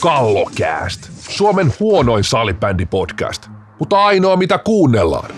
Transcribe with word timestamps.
Kallokääst. 0.00 1.08
Suomen 1.18 1.74
huonoin 1.80 2.24
salibändipodcast, 2.24 3.46
mutta 3.78 4.04
ainoa 4.04 4.36
mitä 4.36 4.58
kuunnellaan. 4.58 5.30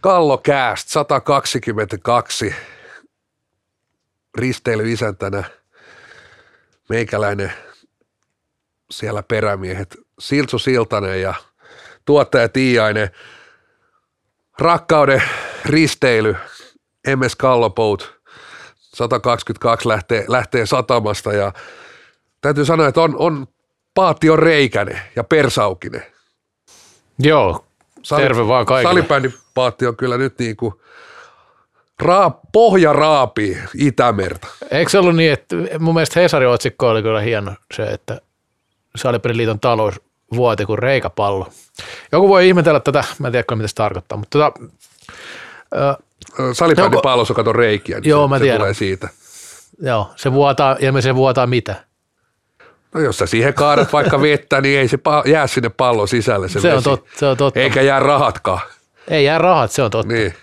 Kallokääst 0.00 0.88
122. 0.88 2.54
Risteily 4.38 4.92
isäntänä. 4.92 5.44
Meikäläinen 6.88 7.52
siellä 8.90 9.22
perämiehet 9.22 9.96
Siltsu 10.18 10.58
Siltanen 10.58 11.22
ja 11.22 11.34
tuottaja 12.04 12.48
Tiiainen. 12.48 13.10
Rakkauden 14.58 15.22
risteily 15.64 16.36
MS 17.16 17.36
Kallopout 17.36 18.17
122 18.98 19.88
lähtee, 19.88 20.24
lähtee 20.28 20.66
satamasta 20.66 21.32
ja 21.32 21.52
täytyy 22.40 22.64
sanoa, 22.64 22.88
että 22.88 23.00
on, 23.00 23.16
on 23.18 23.46
paatti 23.94 24.30
on 24.30 24.38
reikäinen 24.38 25.00
ja 25.16 25.24
persaukinen. 25.24 26.02
Joo, 27.18 27.64
Sali, 28.02 28.22
terve 28.22 28.48
vaan 28.48 28.66
kaikille. 28.66 28.94
Salibändin 28.94 29.34
paatti 29.54 29.86
on 29.86 29.96
kyllä 29.96 30.18
nyt 30.18 30.38
niin 30.38 30.56
kuin 30.56 30.74
raa, 32.02 32.40
pohja 32.52 32.92
raapii 32.92 33.58
Itämerta. 33.74 34.48
Eikö 34.70 34.90
se 34.90 34.98
ollut 34.98 35.16
niin, 35.16 35.32
että 35.32 35.56
mun 35.78 35.94
mielestä 35.94 36.20
Hesarin 36.20 36.48
otsikko 36.48 36.88
oli 36.88 37.02
kyllä 37.02 37.20
hieno 37.20 37.54
se, 37.74 37.82
että 37.82 38.20
Salipeliliiton 38.96 39.60
talous 39.60 40.00
vuoti 40.34 40.66
kuin 40.66 40.78
reikäpallo. 40.78 41.48
Joku 42.12 42.28
voi 42.28 42.48
ihmetellä 42.48 42.80
tätä, 42.80 43.04
mä 43.18 43.28
en 43.28 43.32
tiedä 43.32 43.56
mitä 43.56 43.68
se 43.68 43.74
tarkoittaa, 43.74 44.18
mutta 44.18 44.38
tota, 44.38 44.52
ö, 45.74 46.07
Salibändin 46.52 46.92
Joko- 46.92 47.02
pallossa 47.02 47.34
kato 47.34 47.52
reikiä, 47.52 48.00
niin 48.00 48.10
Joo, 48.10 48.26
se, 48.26 48.28
mä 48.30 48.38
se 48.38 48.42
tiedän. 48.42 48.58
tulee 48.60 48.74
siitä. 48.74 49.08
joo, 49.82 50.10
se 50.16 50.32
vuotaa, 50.32 50.76
ilmeisesti 50.80 51.08
se 51.08 51.14
vuotaa 51.14 51.46
mitä? 51.46 51.74
No 52.94 53.00
jos 53.00 53.18
sä 53.18 53.26
siihen 53.26 53.54
kaadat 53.54 53.92
vaikka 53.92 54.20
vettä, 54.20 54.60
niin 54.60 54.78
ei 54.78 54.88
se 54.88 54.96
pa- 54.96 55.28
jää 55.30 55.46
sinne 55.46 55.68
pallon 55.68 56.08
sisälle 56.08 56.48
se, 56.48 56.60
Se 56.60 56.74
on, 56.74 56.82
tot, 56.82 57.04
se 57.16 57.26
on 57.26 57.36
totta. 57.36 57.60
Eikä 57.60 57.82
jää 57.82 58.00
rahatkaan. 58.00 58.60
Ei 59.08 59.24
jää 59.24 59.38
rahat, 59.38 59.70
se 59.70 59.82
on 59.82 59.90
totta. 59.90 60.12
Niin. 60.12 60.34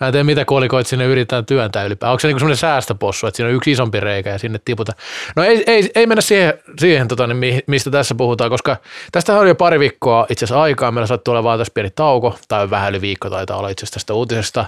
Mä 0.00 0.06
en 0.06 0.12
tiedä, 0.12 0.24
mitä 0.24 0.44
kolikoit 0.44 0.86
sinne 0.86 1.04
yritetään 1.04 1.46
työntää 1.46 1.84
ylipäätään. 1.84 2.10
Onko 2.12 2.20
se 2.20 2.28
niinku 2.28 2.38
semmoinen 2.38 2.56
säästöpossu, 2.56 3.26
että 3.26 3.36
siinä 3.36 3.48
on 3.48 3.54
yksi 3.54 3.70
isompi 3.70 4.00
reikä 4.00 4.30
ja 4.30 4.38
sinne 4.38 4.60
tiputaan? 4.64 4.98
No 5.36 5.42
ei, 5.44 5.64
ei, 5.66 5.90
ei 5.94 6.06
mennä 6.06 6.20
siihen, 6.22 6.54
siihen 6.80 7.08
tota, 7.08 7.26
niin 7.26 7.36
mi- 7.36 7.60
mistä 7.66 7.90
tässä 7.90 8.14
puhutaan, 8.14 8.50
koska 8.50 8.76
tästä 9.12 9.38
on 9.38 9.48
jo 9.48 9.54
pari 9.54 9.78
viikkoa 9.78 10.26
itse 10.30 10.44
asiassa 10.44 10.62
aikaa. 10.62 10.90
Meillä 10.90 11.06
sattuu 11.06 11.34
olemaan 11.34 11.58
tässä 11.58 11.72
pieni 11.74 11.90
tauko, 11.90 12.38
tai 12.48 12.70
vähän 12.70 12.90
yli 12.90 13.00
viikko 13.00 13.30
taitaa 13.30 13.56
olla 13.56 13.68
itse 13.68 13.84
asiassa 13.84 13.94
tästä 13.94 14.14
uutisesta. 14.14 14.64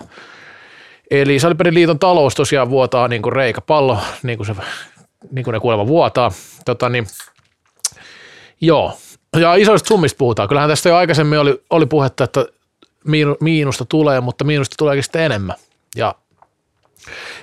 Eli 1.11 1.41
Salipelin 1.41 1.75
liiton 1.75 1.99
talous 1.99 2.35
tosiaan 2.35 2.71
vuotaa 2.71 3.09
niin 3.09 3.23
kuin 3.23 3.33
reikäpallo, 3.33 3.99
niin 4.23 4.37
kuin, 4.39 4.47
se, 4.47 4.55
niin 5.31 5.45
kuin 5.45 5.53
ne 5.53 5.61
kuulemma 5.61 5.87
vuotaa. 5.87 6.31
Tota, 6.65 6.89
niin, 6.89 7.07
joo, 8.61 8.99
ja 9.41 9.55
isoista 9.55 9.89
summista 9.89 10.19
puhutaan. 10.19 10.49
Kyllähän 10.49 10.71
tästä 10.71 10.89
jo 10.89 10.97
aikaisemmin 10.97 11.39
oli, 11.39 11.63
oli 11.71 11.87
puhetta, 11.87 12.25
että 12.25 12.47
miinu- 13.05 13.37
miinusta 13.41 13.85
tulee, 13.85 14.21
mutta 14.21 14.45
miinusta 14.45 14.75
tuleekin 14.79 15.03
sitten 15.03 15.23
enemmän. 15.23 15.57
Ja 15.97 16.15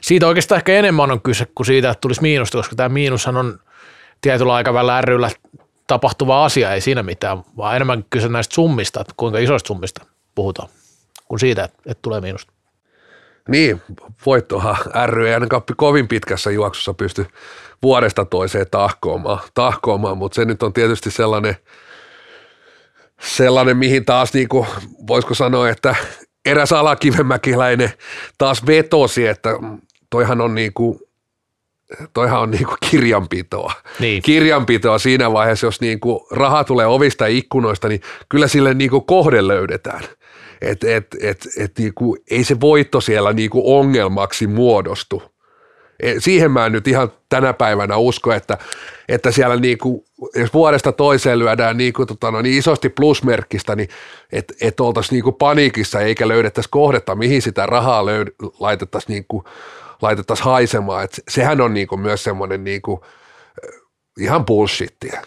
siitä 0.02 0.28
oikeastaan 0.28 0.58
ehkä 0.58 0.74
enemmän 0.74 1.12
on 1.12 1.22
kyse 1.22 1.48
kuin 1.56 1.68
siitä, 1.68 1.90
että 1.90 2.02
tulisi 2.02 2.22
miinusta, 2.22 2.58
koska 2.58 2.76
tämä 2.76 2.90
miinushan 2.90 3.38
on 3.38 3.60
tietyllä 4.22 4.54
aikavälillä 4.54 5.02
ryllä 5.02 5.30
tapahtuva 5.88 6.46
asia, 6.46 6.74
ei 6.74 6.82
siinä 6.82 7.04
mitään, 7.04 7.44
vaan 7.58 7.76
enemmän 7.76 8.06
kyse 8.10 8.30
näistä 8.30 8.56
summista, 8.56 9.02
että 9.02 9.14
kuinka 9.18 9.40
isoista 9.40 9.68
summista 9.68 10.06
puhutaan, 10.36 10.70
kuin 11.28 11.40
siitä, 11.40 11.64
että, 11.64 11.78
että 11.86 12.02
tulee 12.02 12.22
miinusta. 12.22 12.54
Niin, 13.48 13.82
voittohan 14.26 14.78
ry 15.06 15.28
ei 15.28 15.34
ainakaan 15.34 15.64
kovin 15.78 16.08
pitkässä 16.08 16.52
juoksussa 16.52 16.94
pysty 16.94 17.26
vuodesta 17.84 18.26
toiseen 18.26 18.66
tahkoamaan, 18.72 19.40
tahkoamaan 19.54 20.18
mutta 20.18 20.36
se 20.36 20.46
nyt 20.46 20.64
on 20.64 20.74
tietysti 20.74 21.12
sellainen, 21.12 21.58
sellainen 23.22 23.78
mihin 23.78 24.06
taas 24.06 24.34
niin 24.34 24.48
kuin, 24.48 24.68
voisiko 25.08 25.34
sanoa, 25.34 25.70
että 25.70 25.96
eräs 26.46 26.74
alakivemäkiläinen 26.74 27.94
taas 28.38 28.66
vetosi, 28.66 29.28
että 29.28 29.50
toihan 30.10 30.42
on 30.42 30.56
niin 30.56 30.74
kuin, 30.74 31.00
toihan 32.14 32.42
on 32.42 32.52
niin 32.52 32.66
kuin 32.66 32.78
kirjanpitoa. 32.90 33.74
Niin. 34.00 34.22
Kirjanpitoa 34.22 35.00
siinä 35.00 35.34
vaiheessa, 35.34 35.68
jos 35.68 35.82
niin 35.82 36.00
kuin 36.00 36.20
raha 36.32 36.64
tulee 36.64 36.86
ovista 36.86 37.28
ja 37.28 37.38
ikkunoista, 37.38 37.88
niin 37.88 38.02
kyllä 38.30 38.48
sille 38.48 38.74
niin 38.74 38.90
kuin 38.90 39.06
kohde 39.06 39.48
löydetään. 39.48 40.04
Et, 40.62 40.84
et, 40.84 41.08
et, 41.22 41.48
et 41.58 41.72
niin 41.78 41.94
kuin, 41.94 42.20
ei 42.32 42.44
se 42.44 42.60
voitto 42.60 43.02
siellä 43.02 43.34
niin 43.34 43.50
kuin 43.50 43.64
ongelmaksi 43.66 44.48
muodostu. 44.48 45.24
E, 46.00 46.20
Siihen 46.20 46.52
mä 46.52 46.66
en 46.66 46.72
nyt 46.72 46.88
ihan 46.88 47.12
tänä 47.30 47.54
päivänä 47.54 47.98
usko, 47.98 48.34
että, 48.34 48.58
että 49.10 49.32
siellä 49.32 49.56
niin 49.56 49.78
kuin, 49.78 50.06
jos 50.36 50.54
vuodesta 50.54 50.92
toiseen 50.92 51.40
lyödään 51.40 51.78
niin, 51.78 51.94
kuin, 51.94 52.08
tota, 52.08 52.32
no, 52.32 52.42
niin 52.42 52.58
isosti 52.58 52.90
plusmerkkistä, 52.90 53.76
niin 53.76 53.90
että 54.32 54.54
et 54.62 54.80
oltaisiin 54.80 55.16
niin 55.16 55.24
kuin 55.24 55.36
paniikissa 55.36 56.00
eikä 56.00 56.28
löydettäisi 56.28 56.70
kohdetta, 56.70 57.16
mihin 57.16 57.42
sitä 57.42 57.66
rahaa 57.66 58.06
löyd, 58.06 58.28
laitettaisiin 58.60 59.14
niin 59.14 59.26
kuin, 59.28 59.44
laitettaisiin 60.02 60.46
haisemaan. 60.46 61.04
Et 61.04 61.22
sehän 61.30 61.62
on 61.62 61.74
niin 61.74 61.88
kuin 61.88 62.02
myös 62.02 62.24
semmoinen 62.24 62.64
niin 62.64 62.82
kuin, 62.82 63.02
ihan 64.20 64.46
bullshittia. 64.46 65.22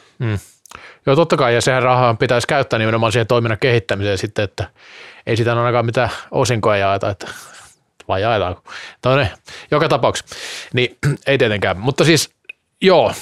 Joo, 1.07 1.17
totta 1.17 1.37
kai, 1.37 1.55
ja 1.55 1.61
sehän 1.61 1.83
rahaa 1.83 2.15
pitäisi 2.15 2.47
käyttää 2.47 2.79
nimenomaan 2.79 3.13
siihen 3.13 3.27
toiminnan 3.27 3.59
kehittämiseen 3.59 4.19
sitten, 4.19 4.45
että 4.45 4.71
ei 5.27 5.37
sitä 5.37 5.51
ainakaan 5.53 5.87
mitään 5.87 6.11
osinkoja 6.31 6.77
jaeta, 6.77 7.11
että 7.11 7.27
vai 8.09 8.23
jaetaanko? 8.23 8.63
Toinen, 9.03 9.31
joka 9.71 9.89
tapauksessa. 9.89 10.37
Niin 10.73 10.99
ei 11.27 11.39
tietenkään, 11.39 11.79
mutta 11.79 12.05
siis 12.05 12.31
joo, 12.81 13.13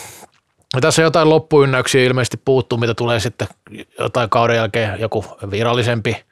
tässä 0.81 1.03
jotain 1.03 1.28
loppuynnäyksiä 1.28 2.04
ilmeisesti 2.04 2.37
puuttuu, 2.44 2.78
mitä 2.78 2.94
tulee 2.94 3.20
sitten 3.20 3.48
jotain 3.99 4.31
kauden 4.31 4.56
jälkeen 4.56 5.00
joku 5.00 5.25
virallisempi 5.50 6.25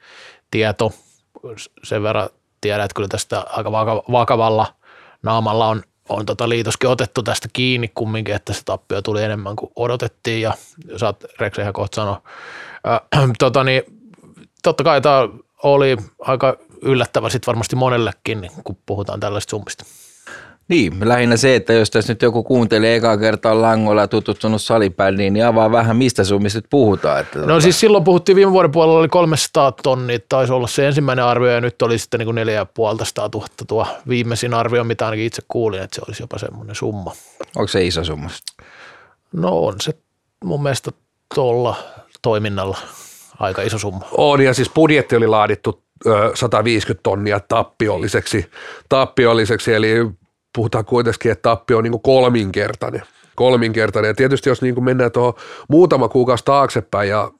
tieto. 0.51 0.91
Sen 1.83 2.03
verran 2.03 2.29
tiedät, 2.61 2.85
että 2.85 2.95
kyllä 2.95 3.07
tästä 3.07 3.45
aika 3.49 3.71
vaka- 3.71 4.03
vakavalla 4.11 4.67
naamalla 5.23 5.67
on, 5.67 5.83
on 6.11 6.25
tota 6.25 6.49
liitoskin 6.49 6.89
otettu 6.89 7.23
tästä 7.23 7.47
kiinni 7.53 7.87
kumminkin, 7.95 8.35
että 8.35 8.53
se 8.53 8.61
tappio 8.65 9.01
tuli 9.01 9.23
enemmän 9.23 9.55
kuin 9.55 9.71
odotettiin 9.75 10.41
ja 10.41 10.53
saat 10.97 11.23
Rex 11.39 11.57
ihan 11.57 11.73
kohta 11.73 11.95
sanoa. 11.95 12.21
Äh, 12.87 13.01
tota 13.39 13.63
niin, 13.63 13.83
totta 14.63 14.83
kai 14.83 15.01
tämä 15.01 15.27
oli 15.63 15.97
aika 16.19 16.57
yllättävä 16.81 17.29
sitten 17.29 17.47
varmasti 17.47 17.75
monellekin, 17.75 18.41
niin 18.41 18.51
kun 18.63 18.77
puhutaan 18.85 19.19
tällaisista 19.19 19.49
summista. 19.49 19.85
Niin, 20.71 20.93
lähinnä 21.03 21.37
se, 21.37 21.55
että 21.55 21.73
jos 21.73 21.89
tässä 21.89 22.13
nyt 22.13 22.21
joku 22.21 22.43
kuuntelee 22.43 22.95
ekaa 22.95 23.17
kertaa 23.17 23.61
langolla 23.61 24.01
ja 24.01 24.07
tutustunut 24.07 24.61
salibändiin, 24.61 25.33
niin 25.33 25.45
avaa 25.45 25.71
vähän, 25.71 25.97
mistä 25.97 26.23
summista 26.23 26.57
nyt 26.57 26.65
puhutaan. 26.69 27.19
Että 27.19 27.39
No 27.39 27.45
tota, 27.45 27.61
siis 27.61 27.79
silloin 27.79 28.03
puhuttiin 28.03 28.35
viime 28.35 28.51
vuoden 28.51 28.71
puolella 28.71 28.99
oli 28.99 29.07
300 29.07 29.71
tonnia, 29.71 30.19
taisi 30.29 30.53
olla 30.53 30.67
se 30.67 30.87
ensimmäinen 30.87 31.25
arvio 31.25 31.51
ja 31.51 31.61
nyt 31.61 31.81
oli 31.81 31.97
sitten 31.97 32.17
niin 32.17 32.25
kuin 32.25 32.35
450 32.35 33.37
000 33.37 33.47
tuo 33.67 33.87
viimeisin 34.07 34.53
arvio, 34.53 34.83
mitä 34.83 35.05
ainakin 35.05 35.25
itse 35.25 35.41
kuulin, 35.47 35.81
että 35.81 35.95
se 35.95 36.01
olisi 36.07 36.23
jopa 36.23 36.37
semmoinen 36.37 36.75
summa. 36.75 37.11
Onko 37.55 37.67
se 37.67 37.85
iso 37.85 38.03
summa? 38.03 38.29
No 39.33 39.59
on 39.59 39.75
se 39.81 39.93
mun 40.43 40.63
mielestä 40.63 40.91
tuolla 41.35 41.75
toiminnalla 42.21 42.77
aika 43.39 43.61
iso 43.61 43.79
summa. 43.79 44.05
On, 44.11 44.41
ja 44.41 44.53
siis 44.53 44.69
budjetti 44.69 45.15
oli 45.15 45.27
laadittu 45.27 45.83
ö, 46.05 46.31
150 46.33 47.03
tonnia 47.03 47.39
tappiolliseksi, 47.39 48.51
tappiolliseksi 48.89 49.73
eli 49.73 50.20
puhutaan 50.55 50.85
kuitenkin, 50.85 51.31
että 51.31 51.41
tappio 51.41 51.77
on 51.77 51.83
niin 51.83 51.91
kuin 51.91 52.01
kolminkertainen. 52.01 53.01
kolminkertainen. 53.35 54.09
Ja 54.09 54.13
tietysti 54.13 54.49
jos 54.49 54.61
niin 54.61 54.75
kuin 54.75 54.85
mennään 54.85 55.11
tuohon 55.11 55.33
muutama 55.69 56.09
kuukausi 56.09 56.45
taaksepäin 56.45 57.09
ja 57.09 57.31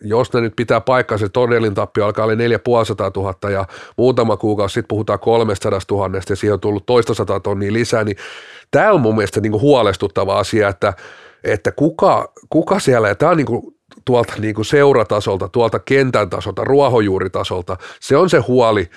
jos 0.00 0.32
ne 0.32 0.40
nyt 0.40 0.56
pitää 0.56 0.80
paikkaa, 0.80 1.18
se 1.18 1.28
todellinen 1.28 1.74
tappio 1.74 2.04
alkaa 2.04 2.24
olla 2.24 2.34
450 2.34 3.20
000 3.20 3.50
ja 3.50 3.66
muutama 3.96 4.36
kuukausi 4.36 4.72
sitten 4.72 4.88
puhutaan 4.88 5.18
300 5.18 5.80
000 5.90 6.20
ja 6.30 6.36
siihen 6.36 6.54
on 6.54 6.60
tullut 6.60 6.86
toista 6.86 7.14
sata 7.14 7.40
tonnia 7.40 7.72
lisää, 7.72 8.04
niin 8.04 8.16
tämä 8.70 8.92
on 8.92 9.00
mun 9.00 9.14
mielestä 9.14 9.40
niin 9.40 9.52
kuin 9.52 9.62
huolestuttava 9.62 10.38
asia, 10.38 10.68
että, 10.68 10.92
että 11.44 11.72
kuka, 11.72 12.32
kuka 12.48 12.78
siellä, 12.78 13.08
ja 13.08 13.14
tämä 13.14 13.30
on 13.30 13.36
niin 13.36 13.46
kuin 13.46 13.62
tuolta 14.04 14.32
niin 14.38 14.54
kuin 14.54 14.64
seuratasolta, 14.64 15.48
tuolta 15.48 15.78
kentän 15.78 16.30
tasolta, 16.30 16.64
ruohonjuuritasolta, 16.64 17.76
se 18.00 18.16
on 18.16 18.30
se 18.30 18.38
huoli, 18.38 18.90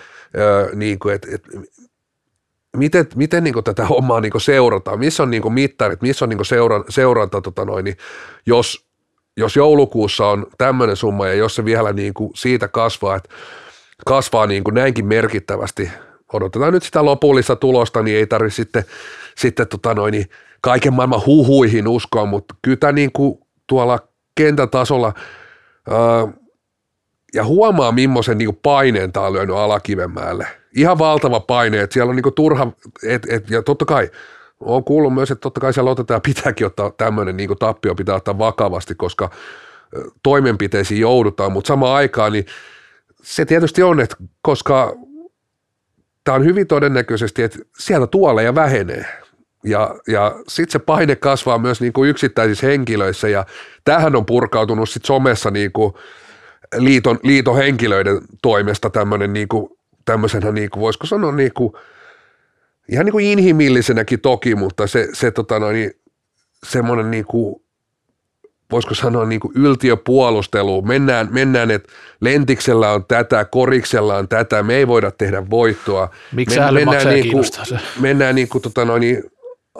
niin 0.75 0.99
kuin, 0.99 1.15
että, 1.15 1.27
että 1.35 1.49
miten, 2.77 3.07
miten 3.15 3.43
niin 3.43 3.63
tätä 3.63 3.85
hommaa 3.85 4.21
niin 4.21 4.41
seurataan, 4.41 4.99
missä 4.99 5.23
on 5.23 5.31
niin 5.31 5.53
mittarit, 5.53 6.01
missä 6.01 6.25
on 6.25 6.29
niin 6.29 6.45
seura, 6.45 6.83
seuranta, 6.89 7.41
tota 7.41 7.65
noin, 7.65 7.85
niin 7.85 7.97
jos, 8.45 8.85
jos 9.37 9.55
joulukuussa 9.55 10.27
on 10.27 10.47
tämmöinen 10.57 10.95
summa 10.95 11.27
ja 11.27 11.33
jos 11.33 11.55
se 11.55 11.65
vielä 11.65 11.93
niin 11.93 12.13
siitä 12.35 12.67
kasvaa, 12.67 13.15
että 13.15 13.29
kasvaa 14.05 14.47
niin 14.47 14.63
näinkin 14.71 15.05
merkittävästi, 15.05 15.91
odotetaan 16.33 16.73
nyt 16.73 16.83
sitä 16.83 17.05
lopullista 17.05 17.55
tulosta, 17.55 18.03
niin 18.03 18.17
ei 18.17 18.27
tarvitse 18.27 18.55
sitten, 18.55 18.83
sitten 19.37 19.67
tota 19.67 19.93
noin, 19.93 20.11
niin 20.11 20.25
kaiken 20.61 20.93
maailman 20.93 21.25
huhuihin 21.25 21.87
uskoa, 21.87 22.25
mutta 22.25 22.55
kyllä 22.61 22.91
niin 22.91 23.11
tuolla 23.67 23.99
kentän 24.35 24.69
tasolla 24.69 25.13
ää, 25.89 26.27
ja 27.33 27.45
huomaa, 27.45 27.91
millaisen 27.91 28.37
niin 28.37 28.59
paineen 28.63 29.11
tämä 29.11 29.25
on 29.25 29.33
lyönyt 29.33 29.55
Alakivenmäelle. 29.55 30.58
Ihan 30.75 30.99
valtava 30.99 31.39
paine, 31.39 31.81
että 31.81 31.93
siellä 31.93 32.09
on 32.09 32.15
niin 32.15 32.23
kuin 32.23 32.35
turha, 32.35 32.71
et, 33.03 33.27
et, 33.29 33.49
ja 33.49 33.63
totta 33.63 33.85
kai 33.85 34.09
on 34.59 34.83
kuullut 34.83 35.13
myös, 35.13 35.31
että 35.31 35.41
totta 35.41 35.61
kai 35.61 35.73
siellä 35.73 35.91
otetaan 35.91 36.15
ja 36.15 36.21
pitääkin 36.33 36.67
ottaa 36.67 36.91
tämmöinen 36.91 37.37
niin 37.37 37.49
tappio 37.59 37.95
pitää 37.95 38.15
ottaa 38.15 38.37
vakavasti, 38.37 38.95
koska 38.95 39.29
toimenpiteisiin 40.23 41.01
joudutaan, 41.01 41.51
mutta 41.51 41.67
samaan 41.67 41.95
aikaan 41.95 42.31
niin 42.31 42.45
se 43.23 43.45
tietysti 43.45 43.83
on, 43.83 43.99
että 43.99 44.15
koska 44.41 44.95
tämä 46.23 46.35
on 46.35 46.45
hyvin 46.45 46.67
todennäköisesti, 46.67 47.43
että 47.43 47.59
sieltä 47.77 48.07
tuoleja 48.07 48.55
vähenee. 48.55 49.05
Ja, 49.63 49.95
ja 50.07 50.35
sitten 50.47 50.71
se 50.71 50.79
paine 50.79 51.15
kasvaa 51.15 51.57
myös 51.57 51.81
niin 51.81 51.93
kuin 51.93 52.09
yksittäisissä 52.09 52.67
henkilöissä 52.67 53.27
ja 53.27 53.45
tähän 53.85 54.15
on 54.15 54.25
purkautunut 54.25 54.89
sitten 54.89 55.07
somessa 55.07 55.51
niin 55.51 55.71
kuin 55.71 55.93
liiton, 56.77 57.19
liiton 57.23 57.57
henkilöiden 57.57 58.21
toimesta 58.41 58.89
tämmöinen 58.89 59.33
niin 59.33 59.47
kuin, 59.47 59.78
tämmöisenä 60.05 60.51
niin 60.51 60.69
kuin, 60.69 60.81
voisiko 60.81 61.07
sanoa 61.07 61.31
niin 61.31 61.53
kuin, 61.53 61.73
ihan 62.91 63.05
niin 63.05 63.11
kuin 63.11 63.25
inhimillisenäkin 63.25 64.21
toki, 64.21 64.55
mutta 64.55 64.87
se, 64.87 65.07
se 65.13 65.31
tota 65.31 65.59
noin, 65.59 65.91
semmoinen 66.67 67.11
niin 67.11 67.25
kuin, 67.25 67.61
voisiko 68.71 68.95
sanoa 68.95 69.25
niin 69.25 69.39
kuin 69.39 69.53
yltiöpuolustelu, 69.55 70.81
mennään, 70.81 71.27
mennään, 71.31 71.71
että 71.71 71.93
lentiksellä 72.21 72.91
on 72.91 73.05
tätä, 73.05 73.45
koriksella 73.45 74.15
on 74.15 74.27
tätä, 74.27 74.63
me 74.63 74.75
ei 74.75 74.87
voida 74.87 75.11
tehdä 75.11 75.49
voittoa. 75.49 76.09
Miksi 76.31 76.59
Men, 76.59 76.73
mennään, 76.73 77.07
niin 77.07 77.31
kuin, 77.31 77.45
mennään 77.99 78.35
niin 78.35 78.49
kuin, 78.49 78.61
tota 78.61 78.85
noin, 78.85 79.23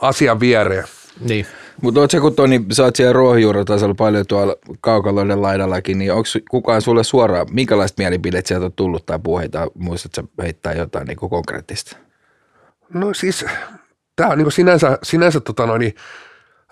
asian 0.01 0.39
viereen. 0.39 0.85
Niin. 1.19 1.45
Mutta 1.81 1.99
ootko 1.99 2.21
kun 2.21 2.35
Toni, 2.35 2.65
sä 2.71 2.83
oot 2.83 2.95
siellä 2.95 3.13
ruohonjuuritasolla 3.13 3.95
paljon 3.95 4.25
tuolla 4.27 4.55
kaukaloiden 4.81 5.41
laidallakin, 5.41 5.99
niin 5.99 6.13
onko 6.13 6.27
kukaan 6.49 6.81
sulle 6.81 7.03
suoraan, 7.03 7.47
minkälaista 7.51 8.01
mielipidettä 8.01 8.47
sieltä 8.47 8.65
on 8.65 8.73
tullut 8.73 9.05
tai 9.05 9.19
puheita, 9.23 9.67
muistatko 9.75 10.21
heittää 10.41 10.73
jotain 10.73 11.07
niin 11.07 11.17
kuin 11.17 11.29
konkreettista? 11.29 11.97
No 12.93 13.13
siis, 13.13 13.45
tämä 14.15 14.29
on 14.29 14.37
niin 14.37 14.45
kuin 14.45 14.53
sinänsä, 14.53 14.97
sinänsä 15.03 15.39
tota 15.39 15.65
noin, 15.65 15.95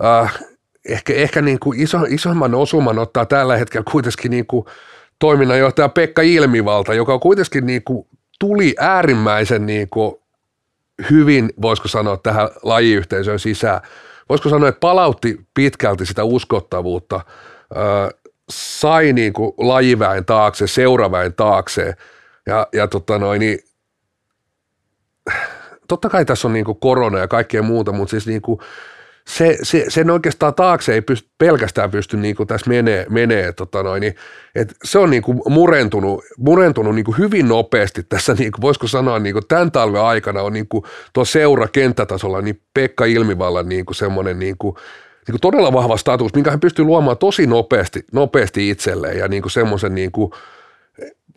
äh, 0.06 0.40
ehkä, 0.86 1.14
ehkä 1.14 1.42
niin 1.42 1.60
kuin 1.60 1.80
iso, 1.80 2.00
isomman 2.10 2.56
osuman 2.56 3.00
ottaa 3.00 3.26
tällä 3.26 3.58
hetkellä 3.58 3.86
kuitenkin 3.92 4.32
niin 4.32 4.46
kuin 4.46 4.66
toiminnanjohtaja 5.20 5.90
Pekka 5.90 6.22
Ilmivalta, 6.22 6.94
joka 6.94 7.20
kuitenkin 7.20 7.66
niin 7.66 7.84
kuin 7.84 8.08
tuli 8.40 8.76
äärimmäisen 8.80 9.66
niin 9.66 9.90
kuin 9.90 10.16
hyvin, 11.12 11.50
voisiko 11.62 11.88
sanoa, 11.88 12.18
tähän 12.18 12.50
lajiyhteisön 12.64 13.40
sisään. 13.40 13.82
Voisiko 14.30 14.50
sanoa, 14.50 14.70
että 14.70 14.80
palautti 14.80 15.38
pitkälti 15.54 16.06
sitä 16.06 16.24
uskottavuutta, 16.24 17.22
sai 18.50 19.14
niin 19.14 19.34
kuin 19.34 19.54
lajiväen 19.58 20.26
taakse, 20.26 20.68
seuraväen 20.68 21.34
taakse. 21.34 21.94
Ja, 22.46 22.68
ja 22.74 22.88
tota 22.88 23.20
noin, 23.20 23.40
niin, 23.40 23.60
totta 25.88 26.10
kai 26.10 26.26
tässä 26.26 26.48
on 26.48 26.54
niin 26.54 26.66
kuin 26.66 26.80
korona 26.80 27.20
ja 27.20 27.28
kaikkea 27.28 27.64
muuta, 27.64 27.92
mutta 27.92 28.12
siis 28.12 28.28
niin 28.28 28.42
kuin 28.42 28.60
se, 29.28 29.58
se, 29.64 29.86
sen 29.88 30.10
oikeastaan 30.10 30.56
taakse 30.56 30.94
ei 30.94 31.02
pysty, 31.02 31.30
pelkästään 31.38 31.92
pysty 31.92 32.18
niin 32.18 32.36
kuin 32.36 32.48
tässä 32.48 32.70
menee, 32.70 33.06
menee 33.10 33.54
tota 33.54 33.84
noin, 33.84 34.02
niin, 34.02 34.16
että 34.56 34.76
se 34.84 35.00
on 35.00 35.10
niin 35.10 35.22
kuin 35.22 35.42
murentunut, 35.50 36.24
murentunut 36.38 36.96
niin 36.96 37.06
kuin 37.06 37.18
hyvin 37.18 37.48
nopeasti 37.48 38.04
tässä, 38.04 38.34
niin 38.34 38.52
kuin, 38.52 38.62
voisiko 38.62 38.88
sanoa 38.88 39.20
niin 39.20 39.34
kuin 39.34 39.48
tämän 39.48 39.72
talven 39.72 40.02
aikana 40.02 40.42
on 40.42 40.54
niin 40.54 40.68
kuin 40.68 40.84
tuo 41.14 41.26
seura 41.26 41.68
kenttätasolla 41.68 42.42
niin 42.42 42.62
Pekka 42.74 43.06
Ilmivallan 43.06 43.70
niin 43.70 43.86
kuin 43.86 43.96
semmoinen 43.96 44.40
niin 44.40 44.56
kuin, 44.58 44.76
niin 45.28 45.34
kuin 45.34 45.42
todella 45.42 45.74
vahva 45.74 45.98
status, 45.98 46.34
minkä 46.34 46.52
hän 46.52 46.60
pystyy 46.60 46.86
luomaan 46.86 47.18
tosi 47.18 47.48
nopeasti, 47.48 48.06
nopeasti 48.12 48.70
itselleen 48.70 49.18
ja 49.18 49.28
niin 49.28 49.42
kuin 49.42 49.52
semmoisen 49.52 49.96
niin 49.96 50.12
kuin, 50.12 50.32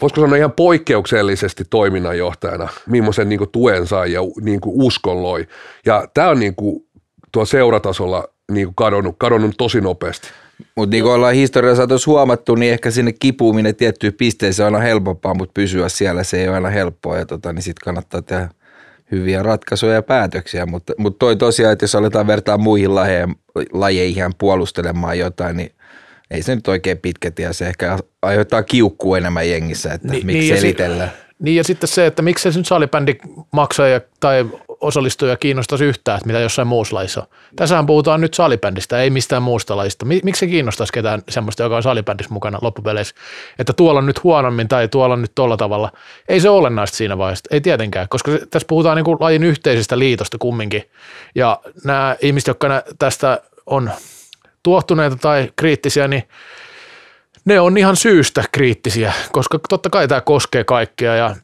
voisiko 0.03 0.21
sanoa 0.21 0.37
ihan 0.37 0.53
poikkeuksellisesti 0.53 1.65
toiminnanjohtajana, 1.71 2.69
millaisen 2.87 3.29
niin 3.29 3.39
kuin 3.39 3.51
tuen 3.51 3.87
sai 3.87 4.13
ja 4.13 4.21
niin 4.41 4.61
kuin 4.61 4.83
uskon 4.83 5.23
loi. 5.23 5.47
Ja 5.87 6.09
tämä 6.15 6.29
on 6.29 6.41
niin 6.41 6.55
kuin 6.55 6.90
tuo 7.33 7.45
seuratasolla 7.45 8.29
niin 8.53 8.67
kuin 8.67 8.75
kadonnut, 8.75 9.15
kadonnut 9.19 9.55
tosi 9.59 9.81
nopeasti. 9.81 10.29
Mutta 10.77 10.91
niin 10.91 11.05
kuin 11.05 11.13
ollaan 11.13 11.35
historiassa 11.35 11.77
saatossa 11.77 12.11
huomattu, 12.11 12.55
niin 12.55 12.73
ehkä 12.73 12.91
sinne 12.91 13.13
kipuuminen 13.13 13.77
tiettyyn 13.77 14.13
pisteeseen 14.13 14.67
on 14.67 14.75
aina 14.75 14.87
helpompaa, 14.87 15.35
mutta 15.35 15.53
pysyä 15.55 15.89
siellä 15.89 16.25
se 16.25 16.41
ei 16.41 16.49
ole 16.49 16.55
aina 16.55 16.69
helppoa 16.69 17.19
ja 17.19 17.27
tota, 17.27 17.53
niin 17.53 17.63
sitten 17.63 17.85
kannattaa 17.85 18.23
tehdä 18.23 18.49
hyviä 19.13 19.43
ratkaisuja 19.43 19.95
ja 19.95 20.03
päätöksiä, 20.03 20.67
mutta, 20.67 20.93
mutta 20.99 21.19
toi 21.19 21.37
tosiaan, 21.37 21.73
että 21.73 21.85
jos 21.85 21.95
aletaan 21.95 22.27
vertaa 22.27 22.59
muihin 22.59 22.95
lajeihin, 22.95 23.37
lajeihin 23.73 24.35
puolustelemaan 24.39 25.19
jotain, 25.19 25.57
niin 25.57 25.73
ei 26.31 26.43
se 26.43 26.55
nyt 26.55 26.69
oikein 26.69 26.99
pitkä 26.99 27.31
tie, 27.31 27.53
se 27.53 27.67
ehkä 27.67 27.99
aiheuttaa 28.23 28.63
kiukkua 28.63 29.19
enemmän 29.19 29.51
jengissä, 29.51 29.93
että 29.93 30.09
niin, 30.09 30.27
miksi 30.27 30.39
niin 30.39 30.61
selitellään. 30.61 31.11
Si- 31.11 31.30
niin 31.41 31.57
ja 31.57 31.65
sitten 31.65 31.89
se, 31.89 32.07
että 32.07 32.23
miksi 32.23 32.53
se 32.53 32.59
nyt 32.59 32.67
salibändi 32.67 33.15
maksaa 33.53 33.87
tai 34.21 34.47
osallistuja 34.81 35.37
kiinnostaisi 35.37 35.85
yhtään, 35.85 36.17
että 36.17 36.27
mitä 36.27 36.39
jossain 36.39 36.69
muussa 36.69 36.97
laissa 36.97 37.21
on. 37.21 37.27
Tässähän 37.57 37.87
puhutaan 37.87 38.21
nyt 38.21 38.35
salibändistä, 38.35 39.03
ei 39.03 39.11
mistään 39.11 39.43
muusta 39.43 39.77
lajista. 39.77 40.05
Miksi 40.05 40.41
se 40.41 40.47
kiinnostaisi 40.47 40.93
ketään 40.93 41.23
semmoista, 41.29 41.63
joka 41.63 41.77
on 41.77 41.83
salibändissä 41.83 42.35
mukana 42.35 42.59
loppupeleissä, 42.63 43.15
että 43.59 43.73
tuolla 43.73 43.99
on 43.99 44.07
nyt 44.07 44.25
huonommin 44.25 44.69
tai 44.69 44.89
tuolla 44.89 45.13
on 45.13 45.23
nyt 45.23 45.33
tolla 45.35 45.57
tavalla. 45.57 45.93
Ei 46.29 46.41
se 46.41 46.49
ole 46.49 46.59
olennaista 46.59 46.97
siinä 46.97 47.19
vaiheessa, 47.19 47.49
ei 47.51 47.61
tietenkään, 47.61 48.09
koska 48.09 48.33
tässä 48.51 48.67
puhutaan 48.67 48.97
niin 48.97 49.05
kuin 49.05 49.17
lajin 49.21 49.45
yhteisestä 49.45 49.99
liitosta 49.99 50.39
kumminkin. 50.39 50.91
Ja 51.35 51.61
nämä 51.85 52.17
ihmiset, 52.21 52.47
jotka 52.47 52.83
tästä 52.99 53.41
on 53.67 53.91
tuohtuneita 54.63 55.17
tai 55.17 55.53
kriittisiä, 55.57 56.09
niin 56.09 56.23
ne 57.45 57.61
on 57.61 57.79
ihan 57.79 57.97
syystä 57.97 58.45
kriittisiä, 58.53 59.13
koska 59.33 59.59
totta 59.69 59.91
kai 59.91 60.09
tämä 60.09 60.21
koskee 60.21 60.65
kaikkia 60.65 61.17
ja 61.17 61.37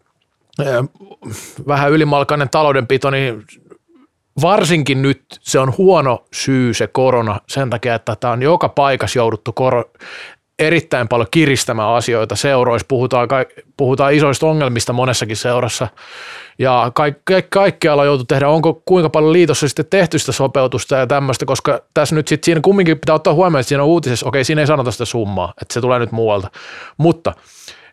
vähän 1.67 1.93
ylimalkainen 1.93 2.51
taloudenpito, 2.51 3.11
niin 3.11 3.45
varsinkin 4.43 5.03
nyt 5.03 5.23
se 5.41 5.59
on 5.59 5.75
huono 5.79 6.25
syy 6.33 6.75
se 6.75 6.87
korona 6.87 7.41
sen 7.49 7.71
takia, 7.71 7.95
että 7.95 8.17
tämä 8.17 8.33
on 8.33 8.43
joka 8.43 8.69
paikassa 8.69 9.19
jouduttu 9.19 9.53
koro, 9.53 9.85
erittäin 10.59 11.09
paljon 11.09 11.29
kiristämään 11.31 11.89
asioita 11.95 12.37
seuroissa, 12.37 12.87
puhutaan, 12.89 13.29
puhutaan 13.77 14.15
isoista 14.15 14.47
ongelmista 14.47 14.93
monessakin 14.93 15.37
seurassa. 15.37 15.89
Ja 16.59 16.93
kaikki, 16.95 17.35
kaikkialla 17.49 18.03
on 18.03 18.07
joutu 18.07 18.25
tehdä, 18.25 18.49
onko 18.49 18.83
kuinka 18.85 19.11
paljon 19.11 19.33
liitossa 19.33 19.69
sitten 19.69 19.87
tehty 19.91 20.19
sitä 20.19 20.33
sopeutusta 20.33 20.97
ja 20.97 21.07
tämmöistä, 21.07 21.47
koska 21.47 21.83
tässä 21.95 22.15
nyt 22.15 22.29
sitten 22.29 22.45
siinä 22.45 22.61
kumminkin 22.61 22.99
pitää 22.99 23.15
ottaa 23.15 23.35
huomioon, 23.35 23.61
että 23.61 23.69
siinä 23.69 23.83
on 23.83 23.89
uutisessa, 23.89 24.27
okei 24.27 24.45
siinä 24.45 24.61
ei 24.61 24.67
sanota 24.67 24.91
sitä 24.91 25.05
summaa, 25.05 25.55
että 25.63 25.75
se 25.75 25.81
tulee 25.81 25.99
nyt 25.99 26.13
muualta, 26.13 26.51
mutta– 26.99 27.33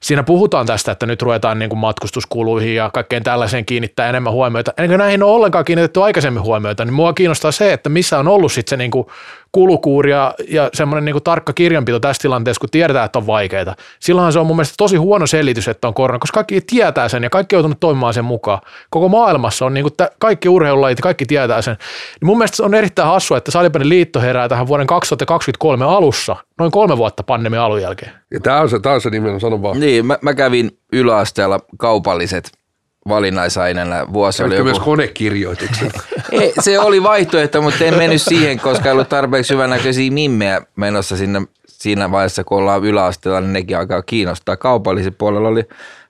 siinä 0.03 0.23
puhutaan 0.23 0.65
tästä, 0.65 0.91
että 0.91 1.05
nyt 1.05 1.21
ruvetaan 1.21 1.59
niin 1.59 1.69
kuin 1.69 1.79
matkustuskuluihin 1.79 2.75
ja 2.75 2.89
kaikkeen 2.93 3.23
tällaiseen 3.23 3.65
kiinnittää 3.65 4.09
enemmän 4.09 4.33
huomiota. 4.33 4.73
Ennen 4.77 4.89
kuin 4.89 4.97
näihin 4.97 5.23
on 5.23 5.29
ollenkaan 5.29 5.65
kiinnitetty 5.65 6.03
aikaisemmin 6.03 6.43
huomiota, 6.43 6.85
niin 6.85 6.93
mua 6.93 7.13
kiinnostaa 7.13 7.51
se, 7.51 7.73
että 7.73 7.89
missä 7.89 8.19
on 8.19 8.27
ollut 8.27 8.51
sitten 8.51 8.69
se 8.69 8.77
niin 8.77 8.91
kuin 8.91 9.07
kulukuuri 9.53 10.11
ja, 10.11 10.33
ja 10.47 10.69
semmoinen 10.73 11.05
niin 11.05 11.13
kuin 11.13 11.23
tarkka 11.23 11.53
kirjanpito 11.53 11.99
tässä 11.99 12.21
tilanteessa, 12.21 12.59
kun 12.59 12.69
tiedetään, 12.69 13.05
että 13.05 13.19
on 13.19 13.27
vaikeaa. 13.27 13.75
Silloinhan 13.99 14.33
se 14.33 14.39
on 14.39 14.47
mun 14.47 14.55
mielestä 14.55 14.73
tosi 14.77 14.97
huono 14.97 15.27
selitys, 15.27 15.67
että 15.67 15.87
on 15.87 15.93
korona, 15.93 16.19
koska 16.19 16.35
kaikki 16.35 16.61
tietää 16.61 17.09
sen 17.09 17.23
ja 17.23 17.29
kaikki 17.29 17.55
on 17.55 17.57
joutunut 17.57 17.79
toimimaan 17.79 18.13
sen 18.13 18.25
mukaan. 18.25 18.61
Koko 18.89 19.09
maailmassa 19.09 19.65
on 19.65 19.73
niin 19.73 19.83
kuin 19.83 20.09
kaikki 20.19 20.49
urheilulajit, 20.49 21.01
kaikki 21.01 21.25
tietää 21.25 21.61
sen. 21.61 21.75
Niin 22.21 22.27
mun 22.27 22.37
mielestä 22.37 22.57
se 22.57 22.63
on 22.63 22.73
erittäin 22.73 23.07
hassua, 23.07 23.37
että 23.37 23.51
Salipäinen 23.51 23.89
liitto 23.89 24.21
herää 24.21 24.49
tähän 24.49 24.67
vuoden 24.67 24.87
2023 24.87 25.85
alussa, 25.85 26.35
noin 26.59 26.71
kolme 26.71 26.97
vuotta 26.97 27.23
pandemian 27.23 27.63
alun 27.63 27.81
jälkeen. 27.81 28.11
Ja 28.31 28.39
tämä 28.39 28.61
on 28.61 28.69
se, 28.69 28.79
tämä 28.79 28.95
on 28.95 29.01
se 29.01 29.09
nimenomaan, 29.09 29.41
sano 29.41 29.61
vaan. 29.61 29.79
Niin, 29.79 30.05
mä, 30.05 30.17
mä 30.21 30.33
kävin 30.33 30.71
yläasteella 30.93 31.59
kaupalliset 31.77 32.62
valinnaisaineena. 33.07 34.13
Vuosi 34.13 34.43
oli 34.43 34.55
joku... 34.55 34.63
myös 34.63 34.79
konekirjoituksen. 34.79 35.91
Ei, 36.31 36.53
se 36.59 36.79
oli 36.79 37.03
vaihtoehto, 37.03 37.61
mutta 37.61 37.85
en 37.85 37.97
mennyt 37.97 38.21
siihen, 38.21 38.59
koska 38.59 38.85
ei 38.89 38.91
ollut 38.93 39.09
tarpeeksi 39.09 39.53
hyvänäköisiä 39.53 40.11
mimmejä 40.11 40.61
menossa 40.75 41.17
sinne 41.17 41.41
siinä 41.67 42.11
vaiheessa, 42.11 42.43
kun 42.43 42.57
ollaan 42.57 42.83
yläasteella, 42.83 43.41
niin 43.41 43.53
nekin 43.53 43.77
alkaa 43.77 44.01
kiinnostaa. 44.01 44.57
Kaupallisen 44.57 45.15
puolella 45.15 45.47
oli 45.47 45.63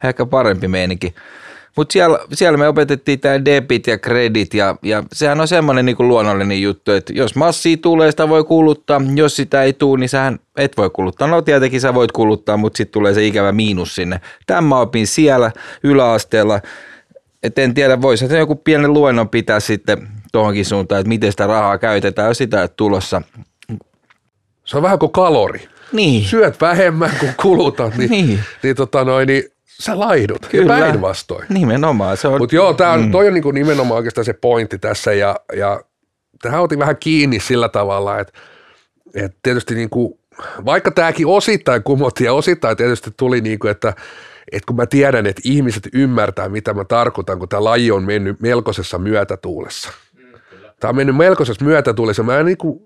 ehkä 0.04 0.26
parempi 0.26 0.68
meininki. 0.68 1.16
Mutta 1.78 1.94
siellä, 1.94 2.20
siellä 2.34 2.58
me 2.58 2.68
opetettiin 2.68 3.20
tämä 3.20 3.46
debit 3.46 3.88
ja 3.88 3.98
kredit 3.98 4.54
ja, 4.54 4.76
ja 4.84 5.04
sehän 5.14 5.42
on 5.42 5.48
semmoinen 5.48 5.86
niin 5.86 5.96
luonnollinen 6.00 6.62
juttu, 6.62 6.92
että 6.92 7.14
jos 7.14 7.36
massia 7.36 7.78
tulee, 7.78 8.12
sitä 8.12 8.30
voi 8.30 8.44
kuluttaa. 8.44 9.02
Jos 9.16 9.36
sitä 9.36 9.64
ei 9.64 9.74
tule, 9.74 10.00
niin 10.00 10.10
sähän 10.10 10.40
et 10.58 10.78
voi 10.78 10.90
kuluttaa. 10.90 11.28
No 11.28 11.42
tietenkin 11.42 11.82
sä 11.82 11.94
voit 11.94 12.12
kuluttaa, 12.12 12.58
mutta 12.58 12.78
sitten 12.78 12.94
tulee 12.94 13.14
se 13.14 13.26
ikävä 13.26 13.52
miinus 13.52 13.96
sinne. 13.96 14.22
Tämä 14.48 14.80
opin 14.80 15.08
siellä 15.08 15.52
yläasteella. 15.84 16.60
Et 17.44 17.60
en 17.60 17.74
tiedä, 17.74 18.02
voisi 18.02 18.28
se 18.28 18.38
joku 18.38 18.56
pienen 18.56 18.94
luennon 18.94 19.30
pitää 19.30 19.60
sitten 19.60 20.08
tuohonkin 20.32 20.66
suuntaan, 20.66 21.02
että 21.02 21.10
miten 21.10 21.32
sitä 21.32 21.48
rahaa 21.48 21.78
käytetään, 21.78 22.28
jos 22.28 22.38
sitä 22.38 22.68
tulossa. 22.68 23.22
Se 24.66 24.78
on 24.78 24.84
vähän 24.84 25.00
kuin 25.00 25.12
kalori. 25.12 25.68
Niin. 25.92 26.26
Syöt 26.26 26.62
vähemmän 26.62 27.12
kuin 27.20 27.34
kulutat, 27.42 27.98
niin, 27.98 28.12
niin. 28.12 28.40
niin, 28.64 28.76
tota 28.76 29.04
noin, 29.04 29.28
niin 29.28 29.44
sä 29.80 30.00
laihdut. 30.00 30.48
Kyllä. 30.52 30.78
Ja 30.78 30.86
päinvastoin. 30.86 31.46
Nimenomaan. 31.50 32.18
Se 32.18 32.28
on... 32.28 32.38
Mutta 32.38 32.56
joo, 32.56 32.74
tää 32.74 32.92
on, 32.92 33.02
mm. 33.02 33.12
toi 33.12 33.28
on 33.28 33.34
niinku 33.34 33.52
nimenomaan 33.52 33.98
oikeastaan 33.98 34.26
se 34.26 34.34
pointti 34.34 34.80
tässä 34.80 35.14
ja, 35.14 35.36
ja 35.56 35.82
tähän 36.42 36.62
otin 36.62 36.80
vähän 36.80 36.98
kiinni 36.98 37.40
sillä 37.40 37.70
tavalla, 37.70 38.20
että, 38.20 38.34
että 39.16 39.38
tietysti 39.44 39.76
niinku, 39.76 40.20
vaikka 40.66 40.92
tämäkin 40.92 41.28
osittain 41.28 41.84
kumottiin 41.84 42.26
ja 42.26 42.34
osittain 42.34 42.78
tietysti 42.78 43.12
tuli 43.18 43.42
niinku, 43.42 43.68
että 43.68 43.94
että 44.52 44.68
kun 44.68 44.76
mä 44.76 44.86
tiedän, 44.86 45.26
että 45.26 45.42
ihmiset 45.46 45.88
ymmärtää, 45.94 46.50
mitä 46.50 46.74
mä 46.74 46.86
tarkoitan, 46.86 47.40
kun 47.40 47.50
tämä 47.50 47.64
laji 47.64 47.92
on 47.92 48.04
mennyt 48.04 48.42
melkoisessa 48.42 48.98
myötätuulessa. 48.98 49.92
Tämä 50.84 50.90
on 50.90 50.96
mennyt 50.96 51.16
melkoisessa 51.16 51.66
myötätuulissa. 51.66 52.24
Mä 52.24 52.38
en 52.38 52.46
niin 52.46 52.58
kuin, 52.58 52.80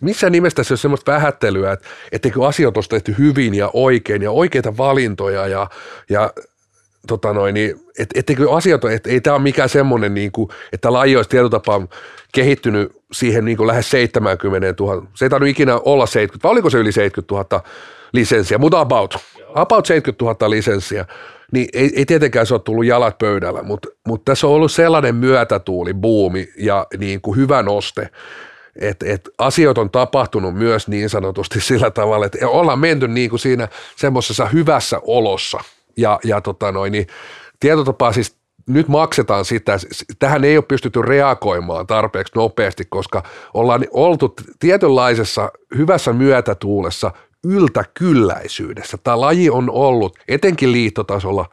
missään 0.00 0.32
nimessä 0.32 0.56
tässä 0.56 0.72
ole 0.72 0.78
semmoista 0.78 1.12
vähättelyä, 1.12 1.72
että 1.72 1.88
etteikö 2.12 2.46
asioita 2.46 2.78
olisi 2.78 2.90
tehty 2.90 3.14
hyvin 3.18 3.54
ja 3.54 3.70
oikein 3.72 4.22
ja 4.22 4.30
oikeita 4.30 4.76
valintoja 4.76 5.46
ja, 5.46 5.66
ja 6.10 6.32
tota 7.06 7.32
noin, 7.32 7.54
niin, 7.54 7.80
et, 7.98 8.08
etteikö 8.14 8.52
asiat, 8.52 8.84
et, 8.84 9.06
ei 9.06 9.20
tämä 9.20 9.36
ole 9.36 9.42
mikään 9.42 9.68
semmoinen, 9.68 10.14
niin 10.14 10.32
kuin, 10.32 10.48
että 10.72 10.92
laji 10.92 11.16
olisi 11.16 11.30
tietotapaa 11.30 11.86
kehittynyt 12.34 12.92
siihen 13.12 13.44
niin 13.44 13.56
kuin 13.56 13.66
lähes 13.66 13.90
70 13.90 14.74
000. 14.80 15.06
Se 15.14 15.24
ei 15.24 15.30
tarvitse 15.30 15.50
ikinä 15.50 15.78
olla 15.84 16.06
70, 16.06 16.42
vai 16.42 16.52
oliko 16.52 16.70
se 16.70 16.78
yli 16.78 16.92
70 16.92 17.56
000 17.56 17.64
lisenssiä, 18.12 18.58
mutta 18.58 18.80
about, 18.80 19.16
about 19.54 19.86
70 19.86 20.24
000 20.24 20.50
lisenssiä. 20.50 21.04
Niin 21.52 21.68
ei, 21.72 21.92
ei 21.96 22.06
tietenkään 22.06 22.46
se 22.46 22.54
ole 22.54 22.62
tullut 22.64 22.84
jalat 22.84 23.18
pöydällä, 23.18 23.62
mutta, 23.62 23.88
mutta 24.08 24.30
tässä 24.30 24.46
on 24.46 24.52
ollut 24.52 24.72
sellainen 24.72 25.14
myötätuuli, 25.14 25.94
buumi 25.94 26.48
ja 26.58 26.86
niin 26.98 27.20
kuin 27.20 27.36
hyvä 27.36 27.62
noste, 27.62 28.08
että 28.76 29.06
et 29.08 29.28
asiat 29.38 29.78
on 29.78 29.90
tapahtunut 29.90 30.54
myös 30.54 30.88
niin 30.88 31.10
sanotusti 31.10 31.60
sillä 31.70 31.90
tavalla, 31.90 32.26
että 32.26 32.48
ollaan 32.48 32.78
menty 32.78 33.08
niin 33.08 33.30
kuin 33.30 33.40
siinä 33.40 33.68
semmoisessa 33.96 34.46
hyvässä 34.46 35.00
olossa– 35.06 35.58
ja, 35.96 36.20
ja 36.24 36.40
tota 36.40 36.72
noin, 36.72 36.92
niin 36.92 37.06
tietotapaa 37.60 38.12
siis 38.12 38.36
nyt 38.66 38.88
maksetaan 38.88 39.44
sitä, 39.44 39.76
tähän 40.18 40.44
ei 40.44 40.56
ole 40.56 40.64
pystytty 40.68 41.02
reagoimaan 41.02 41.86
tarpeeksi 41.86 42.32
nopeasti, 42.36 42.84
koska 42.84 43.22
ollaan 43.54 43.86
oltu 43.90 44.34
tietynlaisessa 44.58 45.52
hyvässä 45.76 46.12
myötätuulessa 46.12 47.10
yltäkylläisyydessä. 47.44 48.98
Tämä 49.04 49.20
laji 49.20 49.50
on 49.50 49.70
ollut 49.70 50.18
etenkin 50.28 50.72
liittotasolla 50.72 51.48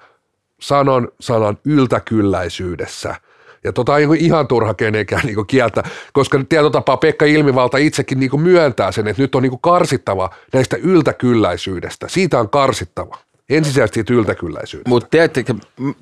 sanon 0.61 1.07
sanan 1.19 1.57
yltäkylläisyydessä. 1.65 3.15
Ja 3.63 3.73
tota 3.73 3.97
ei 3.97 4.07
ihan 4.19 4.47
turha 4.47 4.73
kenenkään 4.73 5.21
niin 5.25 5.47
kieltä, 5.47 5.83
koska 6.13 6.43
tietotapaa 6.49 6.97
Pekka 6.97 7.25
Ilmivalta 7.25 7.77
itsekin 7.77 8.19
niin 8.19 8.41
myöntää 8.41 8.91
sen, 8.91 9.07
että 9.07 9.21
nyt 9.21 9.35
on 9.35 9.43
niin 9.43 9.59
karsittava 9.61 10.29
näistä 10.53 10.77
yltäkylläisyydestä. 10.77 12.07
Siitä 12.09 12.39
on 12.39 12.49
karsittava. 12.49 13.17
Ensisijaisesti 13.49 14.13
yltäkylläisyydestä. 14.13 14.89
Mutta 14.89 15.09
tiedättekö, 15.11 15.53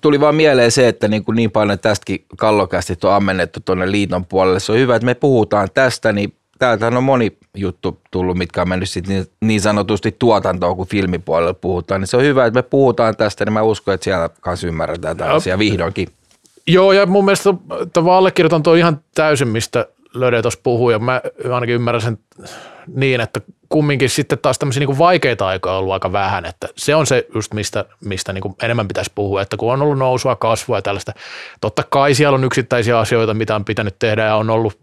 tuli 0.01 0.19
vaan 0.19 0.35
mieleen 0.35 0.71
se, 0.71 0.87
että 0.87 1.07
niin, 1.07 1.23
niin 1.35 1.51
paljon 1.51 1.79
tästäkin 1.79 2.25
kallokästi 2.37 2.97
on 3.03 3.13
ammennettu 3.13 3.59
tuonne 3.59 3.91
liiton 3.91 4.25
puolelle. 4.25 4.59
Se 4.59 4.71
on 4.71 4.77
hyvä, 4.77 4.95
että 4.95 5.05
me 5.05 5.13
puhutaan 5.13 5.67
tästä, 5.73 6.13
niin 6.13 6.33
täältä 6.59 6.87
on 6.87 7.03
moni 7.03 7.37
juttu 7.55 8.01
tullut, 8.11 8.37
mitkä 8.37 8.61
on 8.61 8.69
mennyt 8.69 8.89
sit 8.89 9.07
niin, 9.07 9.25
niin 9.41 9.61
sanotusti 9.61 10.15
tuotantoon, 10.19 10.77
kun 10.77 10.87
filmipuolella 10.87 11.53
puhutaan. 11.53 12.01
Niin 12.01 12.07
se 12.07 12.17
on 12.17 12.23
hyvä, 12.23 12.45
että 12.45 12.57
me 12.57 12.63
puhutaan 12.63 13.17
tästä, 13.17 13.45
niin 13.45 13.53
mä 13.53 13.61
uskon, 13.61 13.93
että 13.93 14.03
siellä 14.03 14.29
kanssa 14.41 14.67
ymmärretään 14.67 15.17
tämä 15.17 15.33
asia 15.33 15.59
vihdoinkin. 15.59 16.07
Joo, 16.67 16.91
ja 16.91 17.05
mun 17.05 17.25
mielestä 17.25 17.53
tämä 17.93 18.17
allekirjoitan 18.17 18.63
tuo 18.63 18.73
ihan 18.73 18.99
täysin, 19.15 19.47
mistä 19.47 19.85
Löde 20.13 20.41
tuossa 20.41 20.59
puhuu, 20.63 20.89
ja 20.89 20.99
mä 20.99 21.21
ainakin 21.53 21.75
ymmärrän 21.75 22.01
sen 22.01 22.17
niin, 22.95 23.21
että 23.21 23.41
kumminkin 23.69 24.09
sitten 24.09 24.39
taas 24.39 24.59
tämmöisiä 24.59 24.85
niin 24.85 24.97
vaikeita 24.97 25.47
aikoja 25.47 25.73
on 25.73 25.79
ollut 25.79 25.93
aika 25.93 26.11
vähän, 26.11 26.45
että 26.45 26.67
se 26.75 26.95
on 26.95 27.05
se 27.05 27.27
just 27.35 27.53
mistä, 27.53 27.85
mistä 28.05 28.33
niin 28.33 28.55
enemmän 28.63 28.87
pitäisi 28.87 29.11
puhua, 29.15 29.41
että 29.41 29.57
kun 29.57 29.73
on 29.73 29.81
ollut 29.81 29.97
nousua, 29.97 30.35
kasvua 30.35 30.77
ja 30.77 30.81
tällaista, 30.81 31.13
totta 31.61 31.83
kai 31.89 32.13
siellä 32.13 32.35
on 32.35 32.43
yksittäisiä 32.43 32.99
asioita, 32.99 33.33
mitä 33.33 33.55
on 33.55 33.65
pitänyt 33.65 33.95
tehdä 33.99 34.25
ja 34.25 34.35
on 34.35 34.49
ollut 34.49 34.79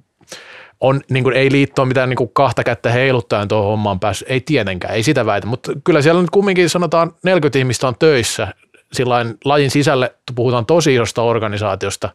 on, 0.84 1.00
niin 1.10 1.24
kuin, 1.24 1.36
ei 1.36 1.52
liittoa 1.52 1.84
mitään 1.84 2.08
niin 2.08 2.16
kuin 2.16 2.30
kahta 2.32 2.64
kättä 2.64 2.90
heiluttaen 2.90 3.48
tuohon 3.48 3.70
hommaan 3.70 4.00
päässyt, 4.00 4.30
ei 4.30 4.40
tietenkään, 4.40 4.94
ei 4.94 5.02
sitä 5.02 5.26
väitä, 5.26 5.46
mutta 5.46 5.72
kyllä 5.84 6.02
siellä 6.02 6.20
nyt 6.20 6.30
kumminkin 6.30 6.70
sanotaan 6.70 7.12
40 7.22 7.58
ihmistä 7.58 7.88
on 7.88 7.94
töissä, 7.98 8.48
sillain 8.92 9.38
lajin 9.44 9.70
sisälle 9.70 10.14
puhutaan 10.34 10.66
tosi 10.66 10.94
isosta 10.94 11.22
organisaatiosta, 11.22 12.10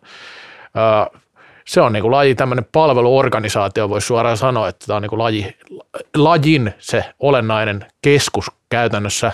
öö, 0.77 1.19
se 1.65 1.81
on 1.81 1.93
niin 1.93 2.01
kuin 2.01 2.11
laji, 2.11 2.35
tämmöinen 2.35 2.65
palveluorganisaatio, 2.71 3.89
voisi 3.89 4.07
suoraan 4.07 4.37
sanoa, 4.37 4.67
että 4.67 4.85
tämä 4.87 4.97
on 4.97 5.01
niin 5.01 5.09
kuin 5.09 5.19
laji, 5.19 5.55
lajin 6.15 6.73
se 6.79 7.05
olennainen 7.19 7.85
keskus 8.01 8.51
käytännössä. 8.69 9.31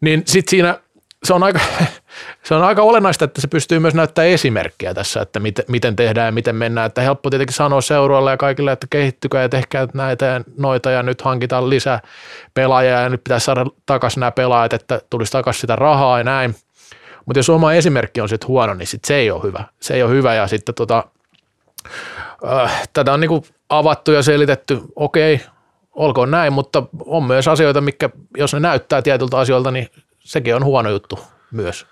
Niin 0.00 0.22
sitten 0.26 0.50
siinä 0.50 0.78
se 1.24 1.34
on, 1.34 1.42
aika, 1.42 1.60
se 2.42 2.54
on 2.54 2.62
aika 2.62 2.82
olennaista, 2.82 3.24
että 3.24 3.40
se 3.40 3.48
pystyy 3.48 3.78
myös 3.78 3.94
näyttämään 3.94 4.30
esimerkkiä 4.30 4.94
tässä, 4.94 5.20
että 5.20 5.40
miten, 5.40 5.64
miten 5.68 5.96
tehdään 5.96 6.26
ja 6.26 6.32
miten 6.32 6.56
mennään. 6.56 6.86
Että 6.86 7.00
helppo 7.00 7.30
tietenkin 7.30 7.54
sanoa 7.54 7.80
seuroille 7.80 8.30
ja 8.30 8.36
kaikille, 8.36 8.72
että 8.72 8.86
kehittykää 8.90 9.42
ja 9.42 9.48
tehkää 9.48 9.88
näitä 9.94 10.26
ja 10.26 10.40
noita 10.56 10.90
ja 10.90 11.02
nyt 11.02 11.22
hankitaan 11.22 11.70
lisää 11.70 12.00
pelaajia 12.54 13.00
ja 13.00 13.08
nyt 13.08 13.24
pitäisi 13.24 13.44
saada 13.44 13.66
takaisin 13.86 14.20
nämä 14.20 14.30
pelaajat, 14.30 14.72
että 14.72 15.00
tulisi 15.10 15.32
takaisin 15.32 15.60
sitä 15.60 15.76
rahaa 15.76 16.18
ja 16.18 16.24
näin. 16.24 16.54
Mutta 17.26 17.38
jos 17.38 17.50
oma 17.50 17.72
esimerkki 17.72 18.20
on 18.20 18.28
sitten 18.28 18.48
huono, 18.48 18.74
niin 18.74 18.86
sit 18.86 19.04
se 19.04 19.14
ei 19.14 19.30
ole 19.30 19.42
hyvä. 19.42 19.64
Se 19.80 19.94
ei 19.94 20.02
ole 20.02 20.10
hyvä 20.10 20.34
ja 20.34 20.46
sitten 20.46 20.74
tota, 20.74 21.04
äh, 22.46 22.88
tätä 22.92 23.12
on 23.12 23.20
niinku 23.20 23.44
avattu 23.68 24.12
ja 24.12 24.22
selitetty, 24.22 24.80
okei, 24.96 25.40
olkoon 25.92 26.30
näin, 26.30 26.52
mutta 26.52 26.82
on 27.06 27.24
myös 27.24 27.48
asioita, 27.48 27.80
mikä 27.80 28.10
jos 28.36 28.54
ne 28.54 28.60
näyttää 28.60 29.02
tietyltä 29.02 29.38
asioilta, 29.38 29.70
niin 29.70 29.88
sekin 30.18 30.56
on 30.56 30.64
huono 30.64 30.90
juttu 30.90 31.18
myös. 31.50 31.86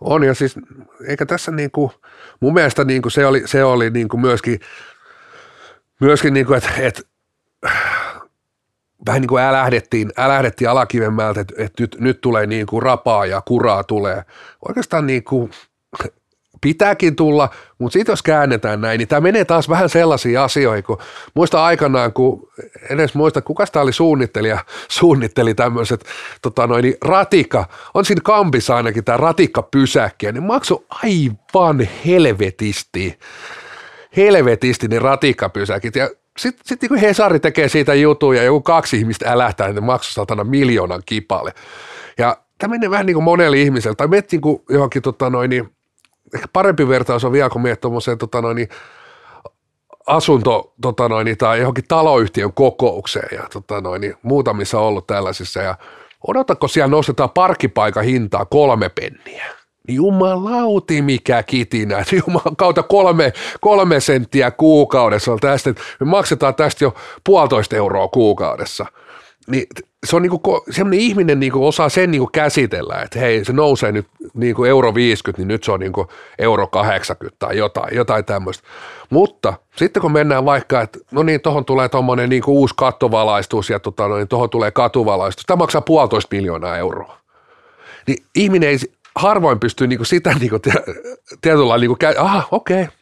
On 0.00 0.24
ja 0.24 0.34
siis, 0.34 0.54
eikä 1.06 1.26
tässä 1.26 1.50
niinku, 1.50 1.92
mun 2.40 2.54
mielestä 2.54 2.84
niinku 2.84 3.10
se 3.10 3.26
oli, 3.26 3.42
se 3.46 3.64
oli 3.64 3.90
niinku 3.90 4.16
myöskin, 4.16 4.60
myöskin 6.00 6.34
niinku, 6.34 6.52
että 6.54 6.70
et, 6.78 7.06
vähän 9.06 9.20
niin 9.20 9.28
kuin 9.28 9.42
älähdettiin, 9.42 10.12
älähdettiin 10.16 10.70
alakivemmältä, 10.70 11.40
että, 11.40 11.54
että 11.58 11.82
nyt, 11.82 11.96
nyt 12.00 12.20
tulee 12.20 12.46
niin 12.46 12.66
kuin 12.66 12.82
rapaa 12.82 13.26
ja 13.26 13.40
kuraa 13.40 13.84
tulee. 13.84 14.24
Oikeastaan 14.68 15.06
niin 15.06 15.24
kuin, 15.24 15.50
pitääkin 16.60 17.16
tulla, 17.16 17.48
mutta 17.78 17.92
sitten 17.92 18.12
jos 18.12 18.22
käännetään 18.22 18.80
näin, 18.80 18.98
niin 18.98 19.08
tämä 19.08 19.20
menee 19.20 19.44
taas 19.44 19.68
vähän 19.68 19.88
sellaisiin 19.88 20.40
asioihin, 20.40 20.84
kun 20.84 20.98
muista 21.34 21.64
aikanaan, 21.64 22.12
kun 22.12 22.48
edes 22.90 23.14
muista, 23.14 23.42
kuka 23.42 23.66
sitä 23.66 23.80
oli 23.80 23.92
suunnittelija, 23.92 24.64
suunnitteli 24.88 25.54
tämmöiset 25.54 26.04
tota 26.42 26.66
noin, 26.66 26.82
niin 26.82 26.96
ratikka, 27.04 27.68
on 27.94 28.04
siinä 28.04 28.20
kampissa 28.24 28.76
ainakin 28.76 29.04
tämä 29.04 29.16
ratikka 29.16 29.62
pysäkkiä, 29.62 30.32
niin 30.32 30.42
maksu 30.42 30.86
aivan 30.90 31.88
helvetisti, 32.06 33.18
helvetisti 34.16 34.88
ne 34.88 34.98
ratikkapysäkit 34.98 35.96
ja 35.96 36.10
sitten 36.38 36.62
sit 36.66 36.82
niin 36.82 37.00
Hesari 37.00 37.40
tekee 37.40 37.68
siitä 37.68 37.94
jutun 37.94 38.36
ja 38.36 38.42
joku 38.42 38.60
kaksi 38.60 38.98
ihmistä 38.98 39.32
älähtää, 39.32 39.66
niin 39.66 39.74
ne 39.74 39.80
maksu 39.80 40.12
satana 40.12 40.44
miljoonan 40.44 41.02
kipalle. 41.06 41.54
Ja 42.18 42.36
tämä 42.58 42.70
menee 42.70 42.90
vähän 42.90 43.06
niin 43.06 43.14
kuin 43.14 43.24
monelle 43.24 43.58
ihmiselle, 43.58 43.94
tai 43.94 44.08
menet 44.08 44.32
niin 44.32 44.40
johonkin 44.68 45.02
tota 45.02 45.30
noin, 45.30 45.50
niin 45.50 45.70
ehkä 46.34 46.48
parempi 46.52 46.88
vertaus 46.88 47.24
on 47.24 47.32
vielä, 47.32 47.50
kun 47.50 47.62
miettii 47.62 47.80
tuommoiseen 47.80 48.18
tota 48.18 48.42
noin, 48.42 48.68
asunto 50.06 50.74
tota 50.82 51.08
noin, 51.08 51.38
tai 51.38 51.58
johonkin 51.58 51.84
taloyhtiön 51.88 52.52
kokoukseen 52.52 53.28
ja 53.32 53.42
tota 53.52 53.80
noin, 53.80 54.14
muutamissa 54.22 54.80
on 54.80 54.86
ollut 54.86 55.06
tällaisissa 55.06 55.62
ja 55.62 55.74
odotatko 56.26 56.68
siellä 56.68 56.90
nostetaan 56.90 57.30
parkkipaikan 57.30 58.04
hintaa 58.04 58.44
kolme 58.44 58.88
penniä. 58.88 59.44
Jumalauti 59.88 61.02
mikä 61.02 61.42
kitinä, 61.42 62.04
juman 62.26 62.56
kautta 62.56 62.82
kolme, 62.82 63.32
kolme 63.60 64.00
senttiä 64.00 64.50
kuukaudessa 64.50 65.32
on 65.32 65.38
tästä, 65.38 65.74
me 66.00 66.06
maksetaan 66.06 66.54
tästä 66.54 66.84
jo 66.84 66.94
puolitoista 67.24 67.76
euroa 67.76 68.08
kuukaudessa. 68.08 68.86
Niin 69.46 69.66
se 70.06 70.16
on 70.16 70.22
niinku, 70.22 70.40
semmoinen 70.70 71.00
ihminen 71.00 71.40
niinku 71.40 71.66
osaa 71.66 71.88
sen 71.88 72.10
niinku 72.10 72.26
käsitellä, 72.32 73.02
että 73.02 73.18
hei 73.18 73.44
se 73.44 73.52
nousee 73.52 73.92
nyt 73.92 74.06
niinku 74.34 74.64
euro 74.64 74.94
50, 74.94 75.40
niin 75.40 75.48
nyt 75.48 75.64
se 75.64 75.72
on 75.72 75.80
niinku 75.80 76.08
euro 76.38 76.66
80 76.66 77.36
tai 77.38 77.56
jotain, 77.56 77.96
jotain 77.96 78.24
tämmöistä. 78.24 78.68
Mutta 79.10 79.54
sitten 79.76 80.00
kun 80.00 80.12
mennään 80.12 80.44
vaikka, 80.44 80.80
että 80.80 80.98
no 81.10 81.22
niin, 81.22 81.40
tuohon 81.40 81.64
tulee 81.64 81.88
tuommoinen 81.88 82.28
niinku 82.28 82.52
uusi 82.52 82.74
kattovalaistus 82.76 83.70
ja 83.70 83.80
tota, 83.80 84.08
no 84.08 84.16
niin 84.16 84.28
tuohon 84.28 84.50
tulee 84.50 84.70
katuvalaistus, 84.70 85.46
tämä 85.46 85.56
maksaa 85.56 85.80
puolitoista 85.80 86.36
miljoonaa 86.36 86.76
euroa. 86.76 87.16
Niin 88.06 88.24
ihminen 88.34 88.68
ei 88.68 88.78
harvoin 89.16 89.60
pystyy 89.60 89.86
niinku 89.86 90.04
sitä 90.04 90.34
niinku 90.40 90.58
tietyllä 91.40 91.78
niinku, 91.78 91.96
aha 92.18 92.48
okei, 92.50 92.82
okay, 92.82 92.94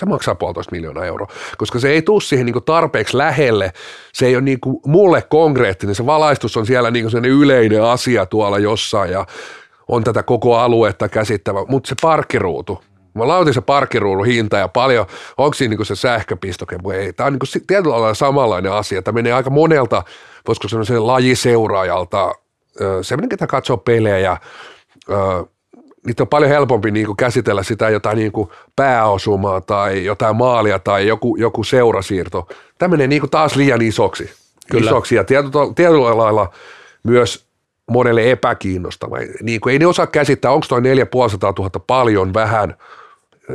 se 0.00 0.06
maksaa 0.06 0.34
puolitoista 0.34 0.72
miljoonaa 0.72 1.04
euroa, 1.04 1.28
koska 1.58 1.78
se 1.78 1.90
ei 1.90 2.02
tule 2.02 2.20
siihen 2.20 2.46
niin 2.46 2.64
tarpeeksi 2.64 3.16
lähelle, 3.16 3.72
se 4.12 4.26
ei 4.26 4.36
ole 4.36 4.42
niin 4.42 4.60
kuin 4.60 4.80
mulle 4.86 5.22
konkreettinen, 5.22 5.94
se 5.94 6.06
valaistus 6.06 6.56
on 6.56 6.66
siellä 6.66 6.90
niin 6.90 7.10
kuin 7.10 7.24
yleinen 7.24 7.84
asia 7.84 8.26
tuolla 8.26 8.58
jossain 8.58 9.10
ja 9.10 9.26
on 9.88 10.04
tätä 10.04 10.22
koko 10.22 10.56
aluetta 10.56 11.08
käsittävä, 11.08 11.64
mutta 11.68 11.88
se 11.88 11.94
parkkiruutu, 12.02 12.82
Mä 13.14 13.28
lautin 13.28 13.54
se 13.54 13.60
parkkiruudun 13.60 14.26
hinta 14.26 14.58
ja 14.58 14.68
paljon, 14.68 15.06
onko 15.38 15.54
siinä 15.54 15.76
niin 15.76 15.86
se 15.86 15.94
sähköpistoke? 15.94 16.76
Vai 16.84 16.96
ei. 16.96 17.12
Tämä 17.12 17.26
on 17.26 17.32
niin 17.32 17.64
tietyllä 17.66 17.92
lailla 17.92 18.14
samanlainen 18.14 18.72
asia. 18.72 19.02
Tämä 19.02 19.14
menee 19.14 19.32
aika 19.32 19.50
monelta, 19.50 20.02
voisiko 20.46 20.68
sanoa 20.68 20.84
sen 20.84 21.06
lajiseuraajalta, 21.06 22.34
semmoinen, 23.02 23.28
ketä 23.28 23.46
katsoo 23.46 23.76
pelejä, 23.76 24.36
niitä 26.06 26.22
on 26.22 26.28
paljon 26.28 26.50
helpompi 26.50 26.90
niin 26.90 27.06
kuin 27.06 27.16
käsitellä 27.16 27.62
sitä 27.62 27.88
jotain 27.88 28.18
niin 28.18 28.32
kuin 28.32 28.48
pääosumaa 28.76 29.60
tai 29.60 30.04
jotain 30.04 30.36
maalia 30.36 30.78
tai 30.78 31.06
joku, 31.06 31.36
joku 31.36 31.64
seurasiirto. 31.64 32.48
Tämä 32.78 32.90
menee 32.90 33.06
niin 33.06 33.20
kuin 33.20 33.30
taas 33.30 33.56
liian 33.56 33.82
isoksi. 33.82 34.30
Kyllä. 34.70 34.90
isoksi 34.90 35.14
ja 35.14 35.24
tietyllä, 35.24 35.74
tietyllä 35.74 36.16
lailla 36.16 36.52
myös 37.02 37.46
monelle 37.90 38.30
epäkiinnostava. 38.30 39.16
Niin 39.42 39.60
kuin 39.60 39.72
ei 39.72 39.78
ne 39.78 39.86
osaa 39.86 40.06
käsittää, 40.06 40.50
onko 40.50 40.66
tuo 40.68 40.80
4500 40.80 41.52
000 41.58 41.70
paljon 41.86 42.34
vähän. 42.34 42.74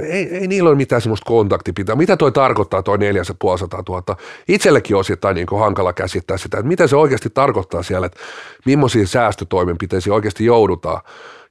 ei, 0.09 0.37
ei 0.37 0.47
niillä 0.47 0.69
ole 0.69 0.77
mitään 0.77 1.01
semmoista 1.01 1.27
kontaktipintaa. 1.27 1.95
Mitä 1.95 2.17
toi 2.17 2.31
tarkoittaa, 2.31 2.83
toi 2.83 2.97
450 2.97 3.77
000? 3.89 4.17
Itsellekin 4.47 4.95
osittain 4.95 5.35
niin 5.35 5.59
hankala 5.59 5.93
käsittää 5.93 6.37
sitä, 6.37 6.57
että 6.57 6.67
mitä 6.67 6.87
se 6.87 6.95
oikeasti 6.95 7.29
tarkoittaa 7.29 7.83
siellä, 7.83 8.07
että 8.07 8.19
millaisiin 8.65 9.07
säästötoimenpiteisiin 9.07 10.13
oikeasti 10.13 10.45
joudutaan. 10.45 11.01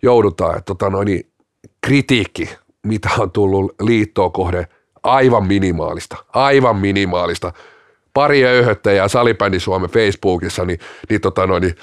Joudutaan 0.02 0.58
että 0.58 0.66
tota 0.66 0.90
noin, 0.90 1.06
niin 1.06 1.32
kritiikki, 1.86 2.48
mitä 2.86 3.10
on 3.18 3.30
tullut 3.30 3.74
liittoon 3.80 4.32
kohde, 4.32 4.66
aivan 5.02 5.46
minimaalista, 5.46 6.16
aivan 6.32 6.76
minimaalista. 6.76 7.52
Pari 8.14 8.44
öyhöttäjää 8.44 9.08
salibändi 9.08 9.60
Suomen 9.60 9.90
Facebookissa, 9.90 10.64
niin, 10.64 10.78
niin, 11.08 11.20
tota 11.20 11.46
noin, 11.46 11.60
niin 11.60 11.74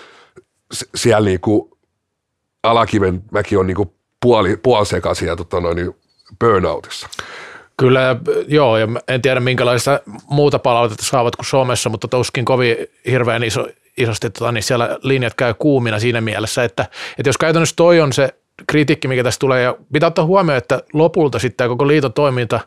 siellä 0.95 1.25
niin 1.25 1.39
kuin 1.39 1.71
Alakiven 2.63 3.23
mäki 3.31 3.57
on 3.57 3.67
niin 3.67 3.75
kuin 3.75 3.91
puoli, 4.21 4.57
puolisekaisin 4.57 5.27
ja 5.27 5.35
tota 5.35 5.59
noin, 5.59 5.75
niin 5.75 5.95
burnoutissa. 6.39 7.09
Kyllä, 7.77 8.15
joo, 8.47 8.77
ja 8.77 8.87
en 9.07 9.21
tiedä 9.21 9.39
minkälaista 9.39 9.99
muuta 10.29 10.59
palautetta 10.59 11.05
saavat 11.05 11.35
kuin 11.35 11.45
somessa, 11.45 11.89
mutta 11.89 12.07
tuskin 12.07 12.45
kovin 12.45 12.75
hirveän 13.05 13.43
iso, 13.43 13.67
isosti 13.97 14.29
tota, 14.29 14.51
niin 14.51 14.63
siellä 14.63 14.97
linjat 15.03 15.33
käy 15.33 15.53
kuumina 15.53 15.99
siinä 15.99 16.21
mielessä, 16.21 16.63
että, 16.63 16.85
että 17.17 17.29
jos 17.29 17.37
käytännössä 17.37 17.75
toi 17.75 18.01
on 18.01 18.13
se 18.13 18.29
kritiikki, 18.67 19.07
mikä 19.07 19.23
tässä 19.23 19.39
tulee, 19.39 19.63
ja 19.63 19.75
pitää 19.93 20.07
ottaa 20.07 20.25
huomioon, 20.25 20.57
että 20.57 20.83
lopulta 20.93 21.39
sitten 21.39 21.69
koko 21.69 21.87
liiton 21.87 22.13
toiminta 22.13 22.59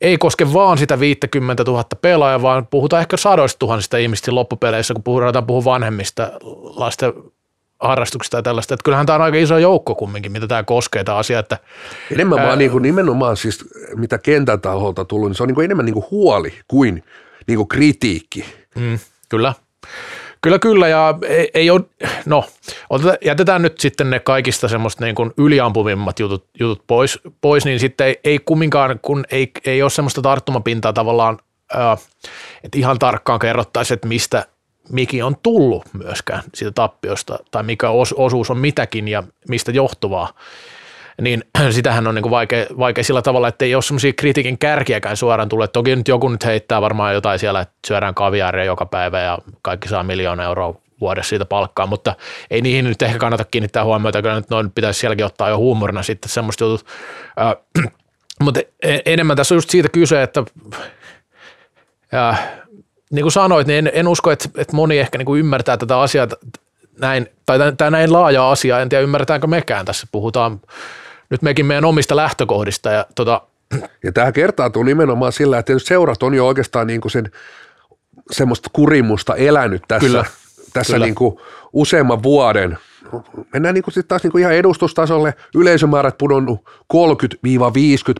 ei 0.00 0.18
koske 0.18 0.52
vaan 0.52 0.78
sitä 0.78 1.00
50 1.00 1.64
000 1.66 1.84
pelaajaa, 2.00 2.42
vaan 2.42 2.66
puhutaan 2.66 3.00
ehkä 3.00 3.16
sadoista 3.16 3.58
tuhansista 3.58 3.96
ihmistä 3.96 4.34
loppupeleissä, 4.34 4.94
kun 4.94 5.02
puhutaan 5.02 5.46
puhua 5.46 5.64
vanhemmista 5.64 6.30
lasten 6.76 7.12
harrastuksista 7.80 8.36
ja 8.36 8.42
tällaista. 8.42 8.74
Että 8.74 8.84
kyllähän 8.84 9.06
tämä 9.06 9.16
on 9.16 9.22
aika 9.22 9.36
iso 9.36 9.58
joukko 9.58 9.94
kumminkin, 9.94 10.32
mitä 10.32 10.46
tämä 10.46 10.62
koskee 10.62 11.04
tämä 11.04 11.18
asia. 11.18 11.38
Että, 11.38 11.58
enemmän 12.12 12.38
ää, 12.38 12.46
vaan 12.46 12.58
niin 12.58 12.70
kuin, 12.70 12.82
nimenomaan 12.82 13.36
siis, 13.36 13.64
mitä 13.96 14.18
kentän 14.18 14.60
taholta 14.60 15.04
tullut, 15.04 15.28
niin 15.28 15.36
se 15.36 15.42
on 15.42 15.46
niin 15.46 15.54
kuin 15.54 15.64
enemmän 15.64 15.84
niin 15.84 15.94
kuin 15.94 16.06
huoli 16.10 16.54
kuin, 16.68 17.04
niin 17.46 17.56
kuin 17.56 17.68
kritiikki. 17.68 18.44
Mm, 18.76 18.98
kyllä. 19.28 19.54
Kyllä, 20.40 20.58
kyllä, 20.58 20.88
ja 20.88 21.18
ei, 21.28 21.50
ei 21.54 21.70
ole, 21.70 21.80
no, 22.26 22.44
oteta, 22.90 23.16
jätetään 23.24 23.62
nyt 23.62 23.80
sitten 23.80 24.10
ne 24.10 24.20
kaikista 24.20 24.68
semmoista 24.68 25.04
niin 25.04 25.14
kuin 25.14 25.30
yliampuvimmat 25.36 26.18
jutut, 26.18 26.46
jutut 26.60 26.82
pois, 26.86 27.18
pois, 27.40 27.64
niin 27.64 27.80
sitten 27.80 28.06
ei, 28.06 28.20
ei 28.24 28.38
kumminkaan, 28.38 28.98
kun 29.02 29.24
ei, 29.30 29.50
ei 29.64 29.82
ole 29.82 29.90
semmoista 29.90 30.22
tarttumapintaa 30.22 30.92
tavallaan, 30.92 31.38
ää, 31.74 31.96
että 32.64 32.78
ihan 32.78 32.98
tarkkaan 32.98 33.38
kerrottaisiin, 33.38 33.94
että 33.94 34.08
mistä, 34.08 34.46
mikä 34.92 35.26
on 35.26 35.36
tullut 35.42 35.84
myöskään 35.92 36.42
siitä 36.54 36.72
tappiosta, 36.72 37.38
tai 37.50 37.62
mikä 37.62 37.90
osuus 38.16 38.50
on 38.50 38.58
mitäkin 38.58 39.08
ja 39.08 39.22
mistä 39.48 39.72
johtuvaa, 39.72 40.32
niin 41.22 41.44
sitähän 41.70 42.06
on 42.06 42.14
niin 42.14 42.30
vaikea, 42.30 42.66
vaikea 42.78 43.04
sillä 43.04 43.22
tavalla, 43.22 43.48
että 43.48 43.64
ei 43.64 43.74
ole 43.74 43.82
semmoisia 43.82 44.12
kritiikin 44.12 44.58
kärkiäkään 44.58 45.16
suoraan 45.16 45.48
tullut. 45.48 45.72
Toki 45.72 45.96
nyt 45.96 46.08
joku 46.08 46.28
nyt 46.28 46.44
heittää 46.44 46.80
varmaan 46.80 47.14
jotain 47.14 47.38
siellä, 47.38 47.60
että 47.60 47.74
syödään 47.86 48.14
kaviaaria 48.14 48.64
joka 48.64 48.86
päivä 48.86 49.20
ja 49.20 49.38
kaikki 49.62 49.88
saa 49.88 50.02
miljoona 50.02 50.44
euroa 50.44 50.74
vuodessa 51.00 51.28
siitä 51.28 51.44
palkkaa, 51.44 51.86
mutta 51.86 52.14
ei 52.50 52.60
niihin 52.62 52.84
nyt 52.84 53.02
ehkä 53.02 53.18
kannata 53.18 53.44
kiinnittää 53.44 53.84
huomiota, 53.84 54.22
kyllä 54.22 54.34
nyt 54.34 54.50
noin 54.50 54.70
pitäisi 54.70 55.00
sielläkin 55.00 55.26
ottaa 55.26 55.48
jo 55.48 55.56
huumorina 55.56 56.02
sitten 56.02 56.28
semmoista 56.28 56.64
jutut. 56.64 56.86
Äh, 57.40 57.84
mutta 58.44 58.60
e-, 58.82 58.98
enemmän 59.06 59.36
tässä 59.36 59.54
on 59.54 59.56
just 59.56 59.70
siitä 59.70 59.88
kyse, 59.88 60.22
että 60.22 60.44
äh, 62.14 62.48
niin 63.10 63.22
kuin 63.22 63.32
sanoit, 63.32 63.66
niin 63.66 63.78
en, 63.78 63.90
en 63.94 64.08
usko, 64.08 64.30
että, 64.30 64.48
että 64.58 64.76
moni 64.76 64.98
ehkä 64.98 65.18
niin 65.18 65.26
kuin 65.26 65.40
ymmärtää 65.40 65.76
tätä 65.76 66.00
asiaa 66.00 66.26
näin, 67.00 67.26
tai 67.46 67.58
tämä 67.76 67.90
näin 67.90 68.12
laaja 68.12 68.50
asia, 68.50 68.80
en 68.80 68.88
tiedä 68.88 69.02
ymmärretäänkö 69.02 69.46
mekään 69.46 69.84
tässä, 69.84 70.06
puhutaan 70.12 70.60
nyt 71.30 71.42
mekin 71.42 71.66
meidän 71.66 71.84
omista 71.84 72.16
lähtökohdista. 72.16 72.90
Ja, 72.90 73.06
tota... 73.14 73.42
ja 74.04 74.12
tämä 74.12 74.32
kertautuu 74.32 74.82
nimenomaan 74.82 75.32
sillä, 75.32 75.58
että 75.58 75.72
seurat 75.78 76.22
on 76.22 76.34
jo 76.34 76.46
oikeastaan 76.46 76.86
niin 76.86 77.00
kuin 77.00 77.12
sen 77.12 77.30
semmoista 78.30 78.70
kurimusta 78.72 79.36
elänyt 79.36 79.82
tässä, 79.88 80.06
Kyllä. 80.08 80.24
tässä 80.72 80.92
Kyllä. 80.92 81.06
Niin 81.06 81.14
kuin 81.14 81.38
useamman 81.72 82.22
vuoden. 82.22 82.78
Mennään 83.52 83.74
niin 83.74 83.82
kuin 83.82 83.94
sitten 83.94 84.08
taas 84.08 84.22
niin 84.22 84.32
kuin 84.32 84.42
ihan 84.42 84.54
edustustasolle, 84.54 85.34
yleisömäärät 85.54 86.18
pudonnut 86.18 86.60
30-50 86.94 86.98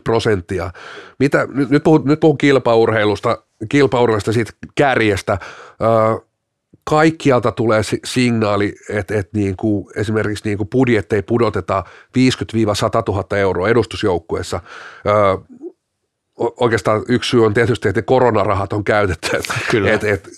prosenttia. 0.03 0.71
Mitä, 1.19 1.47
nyt, 1.53 1.69
nyt, 1.69 1.83
puhun, 1.83 2.01
nyt 2.05 2.19
puhun 2.19 2.37
kilpaurheilusta, 2.37 3.43
kilpaurheilusta 3.69 4.33
siitä 4.33 4.51
kärjestä. 4.75 5.37
Öö, 5.81 6.28
kaikkialta 6.89 7.51
tulee 7.51 7.81
signaali, 8.05 8.75
että, 8.89 9.19
että 9.19 9.37
niin 9.37 9.57
kuin 9.57 9.85
esimerkiksi 9.95 10.45
niin 10.45 10.57
kuin 10.57 10.67
budjetteja 10.67 11.23
pudoteta 11.23 11.83
50-100 12.17 13.13
000 13.13 13.37
euroa 13.37 13.69
edustusjoukkueessa. 13.69 14.59
Öö, 15.07 15.13
oikeastaan 16.37 17.03
yksi 17.07 17.29
syy 17.29 17.45
on 17.45 17.53
tietysti, 17.53 17.89
että 17.89 18.01
koronarahat 18.01 18.73
on 18.73 18.83
käytetty. 18.83 19.29
Kyllä. 19.71 19.91
Et, 19.91 20.03
et 20.03 20.29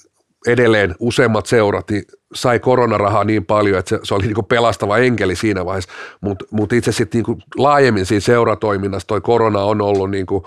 edelleen 0.47 0.95
useimmat 0.99 1.45
seurat 1.45 1.89
niin 1.89 2.03
sai 2.33 2.59
koronarahaa 2.59 3.23
niin 3.23 3.45
paljon, 3.45 3.79
että 3.79 3.89
se, 3.89 3.99
se 4.03 4.13
oli 4.15 4.25
niin 4.25 4.45
pelastava 4.49 4.97
enkeli 4.97 5.35
siinä 5.35 5.65
vaiheessa, 5.65 5.91
mutta 6.21 6.45
mut 6.51 6.73
itse 6.73 6.91
sitten 6.91 7.23
niin 7.27 7.43
laajemmin 7.57 8.05
siinä 8.05 8.19
seuratoiminnassa 8.19 9.07
toi 9.07 9.21
korona 9.21 9.63
on 9.63 9.81
ollut 9.81 10.11
niin 10.11 10.25
kuin, 10.25 10.43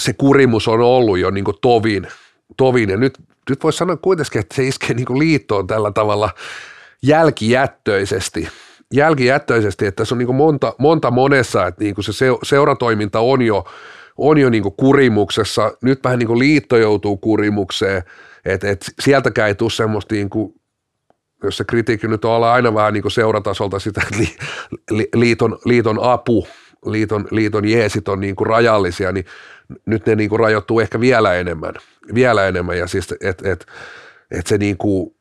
se 0.00 0.12
kurimus 0.12 0.68
on 0.68 0.80
ollut 0.80 1.18
jo 1.18 1.30
niin 1.30 1.44
tovin, 1.60 2.06
tovin 2.56 2.90
ja 2.90 2.96
nyt 2.96 3.18
nyt 3.50 3.64
voisi 3.64 3.78
sanoa 3.78 3.96
kuitenkin, 3.96 4.40
että 4.40 4.54
se 4.54 4.64
iskee 4.64 4.94
niin 4.94 5.18
liittoon 5.18 5.66
tällä 5.66 5.90
tavalla 5.90 6.30
jälkijättöisesti, 7.02 8.48
jälkijättöisesti, 8.92 9.86
että 9.86 10.04
se 10.04 10.14
on 10.14 10.18
niin 10.18 10.34
monta, 10.34 10.74
monta 10.78 11.10
monessa, 11.10 11.66
että 11.66 11.84
niin 11.84 11.94
se 12.00 12.26
seuratoiminta 12.42 13.20
on 13.20 13.42
jo, 13.42 13.64
on 14.16 14.38
jo 14.38 14.50
niin 14.50 14.72
kurimuksessa, 14.76 15.72
nyt 15.82 16.04
vähän 16.04 16.18
niin 16.18 16.38
liitto 16.38 16.76
joutuu 16.76 17.16
kurimukseen, 17.16 18.02
että, 18.44 18.70
että 18.70 18.86
sieltäkään 19.00 19.48
ei 19.48 19.54
tule 19.54 19.70
semmoista 19.70 20.14
niin 20.14 20.30
kuin 20.30 20.54
jos 21.42 21.56
se 21.56 21.64
kritiikki 21.64 22.08
nyt 22.08 22.24
on 22.24 22.44
aina 22.44 22.74
vähän 22.74 22.92
niin 22.92 23.10
seuratasolta 23.10 23.78
sitä, 23.78 24.02
että 24.02 24.18
li, 24.18 24.36
li, 24.90 25.08
liiton, 25.14 25.58
liiton 25.64 25.98
apu, 26.02 26.46
liiton, 26.86 27.28
liiton 27.30 27.68
jeesit 27.68 28.08
on 28.08 28.20
niin 28.20 28.34
rajallisia, 28.46 29.12
niin 29.12 29.24
nyt 29.86 30.06
ne 30.06 30.14
niin 30.14 30.30
kuin 30.30 30.40
rajoittuu 30.40 30.80
ehkä 30.80 31.00
vielä 31.00 31.34
enemmän, 31.34 31.74
vielä 32.14 32.48
enemmän. 32.48 32.78
Ja 32.78 32.86
siis, 32.86 33.14
että 33.20 33.50
et, 33.52 33.66
et 34.30 34.46
se 34.46 34.58
niin 34.58 34.76
kuin, 34.76 35.14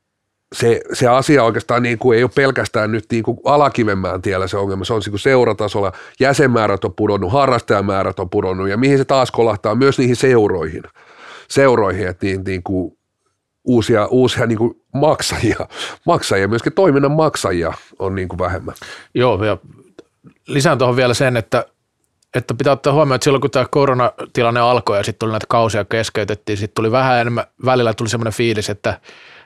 se, 0.56 0.82
se 0.94 1.08
asia 1.08 1.44
oikeastaan 1.44 1.84
niin 1.84 1.98
kuin 1.98 2.18
ei 2.18 2.24
ole 2.24 2.32
pelkästään 2.36 2.92
nyt 2.92 3.06
niin 3.12 3.24
kuin 3.24 3.38
alakivemmään 3.46 4.22
tiellä 4.22 4.48
se 4.48 4.58
ongelma, 4.58 4.86
se 4.86 4.94
on 4.94 5.02
niin 5.06 5.12
kuin 5.12 5.20
seuratasolla, 5.20 5.92
jäsenmäärät 6.20 6.86
on 6.86 6.94
pudonnut, 6.94 7.32
harrastajamäärät 7.32 8.20
on 8.20 8.30
pudonnut. 8.30 8.70
Ja 8.70 8.78
mihin 8.78 8.98
se 8.98 9.06
taas 9.06 9.32
kolahtaa? 9.32 9.76
Myös 9.76 9.98
niihin 9.98 10.16
seuroihin, 10.16 10.84
seuroihin 11.48 12.08
että 12.08 12.26
niin, 12.26 12.44
niin 12.44 12.64
kuin 12.64 12.98
uusia, 13.64 14.06
uusia 14.06 14.46
niin 14.46 14.58
kuin 14.58 14.82
maksajia, 14.94 15.68
maksajia, 16.06 16.48
myöskin 16.48 16.74
toiminnan 16.74 17.12
maksajia 17.12 17.74
on 18.00 18.16
niin 18.16 18.28
kuin 18.28 18.40
vähemmän. 18.40 18.76
Joo, 19.14 19.46
ja 19.46 19.58
lisään 20.48 20.78
tuohon 20.78 20.96
vielä 20.96 21.14
sen, 21.14 21.38
että 21.38 21.66
että 22.36 22.54
pitää 22.54 22.74
ottaa 22.74 22.94
huomioon, 22.94 23.16
että 23.16 23.24
silloin 23.24 23.42
kun 23.42 23.52
tämä 23.52 23.66
koronatilanne 23.72 24.60
alkoi 24.60 24.98
ja 24.98 25.04
sitten 25.04 25.20
tuli 25.20 25.32
näitä 25.32 25.46
kausia 25.50 25.86
keskeytettiin, 25.86 26.58
sitten 26.58 26.76
tuli 26.76 26.92
vähän 26.92 27.20
enemmän, 27.22 27.46
välillä 27.66 27.94
tuli 27.94 28.10
semmoinen 28.10 28.34
fiilis, 28.34 28.70
että 28.70 29.00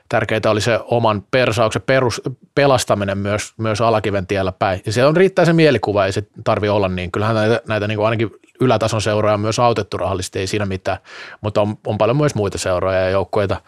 tärkeää 0.08 0.40
oli 0.50 0.60
se 0.60 0.80
oman 0.84 1.22
persauksen 1.30 1.82
perus, 1.82 2.22
pelastaminen 2.54 3.18
myös, 3.18 3.52
myös 3.56 3.80
alakiven 3.80 4.26
tiellä 4.26 4.52
päin. 4.52 4.82
Ja 4.86 4.92
se 4.92 5.06
on 5.06 5.16
riittää 5.16 5.44
se 5.44 5.52
mielikuva, 5.52 6.06
ei 6.06 6.12
se 6.12 6.22
tarvi 6.44 6.68
olla 6.68 6.88
niin. 6.88 7.12
Kyllähän 7.12 7.36
näitä, 7.36 7.60
näitä 7.68 7.88
niin 7.88 7.96
kuin 7.96 8.04
ainakin 8.04 8.30
ylätason 8.60 9.02
seuroja 9.02 9.34
on 9.34 9.40
myös 9.40 9.58
autettu 9.58 9.96
rahallisesti, 9.96 10.38
ei 10.38 10.46
siinä 10.46 10.66
mitään, 10.66 10.98
mutta 11.40 11.60
on, 11.60 11.78
on 11.86 11.98
paljon 11.98 12.16
myös 12.16 12.34
muita 12.34 12.58
seuroja 12.58 13.00
ja 13.00 13.10
joukkoita. 13.10 13.60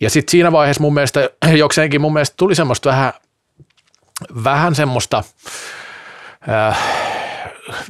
Ja 0.00 0.10
sitten 0.10 0.30
siinä 0.30 0.52
vaiheessa 0.52 0.82
mun 0.82 0.94
mielestä, 0.94 1.30
jokseenkin 1.56 2.00
mun 2.00 2.12
mielestä 2.12 2.34
tuli 2.36 2.54
semmoista 2.54 2.90
vähän, 2.90 3.12
vähän 4.44 4.74
semmoista, 4.74 5.24
äh, 6.48 7.03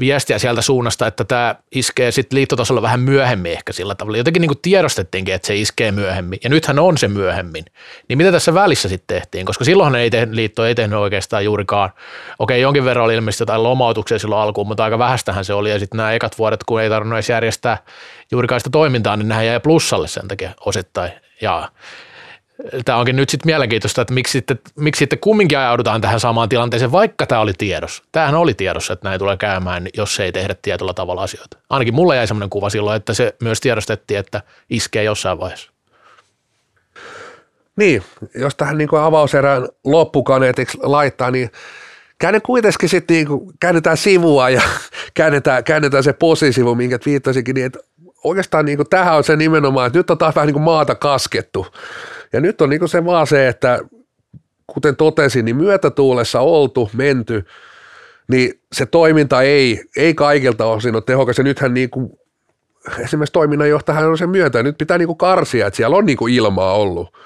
viestiä 0.01 0.39
sieltä 0.39 0.63
suunnasta, 0.63 1.07
että 1.07 1.25
tämä 1.25 1.55
iskee 1.73 2.11
sitten 2.11 2.37
liittotasolla 2.37 2.83
vähän 2.83 3.01
myöhemmin 3.01 3.53
ehkä 3.53 3.73
sillä 3.73 3.95
tavalla. 3.95 4.19
Jotenkin 4.19 4.41
niin 4.41 4.49
kuin 4.49 4.59
tiedostettiinkin, 4.63 5.35
että 5.35 5.47
se 5.47 5.57
iskee 5.57 5.93
myöhemmin, 5.93 6.39
ja 6.45 6.51
nythän 6.51 6.79
on 6.79 6.99
se 6.99 7.09
myöhemmin. 7.09 7.65
Niin 8.09 8.17
mitä 8.17 8.33
tässä 8.33 8.55
välissä 8.55 8.89
sitten 8.89 9.17
tehtiin? 9.17 9.47
Koska 9.47 9.65
silloin 9.65 9.95
ei 9.95 10.11
tehnyt, 10.11 10.35
liitto 10.35 10.67
ei 10.67 10.75
tehnyt 10.75 10.99
oikeastaan 10.99 11.45
juurikaan. 11.45 11.91
Okei, 12.39 12.61
jonkin 12.61 12.85
verran 12.85 13.05
oli 13.05 13.15
ilmeisesti 13.15 13.43
jotain 13.43 13.63
lomautuksia 13.63 14.19
silloin 14.19 14.43
alkuun, 14.43 14.67
mutta 14.67 14.85
aika 14.85 14.99
vähästähän 14.99 15.45
se 15.45 15.55
oli. 15.55 15.71
Ja 15.71 15.79
sitten 15.79 15.97
nämä 15.97 16.13
ekat 16.13 16.39
vuodet, 16.39 16.65
kun 16.65 16.83
ei 16.83 16.89
tarvinnut 16.89 17.17
edes 17.17 17.29
järjestää 17.29 17.79
juurikaan 18.31 18.61
sitä 18.61 18.71
toimintaa, 18.71 19.17
niin 19.17 19.29
nämä 19.29 19.43
jäi 19.43 19.61
plussalle 19.61 20.09
sen 20.09 20.29
takia 20.29 20.51
osittain. 20.67 21.11
Ja 21.41 21.69
tämä 22.85 22.99
onkin 22.99 23.17
nyt 23.17 23.31
sitten 23.31 23.49
mielenkiintoista, 23.49 24.03
että 24.03 24.15
miksi 24.15 24.33
sitten, 24.33 24.59
miksi 24.77 24.99
sitten 24.99 25.19
kumminkin 25.19 25.59
ajaudutaan 25.59 26.01
tähän 26.01 26.21
samaan 26.21 26.49
tilanteeseen, 26.49 26.93
vaikka 26.93 27.27
tämä 27.27 27.41
oli 27.41 27.53
tiedossa. 27.59 28.03
Tämähän 28.13 28.35
oli 28.35 28.55
tiedossa, 28.55 28.93
että 28.93 29.09
näin 29.09 29.19
tulee 29.19 29.37
käymään, 29.37 29.87
jos 29.97 30.21
ei 30.21 30.33
tehdä 30.33 30.55
tietyllä 30.63 30.95
tavalla 30.95 31.23
asioita. 31.23 31.59
Ainakin 31.71 31.95
mulla 31.95 32.15
jäi 32.15 32.27
sellainen 32.27 32.51
kuva 32.51 32.71
silloin, 32.71 32.97
että 32.97 33.15
se 33.15 33.37
myös 33.43 33.61
tiedostettiin, 33.61 34.21
että 34.21 34.43
iskee 34.71 35.03
jossain 35.03 35.41
vaiheessa. 35.41 35.71
Niin, 37.77 38.03
jos 38.35 38.55
tähän 38.55 38.79
niin 38.79 38.89
avauserään 39.01 39.69
loppukaneetiksi 39.85 40.79
laittaa, 40.83 41.31
niin 41.31 41.51
käänne 42.19 42.41
kuitenkin 42.41 42.89
sitten 42.89 43.15
niin 43.15 43.29
käännetään 43.61 43.97
sivua 43.97 44.51
ja 44.51 44.63
käännetään, 45.15 45.65
käännetään 45.65 46.05
se 46.05 46.13
posisivu, 46.13 46.75
minkä 46.75 46.99
viittasikin, 47.07 47.55
niin 47.55 47.67
että 47.67 47.79
oikeastaan 48.25 48.65
niin 48.65 48.77
kuin, 48.77 48.89
tähän 48.91 49.17
on 49.17 49.25
se 49.25 49.37
nimenomaan, 49.37 49.87
että 49.87 49.99
nyt 49.99 50.11
on 50.11 50.19
taas 50.19 50.35
vähän 50.35 50.47
niin 50.47 50.55
kuin 50.55 50.63
maata 50.63 50.95
kaskettu. 50.95 51.67
Ja 52.33 52.41
nyt 52.41 52.61
on 52.61 52.71
niin 52.71 52.81
kuin 52.81 52.89
se 52.89 53.05
vaan 53.05 53.27
se, 53.27 53.49
että 53.49 53.79
kuten 54.67 54.97
totesin, 54.97 55.45
niin 55.45 55.57
myötätuulessa 55.57 56.41
oltu, 56.41 56.91
menty, 56.93 57.45
niin 58.29 58.61
se 58.73 58.87
toiminta 58.87 59.43
ei, 59.43 59.85
ei 59.97 60.15
kaikilta 60.15 60.67
osin 60.67 60.95
ole 60.95 61.03
tehokas. 61.07 61.39
Ja 61.39 61.45
nythän 61.45 61.75
niin 61.75 61.91
kuin, 61.91 62.11
esimerkiksi 62.99 63.33
toiminnanjohtajahan 63.33 64.11
on 64.11 64.19
sen 64.19 64.31
myötä, 64.31 64.63
nyt 64.63 64.79
pitää 64.79 64.99
niin 64.99 65.07
kuin 65.07 65.19
karsia, 65.19 65.67
että 65.67 65.77
siellä 65.77 65.97
on 65.97 66.07
niin 66.07 66.19
kuin 66.19 66.35
ilmaa 66.35 66.75
ollut. 66.75 67.17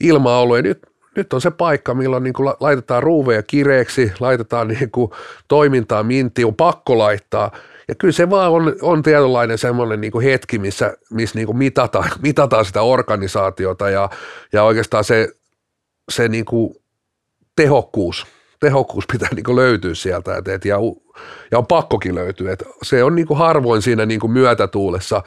Ilmaa 0.00 0.40
ollut 0.40 0.56
ja 0.56 0.62
nyt, 0.62 0.78
nyt 1.16 1.32
on 1.32 1.40
se 1.40 1.50
paikka, 1.50 1.94
milloin 1.94 2.22
niin 2.22 2.34
kuin 2.34 2.54
laitetaan 2.60 3.02
ruuveja 3.02 3.42
kireeksi, 3.42 4.12
laitetaan 4.20 4.68
niin 4.68 4.90
kuin 4.90 5.10
toimintaa 5.48 6.02
minti, 6.02 6.44
on 6.44 6.54
pakko 6.54 6.98
laittaa. 6.98 7.50
Ja 7.90 7.94
kyllä 7.94 8.12
se 8.12 8.30
vaan 8.30 8.50
on, 8.52 8.76
on 8.82 9.02
tietynlainen 9.02 9.58
semmoinen 9.58 10.00
niin 10.00 10.12
kuin 10.12 10.24
hetki, 10.24 10.58
missä, 10.58 10.96
missä 11.10 11.38
niin 11.38 11.46
kuin 11.46 11.58
mitataan, 11.58 12.10
mitataan 12.22 12.64
sitä 12.64 12.82
organisaatiota 12.82 13.90
ja, 13.90 14.10
ja 14.52 14.62
oikeastaan 14.62 15.04
se, 15.04 15.28
se 16.10 16.28
niin 16.28 16.44
kuin 16.44 16.74
tehokkuus, 17.56 18.26
tehokkuus 18.60 19.04
pitää 19.12 19.28
niin 19.34 19.56
löytyä 19.56 19.94
sieltä 19.94 20.36
et, 20.36 20.48
et, 20.48 20.64
ja, 20.64 20.76
ja 21.50 21.58
on 21.58 21.66
pakkokin 21.66 22.14
löytyä. 22.14 22.52
Et 22.52 22.64
se 22.82 23.04
on 23.04 23.14
niin 23.14 23.26
kuin 23.26 23.38
harvoin 23.38 23.82
siinä 23.82 24.06
niin 24.06 24.20
kuin 24.20 24.32
myötätuulessa, 24.32 25.22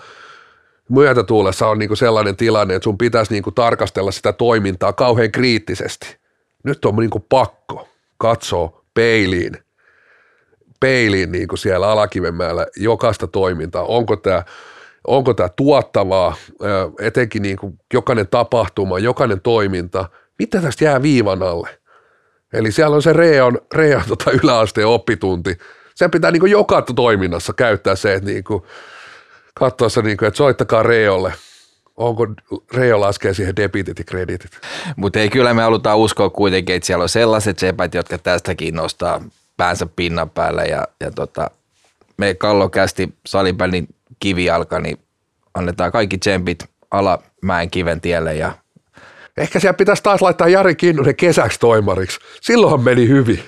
myötätuulessa 0.90 1.68
on 1.68 1.80
niin 1.80 1.90
kuin 1.90 1.98
sellainen 1.98 2.36
tilanne, 2.36 2.76
että 2.76 2.84
sun 2.84 2.98
pitäisi 2.98 3.34
niin 3.34 3.44
kuin 3.44 3.54
tarkastella 3.54 4.12
sitä 4.12 4.34
toimintaa 4.34 4.94
kauhean 4.94 5.32
kriittisesti. 5.32 6.18
Nyt 6.64 6.86
on 6.86 6.96
niin 6.96 7.10
kuin 7.10 7.26
pakko 7.30 7.88
katsoa 8.18 8.84
peiliin, 8.94 9.63
peiliin 10.84 11.32
niin 11.32 11.48
kuin 11.48 11.60
siellä 11.60 11.90
Alakivenmäellä 11.90 12.68
jokaista 12.78 13.28
toimintaa. 13.28 13.84
Onko 13.84 14.16
tämä 14.16 14.44
onko 15.08 15.34
tämä 15.34 15.50
tuottavaa, 15.50 16.36
etenkin 17.00 17.42
niin 17.42 17.58
kuin 17.58 17.80
jokainen 17.94 18.28
tapahtuma, 18.28 19.00
jokainen 19.00 19.42
toiminta, 19.42 20.10
mitä 20.40 20.62
tästä 20.62 20.86
jää 20.86 21.02
viivan 21.02 21.44
alle– 21.44 21.70
Eli 22.54 22.72
siellä 22.72 22.96
on 22.96 23.02
se 23.02 23.14
Reon, 23.14 23.60
Reon 23.74 24.04
tota 24.08 24.32
yläasteen 24.44 24.88
oppitunti. 24.88 25.58
Sen 25.96 26.12
pitää 26.12 26.32
niin 26.32 26.52
joka 26.52 26.82
toiminnassa 26.82 27.54
käyttää 27.54 27.96
se, 27.96 28.14
että 28.14 28.30
niin 28.30 28.44
katsoa 29.54 29.90
se, 29.90 30.02
niin 30.02 30.18
kuin, 30.18 30.28
että 30.28 30.38
soittakaa 30.38 30.84
Reolle. 30.84 31.34
Onko 31.98 32.28
Reo 32.74 33.00
laskee 33.00 33.34
siihen 33.34 33.56
debitit 33.56 34.00
ja 34.00 34.06
kreditit. 34.06 34.52
Mutta 34.96 35.20
ei 35.20 35.30
kyllä 35.30 35.54
me 35.54 35.62
halutaan 35.62 35.98
uskoa 35.98 36.30
kuitenkin, 36.30 36.76
että 36.76 36.88
siellä 36.88 37.04
on 37.04 37.10
sellaiset 37.10 37.60
sepät, 37.60 37.94
jotka 37.94 38.18
tästäkin 38.18 38.76
nostaa 38.76 39.22
päänsä 39.58 39.86
pinnan 39.86 40.30
päälle 40.30 40.66
ja, 40.66 40.88
ja 41.00 41.12
tota, 41.12 41.50
me 42.18 42.34
kallokästi 42.34 43.14
salibändin 43.26 43.88
kivijalka, 44.20 44.80
niin 44.80 44.98
annetaan 45.54 45.92
kaikki 45.92 46.18
tsempit 46.18 46.66
alamäen 46.92 47.70
kiven 47.72 48.02
tielle 48.02 48.36
ja 48.36 48.52
Ehkä 49.38 49.60
siellä 49.60 49.74
pitäisi 49.74 50.04
taas 50.04 50.22
laittaa 50.22 50.48
Jari 50.48 50.76
Kinnunen 50.76 51.16
kesäksi 51.16 51.60
toimariksi. 51.60 52.20
Silloinhan 52.42 52.82
meni 52.82 53.08
hyvin. 53.08 53.44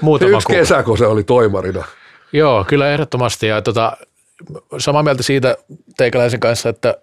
Muutama 0.00 0.36
Yksi 0.36 0.46
kuva. 0.46 0.58
kesä, 0.58 0.82
kun 0.82 0.98
se 0.98 1.06
oli 1.06 1.24
toimarina. 1.24 1.84
Joo, 2.32 2.64
kyllä 2.64 2.92
ehdottomasti. 2.92 3.46
Ja 3.46 3.62
tota, 3.62 3.96
samaa 4.78 5.02
mieltä 5.02 5.22
siitä 5.22 5.56
teikäläisen 5.96 6.40
kanssa, 6.40 6.68
että 6.68 6.96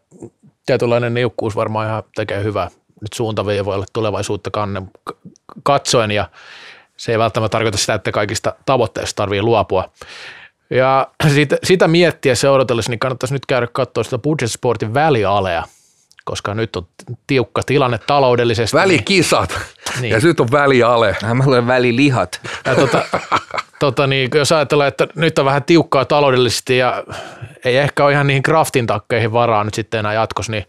tietynlainen 0.65 1.13
niukkuus 1.13 1.55
varmaan 1.55 1.87
ihan 1.87 2.03
tekee 2.15 2.43
hyvää 2.43 2.69
nyt 3.01 3.13
suuntaviivoille 3.13 3.85
tulevaisuutta 3.93 4.51
kannen 4.51 4.91
katsoen 5.63 6.11
ja 6.11 6.29
se 7.03 7.11
ei 7.11 7.19
välttämättä 7.19 7.51
tarkoita 7.51 7.77
sitä, 7.77 7.93
että 7.93 8.11
kaikista 8.11 8.55
tavoitteista 8.65 9.15
tarvii 9.15 9.41
luopua. 9.41 9.89
Ja 10.69 11.07
sitä, 11.33 11.57
sitä 11.63 11.87
miettiä 11.87 12.33
odotellessa, 12.51 12.91
niin 12.91 12.99
kannattaisi 12.99 13.33
nyt 13.33 13.45
käydä 13.45 13.67
katsoa 13.67 14.03
sitä 14.03 14.17
Budget 14.17 14.51
Sportin 14.51 14.93
välialea, 14.93 15.63
koska 16.25 16.53
nyt 16.53 16.75
on 16.75 16.87
tiukka 17.27 17.61
tilanne 17.65 17.97
taloudellisesti. 17.97 18.77
Välikisat 18.77 19.59
niin. 20.01 20.11
ja 20.11 20.19
nyt 20.23 20.39
on 20.39 20.51
väliale. 20.51 21.17
Mä 21.33 21.43
olen 21.47 21.67
välilihat. 21.67 22.39
Ja 22.65 22.75
tota, 22.75 23.05
tota 23.79 24.07
niin, 24.07 24.29
jos 24.33 24.51
ajatellaan, 24.51 24.87
että 24.87 25.07
nyt 25.15 25.39
on 25.39 25.45
vähän 25.45 25.63
tiukkaa 25.63 26.05
taloudellisesti 26.05 26.77
ja 26.77 27.03
ei 27.65 27.77
ehkä 27.77 28.05
ole 28.05 28.11
ihan 28.11 28.27
niihin 28.27 28.43
craftin 28.43 28.87
takkeihin 28.87 29.33
varaa 29.33 29.63
nyt 29.63 29.73
sitten 29.73 29.99
enää 29.99 30.13
jatkossa, 30.13 30.51
niin 30.51 30.65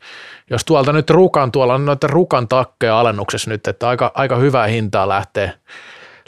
jos 0.50 0.64
tuolta 0.64 0.92
nyt 0.92 1.10
rukan, 1.10 1.52
tuolla 1.52 1.74
on 1.74 1.84
noita 1.84 2.06
rukan 2.06 2.48
takkeja 2.48 3.00
alennuksessa 3.00 3.50
nyt, 3.50 3.68
että 3.68 3.88
aika, 3.88 4.12
aika 4.14 4.36
hyvää 4.36 4.66
hintaa 4.66 5.08
lähtee, 5.08 5.52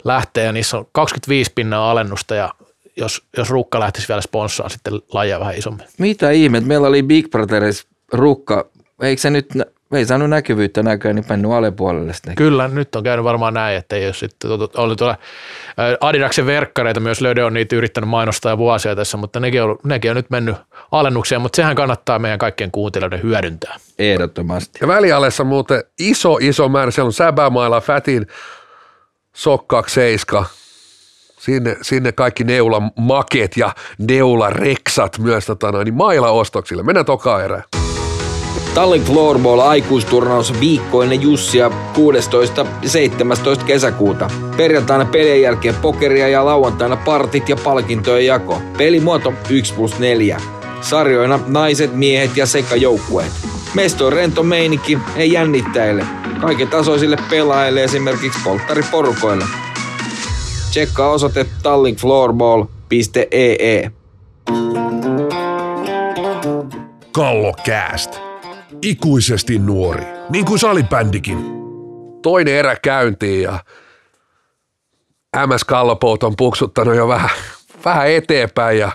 lähtee 0.03 0.45
ja 0.45 0.51
niissä 0.51 0.77
on 0.77 0.87
25 0.91 1.51
pinnaa 1.55 1.91
alennusta 1.91 2.35
ja 2.35 2.49
jos, 2.97 3.23
jos 3.37 3.49
rukka 3.49 3.79
lähtisi 3.79 4.07
vielä 4.07 4.21
sponssaa 4.21 4.69
sitten 4.69 4.93
lajia 5.13 5.39
vähän 5.39 5.57
isommin. 5.57 5.87
Mitä 5.97 6.31
ihme, 6.31 6.59
meillä 6.59 6.87
oli 6.87 7.03
Big 7.03 7.29
Brotheris 7.29 7.87
rukka 8.13 8.65
eikö 9.01 9.21
se 9.21 9.29
nyt, 9.29 9.49
ei 9.91 10.05
saanut 10.05 10.29
näkyvyyttä 10.29 10.83
näköä, 10.83 11.13
niin 11.13 11.25
mennyt 11.29 11.51
alepuolelle 11.51 12.13
sitten. 12.13 12.35
Kyllä, 12.35 12.67
nyt 12.67 12.95
on 12.95 13.03
käynyt 13.03 13.23
varmaan 13.23 13.53
näin, 13.53 13.77
että 13.77 13.95
ei 13.95 14.05
ole 14.05 14.13
sitten 14.13 14.51
oli 14.77 14.95
tuolla 14.95 15.17
Adidaksen 16.01 16.45
verkkareita 16.45 16.99
myös 16.99 17.21
Löde 17.21 17.43
on 17.43 17.53
niitä 17.53 17.75
yrittänyt 17.75 18.09
mainostaa 18.09 18.57
vuosia 18.57 18.95
tässä, 18.95 19.17
mutta 19.17 19.39
nekin 19.39 19.63
on, 19.63 19.77
nekin 19.83 20.11
on 20.11 20.17
nyt 20.17 20.29
mennyt 20.29 20.55
alennukseen, 20.91 21.41
mutta 21.41 21.55
sehän 21.55 21.75
kannattaa 21.75 22.19
meidän 22.19 22.39
kaikkien 22.39 22.71
kuuntelijoiden 22.71 23.23
hyödyntää. 23.23 23.75
Ehdottomasti. 23.99 24.79
Ja 24.81 24.87
välialessa 24.87 25.43
muuten 25.43 25.83
iso, 25.99 26.37
iso 26.41 26.69
määrä, 26.69 26.91
siellä 26.91 27.07
on 27.07 27.13
Säbämailla, 27.13 27.81
Fätin, 27.81 28.27
Sokkaak, 29.37 29.89
Seiska, 29.89 30.45
sinne, 31.39 31.77
sinne 31.81 32.11
kaikki 32.11 32.43
neulamaket 32.43 33.57
ja 33.57 33.75
neulareksat 33.97 35.19
myös 35.19 35.45
tota 35.45 35.71
noin, 35.71 35.85
niin 35.85 35.95
maila 35.95 36.31
ostoksille. 36.31 36.83
Mennään 36.83 37.05
toka 37.05 37.43
erään. 37.43 37.63
Tallink 38.73 39.05
Floorball 39.05 39.59
aikuisturnaus 39.59 40.59
viikkoinen 40.59 41.21
Jussia 41.21 41.71
16. 41.95 42.65
ja 42.81 42.89
17. 42.89 43.65
kesäkuuta. 43.65 44.29
Perjantaina 44.57 45.05
pelien 45.05 45.41
jälkeen 45.41 45.75
pokeria 45.75 46.27
ja 46.27 46.45
lauantaina 46.45 46.95
partit 46.95 47.49
ja 47.49 47.55
palkintojen 47.55 48.25
jako. 48.25 48.61
Pelimuoto 48.77 49.33
1 49.49 49.73
plus 49.73 49.99
4. 49.99 50.41
Sarjoina 50.81 51.39
naiset, 51.47 51.93
miehet 51.93 52.37
ja 52.37 52.45
sekajoukkueet. 52.45 53.56
Mesto 53.73 54.05
on 54.05 54.13
rento 54.13 54.43
meininki, 54.43 54.97
ei 55.15 55.31
jännittäjille. 55.31 56.05
Kaiken 56.41 56.67
tasoisille 56.67 57.17
pelaajille 57.29 57.83
esimerkiksi 57.83 58.39
polttariporukoille. 58.43 59.45
Tsekkaa 60.69 61.09
osoite 61.09 61.45
tallinkfloorball.ee. 61.63 63.91
Kallokääst 67.11 68.19
ikuisesti 68.81 69.59
nuori, 69.59 70.05
niin 70.29 70.45
kuin 70.45 70.59
salibändikin. 70.59 71.37
Toinen 72.21 72.53
erä 72.53 72.75
käyntiin 72.75 73.41
ja 73.41 73.59
MS 75.47 75.63
Kallopout 75.63 76.23
on 76.23 76.35
puksuttanut 76.35 76.95
jo 76.95 77.07
vähän, 77.07 77.29
vähän 77.85 78.11
eteenpäin 78.11 78.79
ja 78.79 78.91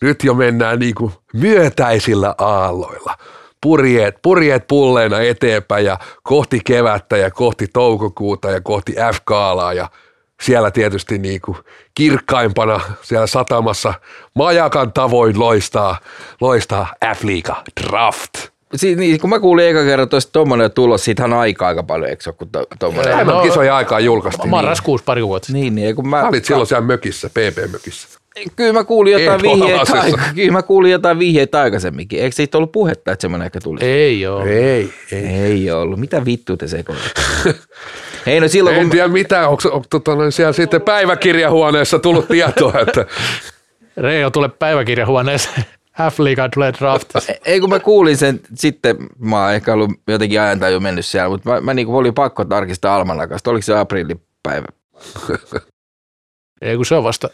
nyt 0.00 0.24
jo 0.24 0.34
mennään 0.34 0.78
niin 0.78 0.94
kuin 0.94 1.12
myötäisillä 1.34 2.34
aalloilla. 2.38 3.14
Purjeet, 3.60 4.16
purjeet 4.22 4.66
pulleena 4.68 5.20
eteenpäin 5.20 5.84
ja 5.84 5.98
kohti 6.22 6.60
kevättä 6.64 7.16
ja 7.16 7.30
kohti 7.30 7.66
toukokuuta 7.72 8.50
ja 8.50 8.60
kohti 8.60 8.92
F-kaalaa 8.92 9.72
ja 9.72 9.88
siellä 10.42 10.70
tietysti 10.70 11.18
niin 11.18 11.40
kuin 11.40 11.58
kirkkaimpana 11.94 12.80
siellä 13.02 13.26
satamassa 13.26 13.94
majakan 14.34 14.92
tavoin 14.92 15.38
loistaa, 15.38 15.98
loistaa 16.40 16.94
F-liiga 17.14 17.62
draft– 17.82 18.32
si, 18.74 18.94
niin, 18.94 19.20
kun 19.20 19.30
mä 19.30 19.40
kuulin 19.40 19.68
eka 19.68 19.84
kerran 19.84 20.08
tuosta 20.08 20.32
tuommoinen 20.32 20.72
tulos, 20.72 21.04
siitähän 21.04 21.32
on 21.32 21.38
aika 21.38 21.66
aika 21.66 21.82
paljon, 21.82 22.10
eikö 22.10 22.22
se 22.22 22.30
ole, 22.30 22.36
kun 22.38 22.48
tuommoinen? 22.78 23.26
No, 23.26 23.42
kisoja 23.42 23.76
aikaa 23.76 24.00
julkaistiin. 24.00 24.48
Marraskuussa 24.48 25.04
pari 25.04 25.26
vuotta. 25.26 25.52
Niin, 25.52 25.74
niin, 25.74 25.96
kun 25.96 26.08
mä... 26.08 26.20
Sä 26.20 26.28
olit 26.28 26.44
silloin 26.44 26.66
siellä 26.66 26.86
mökissä, 26.86 27.28
PP-mökissä. 27.28 28.18
Kyllä 28.56 28.72
mä 28.72 28.84
kuulin 28.84 29.12
jotain 29.12 29.42
vihjeitä, 29.42 29.92
kyllä 30.34 30.52
mä 30.52 30.62
kuulin 30.62 30.92
jotain 30.92 31.18
vihjeitä 31.18 31.60
aikaisemminkin. 31.60 32.20
Eikö 32.20 32.36
siitä 32.36 32.58
ollut 32.58 32.72
puhetta, 32.72 33.12
että 33.12 33.22
semmoinen 33.22 33.46
ehkä 33.46 33.60
tuli? 33.60 33.80
Ei 33.84 34.26
ole. 34.26 34.50
Ei, 34.50 34.92
ei. 35.12 35.26
Ei 35.26 35.70
ollut. 35.70 36.00
Mitä 36.00 36.24
vittu 36.24 36.56
te 36.56 36.68
sekoitatte? 36.68 37.22
Ei 38.26 38.40
no 38.40 38.48
silloin, 38.48 38.76
en 38.76 38.82
kun... 38.82 38.90
tiedä 38.90 39.08
mitä, 39.08 39.48
onko, 39.48 39.62
onko 39.68 39.86
tota, 39.90 40.30
siellä 40.30 40.52
sitten 40.52 40.82
päiväkirjahuoneessa 40.82 41.98
tullut 41.98 42.28
tietoa, 42.28 42.80
että... 42.80 43.06
Reijo 43.96 44.30
tulee 44.30 44.48
päiväkirjahuoneeseen. 44.48 45.64
F-liigan 45.96 46.50
tulee 46.54 46.72
draftissa. 46.72 47.32
Ei 47.44 47.60
kun 47.60 47.70
mä 47.70 47.78
kuulin 47.78 48.16
sen 48.16 48.40
sitten, 48.54 48.96
mä 49.18 49.42
oon 49.42 49.54
ehkä 49.54 49.72
ollut 49.72 49.90
jotenkin 50.08 50.40
ajan 50.40 50.72
jo 50.72 50.80
mennyt 50.80 51.06
siellä, 51.06 51.28
mutta 51.28 51.50
mä, 51.50 51.60
mä 51.60 51.74
niin 51.74 51.88
oli 51.88 52.12
pakko 52.12 52.44
tarkistaa 52.44 52.96
almanakasta. 52.96 53.50
Oliko 53.50 53.62
se 53.62 53.78
aprillipäivä? 53.78 54.66
Ei 56.60 56.76
kun 56.76 56.86
se 56.86 56.94
on 56.94 57.04
vasta 57.04 57.28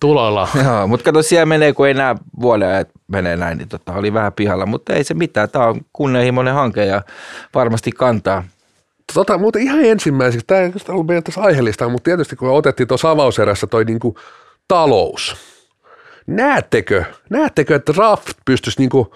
tuloilla. 0.00 0.48
Joo, 0.64 0.86
mutta 0.86 1.04
kato 1.04 1.22
siellä 1.22 1.46
menee, 1.46 1.72
kun 1.72 1.88
ei 1.88 1.94
näe 1.94 2.14
vuoden 2.40 2.74
että 2.74 2.94
menee 3.08 3.36
näin, 3.36 3.58
niin 3.58 3.68
tota, 3.68 3.92
oli 3.92 4.14
vähän 4.14 4.32
pihalla, 4.32 4.66
mutta 4.66 4.92
ei 4.92 5.04
se 5.04 5.14
mitään. 5.14 5.50
Tämä 5.50 5.66
on 5.66 5.80
kunnianhimoinen 5.92 6.54
hanke 6.54 6.84
ja 6.84 7.02
varmasti 7.54 7.90
kantaa. 7.90 8.44
Tota, 9.14 9.38
muuten 9.38 9.62
ihan 9.62 9.84
ensimmäiseksi, 9.84 10.46
tämä 10.46 10.60
ei 10.60 10.72
ollut 10.88 11.06
meidän 11.06 11.24
tässä 11.24 11.40
aiheellista, 11.40 11.88
mutta 11.88 12.04
tietysti 12.04 12.36
kun 12.36 12.48
otettiin 12.48 12.88
tuossa 12.88 13.10
avauserässä 13.10 13.66
toi 13.66 13.84
niinku 13.84 14.18
talous, 14.68 15.36
näettekö, 16.26 17.04
näettekö, 17.30 17.74
että 17.74 17.94
draft 17.94 18.28
pystyisi 18.46 18.78
niinku 18.78 19.14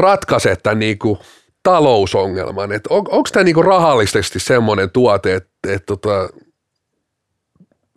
ratkaisemaan 0.00 0.58
tämän 0.62 0.78
niinku 0.78 1.18
talousongelman? 1.62 2.72
Et 2.72 2.86
on, 2.86 2.98
onko 3.10 3.28
tämä 3.32 3.44
niinku 3.44 3.62
rahallisesti 3.62 4.40
semmoinen 4.40 4.90
tuote, 4.90 5.34
että 5.34 5.50
et 5.68 5.86
tota, 5.86 6.28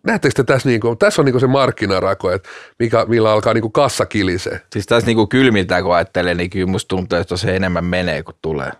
näettekö 0.06 0.34
te 0.34 0.44
tässä, 0.44 0.68
niinku, 0.68 0.96
tässä 0.96 1.22
on 1.22 1.26
niinku 1.26 1.40
se 1.40 1.46
markkinarako, 1.46 2.30
että 2.30 2.48
mikä, 2.78 3.04
millä 3.08 3.32
alkaa 3.32 3.54
niinku 3.54 3.70
kassa 3.70 4.06
kilisee. 4.06 4.60
Siis 4.72 4.86
tässä 4.86 5.06
niinku 5.06 5.26
kylmiltä 5.26 5.82
kun 5.82 5.94
ajattelee, 5.94 6.34
niin 6.34 6.50
kyllä 6.50 6.66
musta 6.66 6.88
tuntuu, 6.88 7.18
että 7.18 7.36
se 7.36 7.56
enemmän 7.56 7.84
menee 7.84 8.22
kuin 8.22 8.36
tulee. 8.42 8.70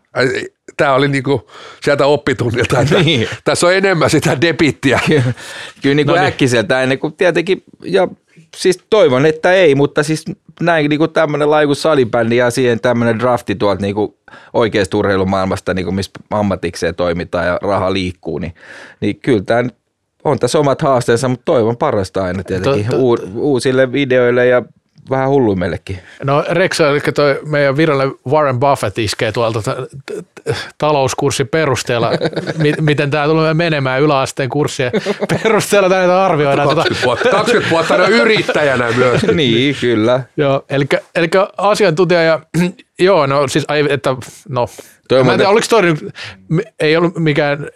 Tämä 0.77 0.95
oli 0.95 1.09
niinku 1.09 1.51
sieltä 1.83 2.07
oppitunnilta, 2.07 2.81
että 2.81 3.03
Niin. 3.03 3.29
tässä 3.45 3.67
on 3.67 3.75
enemmän 3.75 4.11
sitä 4.11 4.41
debittiä. 4.41 5.01
Kyllä 5.83 5.95
niin 5.95 6.07
kuin 6.07 6.07
No 6.07 6.15
niin. 6.15 6.29
äkkiseltä 6.29 6.83
ennen 6.83 6.99
kuin 6.99 7.13
tietenkin, 7.13 7.63
ja 7.85 8.09
siis 8.57 8.79
toivon, 8.91 9.27
että 9.27 9.53
ei, 9.53 9.75
mutta 9.75 10.03
siis 10.03 10.25
näin 10.61 10.89
niin 10.91 10.99
kuin 10.99 11.13
tämmöinen 11.13 11.51
laju 11.51 11.69
kuin 11.69 11.77
salibändi 11.77 12.37
ja 12.37 12.51
siihen 12.51 12.81
tämmöinen 12.81 13.19
drafti 13.19 13.55
tuolta 13.55 13.83
niin 13.83 13.95
kuin 13.95 14.15
oikeasta 14.53 14.97
urheilumaailmasta, 14.97 15.75
niin 15.75 15.85
kuin 15.85 15.95
missä 15.95 16.11
ammatikseen 16.31 16.95
toimitaan 16.95 17.47
ja 17.47 17.59
raha 17.63 17.93
liikkuu, 17.93 18.39
niin, 18.39 18.55
niin 19.01 19.21
kyllä 19.21 19.43
tämä 19.43 19.63
nyt 19.63 19.75
on 20.27 20.39
tässä 20.39 20.59
omat 20.59 20.83
haasteensa, 20.83 21.29
mutta 21.29 21.45
toivon 21.45 21.77
parasta 21.77 22.25
aina 22.25 22.45
tietenkin 22.45 22.87
To- 22.87 22.91
to- 22.91 22.99
uu, 22.99 23.19
uusille 23.35 23.93
videoille 23.93 24.47
ja 24.47 24.63
vähän 25.11 25.29
hulluimmillekin. 25.29 25.99
No 26.25 26.45
Rexa, 26.51 26.89
eli 26.89 27.01
toi 27.15 27.41
meidän 27.47 27.77
virallinen 27.77 28.15
Warren 28.29 28.61
Buffett 28.61 28.99
iskee 28.99 29.33
tuolta 29.33 29.63
t- 29.63 29.89
t- 30.07 30.55
talouskurssin 30.79 31.49
perusteella, 31.49 32.11
mi- 32.63 32.75
miten 32.81 33.11
tämä 33.11 33.27
tulee 33.27 33.55
menemään 33.55 34.03
yläasteen 34.03 34.49
kurssien 34.49 34.93
perusteella 35.43 35.89
näitä 35.89 36.25
arvioidaan. 36.25 36.69
Tota, 36.69 36.81
20 36.83 37.07
vuotta, 37.07 37.29
20 37.31 37.71
vuotta 37.71 38.07
yrittäjänä 38.09 38.93
myös. 38.97 39.23
niin, 39.35 39.77
kyllä. 39.81 40.21
joo, 40.37 40.65
eli, 40.71 40.87
eli 41.15 41.29
asiantuntija 41.57 42.23
ja 42.23 42.41
joo, 42.99 43.27
no 43.27 43.49
siis, 43.49 43.65
ai, 43.69 43.87
että 43.91 44.17
no, 44.49 44.67
Toi 45.09 45.25
mä 45.25 45.33
en 45.33 45.39
tiedä, 45.39 45.51
oliko 45.51 45.67
toi 45.71 45.83
ei 46.81 46.97
ollut 46.97 47.19
mikään 47.19 47.67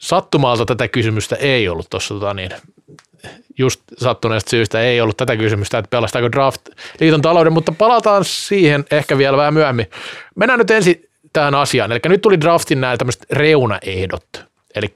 sattumalta 0.00 0.66
tätä 0.66 0.88
kysymystä 0.88 1.36
ei 1.36 1.68
ollut 1.68 1.90
tuossa 1.90 2.14
tota 2.14 2.34
niin, 2.34 2.50
just 3.58 3.80
sattuneesta 3.98 4.50
syystä 4.50 4.80
ei 4.80 5.00
ollut 5.00 5.16
tätä 5.16 5.36
kysymystä, 5.36 5.78
että 5.78 5.88
pelastaako 5.88 6.32
draft 6.32 6.60
liiton 7.00 7.22
talouden, 7.22 7.52
mutta 7.52 7.72
palataan 7.72 8.24
siihen 8.24 8.84
ehkä 8.90 9.18
vielä 9.18 9.36
vähän 9.36 9.54
myöhemmin. 9.54 9.86
Mennään 10.34 10.58
nyt 10.58 10.70
ensin 10.70 11.08
tähän 11.32 11.54
asiaan. 11.54 11.92
Eli 11.92 12.00
nyt 12.08 12.22
tuli 12.22 12.40
draftin 12.40 12.80
nämä 12.80 12.96
tämmöiset 12.96 13.26
reunaehdot. 13.30 14.28
Eli 14.74 14.94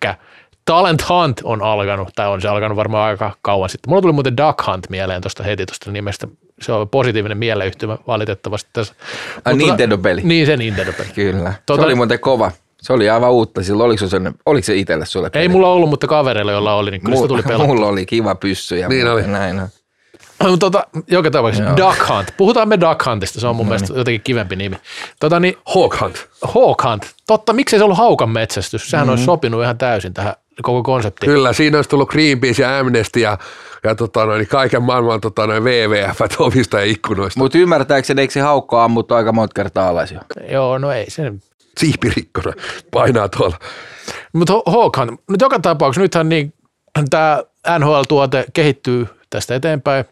Talent 0.65 1.09
Hunt 1.09 1.41
on 1.45 1.63
alkanut, 1.63 2.09
tai 2.15 2.29
on 2.29 2.41
se 2.43 2.49
alkanut 2.49 2.77
varmaan 2.77 3.09
aika 3.09 3.33
kauan 3.43 3.69
sitten. 3.69 3.91
Mulla 3.91 4.03
tuli 4.03 4.13
muuten 4.13 4.37
Duck 4.37 4.67
Hunt 4.67 4.91
mieleen 4.91 5.23
tuosta 5.23 5.43
heti 5.43 5.67
tuosta 5.67 5.91
nimestä. 5.91 6.29
Se 6.63 6.73
on 6.73 6.89
positiivinen 6.89 7.39
mieleyhtymä 7.39 7.99
valitettavasti 8.07 8.71
tässä. 8.73 8.95
Mutta- 9.37 9.51
Nintendo-peli. 9.53 10.21
Niin, 10.25 10.47
se 10.47 10.57
Nintendo-peli. 10.57 11.09
Kyllä. 11.15 11.53
Tota- 11.73 11.81
Se 11.81 11.87
oli 11.87 11.95
muuten 11.95 12.21
kova. 12.21 12.53
Se 12.83 12.93
oli 12.93 13.11
aivan 13.11 13.31
uutta 13.31 13.63
silloin. 13.63 13.87
Oliko 13.87 13.99
se, 14.01 14.09
sellainen, 14.09 14.35
oliko 14.47 14.65
se 14.65 14.75
itselle 14.77 15.07
sulle? 15.07 15.31
Ei 15.35 15.49
mulla 15.49 15.69
ollut, 15.73 15.91
mutta 15.91 16.07
kavereilla, 16.07 16.53
jolla 16.53 16.75
oli, 16.75 16.91
niin 16.91 17.01
kyllä 17.01 17.17
sitä 17.17 17.29
tuli 17.29 17.43
pelattua. 17.43 17.67
Mulla 17.67 17.87
oli 17.87 18.07
kiva 18.07 18.35
pyssy. 18.35 18.77
Ja 18.79 18.89
Niin 18.89 19.09
oli. 19.11 19.23
Näin 19.23 19.61
on. 19.61 19.69
Mutta 20.51 20.59
tota, 20.71 20.87
joka 21.11 21.31
tapauksessa 21.31 21.65
Joo. 21.65 21.77
Duck 21.91 22.09
Hunt. 22.09 22.35
Puhutaan 22.37 22.69
me 22.69 22.81
Duck 22.81 23.07
Huntista, 23.07 23.41
se 23.41 23.47
on 23.47 23.57
mun 23.57 23.67
No 23.67 23.71
mielestä 23.71 23.95
jotenkin 23.99 24.21
kivempi 24.21 24.57
nimi. 24.57 24.77
Tota, 25.21 25.41
niin, 25.41 25.57
Hawk 25.75 26.01
Hunt. 26.01 26.29
Hawk 26.43 26.85
Hunt. 26.85 27.07
Totta, 27.27 27.53
miksei 27.53 27.79
se 27.79 27.85
ollut 27.85 27.99
haukan 27.99 28.31
metsästys? 28.31 28.91
Sehän 28.91 29.05
Mm-hmm. 29.07 29.11
olisi 29.13 29.25
sopinut 29.25 29.63
ihan 29.63 29.79
täysin 29.79 30.15
tähän 30.15 30.35
koko 30.63 30.83
konseptiin. 30.83 31.33
Kyllä, 31.33 31.53
siinä 31.53 31.79
olisi 31.79 31.91
tullut 31.91 32.09
Greenpeace 32.11 32.63
ja 32.63 32.79
Amnesty 32.79 33.21
ja, 33.21 33.39
ja 33.85 33.95
tota 33.95 34.27
noin, 34.27 34.47
kaiken 34.49 34.83
maailman 34.83 35.21
tota 35.21 35.47
noin 35.47 35.65
WWF 35.65 36.21
ovista 36.39 36.79
ja 36.79 36.85
ikkunoista. 36.85 37.41
Mutta 37.41 37.59
ymmärtääkseni, 37.59 38.21
eikö 38.21 38.33
se 38.33 38.41
haukko 38.41 38.79
ammuttu 38.79 39.15
aika 39.15 39.33
monta 39.33 39.55
kertaa 39.55 39.89
alas 39.89 40.13
jo? 40.13 40.21
Joo, 40.51 40.79
no 40.79 40.93
ei 40.93 41.11
se. 41.11 41.33
Siipirikkona 41.79 42.53
painaa 42.91 43.29
tuolla. 43.29 43.59
Mutta 44.33 44.53
Hunt, 44.53 45.21
nyt 45.31 45.41
joka 45.41 45.59
tapauksessa 45.59 46.03
nythän 46.03 46.29
niin, 46.29 46.55
tämä 47.11 47.43
NHL-tuote 47.79 48.45
kehittyy 48.53 49.07
tästä 49.31 49.55
eteenpäin. 49.55 50.05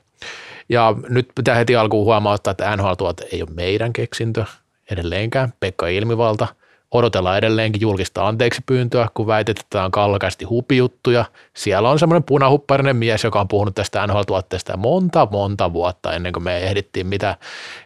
Ja 0.68 0.94
nyt 1.08 1.28
pitää 1.34 1.54
heti 1.54 1.76
alkuun 1.76 2.04
huomauttaa, 2.04 2.50
että 2.50 2.76
NHL-tuote 2.76 3.28
ei 3.32 3.42
ole 3.42 3.50
meidän 3.54 3.92
keksintö 3.92 4.44
edelleenkään. 4.90 5.52
Pekka 5.60 5.88
Ilmivalta. 5.88 6.46
Odotellaan 6.90 7.38
edelleenkin 7.38 7.80
julkista 7.80 8.28
anteeksi 8.28 8.62
pyyntöä, 8.66 9.08
kun 9.14 9.26
väitetään, 9.26 9.90
kalkaisesti 9.90 10.44
hupijuttuja. 10.44 11.24
Siellä 11.54 11.90
on 11.90 11.98
semmoinen 11.98 12.22
punahupparinen 12.22 12.96
mies, 12.96 13.24
joka 13.24 13.40
on 13.40 13.48
puhunut 13.48 13.74
tästä 13.74 14.06
NHL-tuotteesta 14.06 14.76
monta, 14.76 15.28
monta 15.30 15.72
vuotta 15.72 16.12
ennen 16.12 16.32
kuin 16.32 16.42
me 16.42 16.58
ehdittiin 16.58 17.06
mitä, 17.06 17.36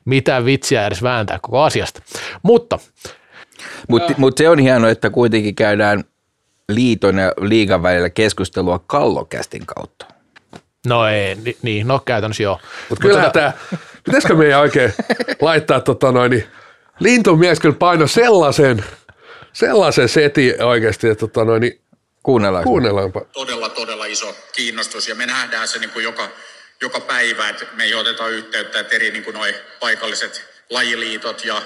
mitä 0.04 0.44
vitsiä 0.44 0.86
edes 0.86 1.02
vääntää 1.02 1.38
koko 1.42 1.62
asiasta. 1.62 2.02
Mutta 2.42 2.78
Mutta 3.88 4.14
mut 4.16 4.38
se 4.38 4.48
on 4.48 4.58
hienoa, 4.58 4.90
että 4.90 5.10
kuitenkin 5.10 5.54
käydään 5.54 6.04
liiton 6.68 7.18
ja 7.18 7.32
liigan 7.40 7.82
välillä 7.82 8.10
keskustelua 8.10 8.78
kallokästin 8.86 9.66
kautta. 9.66 10.06
no 10.86 11.06
ei, 11.06 11.34
ni- 11.34 11.56
niin, 11.62 11.88
no 11.88 11.98
käytännössä 11.98 12.42
joo. 12.42 12.60
Mutta 12.88 13.02
kyllähän 13.02 13.32
tämä, 13.32 13.52
pitäisikö 14.04 14.34
meidän 14.34 14.60
oikein 14.60 14.94
laittaa 15.40 15.80
tota 15.80 16.12
noin, 16.12 16.30
niin 16.30 16.46
lintumies 17.00 17.60
kyllä 17.60 17.76
paino 17.78 18.06
sellaisen, 18.06 18.84
sellaisen 19.52 20.08
setin 20.08 20.62
oikeasti, 20.64 21.08
että 21.08 21.20
tota 21.20 21.44
noin, 21.44 21.60
niin 21.60 21.80
Kuunnellaan. 22.22 22.64
kuunnellaanpa. 22.64 23.20
todella, 23.32 23.68
todella 23.68 24.04
iso 24.06 24.34
kiinnostus 24.56 25.08
ja 25.08 25.14
me 25.14 25.26
nähdään 25.26 25.68
se 25.68 25.78
niin 25.78 25.90
kuin 25.90 26.02
joka, 26.04 26.28
joka 26.80 27.00
päivä, 27.00 27.48
että 27.48 27.66
me 27.76 27.84
ei 27.84 27.94
oteta 27.94 28.28
yhteyttä, 28.28 28.80
että 28.80 28.96
eri 28.96 29.10
niin 29.10 29.24
kuin 29.24 29.34
noi 29.34 29.54
paikalliset 29.80 30.44
lajiliitot 30.70 31.44
ja 31.44 31.62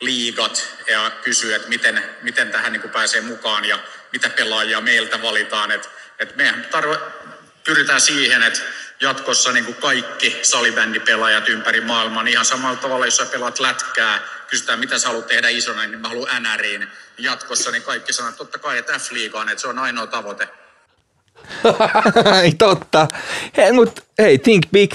liigat 0.00 0.68
ja 0.86 1.10
kysyy, 1.22 1.54
että 1.54 1.68
miten, 1.68 2.02
miten 2.22 2.50
tähän 2.50 2.72
niin 2.72 2.80
kuin 2.80 2.92
pääsee 2.92 3.20
mukaan 3.20 3.64
ja 3.64 3.78
mitä 4.12 4.30
pelaajia 4.30 4.80
meiltä 4.80 5.22
valitaan. 5.22 5.70
Että, 5.70 5.88
että 6.18 6.36
mehän 6.36 6.66
tarvo, 6.70 6.96
pyritään 7.64 8.00
siihen, 8.00 8.42
että 8.42 8.60
jatkossa 9.00 9.52
niin 9.52 9.64
kuin 9.64 9.74
kaikki 9.74 10.38
salibändipelaajat 10.42 11.48
ympäri 11.48 11.80
maailmaa, 11.80 12.22
niin 12.22 12.32
ihan 12.32 12.44
samalla 12.44 12.76
tavalla, 12.76 13.04
jos 13.04 13.16
sä 13.16 13.26
pelaat 13.26 13.60
lätkää, 13.60 14.20
kysytään, 14.50 14.78
mitä 14.78 14.98
sä 14.98 15.08
haluat 15.08 15.26
tehdä 15.26 15.48
isona, 15.48 15.86
niin 15.86 16.00
mä 16.00 16.08
haluan 16.08 16.42
NRiin. 16.42 16.88
Jatkossa 17.18 17.70
niin 17.70 17.82
kaikki 17.82 18.12
sanoo, 18.12 18.28
että 18.28 18.38
totta 18.38 18.58
kai, 18.58 18.78
että 18.78 18.92
F-liigaan, 18.98 19.48
että 19.48 19.60
se 19.60 19.68
on 19.68 19.78
ainoa 19.78 20.06
tavoite. 20.06 20.48
Ai 22.32 22.52
totta. 22.58 23.08
Hei, 23.56 23.72
mut 23.72 24.04
hei, 24.18 24.38
think 24.38 24.64
big. 24.72 24.94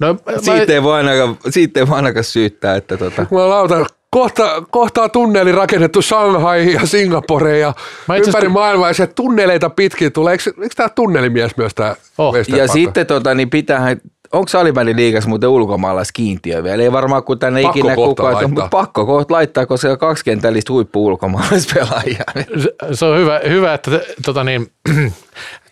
No, 0.00 0.16
Siitä 0.44 0.72
ei 0.72 0.82
voi 0.82 0.96
ainakaan, 0.96 1.38
siitä 1.50 1.80
ei 1.80 1.88
voi 1.88 1.96
ainakaan 1.96 2.24
syyttää, 2.24 2.76
että 2.76 2.96
tota. 2.96 3.26
Mä 3.30 3.48
lautan, 3.48 3.86
kohta, 4.14 4.62
kohta 4.70 5.02
on 5.02 5.10
tunneli 5.10 5.52
rakennettu 5.52 6.02
Shanghaihin 6.02 6.72
ja 6.74 6.86
Singaporeen 6.86 7.60
ja 7.60 7.74
Mä 8.08 8.16
ympäri 8.16 8.30
asiassa- 8.30 8.48
maailmaa 8.48 8.88
ja 8.88 8.94
se 8.94 9.06
tunneleita 9.06 9.70
pitkin 9.70 10.12
tulee. 10.12 10.32
Eikö, 10.32 10.52
eikö 10.62 10.74
tämä 10.76 10.88
tunnelimies 10.88 11.56
myös 11.56 11.74
tämä 11.74 11.94
Oh. 12.18 12.34
Ja 12.56 12.68
sitten 12.68 13.06
tota, 13.06 13.34
niin 13.34 13.50
pitäähän, 13.50 14.00
onko 14.34 14.50
liigassa 14.94 15.28
muuten 15.28 15.48
ulkomaalaiskiintiö 15.48 16.62
vielä? 16.62 16.82
Ei 16.82 16.92
varmaan 16.92 17.24
kun 17.24 17.38
tänne 17.38 17.62
Pakko 17.62 17.78
ikinä 17.78 17.94
kukaan, 17.94 18.34
laittaa. 18.34 18.48
mutta 18.48 18.68
pakko 18.68 19.06
kohta 19.06 19.34
laittaa, 19.34 19.66
koska 19.66 19.88
on 19.88 19.98
kaksi 19.98 20.24
kentällistä 20.24 20.72
huippu 20.72 21.06
ulkomaalaispelaajia. 21.06 22.24
se, 22.62 22.74
se 22.92 23.04
on 23.04 23.18
hyvä, 23.18 23.40
hyvä 23.48 23.74
että 23.74 23.90
tota 24.24 24.44
niin, 24.44 24.72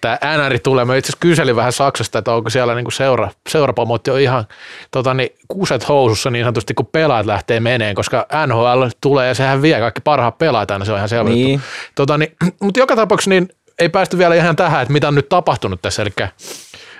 tämä 0.00 0.18
NR 0.36 0.58
tulee. 0.58 0.84
Mä 0.84 0.96
itse 0.96 1.08
asiassa 1.08 1.20
kyselin 1.20 1.56
vähän 1.56 1.72
Saksasta, 1.72 2.18
että 2.18 2.32
onko 2.34 2.50
siellä 2.50 2.74
niinku 2.74 2.90
seura, 2.90 3.30
seurapomot 3.48 4.06
jo 4.06 4.16
ihan 4.16 4.44
tota 4.90 5.14
niin, 5.14 5.30
kuset 5.48 5.88
housussa 5.88 6.30
niin 6.30 6.44
sanotusti, 6.44 6.74
kun 6.74 6.86
pelaajat 6.86 7.26
lähtee 7.26 7.60
meneen, 7.60 7.94
koska 7.94 8.26
NHL 8.46 8.84
tulee 9.00 9.28
ja 9.28 9.34
sehän 9.34 9.62
vie 9.62 9.80
kaikki 9.80 10.00
parhaat 10.04 10.38
pelaajat 10.38 10.70
aina, 10.70 10.84
se 10.84 10.92
on 10.92 10.98
ihan 10.98 11.08
selvä 11.08 11.30
Niin. 11.30 11.60
Tota 11.94 12.18
niin, 12.18 12.36
mutta 12.62 12.80
joka 12.80 12.96
tapauksessa 12.96 13.30
niin 13.30 13.48
ei 13.78 13.88
päästy 13.88 14.18
vielä 14.18 14.34
ihan 14.34 14.56
tähän, 14.56 14.82
että 14.82 14.92
mitä 14.92 15.08
on 15.08 15.14
nyt 15.14 15.28
tapahtunut 15.28 15.82
tässä, 15.82 16.02
eli 16.02 16.10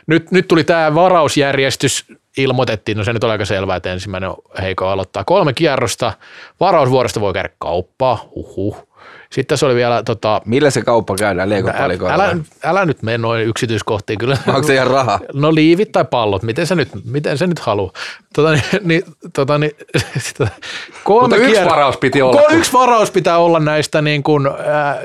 nyt, 0.06 0.30
nyt 0.30 0.48
tuli 0.48 0.64
tämä 0.64 0.94
varausjärjestys, 0.94 2.04
ilmoitettiin, 2.36 2.98
no 2.98 3.04
se 3.04 3.12
nyt 3.12 3.24
oli 3.24 3.32
aika 3.32 3.44
selvää, 3.44 3.76
että 3.76 3.92
ensimmäinen 3.92 4.30
on 4.30 4.36
heikko 4.62 4.88
aloittaa 4.88 5.24
kolme 5.24 5.52
kierrosta, 5.52 6.12
varausvuorosta 6.60 7.20
voi 7.20 7.32
käydä 7.32 7.50
kauppaa, 7.58 8.28
huhhuh. 8.34 8.91
Sitten 9.32 9.46
tässä 9.46 9.66
oli 9.66 9.74
vielä, 9.74 10.02
tota, 10.02 10.40
Millä 10.44 10.70
se 10.70 10.82
kauppa 10.82 11.14
käydään 11.16 11.48
leikopalikoilla? 11.48 12.14
älä, 12.14 12.36
älä 12.64 12.84
nyt 12.84 13.02
mene 13.02 13.18
noin 13.18 13.46
yksityiskohtiin 13.46 14.18
kyllä. 14.18 14.36
Onko 14.46 14.62
se 14.62 14.74
ihan 14.74 14.86
raha? 14.86 15.20
No 15.32 15.54
liivit 15.54 15.92
tai 15.92 16.04
pallot, 16.04 16.42
miten 16.42 16.66
se 16.66 16.74
nyt, 16.74 16.88
miten 17.04 17.38
se 17.38 17.46
nyt 17.46 17.58
haluaa. 17.58 17.92
Tota, 18.34 18.52
niin, 18.52 18.62
niin, 18.82 19.02
tota, 19.32 19.58
niin, 19.58 19.72
sitä, 20.18 20.48
kolme 21.04 21.22
Mutta 21.22 21.36
yksi 21.36 21.60
kier- 21.60 21.70
varaus 21.70 21.96
piti 21.96 22.22
olla. 22.22 22.40
Ko- 22.40 22.54
Yksi 22.54 22.72
varaus 22.72 23.10
pitää 23.10 23.38
olla 23.38 23.60
näistä 23.60 24.02
niin 24.02 24.22
kuin, 24.22 24.46
äh, 24.46 24.54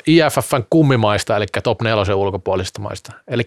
IFFn 0.08 0.64
kummimaista, 0.70 1.38
eli 1.38 1.46
top 1.64 1.82
nelosen 1.82 2.16
ulkopuolisista 2.16 2.82
maista. 2.82 3.14
Eli 3.28 3.44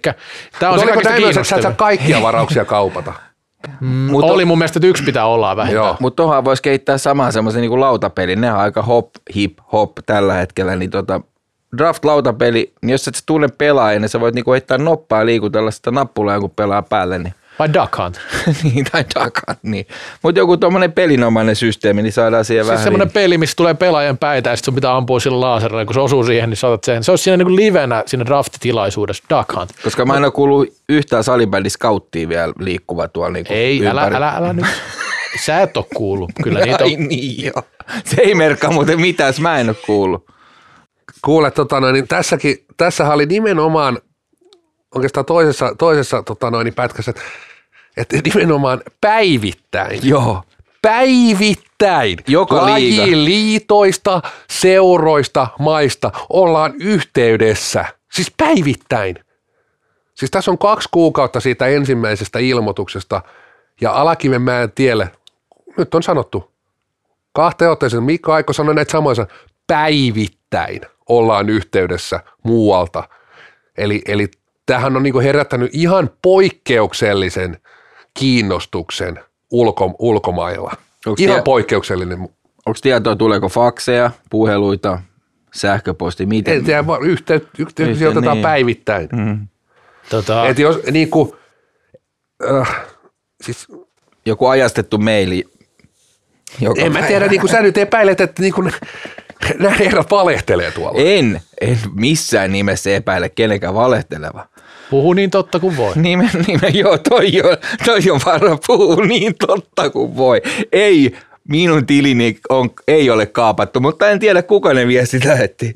tämä 0.58 0.72
on 0.72 0.78
se 0.78 0.84
oliko 0.84 1.00
tämä 1.02 1.16
myös, 1.18 1.36
että 1.36 1.62
sä 1.62 1.72
kaikkia 1.72 2.22
varauksia 2.22 2.64
kaupata? 2.64 3.12
Mut 3.80 4.24
Oli 4.24 4.44
mun 4.44 4.58
mielestä, 4.58 4.78
että 4.78 4.86
yksi 4.86 5.04
pitää 5.04 5.26
olla 5.26 5.56
vähintään. 5.56 5.86
Joo. 5.86 5.96
Mutta 6.00 6.16
tuohon 6.22 6.44
voisi 6.44 6.62
kehittää 6.62 6.98
saman 6.98 7.32
semmoisen 7.32 7.60
niin 7.60 7.80
lautapelin. 7.80 8.40
Ne 8.40 8.52
on 8.52 8.58
aika 8.58 8.82
hop, 8.82 9.10
hip, 9.34 9.58
hop 9.72 9.92
tällä 10.06 10.34
hetkellä. 10.34 10.76
Niin 10.76 10.90
tota, 10.90 11.20
draft-lautapeli, 11.76 12.72
niin 12.82 12.90
jos 12.90 13.08
et 13.08 13.14
sä 13.14 13.22
tunne 13.26 13.48
pelaajan, 13.58 14.02
niin 14.02 14.08
sä 14.08 14.20
voit 14.20 14.34
niinku 14.34 14.52
heittää 14.52 14.78
noppaa 14.78 15.18
ja 15.18 15.26
liikutella 15.26 15.70
sitä 15.70 15.90
nappulaa, 15.90 16.40
kun 16.40 16.50
pelaa 16.50 16.82
päälle. 16.82 17.18
Niin 17.18 17.34
Vai 17.60 17.72
Duck 17.74 17.96
Hunt? 17.98 18.20
niin, 18.62 18.84
tai 18.92 19.04
Dakan, 19.14 19.56
niin. 19.62 19.86
Mutta 20.22 20.38
joku 20.40 20.56
tuommoinen 20.56 20.92
pelinomainen 20.92 21.56
systeemi, 21.56 22.02
niin 22.02 22.12
saadaan 22.12 22.44
siihen 22.44 22.64
Siis 22.64 22.70
vähän. 22.70 22.84
semmoinen 22.84 23.10
peli, 23.10 23.38
missä 23.38 23.56
tulee 23.56 23.74
pelaajan 23.74 24.18
päitä 24.18 24.50
ja 24.50 24.56
sitten 24.56 24.66
sun 24.66 24.74
pitää 24.74 24.96
ampua 24.96 25.20
sillä 25.20 25.40
laaserilla, 25.40 25.84
kun 25.84 25.94
se 25.94 26.00
osuu 26.00 26.24
siihen, 26.24 26.50
niin 26.50 26.56
saatat 26.56 26.84
sen. 26.84 27.04
Se 27.04 27.12
olisi 27.12 27.24
siinä 27.24 27.36
niin 27.36 27.56
livenä 27.56 28.02
siinä 28.06 28.24
draftitilaisuudessa, 28.26 29.24
Duck 29.30 29.56
Hunt. 29.56 29.70
Koska 29.84 30.04
mä 30.04 30.16
en 30.16 30.24
ole 30.24 30.32
kuullut 30.32 30.68
yhtään 30.88 31.24
salibändi 31.24 31.70
skauttia 31.70 32.28
vielä 32.28 32.52
liikkuva 32.58 33.08
tuolla 33.08 33.30
niin 33.30 33.46
Ei, 33.48 33.86
älä, 33.86 34.02
älä, 34.02 34.28
älä 34.36 34.52
nyt. 34.52 34.66
Sä 35.46 35.60
et 35.62 35.76
ole 35.76 35.84
kuullut. 35.94 36.30
Kyllä 36.42 36.60
niitä 36.60 36.84
Ai 36.84 36.94
on. 36.94 37.08
niin 37.08 37.44
joo. 37.44 37.62
Se 38.04 38.22
ei 38.22 38.34
merkkaa 38.34 38.70
muuten 38.72 39.00
mitään, 39.00 39.34
mä 39.40 39.58
en 39.58 39.68
ole 39.68 39.76
kuullut. 39.86 40.26
Kuule, 41.24 41.50
tota 41.50 41.80
noin, 41.80 41.92
niin 41.92 42.08
tässäkin, 42.08 42.56
tässähän 42.76 43.14
oli 43.14 43.26
nimenomaan 43.26 43.98
oikeastaan 44.94 45.26
toisessa, 45.26 45.74
toisessa 45.78 46.22
tota 46.22 46.50
noin, 46.50 46.64
niin 46.64 46.74
pätkässä, 46.74 47.10
että, 47.10 47.22
että 48.00 48.16
nimenomaan 48.34 48.80
päivittäin. 49.00 50.00
Joo. 50.02 50.42
Päivittäin. 50.82 52.18
Joka 52.26 52.66
liitoista, 53.10 54.22
seuroista, 54.50 55.46
maista 55.58 56.10
ollaan 56.28 56.74
yhteydessä. 56.80 57.84
Siis 58.12 58.32
päivittäin. 58.36 59.16
Siis 60.14 60.30
tässä 60.30 60.50
on 60.50 60.58
kaksi 60.58 60.88
kuukautta 60.92 61.40
siitä 61.40 61.66
ensimmäisestä 61.66 62.38
ilmoituksesta 62.38 63.22
ja 63.80 63.92
Alakivenmäen 63.92 64.72
tielle, 64.72 65.10
nyt 65.76 65.94
on 65.94 66.02
sanottu, 66.02 66.52
kahteen 67.32 67.70
otteeseen, 67.70 68.02
Mikko 68.02 68.32
Aiko 68.32 68.52
sanoi 68.52 68.74
näitä 68.74 68.92
samoja, 68.92 69.26
päivittäin 69.66 70.80
ollaan 71.08 71.48
yhteydessä 71.48 72.20
muualta. 72.42 73.08
Eli, 73.78 74.02
eli 74.06 74.30
tämähän 74.66 74.96
on 74.96 75.02
niinku 75.02 75.20
herättänyt 75.20 75.70
ihan 75.72 76.10
poikkeuksellisen 76.22 77.56
kiinnostuksen 78.18 79.20
ulko, 79.50 79.94
ulkomailla. 79.98 80.72
Onks 81.06 81.20
ihan 81.20 81.36
tie- 81.36 81.42
poikkeuksellinen. 81.42 82.18
Onko 82.66 82.78
tietoa, 82.82 83.16
tuleeko 83.16 83.48
fakseja, 83.48 84.10
puheluita, 84.30 84.98
sähköposti, 85.54 86.26
miten? 86.26 86.54
En 86.54 86.64
tiedä, 86.64 86.86
vaan 86.86 87.02
yhteyt, 87.02 87.48
yhteyksiä 87.58 87.92
Yhteen, 87.92 88.18
otetaan 88.18 88.36
niin. 88.36 88.42
päivittäin. 88.42 89.08
Tota, 90.10 90.48
Et 90.48 90.58
jos 90.58 90.80
niin 90.90 91.10
kuin, 91.10 91.32
äh, 92.50 92.76
siis 93.42 93.68
Joku 94.26 94.46
ajastettu 94.46 94.98
maili. 94.98 95.44
Joka 96.60 96.80
en 96.80 96.92
mä 96.92 97.02
tiedä, 97.02 97.26
niin 97.26 97.40
kuin 97.40 97.50
sä 97.50 97.60
nyt 97.60 97.78
epäilet, 97.78 98.20
että 98.20 98.42
niin 98.42 98.52
kuin, 98.52 98.72
nämä 99.58 99.74
herrat 99.76 100.10
valehtelee 100.10 100.70
tuolla. 100.70 101.00
En, 101.02 101.40
en 101.60 101.78
missään 101.94 102.52
nimessä 102.52 102.90
epäile 102.90 103.28
kenenkään 103.28 103.74
valehteleva. 103.74 104.46
Puhu 104.90 105.12
niin 105.12 105.30
totta 105.30 105.60
kuin 105.60 105.76
voi. 105.76 105.92
Nimen, 106.02 106.30
nimen, 106.46 106.74
joo, 106.74 106.98
toi 106.98 107.26
on, 107.44 107.56
toi 107.84 108.10
on 108.10 108.20
varmaan 108.26 108.58
puhuu 108.66 109.00
niin 109.00 109.34
totta 109.46 109.90
kuin 109.90 110.16
voi. 110.16 110.42
Ei, 110.72 111.16
minun 111.48 111.86
tilini 111.86 112.38
on, 112.48 112.70
ei 112.88 113.10
ole 113.10 113.26
kaapattu, 113.26 113.80
mutta 113.80 114.08
en 114.08 114.18
tiedä 114.18 114.42
kuka 114.42 114.74
ne 114.74 114.86
viestit 114.86 115.24
lähetti. 115.24 115.74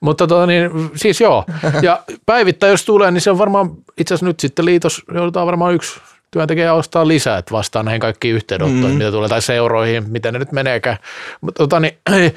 Mutta 0.00 0.26
tota, 0.26 0.46
niin, 0.46 0.70
siis 0.94 1.20
joo. 1.20 1.44
Ja 1.82 2.02
päivittäin 2.26 2.70
jos 2.70 2.84
tulee, 2.84 3.10
niin 3.10 3.20
se 3.20 3.30
on 3.30 3.38
varmaan, 3.38 3.70
itse 3.98 4.14
asiassa 4.14 4.26
nyt 4.26 4.40
sitten 4.40 4.64
liitos 4.64 5.02
joudutaan 5.14 5.46
varmaan 5.46 5.74
yksi 5.74 6.00
työntekijä 6.30 6.74
ostaa 6.74 7.08
lisää, 7.08 7.38
että 7.38 7.52
vastaan 7.52 7.84
näihin 7.84 8.00
kaikkiin 8.00 8.34
yhteydenottoihin, 8.34 8.90
mm. 8.90 8.98
mitä 8.98 9.10
tulee, 9.10 9.28
tai 9.28 9.42
seuroihin, 9.42 10.10
miten 10.10 10.32
ne 10.32 10.38
nyt 10.38 10.52
meneekään. 10.52 10.96
Mutta 11.40 11.62
tota, 11.62 11.80
niin, 11.80 11.98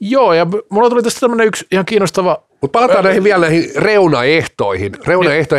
joo, 0.00 0.32
ja 0.32 0.46
mulla 0.68 0.90
tuli 0.90 1.02
tästä 1.02 1.20
tämmöinen 1.20 1.46
yksi 1.46 1.66
ihan 1.72 1.84
kiinnostava 1.84 2.42
Mutta 2.60 2.78
palataan 2.78 3.04
näihin 3.04 3.24
vielä 3.24 3.40
näihin 3.40 3.70
reunaehtoihin. 3.76 4.92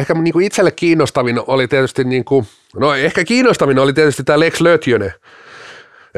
Ehkä 0.01 0.13
niin 0.13 0.33
kuin 0.33 0.45
itselle 0.45 0.71
kiinnostavin 0.71 1.39
oli 1.47 1.67
tietysti, 1.67 2.03
niin 2.03 2.25
kuin, 2.25 2.45
no 2.75 2.93
ehkä 2.93 3.23
kiinnostavin 3.23 3.79
oli 3.79 3.93
tietysti 3.93 4.23
tämä 4.23 4.39
Lex 4.39 4.61
Lötjönen. 4.61 5.13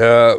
Öö, 0.00 0.34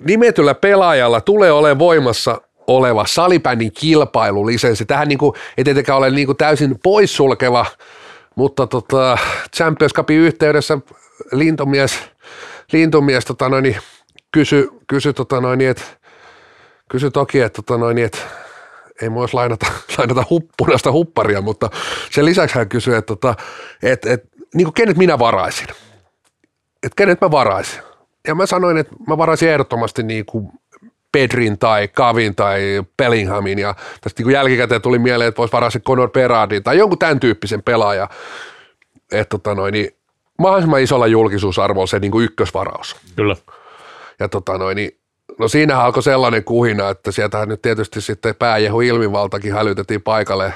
nimetyllä 0.00 0.54
pelaajalla 0.54 1.20
tulee 1.20 1.52
olemaan 1.52 1.78
voimassa 1.78 2.40
oleva 2.66 3.06
salibändin 3.06 3.72
kilpailulisenssi. 3.72 4.84
Tähän 4.84 5.08
niin 5.08 5.18
kuin, 5.18 5.34
ei 5.58 5.64
tietenkään 5.64 5.98
ole 5.98 6.10
niin 6.10 6.26
kuin 6.26 6.36
täysin 6.36 6.78
poissulkeva, 6.82 7.66
mutta 8.34 8.66
tota, 8.66 9.18
Champions 9.56 9.92
Cupin 9.92 10.18
yhteydessä 10.18 10.78
lintomies, 11.32 11.98
lintomies 12.72 13.24
tota 13.24 13.48
noin, 13.48 13.62
niin 13.62 13.76
kysy, 14.32 14.68
kysy, 14.86 15.12
tota 15.12 15.40
noin, 15.40 15.60
että, 15.60 15.82
kysy 16.92 17.10
toki, 17.10 17.40
että, 17.40 17.62
tota 17.62 17.78
noin, 17.78 17.94
niin, 17.94 18.06
että 18.06 18.18
ei 19.02 19.08
mua 19.08 19.22
olisi 19.22 19.34
lainata, 19.34 19.66
lainata 19.98 20.24
huppunaista 20.30 20.92
hupparia, 20.92 21.40
mutta 21.40 21.70
sen 22.10 22.24
lisäksi 22.24 22.54
hän 22.58 22.68
kysyi, 22.68 22.94
että, 22.94 23.06
tota, 23.06 23.34
että, 23.82 24.12
että 24.12 24.28
niin 24.54 24.64
kuin 24.64 24.74
kenet 24.74 24.96
minä 24.96 25.18
varaisin. 25.18 25.66
Että 26.82 26.96
kenet 26.96 27.20
mä 27.20 27.30
varaisin. 27.30 27.82
Ja 28.26 28.34
mä 28.34 28.46
sanoin, 28.46 28.78
että 28.78 28.94
mä 29.08 29.18
varaisin 29.18 29.48
ehdottomasti 29.48 30.02
niin 30.02 30.26
kuin 30.26 30.48
Pedrin 31.12 31.58
tai 31.58 31.88
Kavin 31.88 32.34
tai 32.34 32.82
Bellinghamin 32.96 33.58
ja 33.58 33.74
tästä 34.00 34.20
niin 34.20 34.24
kuin 34.24 34.34
jälkikäteen 34.34 34.82
tuli 34.82 34.98
mieleen, 34.98 35.28
että 35.28 35.38
voisi 35.38 35.52
varaa 35.52 35.70
se 35.70 35.80
Conor 35.80 36.10
Berardin 36.10 36.62
tai 36.62 36.78
jonkun 36.78 36.98
tämän 36.98 37.20
tyyppisen 37.20 37.62
pelaaja. 37.62 38.08
Että 39.12 39.30
tota 39.30 39.54
noin, 39.54 39.72
niin 39.72 39.96
mahdollisimman 40.38 40.80
isolla 40.80 41.06
julkisuusarvolla 41.06 41.86
se 41.86 41.98
niin 41.98 42.12
kuin 42.12 42.24
ykkösvaraus. 42.24 42.96
Kyllä. 43.16 43.36
Ja 44.18 44.28
tota 44.28 44.58
noin, 44.58 44.76
niin, 44.76 45.01
no 45.42 45.48
siinähän 45.48 45.84
alkoi 45.84 46.02
sellainen 46.02 46.44
kuhina, 46.44 46.90
että 46.90 47.12
sieltähän 47.12 47.48
nyt 47.48 47.62
tietysti 47.62 48.00
sitten 48.00 48.34
pääjehu 48.34 48.80
ilmivaltakin 48.80 49.52
hälytettiin 49.52 50.02
paikalle. 50.02 50.54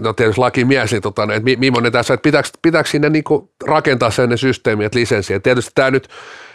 No 0.00 0.12
tietysti 0.12 0.40
lakimies, 0.40 0.92
niin 0.92 1.02
tota, 1.02 1.22
että 1.22 1.40
mi- 1.40 1.56
millainen 1.56 1.92
tässä, 1.92 2.14
että 2.14 2.22
pitääkö, 2.22 2.48
pitääkö 2.62 2.88
sinne 2.88 3.10
niinku 3.10 3.52
rakentaa 3.66 4.10
sellainen 4.10 4.38
systeemi, 4.38 4.84
että 4.84 4.98
lisenssi. 4.98 5.34
Et 5.34 5.42
tietysti 5.42 5.70
tämä 5.74 5.90
nyt, 5.90 6.08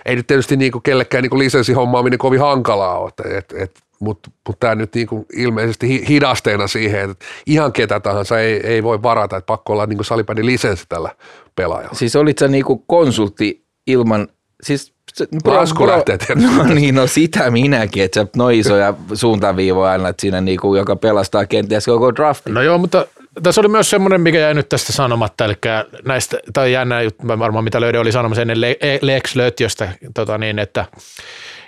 ei 0.05 0.15
nyt 0.15 0.27
tietysti 0.27 0.57
niinku 0.57 0.79
kellekään 0.79 1.21
niinku 1.21 1.39
lisenssihommaaminen 1.39 2.19
kovin 2.19 2.39
hankalaa 2.39 2.99
ole, 2.99 3.37
et, 3.37 3.53
et, 3.57 3.71
mutta 3.99 4.31
mut 4.47 4.59
tämä 4.59 4.75
nyt 4.75 4.95
niinku 4.95 5.25
ilmeisesti 5.35 5.87
hi- 5.87 6.05
hidasteena 6.07 6.67
siihen, 6.67 7.09
että 7.09 7.25
ihan 7.45 7.73
ketä 7.73 7.99
tahansa 7.99 8.39
ei, 8.39 8.67
ei 8.67 8.83
voi 8.83 9.03
varata, 9.03 9.37
että 9.37 9.45
pakko 9.45 9.73
olla 9.73 9.85
niinku 9.85 10.03
salibändin 10.03 10.45
lisenssi 10.45 10.85
tällä 10.89 11.15
pelaajalla. 11.55 11.95
Siis 11.95 12.15
olit 12.15 12.37
sä 12.37 12.47
niinku 12.47 12.77
konsultti 12.77 13.65
ilman, 13.87 14.27
siis 14.63 14.93
se- 15.13 15.27
Lasku 15.45 15.87
lähtee 15.87 16.17
tietysti. 16.17 16.55
No 16.57 16.63
niin, 16.63 16.95
no 16.95 17.07
sitä 17.07 17.51
minäkin, 17.51 18.03
että 18.03 18.21
sä 18.21 18.27
noin 18.35 18.59
isoja 18.59 18.93
suuntaviivoja 19.13 19.93
annat 19.93 20.19
siinä 20.19 20.41
niinku, 20.41 20.75
joka 20.75 20.95
pelastaa 20.95 21.45
kenties 21.45 21.85
koko 21.85 22.15
draftin. 22.15 22.53
No 22.53 22.61
joo, 22.61 22.77
mutta 22.77 23.05
tässä 23.43 23.61
oli 23.61 23.67
myös 23.67 23.89
semmoinen, 23.89 24.21
mikä 24.21 24.39
jäi 24.39 24.53
nyt 24.53 24.69
tästä 24.69 24.93
sanomatta, 24.93 25.45
eli 25.45 25.53
näistä, 26.05 26.39
tai 26.53 26.71
jännä 26.73 27.01
juttu, 27.01 27.27
varmaan 27.27 27.63
mitä 27.63 27.81
löydin, 27.81 28.01
oli 28.01 28.11
sanomassa 28.11 28.41
ennen 28.41 28.63
E- 28.63 28.99
Lex 29.01 29.35
Lötjöstä, 29.35 29.91
tota 30.13 30.37
niin, 30.37 30.59
että 30.59 30.85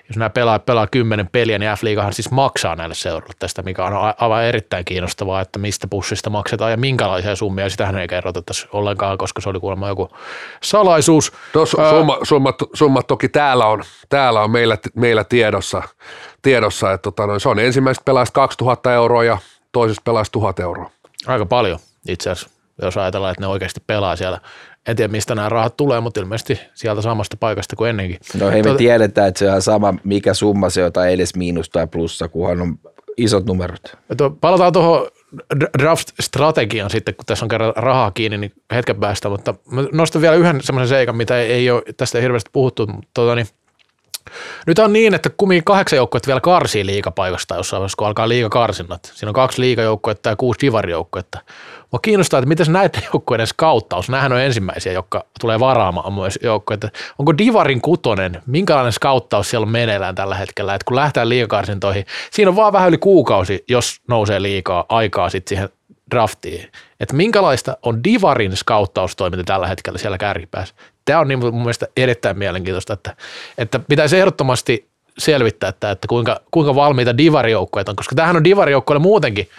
jos 0.10 0.18
nämä 0.18 0.30
pelaa, 0.30 0.60
pelaa 0.60 0.88
kymmenen 0.88 1.30
peliä, 1.32 1.60
niin 1.60 1.72
F-liigahan 1.72 2.14
siis 2.14 2.32
maksaa 2.32 2.76
näille 2.76 2.96
seuroille 2.96 3.34
tästä, 3.40 3.62
mikä 3.62 3.86
on 3.86 4.14
aivan 4.18 4.44
erittäin 4.44 4.86
kiinnostavaa, 4.86 5.42
että 5.42 5.60
mistä 5.60 5.88
pussista 5.88 6.30
maksetaan 6.30 6.72
ja 6.72 6.78
minkälaisia 6.78 7.36
summia, 7.36 7.70
sitähän 7.70 7.98
ei 7.98 8.08
kerrota 8.08 8.42
tässä 8.42 8.68
ollenkaan, 8.72 9.18
koska 9.18 9.42
se 9.42 9.50
oli 9.50 9.60
kuulemma 9.60 9.88
joku 9.88 10.10
salaisuus. 10.64 11.34
Tuossa 11.54 11.90
summa, 11.90 12.18
summat, 12.24 12.56
summat 12.74 13.08
toki 13.08 13.30
täällä 13.30 13.66
on, 13.66 13.84
täällä 14.10 14.42
on 14.42 14.52
meillä, 14.52 14.78
meillä 14.96 15.24
tiedossa, 15.24 15.84
tiedossa 16.42 16.92
että 16.92 17.04
tota 17.04 17.28
noin, 17.28 17.40
se 17.40 17.50
on 17.50 17.60
ensimmäisestä 17.60 18.06
pelaajasta 18.06 18.34
2000 18.34 18.94
euroa 18.94 19.24
ja 19.24 19.38
toisesta 19.72 20.02
pelaajasta 20.06 20.34
1000 20.34 20.60
euroa. 20.60 20.92
Aika 21.28 21.46
paljon 21.46 21.80
itse 22.08 22.30
asiassa, 22.30 22.50
jos 22.82 22.98
ajatellaan, 22.98 23.32
että 23.32 23.42
ne 23.42 23.48
oikeasti 23.48 23.84
pelaa 23.88 24.16
siellä. 24.16 24.40
En 24.88 24.96
tiedä, 24.96 25.12
mistä 25.12 25.36
nämä 25.36 25.50
rahat 25.50 25.78
tulee, 25.78 26.00
mutta 26.00 26.20
ilmeisesti 26.20 26.60
sieltä 26.74 27.02
samasta 27.02 27.38
paikasta 27.40 27.76
kuin 27.76 27.90
ennenkin. 27.90 28.20
No 28.40 28.50
hei 28.50 28.64
me 28.64 28.72
Tota- 28.74 28.78
tiedetään, 28.78 29.28
että 29.28 29.40
se 29.40 29.52
on 29.52 29.62
sama 29.62 29.94
mikä 30.04 30.34
summa 30.34 30.70
se 30.70 30.86
on, 30.86 30.94
tai 30.94 31.14
edes 31.14 31.36
miinus 31.36 31.70
tai 31.70 31.88
plussa, 31.88 32.28
kunhan 32.28 32.62
on 32.62 32.76
isot 33.18 33.46
numerot. 33.46 33.98
Tuo- 34.18 34.30
Palataan 34.30 34.74
tuohon 34.74 35.08
draft-strategiaan 35.78 36.90
sitten, 36.90 37.16
kun 37.16 37.26
tässä 37.26 37.46
on 37.46 37.50
kerran 37.50 37.74
rahaa 37.76 38.12
kiinni, 38.12 38.38
niin 38.38 38.52
hetken 38.74 39.00
päästä, 39.00 39.30
mutta 39.30 39.56
mä 39.72 39.84
nostan 39.92 40.22
vielä 40.22 40.36
yhden 40.36 40.62
semmoisen 40.62 40.98
seikan, 40.98 41.18
mitä 41.18 41.40
ei, 41.40 41.72
ole 41.72 41.84
tästä 41.98 42.20
hirveästi 42.20 42.50
puhuttu, 42.54 42.88
mutta 42.88 43.10
tota, 43.14 43.36
niin, 43.36 43.48
nyt 44.68 44.80
on 44.80 44.94
niin, 44.94 45.14
että 45.14 45.30
kumminkin 45.38 45.64
kahdeksan 45.64 45.98
joukkuetta 45.98 46.28
vielä 46.28 46.42
karsii 46.42 46.86
liikapaikasta 46.86 47.56
jossain 47.56 47.80
vaiheessa, 47.80 47.96
kun 47.98 48.08
alkaa 48.08 48.30
liikakarsinnat. 48.30 49.12
Siinä 49.16 49.30
on 49.30 49.34
kaksi 49.34 49.62
liikajoukkuetta 49.62 50.30
ja 50.30 50.36
kuusi 50.36 50.60
divarijoukkuetta. 50.62 51.40
Mua 51.94 52.00
kiinnostaa, 52.00 52.38
että 52.38 52.48
miten 52.48 52.74
näiden 52.74 53.02
joukkueiden 53.14 53.48
skauttaus, 53.48 54.10
nämähän 54.10 54.32
on 54.32 54.40
ensimmäisiä, 54.40 54.94
jotka 54.94 55.26
tulee 55.40 55.60
varaamaan 55.60 56.14
myös 56.14 56.40
joukkueita. 56.44 56.90
Onko 57.20 57.38
Divarin 57.38 57.82
kutonen, 57.82 58.42
minkälainen 58.46 58.94
skauttaus 58.94 59.50
siellä 59.50 59.66
on 59.66 59.72
meneillään 59.72 60.16
tällä 60.16 60.36
hetkellä, 60.36 60.76
että 60.76 60.86
kun 60.86 60.96
lähtee 60.96 61.30
liikakarsintoihin, 61.30 62.06
siinä 62.32 62.50
on 62.50 62.56
vaan 62.56 62.74
vähän 62.74 62.90
yli 62.90 62.98
kuukausi, 62.98 63.64
jos 63.70 64.02
nousee 64.08 64.42
liikaa 64.42 64.86
aikaa 64.90 65.30
sitten 65.30 65.50
siihen 65.50 65.70
draftiin. 66.12 66.72
Että 67.00 67.16
minkälaista 67.16 67.78
on 67.82 68.04
Divarin 68.04 68.58
skauttaustoiminta 68.58 69.44
tällä 69.44 69.68
hetkellä 69.68 70.00
siellä 70.00 70.18
kärkipäässä. 70.18 70.76
Tämä 71.06 71.20
on 71.20 71.28
niin 71.28 71.40
mun 71.40 71.56
mielestä 71.56 71.88
erittäin 71.98 72.38
mielenkiintoista, 72.38 72.94
että, 72.94 73.16
että 73.58 73.80
pitäisi 73.80 74.18
ehdottomasti 74.18 74.88
selvittää, 75.18 75.70
että, 75.70 75.92
että 75.92 76.08
kuinka, 76.08 76.42
kuinka 76.52 76.76
valmiita 76.76 77.18
divarijoukkueet 77.18 77.90
on, 77.90 77.96
koska 77.96 78.16
tämähän 78.16 78.36
on 78.36 78.44
divarijoukkueille 78.44 79.02
muutenkin 79.02 79.50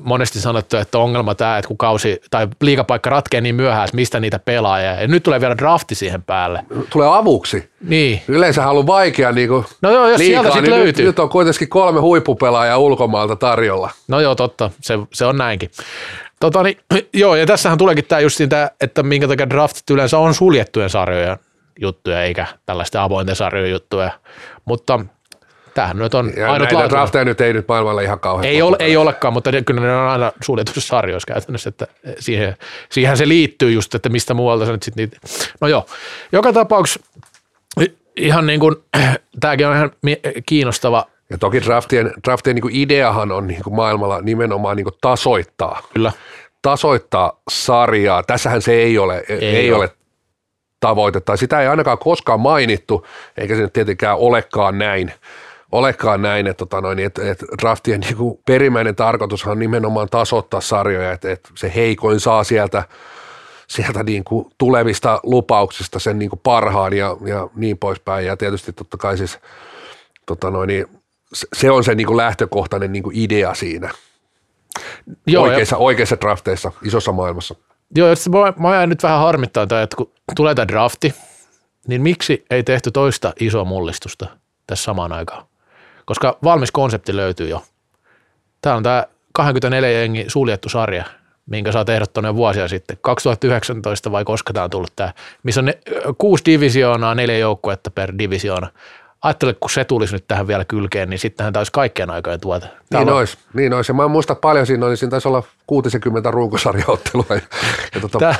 monesti 0.00 0.40
sanottu, 0.40 0.76
että 0.76 0.98
ongelma 0.98 1.34
tämä, 1.34 1.58
että 1.58 1.68
kun 1.68 1.78
kausi 1.78 2.20
tai 2.30 2.48
liikapaikka 2.60 3.10
ratkee 3.10 3.40
niin 3.40 3.54
myöhään, 3.54 3.84
että 3.84 3.96
mistä 3.96 4.20
niitä 4.20 4.38
pelaajia. 4.38 5.00
Ja 5.00 5.06
nyt 5.06 5.22
tulee 5.22 5.40
vielä 5.40 5.56
drafti 5.56 5.94
siihen 5.94 6.22
päälle. 6.22 6.64
Tulee 6.90 7.08
avuksi. 7.08 7.70
Niin. 7.80 8.22
Yleensä 8.28 8.62
on 8.62 8.70
ollut 8.70 8.86
vaikea 8.86 9.32
niin 9.32 9.48
kuin 9.48 9.64
No 9.82 9.90
joo, 9.90 10.08
jos 10.08 10.18
liikaa, 10.18 10.42
sieltä 10.42 10.56
sit 10.56 10.62
niin 10.62 10.74
löytyy. 10.74 11.04
Nyt, 11.04 11.06
nyt, 11.06 11.18
on 11.18 11.28
kuitenkin 11.28 11.68
kolme 11.68 12.00
huippupelaajaa 12.00 12.78
ulkomaalta 12.78 13.36
tarjolla. 13.36 13.90
No 14.08 14.20
joo, 14.20 14.34
totta. 14.34 14.70
Se, 14.80 14.98
se 15.12 15.24
on 15.24 15.36
näinkin. 15.36 15.70
Tota, 16.40 16.62
niin, 16.62 16.78
joo, 17.14 17.36
ja 17.36 17.46
tässähän 17.46 17.78
tuleekin 17.78 18.04
tämä 18.04 18.20
just 18.20 18.36
siitä, 18.36 18.70
että 18.80 19.02
minkä 19.02 19.28
takia 19.28 19.50
draftit 19.50 19.90
yleensä 19.90 20.18
on 20.18 20.34
suljettujen 20.34 20.90
sarjojen 20.90 21.36
juttuja, 21.80 22.22
eikä 22.22 22.46
tällaisten 22.66 23.00
avointen 23.00 23.36
sarjojen 23.36 23.70
juttuja. 23.70 24.10
Mutta 24.64 25.00
tämähän 25.80 25.98
nyt 25.98 26.14
on 26.14 26.26
Ja 26.26 26.32
näitä 26.32 26.52
ainutlaatuinen. 26.52 26.90
drafteja 26.90 27.24
nyt 27.24 27.40
ei 27.40 27.52
nyt 27.52 27.68
maailmalla 27.68 28.00
ihan 28.00 28.20
kauhean. 28.20 28.44
Ei, 28.44 28.62
ole, 28.62 28.76
ei 28.80 28.96
olekaan, 28.96 29.34
mutta 29.34 29.52
ne- 29.52 29.62
kyllä 29.62 29.80
ne 29.80 29.96
on 29.96 30.08
aina 30.08 30.32
suljetussa 30.42 30.80
sarjoissa 30.80 31.32
käytännössä, 31.32 31.68
että 31.68 31.86
siihen, 32.18 32.56
siihen 32.90 33.16
se 33.16 33.28
liittyy 33.28 33.72
just, 33.72 33.94
että 33.94 34.08
mistä 34.08 34.34
muualta 34.34 34.66
se 34.66 34.72
nyt 34.72 34.82
sitten 34.82 35.02
niitä. 35.02 35.18
No 35.60 35.68
joo, 35.68 35.86
joka 36.32 36.52
tapauksessa 36.52 37.06
ihan 38.16 38.46
niin 38.46 38.60
kuin, 38.60 38.76
tämäkin 39.40 39.66
on 39.66 39.76
ihan 39.76 39.90
kiinnostava, 40.46 41.06
Ja 41.30 41.38
toki 41.38 41.62
draftien, 41.62 42.12
draftien 42.24 42.54
niin 42.54 42.62
kuin 42.62 42.76
ideahan 42.76 43.32
on 43.32 43.46
niin 43.46 43.62
kuin 43.62 43.74
maailmalla 43.74 44.20
nimenomaan 44.20 44.76
niin 44.76 44.84
kuin 44.84 44.94
tasoittaa. 45.00 45.82
kyllä. 45.94 46.12
Tasoittaa 46.62 47.40
sarjaa. 47.50 48.22
Tässähän 48.22 48.62
se 48.62 48.72
ei 48.72 48.98
ole, 48.98 49.24
ei, 49.28 49.38
ei 49.56 49.72
ole. 49.72 49.78
ole 49.78 49.90
tavoite, 50.80 51.20
tai 51.20 51.38
sitä 51.38 51.60
ei 51.60 51.68
ainakaan 51.68 51.98
koskaan 51.98 52.40
mainittu, 52.40 53.06
eikä 53.38 53.54
se 53.56 53.62
nyt 53.62 53.72
tietenkään 53.72 54.16
olekaan 54.18 54.78
näin. 54.78 55.12
Olekaan 55.72 56.22
näin, 56.22 56.46
että, 56.46 56.58
tota 56.58 56.80
noin, 56.80 56.98
että, 56.98 57.30
että 57.30 57.46
draftien 57.62 58.00
niin 58.00 58.16
kuin 58.16 58.38
perimmäinen 58.46 58.96
tarkoitushan 58.96 59.52
on 59.52 59.58
nimenomaan 59.58 60.08
tasoittaa 60.08 60.60
sarjoja, 60.60 61.12
että, 61.12 61.32
että 61.32 61.50
se 61.54 61.72
heikoin 61.74 62.20
saa 62.20 62.44
sieltä, 62.44 62.84
sieltä 63.66 64.02
niin 64.02 64.24
kuin 64.24 64.46
tulevista 64.58 65.20
lupauksista 65.22 65.98
sen 65.98 66.18
niin 66.18 66.30
kuin 66.30 66.40
parhaan 66.42 66.92
ja, 66.92 67.16
ja 67.26 67.48
niin 67.54 67.78
poispäin. 67.78 68.26
Ja 68.26 68.36
tietysti 68.36 68.72
totta 68.72 68.96
kai 68.96 69.18
siis 69.18 69.38
tota 70.26 70.50
noin, 70.50 70.68
niin 70.68 70.86
se- 71.54 71.70
on 71.70 71.84
se 71.84 71.94
niin 71.94 72.06
kuin 72.06 72.16
lähtökohtainen 72.16 72.92
niin 72.92 73.02
kuin 73.02 73.16
idea 73.16 73.54
siinä 73.54 73.90
Joo, 75.26 75.46
ja- 75.46 75.50
oikeissa, 75.50 75.76
oikeissa 75.76 76.16
drafteissa 76.20 76.72
isossa 76.84 77.12
maailmassa. 77.12 77.54
Joo, 77.96 78.14
sit 78.16 78.32
mä, 78.32 78.68
mä 78.68 78.86
nyt 78.86 79.02
vähän 79.02 79.20
harmittaa, 79.20 79.66
tämä, 79.66 79.82
että 79.82 79.96
kun 79.96 80.12
tulee 80.36 80.54
tämä 80.54 80.68
drafti, 80.68 81.14
niin 81.86 82.02
miksi 82.02 82.44
ei 82.50 82.62
tehty 82.62 82.90
toista 82.90 83.32
isoa 83.40 83.64
mullistusta 83.64 84.26
tässä 84.66 84.84
samaan 84.84 85.12
aikaan? 85.12 85.49
Koska 86.04 86.38
valmis 86.44 86.70
konsepti 86.70 87.16
löytyy 87.16 87.48
jo. 87.48 87.64
Tämä 88.62 88.76
on 88.76 88.82
tämä 88.82 89.06
24 89.32 89.90
jengi 89.90 90.24
suljettu 90.28 90.68
sarja, 90.68 91.04
minkä 91.46 91.72
sä 91.72 91.78
oot 91.78 91.88
ehdottanut 91.88 92.28
jo 92.28 92.34
vuosia 92.34 92.68
sitten. 92.68 92.98
2019 93.00 94.12
vai 94.12 94.24
koska 94.24 94.52
tämä 94.52 94.64
on 94.64 94.70
tullut 94.70 94.92
tämä, 94.96 95.12
missä 95.42 95.60
on 95.60 95.64
ne, 95.64 95.78
kuusi 96.18 96.44
divisioonaa, 96.44 97.14
neljä 97.14 97.38
joukkuetta 97.38 97.90
per 97.90 98.12
divisioona. 98.18 98.68
Ajattele, 99.22 99.54
kun 99.60 99.70
se 99.70 99.84
tulisi 99.84 100.12
nyt 100.14 100.24
tähän 100.28 100.46
vielä 100.48 100.64
kylkeen, 100.64 101.10
niin 101.10 101.18
sittenhän 101.18 101.52
tämä 101.52 101.60
olisi 101.60 101.72
kaikkien 101.72 102.10
aikojen 102.10 102.40
tuote. 102.40 102.66
Niin 102.66 102.76
Täällä 102.90 103.12
on- 103.12 103.18
olisi, 103.18 103.38
niin 103.54 103.72
olisi. 103.74 103.90
Ja 103.90 103.94
mä 103.94 104.04
en 104.04 104.10
muista 104.10 104.34
paljon 104.34 104.66
siinä, 104.66 104.86
oli, 104.86 104.96
siinä 104.96 105.10
taisi 105.10 105.28
olla 105.28 105.42
60 105.66 106.30
runkosarjaottelua. 106.30 107.24
Ja, 107.30 107.40
ja 107.94 108.00
tota, 108.00 108.18
Tää, 108.18 108.34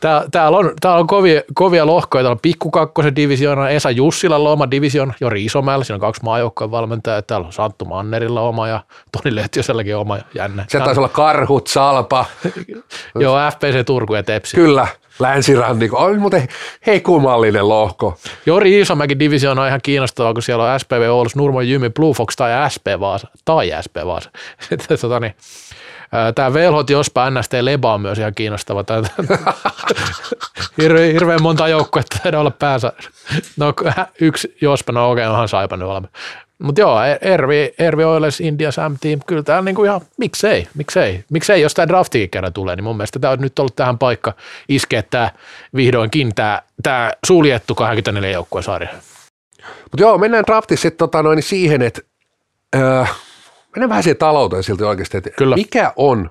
tää, 0.00 0.24
täällä 0.30 0.58
on, 0.58 0.72
täällä 0.80 0.98
on 1.00 1.06
kovia, 1.06 1.42
kovia 1.54 1.86
lohkoja. 1.86 2.22
Täällä 2.22 2.34
on 2.34 2.38
Pikkukakkosen 2.42 3.16
divisioona, 3.16 3.68
Esa 3.68 3.90
Jussilalla 3.90 4.48
on 4.48 4.52
oma 4.52 4.70
divisioona, 4.70 5.14
Jori 5.20 5.44
Isomäellä, 5.44 5.84
siinä 5.84 5.94
on 5.96 6.00
kaksi 6.00 6.22
maajoukkojen 6.24 6.70
valmentajaa. 6.70 7.22
Täällä 7.22 7.46
on 7.46 7.52
Santtu 7.52 7.84
Mannerilla 7.84 8.40
oma 8.40 8.68
ja 8.68 8.80
Toni 9.12 9.34
Lehtiöselläkin 9.36 9.96
oma 9.96 10.18
jännä. 10.34 10.64
se 10.68 10.78
taisi 10.78 11.00
olla 11.00 11.08
karhut, 11.08 11.66
salpa, 11.66 12.24
Joo, 13.20 13.38
FPC 13.50 13.86
Turku 13.86 14.14
ja 14.14 14.22
Tepsi. 14.22 14.56
kyllä, 14.56 14.86
länsirannikko. 15.20 15.98
On 15.98 16.20
muuten 16.20 16.48
heikumallinen 16.86 17.68
lohko. 17.68 18.18
Jori 18.46 18.80
Isomäki 18.80 19.18
divisioona 19.18 19.62
on 19.62 19.68
ihan 19.68 19.80
kiinnostavaa, 19.82 20.32
kun 20.32 20.42
siellä 20.42 20.72
on 20.72 20.80
SPV 20.80 21.08
Oulus, 21.10 21.36
Nurmo 21.36 21.60
Jymi, 21.60 21.90
Blue 21.90 22.14
Fox 22.14 22.36
tai 22.36 22.70
SP 22.74 22.86
Vaasa, 23.00 23.28
tai 23.44 23.70
SP 23.84 23.96
Vaasa. 24.06 24.30
Että 24.72 24.96
tota 24.96 25.20
niin, 25.20 25.34
Tämä 26.34 26.54
Velhot 26.54 26.90
Jospa 26.90 27.30
NST 27.30 27.52
Leba 27.60 27.94
on 27.94 28.00
myös 28.00 28.18
ihan 28.18 28.34
kiinnostava. 28.34 28.84
Tää, 28.84 29.02
hirveän, 30.82 31.12
hirveän 31.12 31.42
monta 31.42 31.68
joukkuetta 31.68 32.18
taidaa 32.22 32.40
olla 32.40 32.50
päänsä. 32.50 32.92
No 33.56 33.74
yksi 34.20 34.56
Jospa, 34.60 34.92
no 34.92 35.10
okei, 35.10 35.26
onhan 35.26 35.48
Saipa 35.48 35.76
nyt 35.76 35.88
valmis. 35.88 36.10
Mutta 36.62 36.80
joo, 36.80 36.98
Ervi, 37.20 37.74
Ervi 37.78 38.04
Oilers, 38.04 38.40
India, 38.40 38.72
Sam 38.72 38.96
Team, 39.00 39.20
kyllä 39.26 39.42
tämä 39.42 39.62
niinku 39.62 39.84
ihan, 39.84 40.00
miksei, 40.16 40.68
miksei, 40.74 41.24
miksei, 41.30 41.62
jos 41.62 41.74
tämä 41.74 41.88
draftikin 41.88 42.30
kerran 42.30 42.52
tulee, 42.52 42.76
niin 42.76 42.84
mun 42.84 42.96
mielestä 42.96 43.18
tämä 43.18 43.32
on 43.32 43.38
nyt 43.38 43.58
ollut 43.58 43.76
tähän 43.76 43.98
paikka 43.98 44.32
iskeä 44.68 45.02
tämä 45.02 45.30
vihdoinkin 45.76 46.34
tämä, 46.34 46.62
tämä 46.82 47.12
suljettu 47.26 47.74
24 47.74 48.30
joukkueen 48.30 48.62
sarja. 48.62 48.88
Mutta 49.82 50.00
joo, 50.00 50.18
mennään 50.18 50.44
draftissa 50.46 50.82
sitten 50.82 50.98
tota 50.98 51.22
noin 51.22 51.42
siihen, 51.42 51.82
että 51.82 52.00
öö, 52.76 53.04
mennään 53.76 53.88
vähän 53.88 54.02
siihen 54.02 54.16
talouteen 54.16 54.62
silti 54.62 54.84
oikeasti, 54.84 55.16
että 55.16 55.30
Kyllä. 55.30 55.56
mikä 55.56 55.92
on, 55.96 56.30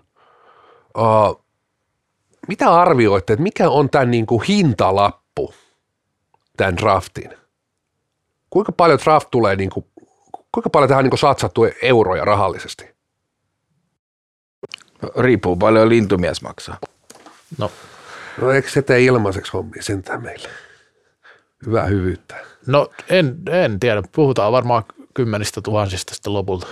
öö, 0.97 1.03
mitä 2.47 2.73
arvioitte, 2.73 3.33
että 3.33 3.43
mikä 3.43 3.69
on 3.69 3.89
tämän 3.89 4.11
niinku 4.11 4.39
hintalappu 4.39 5.53
tämän 6.57 6.77
draftin? 6.77 7.33
Kuinka 8.49 8.71
paljon 8.71 8.99
draft 9.03 9.27
tulee, 9.31 9.55
niinku, 9.55 9.87
kuinka 10.51 10.69
paljon 10.69 10.89
tähän 10.89 11.03
niinku 11.03 11.17
satsattu 11.17 11.61
euroja 11.81 12.25
rahallisesti? 12.25 12.89
Riippuu 15.17 15.55
paljon 15.55 15.89
lintumies 15.89 16.41
maksaa. 16.41 16.77
No, 17.57 17.71
No 18.41 18.51
eikö 18.51 18.69
se 18.69 18.81
tee 18.81 19.01
ilmaiseksi 19.03 19.51
hommia 19.51 19.83
sentään 19.83 20.23
meille? 20.23 20.49
Hyvää 21.65 21.85
hyvyyttä. 21.85 22.35
no 22.67 22.89
en, 23.09 23.35
en 23.51 23.79
tiedä, 23.79 24.03
puhutaan 24.15 24.51
varmaan 24.51 24.83
kymmenistä 25.13 25.61
tuhansista 25.61 26.15
sitten 26.15 26.33
lopulta. 26.33 26.67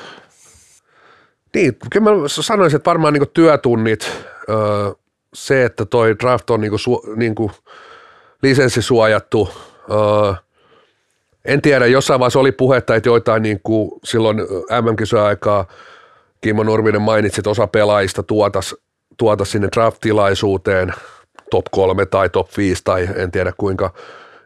Niin, 1.56 1.78
kyllä 1.92 2.12
mä 2.12 2.28
sanoisin, 2.28 2.76
että 2.76 2.90
varmaan 2.90 3.14
niinku 3.14 3.32
työtunnit, 3.34 4.12
öö, 4.50 4.58
se, 5.34 5.66
että 5.66 5.86
toi 5.86 6.16
draft 6.20 6.50
on 6.50 6.62
niinku, 6.62 6.78
su, 6.78 7.02
niinku 7.16 7.52
lisenssisuojattu, 8.44 9.50
öö, 9.92 10.34
en 11.48 11.62
tiedä, 11.62 11.86
jossain 11.86 12.20
vaiheessa 12.20 12.40
oli 12.40 12.52
puhetta, 12.52 12.96
että 12.96 13.10
joitain 13.10 13.44
niinku 13.44 14.00
silloin 14.04 14.38
MM-kisojen 14.82 15.26
aikaa 15.26 15.66
Kimmo 16.42 16.64
Nurminen 16.64 17.02
mainitsi, 17.02 17.42
että 17.42 17.50
osa 17.50 17.68
pelaajista 17.68 18.24
tuotas, 18.24 18.76
tuotas 19.18 19.52
sinne 19.52 19.70
draft-tilaisuuteen 19.76 20.94
top 21.52 21.66
kolme 21.72 22.06
tai 22.06 22.30
top 22.30 22.50
5 22.58 22.82
tai 22.84 23.10
en 23.16 23.32
tiedä 23.32 23.54
kuinka, 23.58 23.94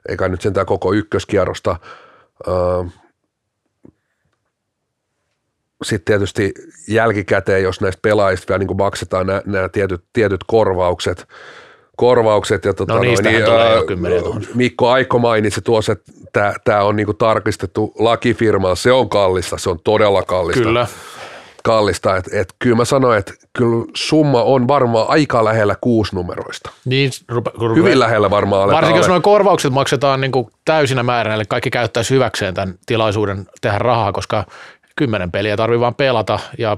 eikä 0.10 0.30
nyt 0.30 0.42
sentään 0.42 0.66
koko 0.66 0.94
ykköskierrosta. 0.94 1.76
Öö, 2.48 2.54
sitten 5.84 6.06
tietysti 6.06 6.54
jälkikäteen, 6.88 7.64
jos 7.64 7.82
näistä 7.82 8.00
pelaajista 8.02 8.48
vielä 8.50 8.60
niin 8.60 8.68
kuin 8.68 8.78
maksetaan 8.78 9.28
nämä 9.46 9.70
tietyt, 9.70 10.04
tietyt 10.14 10.44
korvaukset, 10.48 11.28
korvaukset 11.98 12.66
ja 12.66 12.74
tota, 12.74 12.94
No 12.94 13.00
niistähän 13.00 13.44
tulee 13.44 13.76
jo 13.76 13.84
kymmeniä. 13.84 14.22
Mikko 14.54 14.90
Aiko 14.90 15.20
mainitsi 15.20 15.62
tuossa, 15.62 15.92
että 15.92 16.54
tämä, 16.64 16.84
on 16.84 16.96
niin 16.96 17.06
kuin 17.06 17.18
tarkistettu 17.18 17.94
lakifirmalla, 18.00 18.76
se 18.76 18.92
on 18.92 19.10
kallista, 19.10 19.58
se 19.58 19.70
on 19.70 19.80
todella 19.84 20.24
kallista. 20.24 20.64
Kyllä. 20.64 20.88
Kallista, 21.64 22.18
että 22.18 22.40
et, 22.40 22.54
kyllä 22.60 22.76
mä 22.76 22.86
sanoin, 22.86 23.20
että 23.20 23.34
kyllä 23.58 23.86
summa 23.96 24.44
on 24.44 24.68
varmaan 24.68 25.10
aika 25.10 25.46
lähellä 25.46 25.76
kuusinumeroista. 25.82 26.72
Niin, 26.86 27.12
rupe, 27.30 27.52
kun 27.60 27.76
Hyvin 27.76 27.94
rupe- 27.94 28.00
lähellä 28.00 28.30
varmaan 28.30 28.62
aletaan 28.62 28.78
Varsinkin 28.78 29.00
jos 29.00 29.08
nuo 29.08 29.22
korvaukset 29.22 29.74
maksetaan 29.74 30.22
niin 30.22 30.32
kuin 30.32 30.48
täysinä 30.66 31.04
määränä, 31.04 31.36
eli 31.36 31.46
kaikki 31.46 31.70
käyttäisi 31.70 32.14
hyväkseen 32.14 32.54
tämän 32.54 32.76
tilaisuuden 32.86 33.48
tehdä 33.62 33.78
rahaa, 33.78 34.12
koska 34.12 34.46
kymmenen 35.02 35.32
peliä 35.32 35.58
tarvii 35.58 35.80
vaan 35.80 35.96
pelata 35.96 36.40
ja 36.58 36.78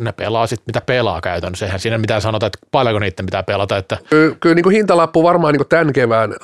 ne 0.00 0.12
pelaa 0.12 0.46
sitten 0.46 0.64
mitä 0.66 0.80
pelaa 0.80 1.20
käytännössä. 1.20 1.66
Eihän 1.66 1.80
siinä 1.80 1.98
mitään 1.98 2.22
sanota, 2.22 2.46
että 2.46 2.58
paljonko 2.70 2.98
niiden 2.98 3.26
pitää 3.26 3.42
pelata. 3.42 3.76
Että 3.76 3.98
Kyllä, 4.10 4.36
kyllä 4.40 4.54
niin 4.54 4.62
kuin 4.62 4.76
hintalappu 4.76 5.22
varmaan 5.22 5.52
niin 5.52 5.58
kuin 5.58 5.68
tämän 5.68 5.92
kevään 5.92 6.34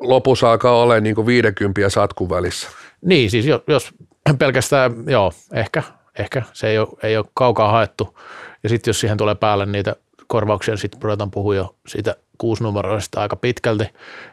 lopussa 0.00 0.50
alkaa 0.50 0.82
olla 0.82 1.00
niin 1.00 1.14
kuin 1.14 1.26
50 1.26 1.80
ja 1.80 1.90
satkun 1.90 2.30
välissä. 2.30 2.68
niin, 3.04 3.30
siis 3.30 3.46
jos, 3.46 3.62
jos 3.66 3.94
pelkästään, 4.38 4.92
joo, 5.06 5.32
ehkä, 5.52 5.82
ehkä 6.18 6.42
se 6.52 6.68
ei 6.68 6.78
ole, 6.78 6.88
ei 7.02 7.16
ole 7.16 7.26
kaukaa 7.34 7.70
haettu. 7.70 8.18
Ja 8.62 8.68
sitten 8.68 8.90
jos 8.90 9.00
siihen 9.00 9.16
tulee 9.16 9.34
päälle 9.34 9.66
niitä 9.66 9.96
korvauksia, 10.26 10.72
niin 10.72 10.80
sitten 10.80 11.02
ruvetaan 11.02 11.30
puhua 11.30 11.54
jo 11.54 11.74
siitä 11.88 12.16
kuusinumeroista 12.38 13.20
aika 13.20 13.36
pitkälti. 13.36 13.84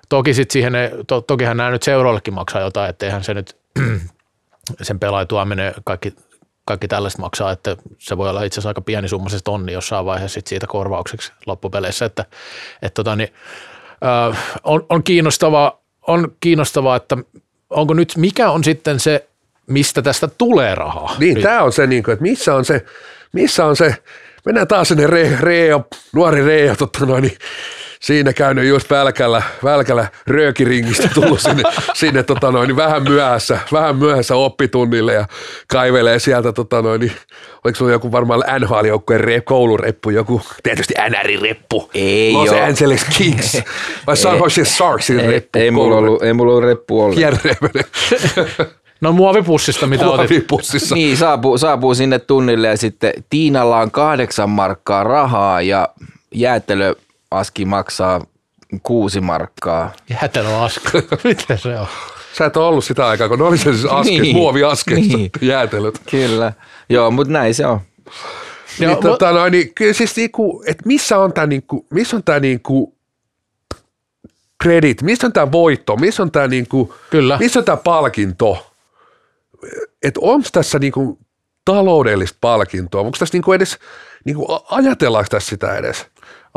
Toki 0.09 0.33
sitten 0.33 0.53
siihen, 0.53 0.73
to, 1.07 1.21
tokihan 1.21 1.57
nämä 1.57 1.69
nyt 1.69 1.83
seuroillekin 1.83 2.33
maksaa 2.33 2.61
jotain, 2.61 2.89
etteihän 2.89 3.23
se 3.23 3.33
nyt 3.33 3.57
sen 4.81 4.99
pelaajatuominen 4.99 5.73
kaikki, 5.83 6.13
kaikki 6.65 6.87
tällaista 6.87 7.21
maksaa, 7.21 7.51
että 7.51 7.77
se 7.99 8.17
voi 8.17 8.29
olla 8.29 8.43
itse 8.43 8.55
asiassa 8.55 8.69
aika 8.69 8.81
pieni 8.81 9.07
summa 9.07 9.29
se 9.29 9.37
tonni 9.43 9.73
jossain 9.73 10.05
vaiheessa 10.05 10.33
sit 10.33 10.47
siitä 10.47 10.67
korvaukseksi 10.67 11.31
loppupeleissä, 11.45 12.05
että, 12.05 12.25
että 12.81 12.95
tota, 12.95 13.15
niin, 13.15 13.33
ö, 14.03 14.35
on, 14.63 14.85
on, 14.89 15.03
kiinnostavaa, 15.03 15.81
on 16.07 16.35
kiinnostavaa, 16.39 16.95
että 16.95 17.17
onko 17.69 17.93
nyt, 17.93 18.13
mikä 18.17 18.51
on 18.51 18.63
sitten 18.63 18.99
se, 18.99 19.27
mistä 19.67 20.01
tästä 20.01 20.27
tulee 20.27 20.75
rahaa? 20.75 21.15
Niin, 21.19 21.33
nyt? 21.33 21.43
tämä 21.43 21.63
on 21.63 21.73
se, 21.73 21.87
niin 21.87 22.03
kuin, 22.03 22.13
että 22.13 22.23
missä 22.23 22.55
on 22.55 22.65
se, 22.65 22.85
missä 23.33 23.65
on 23.65 23.75
se 23.75 23.95
mennään 24.45 24.67
taas 24.67 24.87
sinne 24.87 25.07
Re, 25.07 25.37
Reo, 25.39 25.87
nuori 26.13 26.45
Reo, 26.45 26.75
totta 26.75 27.05
noin, 27.05 27.21
niin 27.21 27.37
siinä 28.03 28.33
käynyt 28.33 28.65
just 28.65 28.89
välkällä, 28.89 29.41
välkällä 29.63 30.07
röökiringistä 30.27 31.09
tullut 31.13 31.39
sinne, 31.39 31.63
sinne 31.93 32.23
tota 32.23 32.51
noin, 32.51 32.67
niin 32.67 32.75
vähän 32.75 33.03
myöhässä, 33.03 33.59
vähän 33.71 33.95
myöhässä 33.95 34.35
oppitunnille 34.35 35.13
ja 35.13 35.25
kaivelee 35.67 36.19
sieltä 36.19 36.53
tota 36.53 36.81
noin, 36.81 37.01
niin, 37.01 37.11
oliko 37.63 37.77
sulla 37.77 37.91
joku 37.91 38.11
varmaan 38.11 38.43
NHL-joukkueen 38.59 39.19
rep, 39.21 39.45
koulureppu, 39.45 40.09
joku 40.09 40.41
tietysti 40.63 40.93
NR-reppu, 41.09 41.89
Ei 41.93 42.33
Los 42.33 42.49
oo. 42.49 42.63
Angeles 42.63 43.05
Kings, 43.17 43.61
vai 44.07 44.17
San 44.17 44.37
Jose 44.37 44.65
Sharksin 44.65 45.19
Ei, 45.19 45.27
reppu, 45.27 45.59
ei, 45.59 45.71
mulla 45.71 45.95
ollut, 45.95 46.23
ei 46.23 46.33
mulla 46.33 46.51
ollut 46.51 46.63
reppu 46.63 47.01
ollenkaan. 47.01 47.39
Pierre 47.43 48.65
No 49.01 49.11
muovipussista, 49.11 49.87
mitä 49.87 50.05
otit? 50.05 50.29
muovipussissa. 50.29 50.95
Niin, 50.95 51.17
saapuu, 51.17 51.57
saapuu 51.57 51.95
sinne 51.95 52.19
tunnille 52.19 52.67
ja 52.67 52.77
sitten 52.77 53.13
Tiinalla 53.29 53.77
on 53.77 53.91
kahdeksan 53.91 54.49
markkaa 54.49 55.03
rahaa 55.03 55.61
ja 55.61 55.87
jäätelöaski 57.33 57.65
maksaa 57.65 58.21
kuusi 58.83 59.21
markkaa. 59.21 59.91
Jäätelöaska. 60.09 60.91
Miten 61.23 61.57
se 61.57 61.79
on? 61.79 61.87
Sä 62.37 62.45
et 62.45 62.57
ole 62.57 62.65
ollut 62.67 62.85
sitä 62.85 63.07
aikaa, 63.07 63.29
kun 63.29 63.39
ne 63.39 63.45
oli 63.45 63.57
se 63.57 63.63
siis 63.73 63.85
asket, 63.85 64.21
Niin. 64.21 64.35
muoviaskeista, 64.35 65.17
Niin. 65.17 65.31
jäätelöt. 65.41 66.01
Kyllä. 66.11 66.53
Joo, 66.89 67.11
mutta 67.11 67.33
näin 67.33 67.55
se 67.55 67.65
on. 67.65 67.79
Niin, 68.79 68.89
Joo, 68.89 69.01
tota, 69.01 69.31
noin, 69.31 69.51
niin, 69.51 69.73
kyllä 69.75 69.93
siis 69.93 70.15
niinku, 70.15 70.63
että 70.67 70.83
missä 70.85 71.17
on 71.19 71.33
tämä 71.33 71.47
niinku, 71.47 71.85
missä 71.93 72.15
on 72.15 72.23
tää 72.23 72.39
niinku 72.39 72.95
credit, 74.63 75.01
missä 75.01 75.27
on 75.27 75.33
tämä 75.33 75.51
voitto, 75.51 75.95
missä 75.95 76.23
on 76.23 76.31
tämä 76.31 76.47
niinku, 76.47 76.93
Kyllä. 77.09 77.37
missä 77.39 77.59
on 77.59 77.65
tämä 77.65 77.77
palkinto, 77.77 78.71
että 80.03 80.19
onko 80.23 80.47
tässä 80.51 80.79
niinku 80.79 81.19
taloudellista 81.65 82.37
palkintoa, 82.41 83.01
onko 83.01 83.17
tässä 83.19 83.35
niinku 83.35 83.53
edes, 83.53 83.77
niinku, 84.25 84.59
ajatellaanko 84.69 85.27
tässä 85.29 85.49
sitä 85.49 85.75
edes? 85.75 86.05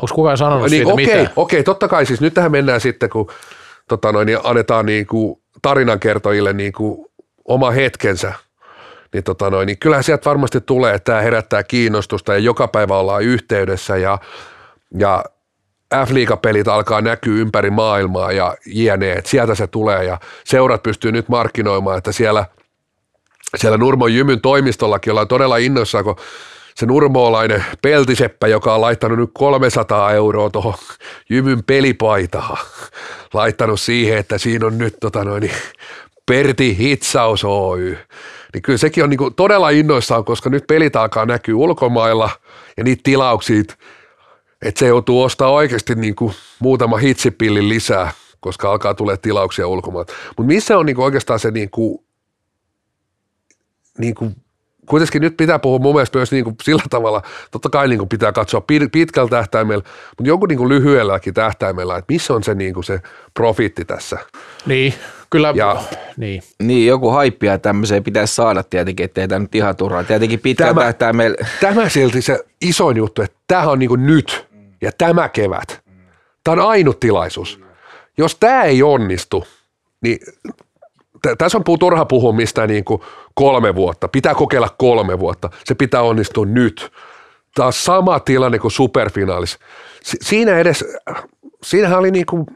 Onko 0.02 0.14
kukaan 0.14 0.38
sanonut 0.38 0.62
Niin, 0.62 0.70
siitä 0.70 0.92
okei, 0.92 1.06
mitään? 1.06 1.30
okei, 1.36 1.62
totta 1.64 1.88
kai. 1.88 2.06
Siis 2.06 2.20
nyt 2.20 2.34
tähän 2.34 2.52
mennään 2.52 2.80
sitten, 2.80 3.10
kun 3.10 3.30
tota 3.88 4.12
noin, 4.12 4.26
niin 4.26 4.38
annetaan 4.44 4.86
niinku 4.86 5.42
tarinankertojille 5.62 6.52
niinku 6.52 7.10
oma 7.44 7.70
hetkensä, 7.70 8.32
niin, 9.12 9.24
tota 9.24 9.50
noin, 9.50 9.66
niin 9.66 9.78
kyllähän 9.78 10.04
sieltä 10.04 10.24
varmasti 10.24 10.60
tulee, 10.60 10.94
että 10.94 11.12
tämä 11.12 11.22
herättää 11.22 11.62
kiinnostusta 11.62 12.32
ja 12.32 12.38
joka 12.38 12.68
päivä 12.68 12.96
ollaan 12.98 13.22
yhteydessä 13.22 13.96
ja, 13.96 14.18
ja 14.98 15.24
F-liigapelit 15.94 16.68
alkaa 16.68 17.00
näkyä 17.00 17.34
ympäri 17.40 17.70
maailmaa 17.70 18.32
ja 18.32 18.56
jne, 18.66 19.12
että 19.12 19.30
sieltä 19.30 19.54
se 19.54 19.66
tulee 19.66 20.04
ja 20.04 20.18
seurat 20.44 20.82
pystyy 20.82 21.12
nyt 21.12 21.28
markkinoimaan, 21.28 21.98
että 21.98 22.12
siellä, 22.12 22.44
siellä 23.56 23.78
Nurmon 23.78 24.14
Jymyn 24.14 24.40
toimistollakin 24.40 25.10
ollaan 25.10 25.28
todella 25.28 25.56
innoissaan, 25.56 26.04
kun 26.04 26.16
se 26.76 26.86
nurmoolainen 26.86 27.64
peltiseppä, 27.82 28.46
joka 28.46 28.74
on 28.74 28.80
laittanut 28.80 29.18
nyt 29.18 29.30
300 29.34 30.12
euroa 30.12 30.50
tuohon 30.50 30.74
Jymyn 31.30 31.64
pelipaitaan, 31.64 32.58
laittanut 33.34 33.80
siihen, 33.80 34.18
että 34.18 34.38
siinä 34.38 34.66
on 34.66 34.78
nyt 34.78 34.96
tota 35.00 35.24
noin, 35.24 35.40
niin 35.40 35.54
Perti 36.26 36.78
Hitsaus 36.78 37.44
Oy. 37.44 37.98
Niin 38.54 38.62
kyllä 38.62 38.78
sekin 38.78 39.04
on 39.04 39.10
niinku 39.10 39.30
todella 39.30 39.70
innoissaan, 39.70 40.24
koska 40.24 40.50
nyt 40.50 40.64
pelit 40.66 40.96
alkaa 40.96 41.26
näkyä 41.26 41.56
ulkomailla 41.56 42.30
ja 42.76 42.84
niitä 42.84 43.00
tilauksia, 43.04 43.62
että 44.62 44.78
se 44.78 44.86
joutuu 44.86 45.22
ostaa 45.22 45.50
oikeasti 45.50 45.94
niinku 45.94 46.32
muutama 46.58 46.96
hitsipillin 46.96 47.68
lisää, 47.68 48.12
koska 48.40 48.70
alkaa 48.70 48.94
tulee 48.94 49.16
tilauksia 49.16 49.68
ulkomailta. 49.68 50.12
Mutta 50.36 50.46
missä 50.52 50.78
on 50.78 50.86
niinku 50.86 51.02
oikeastaan 51.02 51.38
se 51.38 51.50
niinku, 51.50 52.04
niinku 53.98 54.32
kuitenkin 54.86 55.22
nyt 55.22 55.36
pitää 55.36 55.58
puhua 55.58 55.78
mun 55.78 55.94
mielestä 55.94 56.18
myös 56.18 56.32
niin 56.32 56.44
kuin 56.44 56.56
sillä 56.62 56.82
tavalla, 56.90 57.22
totta 57.50 57.68
kai 57.70 57.88
niin 57.88 57.98
kuin 57.98 58.08
pitää 58.08 58.32
katsoa 58.32 58.60
pit- 58.60 58.88
pitkällä 58.92 59.30
tähtäimellä, 59.30 59.84
mutta 60.18 60.28
jonkun 60.28 60.48
niin 60.48 60.58
kuin 60.58 60.68
lyhyelläkin 60.68 61.34
tähtäimellä, 61.34 61.96
että 61.96 62.12
missä 62.12 62.34
on 62.34 62.42
se, 62.44 62.54
niin 62.54 62.74
kuin 62.74 62.84
se 62.84 63.00
profiitti 63.34 63.84
tässä. 63.84 64.18
Niin, 64.66 64.94
kyllä. 65.30 65.52
Ja- 65.56 65.82
niin. 66.16 66.42
Niin, 66.62 66.86
joku 66.86 67.10
haippia 67.10 67.58
tämmöiseen 67.58 68.04
pitäisi 68.04 68.34
saada 68.34 68.62
tietenkin, 68.62 69.04
ettei 69.04 69.28
tämä 69.28 69.38
nyt 69.38 69.54
ihan 69.54 69.76
turhaa. 69.76 70.04
Tietenkin 70.04 70.40
pitkällä 70.40 70.74
Tämä- 70.74 70.84
tähtäimellä, 70.84 71.36
Tämä 71.60 71.88
silti 71.88 72.22
se 72.22 72.44
isoin 72.60 72.96
juttu, 72.96 73.22
että 73.22 73.36
tämä 73.46 73.62
on 73.62 73.78
niin 73.78 73.88
kuin 73.88 74.06
nyt 74.06 74.46
ja 74.80 74.90
tämä 74.98 75.28
kevät. 75.28 75.80
Tämä 76.44 76.62
on 76.62 76.68
ainut 76.68 77.00
tilaisuus. 77.00 77.60
Jos 78.18 78.36
tämä 78.40 78.62
ei 78.62 78.82
onnistu, 78.82 79.44
niin 80.00 80.18
tässä 81.38 81.58
on 81.58 81.64
puhut 81.64 81.80
turha 81.80 82.04
puhua 82.04 82.32
mistään 82.32 82.68
niin 82.68 82.84
kuin 82.84 83.02
kolme 83.34 83.74
vuotta. 83.74 84.08
Pitää 84.08 84.34
kokeilla 84.34 84.68
kolme 84.78 85.18
vuotta. 85.18 85.50
Se 85.64 85.74
pitää 85.74 86.02
onnistua 86.02 86.46
nyt. 86.46 86.92
Tämä 87.54 87.66
on 87.66 87.72
sama 87.72 88.20
tilanne 88.20 88.58
kuin 88.58 88.70
superfinaalis. 88.70 89.58
Si- 90.02 90.18
siinä 90.22 90.58
edes, 90.58 90.84
siinähän 91.62 91.98
oli 91.98 92.10
niin 92.10 92.26
kuin 92.26 92.46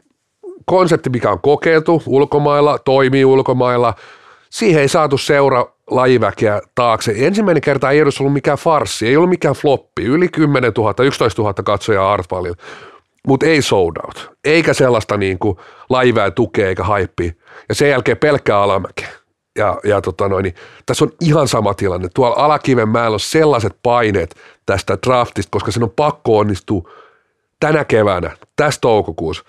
konsepti, 0.65 1.09
mikä 1.09 1.29
on 1.29 1.41
kokeiltu 1.41 2.03
ulkomailla, 2.05 2.79
toimii 2.79 3.25
ulkomailla. 3.25 3.93
Siihen 4.49 4.81
ei 4.81 4.87
saatu 4.87 5.17
seura 5.17 5.65
lajiväkeä 5.89 6.61
taakse. 6.75 7.13
Ensimmäinen 7.17 7.61
kerta 7.61 7.91
ei 7.91 7.99
edes 7.99 8.19
ollut 8.19 8.33
mikään 8.33 8.57
farssi, 8.57 9.07
ei 9.07 9.17
ollut 9.17 9.29
mikään 9.29 9.55
floppi. 9.55 10.03
Yli 10.03 10.27
10 10.27 10.71
000, 10.77 10.93
11 11.03 11.41
000 11.41 11.53
katsojaa 11.53 12.13
Artvalilla, 12.13 12.55
mutta 13.27 13.45
ei 13.45 13.61
sold 13.61 13.95
out. 14.05 14.31
Eikä 14.43 14.73
sellaista 14.73 15.17
niin 15.17 15.39
kuin 15.39 15.57
lajiväen 15.89 16.33
tukea 16.33 16.67
eikä 16.67 16.83
haippia. 16.83 17.31
Ja 17.69 17.75
sen 17.75 17.89
jälkeen 17.89 18.17
pelkkää 18.17 18.61
alamäkeä. 18.61 19.09
Ja, 19.57 19.79
ja 19.83 20.01
tota 20.01 20.29
noin, 20.29 20.43
niin 20.43 20.55
tässä 20.85 21.05
on 21.05 21.11
ihan 21.21 21.47
sama 21.47 21.73
tilanne. 21.73 22.09
Tuolla 22.13 22.35
Alakiven 22.35 22.89
mäellä 22.89 23.15
on 23.15 23.19
sellaiset 23.19 23.75
paineet 23.83 24.35
tästä 24.65 24.97
draftista, 25.07 25.49
koska 25.51 25.71
sen 25.71 25.83
on 25.83 25.93
pakko 25.95 26.37
onnistua 26.37 26.91
tänä 27.59 27.85
keväänä, 27.85 28.37
tässä 28.55 28.81
toukokuussa. 28.81 29.43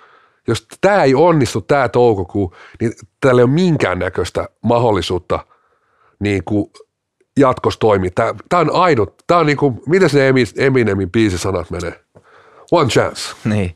Jos 0.49 0.67
tämä 0.81 1.03
ei 1.03 1.15
onnistu, 1.15 1.61
tämä 1.61 1.89
toukokuu, 1.89 2.55
niin 2.81 2.93
tällä 3.21 3.41
ei 3.41 3.45
ole 3.45 3.51
minkäännäköistä 3.51 4.49
mahdollisuutta 4.63 5.47
niin 6.19 6.45
kuin 6.45 6.71
jatkossa 7.39 7.81
toimia. 7.81 8.11
Tämä, 8.15 8.35
tämä 8.49 8.61
on 8.61 8.71
ainut, 8.73 9.15
tämä 9.27 9.41
on 9.41 9.47
niin 9.47 9.57
kuin, 9.57 9.81
miten 9.87 10.11
se 10.11 10.31
Emi- 10.33 10.63
Eminemin 10.65 11.11
biisisanat 11.11 11.71
menee? 11.71 12.01
One 12.73 12.89
chance. 12.89 13.35
niin. 13.45 13.75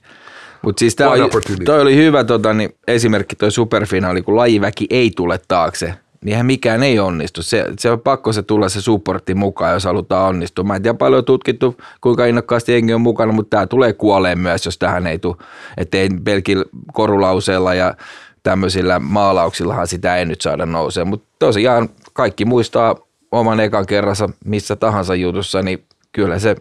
Mutta 0.63 0.81
siis 0.81 0.97
One 1.01 1.23
oli, 1.23 1.31
toi 1.65 1.81
oli 1.81 1.97
hyvä 1.97 2.25
tota, 2.25 2.55
niin 2.55 2.75
esimerkki 2.87 3.37
toi 3.37 3.51
superfinaali, 3.51 4.23
kun 4.23 4.37
lajiväki 4.37 4.87
ei 4.91 5.11
tule 5.17 5.41
taakse, 5.49 5.87
niin 6.25 6.33
eihän 6.33 6.47
mikään 6.47 6.83
ei 6.83 6.99
onnistu. 6.99 7.43
Se, 7.43 7.67
se 7.79 7.91
on 7.91 8.01
pakko 8.01 8.33
se 8.33 8.43
tulla 8.43 8.69
se 8.69 8.81
supportti 8.81 9.35
mukaan, 9.35 9.73
jos 9.73 9.85
halutaan 9.85 10.29
onnistua. 10.29 10.65
Mä 10.65 10.77
en 10.77 10.83
tiedä 10.83 10.99
paljon 10.99 11.19
on 11.19 11.25
tutkittu, 11.25 11.77
kuinka 12.01 12.27
innokkaasti 12.27 12.73
jengi 12.73 12.95
on 12.95 13.01
mukana, 13.01 13.33
mutta 13.33 13.51
tämä 13.51 13.67
tulee 13.67 13.93
kuoleen 13.93 14.39
myös, 14.39 14.65
jos 14.65 14.79
tähän 14.79 15.07
ei 15.07 15.19
tule. 15.19 15.37
Että 15.77 15.99
ei 15.99 16.09
pelkillä 16.25 16.65
korulauseilla 16.93 17.75
ja 17.75 17.95
tämmöisillä 18.43 18.99
maalauksillahan 18.99 19.87
sitä 19.87 20.17
ei 20.17 20.25
nyt 20.25 20.41
saada 20.41 20.67
nousee. 20.67 21.05
Mutta 21.05 21.29
tosiaan 21.39 21.89
kaikki 22.13 22.45
muistaa 22.45 22.97
oman 23.33 23.61
ekan 23.61 23.87
kerransa 23.87 24.29
missä 24.45 24.77
tahansa 24.77 25.15
jutussa, 25.15 25.63
niin 25.63 25.85
kyllä 26.13 26.39
se 26.39 26.57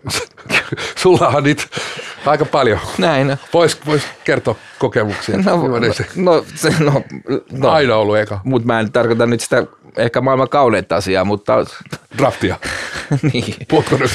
Sulla 1.01 1.27
on 1.27 1.43
niitä 1.43 1.63
aika 2.31 2.45
paljon. 2.45 2.79
näin. 2.97 3.37
Vois, 3.53 3.85
vois 3.85 4.01
kertoa 4.23 4.55
kokemuksia. 4.79 5.37
No, 5.37 5.57
Millainen 5.57 5.93
se 5.93 6.05
no, 6.15 6.45
se, 6.55 6.73
no, 6.79 7.03
no. 7.51 7.69
aina 7.69 7.95
ollut 7.95 8.17
eka 8.17 8.39
Mutta 8.43 8.65
mä 8.65 8.79
en 8.79 8.91
tarkoita 8.91 9.25
nyt 9.25 9.41
sitä 9.41 9.63
ehkä 9.97 10.21
maailman 10.21 10.49
kauneinta 10.49 10.95
asiaa, 10.95 11.25
mutta 11.25 11.65
draftia. 12.17 12.59
niin. 13.33 13.55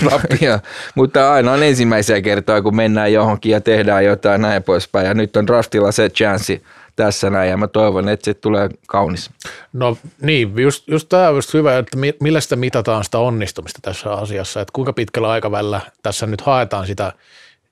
Draftia? 0.05 0.61
mutta 0.95 1.33
aina 1.33 1.53
on 1.53 1.63
ensimmäisiä 1.63 2.23
kertoja, 2.23 2.63
kun 2.63 2.77
mennään 2.77 3.13
johonkin 3.13 3.53
ja 3.53 3.61
tehdään 3.61 4.05
jotain 4.05 4.43
näin 4.43 4.63
poispäin. 4.63 5.07
Ja 5.07 5.15
nyt 5.15 5.37
on 5.37 5.47
draftilla 5.47 5.93
se 5.93 6.09
chanssi 6.09 6.63
tässä 6.97 7.31
näin 7.31 7.51
ja 7.51 7.57
mä 7.57 7.69
toivon, 7.69 8.09
että 8.09 8.25
se 8.25 8.35
tulee 8.35 8.69
kaunis. 8.87 9.31
No 9.73 9.97
niin, 10.23 10.53
just, 10.57 10.89
just 10.89 11.09
tämä 11.09 11.29
on 11.29 11.35
just 11.35 11.55
hyvä, 11.55 11.79
että 11.79 11.97
mi- 11.97 12.17
millä 12.21 12.41
sitä 12.41 12.57
mitataan 12.57 13.05
sitä 13.05 13.19
onnistumista 13.19 13.79
tässä 13.83 14.13
asiassa, 14.13 14.61
että 14.61 14.73
kuinka 14.73 14.93
pitkällä 14.93 15.31
aikavälillä 15.31 15.81
tässä 16.03 16.27
nyt 16.27 16.41
haetaan 16.41 16.87
sitä 16.87 17.13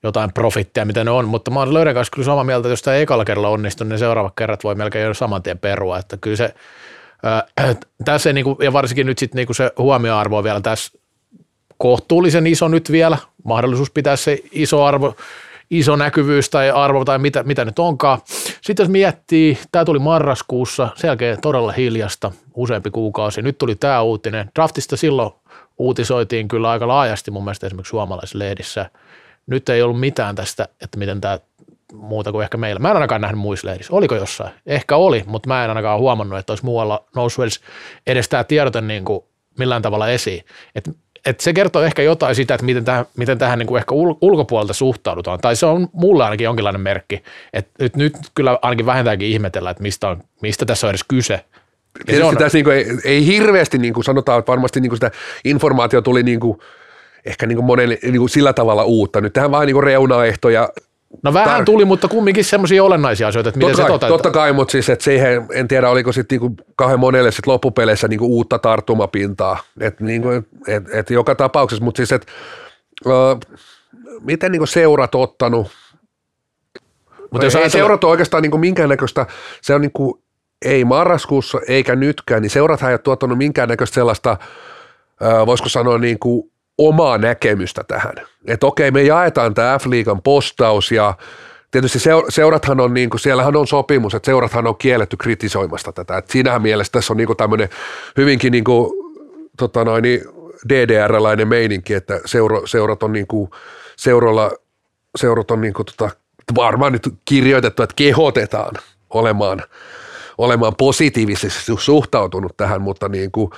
jotain 0.03 0.33
profittia, 0.33 0.85
mitä 0.85 1.05
ne 1.05 1.11
on, 1.11 1.29
mutta 1.29 1.51
mä 1.51 1.59
oon 1.59 1.75
löydän 1.75 1.95
kanssa 1.95 2.11
kyllä 2.15 2.27
samaa 2.27 2.45
mieltä, 2.45 2.69
että 2.69 2.73
jos 2.73 2.83
tämä 2.83 2.97
ekalla 2.97 3.25
kerralla 3.25 3.49
onnistuu, 3.49 3.87
niin 3.87 3.99
seuraavat 3.99 4.33
kerrat 4.37 4.65
voi 4.65 4.75
melkein 4.75 5.05
jo 5.05 5.15
saman 5.15 5.43
tien 5.43 5.59
perua, 5.59 5.99
että 5.99 6.17
kyllä 6.17 6.37
se, 6.37 6.55
ää, 7.23 7.45
tässä 8.05 8.31
ei 8.31 8.35
niinku, 8.35 8.59
ja 8.63 8.73
varsinkin 8.73 9.07
nyt 9.07 9.19
sitten 9.19 9.37
niinku 9.37 9.55
se 9.55 9.73
huomioarvo 9.79 10.39
on 10.39 10.45
vielä 10.45 10.61
tässä 10.61 10.99
kohtuullisen 11.79 12.47
iso 12.47 12.69
nyt 12.69 12.93
vielä, 12.93 13.19
mahdollisuus 13.45 13.91
pitää 13.91 14.17
se 14.17 14.39
iso 14.53 14.85
arvo, 14.85 15.15
iso 15.71 15.97
näkyvyys 15.97 16.51
tai 16.51 16.71
arvo 16.71 17.05
tai 17.05 17.19
mitä, 17.19 17.43
mitä 17.43 17.65
nyt 17.65 17.79
onkaan. 17.79 18.19
Sitten 18.63 18.85
jos 18.85 18.91
miettii, 18.91 19.59
tämä 19.73 19.85
tuli 19.85 19.99
marraskuussa, 19.99 20.89
sen 20.97 21.09
jälkeen 21.09 21.41
todella 21.41 21.73
hiljasta, 21.73 22.33
useampi 22.55 22.91
kuukausi. 22.91 23.43
Nyt 23.43 23.59
tuli 23.59 23.75
tämä 23.75 24.03
uutinen. 24.03 24.51
Draftista 24.55 24.97
silloin 24.97 25.31
uutisoitiin 25.79 26.49
kyllä 26.49 26.71
aika 26.71 26.89
laajasti 26.89 27.31
mun 27.31 27.45
mielestä 27.45 27.67
esimerkiksi 27.67 27.91
suomalaisissa 27.91 28.39
lehdissä. 28.39 28.91
Nyt 29.49 29.69
ei 29.69 29.83
ollut 29.83 30.01
mitään 30.01 30.35
tästä, 30.35 30.69
että 30.81 30.99
miten 30.99 31.21
tämä 31.21 31.39
muuta 31.93 32.33
kuin 32.33 32.43
ehkä 32.43 32.57
meillä. 32.57 32.79
Mä 32.79 32.91
en 32.91 32.97
ainakaan 32.97 33.21
nähnyt 33.21 33.41
muissa 33.41 33.69
lehdissä. 33.69 33.95
Oliko 33.95 34.15
jossain? 34.15 34.51
Ehkä 34.67 34.97
oli, 34.97 35.25
mutta 35.27 35.49
mä 35.49 35.65
en 35.65 35.71
ainakaan 35.71 36.01
huomannut, 36.01 36.39
että 36.39 36.53
olisi 36.53 36.65
muualla 36.65 37.05
noussut 37.17 37.43
edes, 37.43 37.61
edes 38.07 38.29
tämä 38.29 38.45
tiedote 38.45 38.81
niin 38.81 39.05
kuin 39.05 39.25
millään 39.59 39.83
tavalla 39.83 40.09
esiin. 40.09 40.45
Et 40.75 40.91
et 41.27 41.41
se 41.41 41.53
kertoo 41.53 41.83
ehkä 41.83 42.03
jotain 42.03 42.35
sitä, 42.35 42.55
että 42.55 42.67
miten 42.67 42.85
tähän, 42.85 43.07
miten 43.17 43.39
tähän 43.39 43.59
niin 43.59 43.67
kuin 43.67 43.79
ehkä 43.79 43.95
ul, 43.95 44.15
ulkopuolelta 44.21 44.73
suhtaudutaan. 44.73 45.39
Tai 45.41 45.57
se 45.57 45.67
on 45.67 45.89
mulle 45.93 46.25
ainakin 46.25 46.45
jonkinlainen 46.45 46.81
merkki, 46.81 47.23
että 47.53 47.71
nyt, 47.79 47.97
nyt 47.97 48.15
kyllä 48.35 48.59
ainakin 48.63 48.87
vähintäänkin 48.87 49.29
ihmetellä, 49.29 49.71
että 49.71 49.83
mistä, 49.83 50.09
on, 50.09 50.23
mistä 50.43 50.67
tässä 50.67 50.87
on 50.87 50.91
edes 50.91 51.05
kyse. 51.09 51.35
Ja 51.35 51.41
se 51.99 52.05
Tietysti 52.05 52.29
on, 52.29 52.37
tässä 52.37 52.59
niin 52.59 52.65
kuin, 52.65 52.77
ei, 52.77 52.87
ei, 53.05 53.27
hirveästi 53.27 53.79
niin 53.79 53.95
kuin 53.95 54.05
sanotaan, 54.05 54.39
että 54.39 54.51
varmasti 54.51 54.81
niin 54.81 54.91
kuin 54.91 54.97
sitä 54.97 55.11
informaatio 55.45 56.03
tuli 56.03 56.23
niin 56.23 56.41
kuin, 56.41 56.59
ehkä 57.25 57.47
niin 57.47 57.57
kuin 57.57 57.67
monelle 57.67 57.99
niin 58.03 58.19
kuin 58.19 58.29
sillä 58.29 58.53
tavalla 58.53 58.85
uutta. 58.85 59.21
Nyt 59.21 59.33
tähän 59.33 59.51
vaan 59.51 59.67
niin 59.67 59.75
kuin 59.75 59.85
reunaehtoja. 59.85 60.69
no 61.23 61.33
vähän 61.33 61.61
tar- 61.61 61.65
tuli, 61.65 61.85
mutta 61.85 62.09
kumminkin 62.09 62.45
semmoisia 62.45 62.85
olennaisia 62.85 63.29
asioita, 63.29 63.49
että 63.49 63.59
miten 63.59 63.77
Totta 63.77 63.93
se 63.93 63.99
kai, 63.99 64.09
totta 64.09 64.31
kai, 64.31 64.53
mutta 64.53 64.73
siis, 64.73 64.89
että 64.89 65.05
siihen, 65.05 65.47
en 65.53 65.69
tiedä 65.69 65.91
oliko 65.91 66.13
sitten 66.13 66.41
niin 66.41 66.57
kauhean 66.77 67.01
monelle 67.01 67.31
sit 67.33 67.47
loppupeleissä 67.47 68.09
niin 68.09 68.19
kuin 68.19 68.31
uutta 68.31 68.59
tarttumapintaa. 68.59 69.59
Et, 69.81 70.01
niin 70.01 70.23
kuin, 70.23 70.47
et, 70.69 70.95
et 70.95 71.11
joka 71.11 71.35
tapauksessa, 71.35 71.85
mutta 71.85 71.97
siis, 71.97 72.13
että 72.13 72.33
äh, 73.07 73.59
miten 74.21 74.53
niin 74.53 74.61
kuin 74.61 74.69
seurat 74.69 75.15
ottanut 75.15 75.67
Mutta 77.31 77.47
jos 77.47 77.55
ei 77.55 77.59
ajatellaan- 77.63 77.71
seurat 77.71 78.05
ole 78.05 78.11
oikeastaan 78.11 78.43
niin 78.43 78.61
minkäännäköistä, 78.61 79.27
se 79.63 79.75
on 79.75 79.81
niin 79.81 79.93
kuin, 79.93 80.23
ei 80.65 80.85
marraskuussa 80.85 81.59
eikä 81.69 81.97
nytkään, 81.97 82.43
niin 82.43 82.51
seurathan 82.51 82.91
ei 82.91 82.95
ole 82.95 82.99
tuottanut 82.99 83.39
minkäännäköistä 83.39 83.95
sellaista, 83.95 84.37
voisiko 85.47 85.69
sanoa 85.69 85.99
niin 85.99 86.19
kuin 86.19 86.51
omaa 86.79 87.19
näkemystä 87.19 87.85
tähän. 87.89 88.15
Että 88.47 88.67
okei, 88.67 88.91
me 88.91 89.03
jaetaan 89.03 89.55
tämä 89.55 89.79
F-liigan 89.79 90.23
postaus 90.23 90.93
ja 90.93 91.15
tietysti 91.71 91.99
seur- 91.99 92.27
seurathan 92.29 92.81
on, 92.81 92.95
niin 92.95 93.11
kuin, 93.11 93.21
siellähän 93.21 93.57
on 93.57 93.67
sopimus, 93.67 94.15
että 94.15 94.27
seurathan 94.27 94.67
on 94.67 94.77
kielletty 94.77 95.17
kritisoimasta 95.17 95.93
tätä. 95.93 96.17
Et 96.19 96.31
siinähän 96.31 96.63
mielessä 96.63 96.93
tässä 96.93 97.13
on 97.13 97.17
niin 97.17 97.37
tämmöinen 97.37 97.69
hyvinkin 98.17 98.53
niin 98.53 98.65
kuin, 98.65 98.93
tota 99.57 99.85
noin, 99.85 100.03
niin 100.03 100.21
DDR-lainen 100.69 101.49
meininki, 101.49 101.95
että 101.95 102.21
seuro, 102.25 102.67
seurat 102.67 103.03
on 103.03 103.13
niin 103.13 103.27
kuin, 103.27 103.51
seurolla, 103.97 104.51
seurat 105.17 105.51
on 105.51 105.61
niin 105.61 105.75
kuin, 105.75 105.87
tota, 105.87 106.11
varmaan 106.55 106.93
nyt 106.93 107.09
kirjoitettu, 107.25 107.83
että 107.83 107.97
kehotetaan 107.97 108.75
olemaan, 109.11 109.63
olemaan 110.39 110.77
positiivisesti 110.77 111.73
suhtautunut 111.79 112.57
tähän, 112.57 112.83
mutta 112.83 113.09
niin 113.09 113.33
kuin 113.33 113.51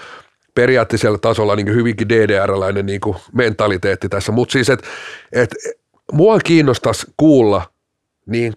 periaatteisella 0.54 1.18
tasolla 1.18 1.56
niin 1.56 1.74
hyvinkin 1.74 2.08
DDR-lainen 2.08 2.86
niin 2.86 3.00
mentaliteetti 3.32 4.08
tässä. 4.08 4.32
Mutta 4.32 4.52
siis, 4.52 4.70
että 4.70 4.88
et, 5.32 5.54
mua 6.12 6.38
kiinnostaisi 6.38 7.06
kuulla 7.16 7.62
niin 8.26 8.52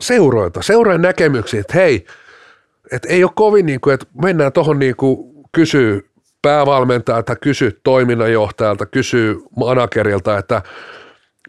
seuroilta, 0.00 0.62
seurojen 0.62 1.02
näkemyksiä, 1.02 1.60
että 1.60 1.72
hei, 1.74 2.06
että 2.92 3.08
ei 3.08 3.24
ole 3.24 3.32
kovin 3.34 3.66
niin 3.66 3.80
että 3.94 4.06
mennään 4.22 4.52
tuohon 4.52 4.78
niin 4.78 4.94
kysyy 5.52 6.10
päävalmentajalta, 6.42 7.36
kysyy 7.36 7.80
toiminnanjohtajalta, 7.84 8.86
kysyy 8.86 9.38
managerilta, 9.56 10.38
että 10.38 10.62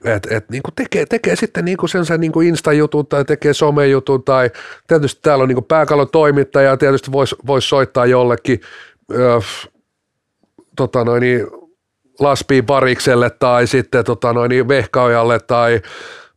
et, 0.03 0.27
et, 0.31 0.49
niin 0.49 0.61
tekee, 0.75 1.05
tekee 1.05 1.35
sitten 1.35 1.65
niin 1.65 1.77
sen, 1.89 2.05
sen 2.05 2.19
niin 2.19 2.43
Insta-jutun 2.43 3.07
tai 3.07 3.25
tekee 3.25 3.53
somejutun 3.53 4.23
tai 4.23 4.49
tietysti 4.87 5.21
täällä 5.21 5.41
on 5.41 5.47
niin 5.47 5.55
kuin 5.55 5.65
pääkallon 5.65 6.09
toimittaja 6.11 6.69
ja 6.69 6.77
tietysti 6.77 7.11
voisi 7.11 7.35
vois 7.47 7.69
soittaa 7.69 8.05
jollekin 8.05 8.61
ö, 9.11 9.39
tota 10.75 11.03
noin, 11.03 11.21
niin, 11.21 11.47
Laspiin 12.19 12.65
parikselle 12.65 13.29
tai 13.29 13.67
sitten 13.67 14.05
tota 14.05 14.33
noin, 14.33 14.49
niin 14.49 14.67
vehkaojalle 14.67 15.39
tai, 15.39 15.81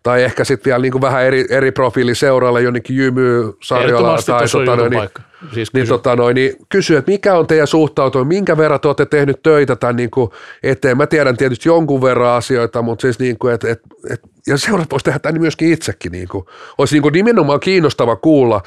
tai 0.02 0.22
ehkä 0.22 0.44
sitten 0.44 0.70
vielä 0.70 0.82
niin 0.82 0.92
kuin 0.92 1.02
vähän 1.02 1.24
eri, 1.24 1.46
eri 1.50 1.72
profiiliseuralle 1.72 2.62
jonnekin 2.62 2.96
Jymy, 2.96 3.52
Sarjola 3.62 3.88
Ehdottomasti 3.88 4.32
tai 4.32 4.48
tota 4.48 4.76
noin, 4.76 4.90
niin. 4.90 5.08
Siis 5.54 5.72
niin, 5.72 5.82
kysy- 5.82 5.92
tota 5.92 6.16
noin, 6.16 6.34
niin 6.34 6.56
kysyy, 6.68 6.96
että 6.96 7.10
mikä 7.10 7.34
on 7.34 7.46
teidän 7.46 7.66
suhtautuminen, 7.66 8.28
minkä 8.28 8.56
verran 8.56 8.80
te 8.80 8.88
olette 8.88 9.06
tehnyt 9.06 9.42
töitä 9.42 9.76
tämän 9.76 9.96
niin 9.96 10.10
kuin 10.10 10.30
eteen. 10.62 10.96
Mä 10.96 11.06
tiedän 11.06 11.36
tietysti 11.36 11.68
jonkun 11.68 12.02
verran 12.02 12.36
asioita, 12.36 12.82
mutta 12.82 13.02
siis 13.02 13.18
niin 13.18 13.38
kuin, 13.38 13.54
että, 13.54 13.70
että, 13.70 13.88
että 14.10 14.28
ja 14.46 14.58
seurat 14.58 14.90
voisi 14.90 15.04
tehdä 15.04 15.18
tämän 15.18 15.40
myöskin 15.40 15.72
itsekin. 15.72 16.12
Niin 16.12 16.28
kuin. 16.28 16.44
Olisi 16.78 16.94
niin 16.94 17.02
kuin 17.02 17.12
nimenomaan 17.12 17.60
kiinnostava 17.60 18.16
kuulla, 18.16 18.62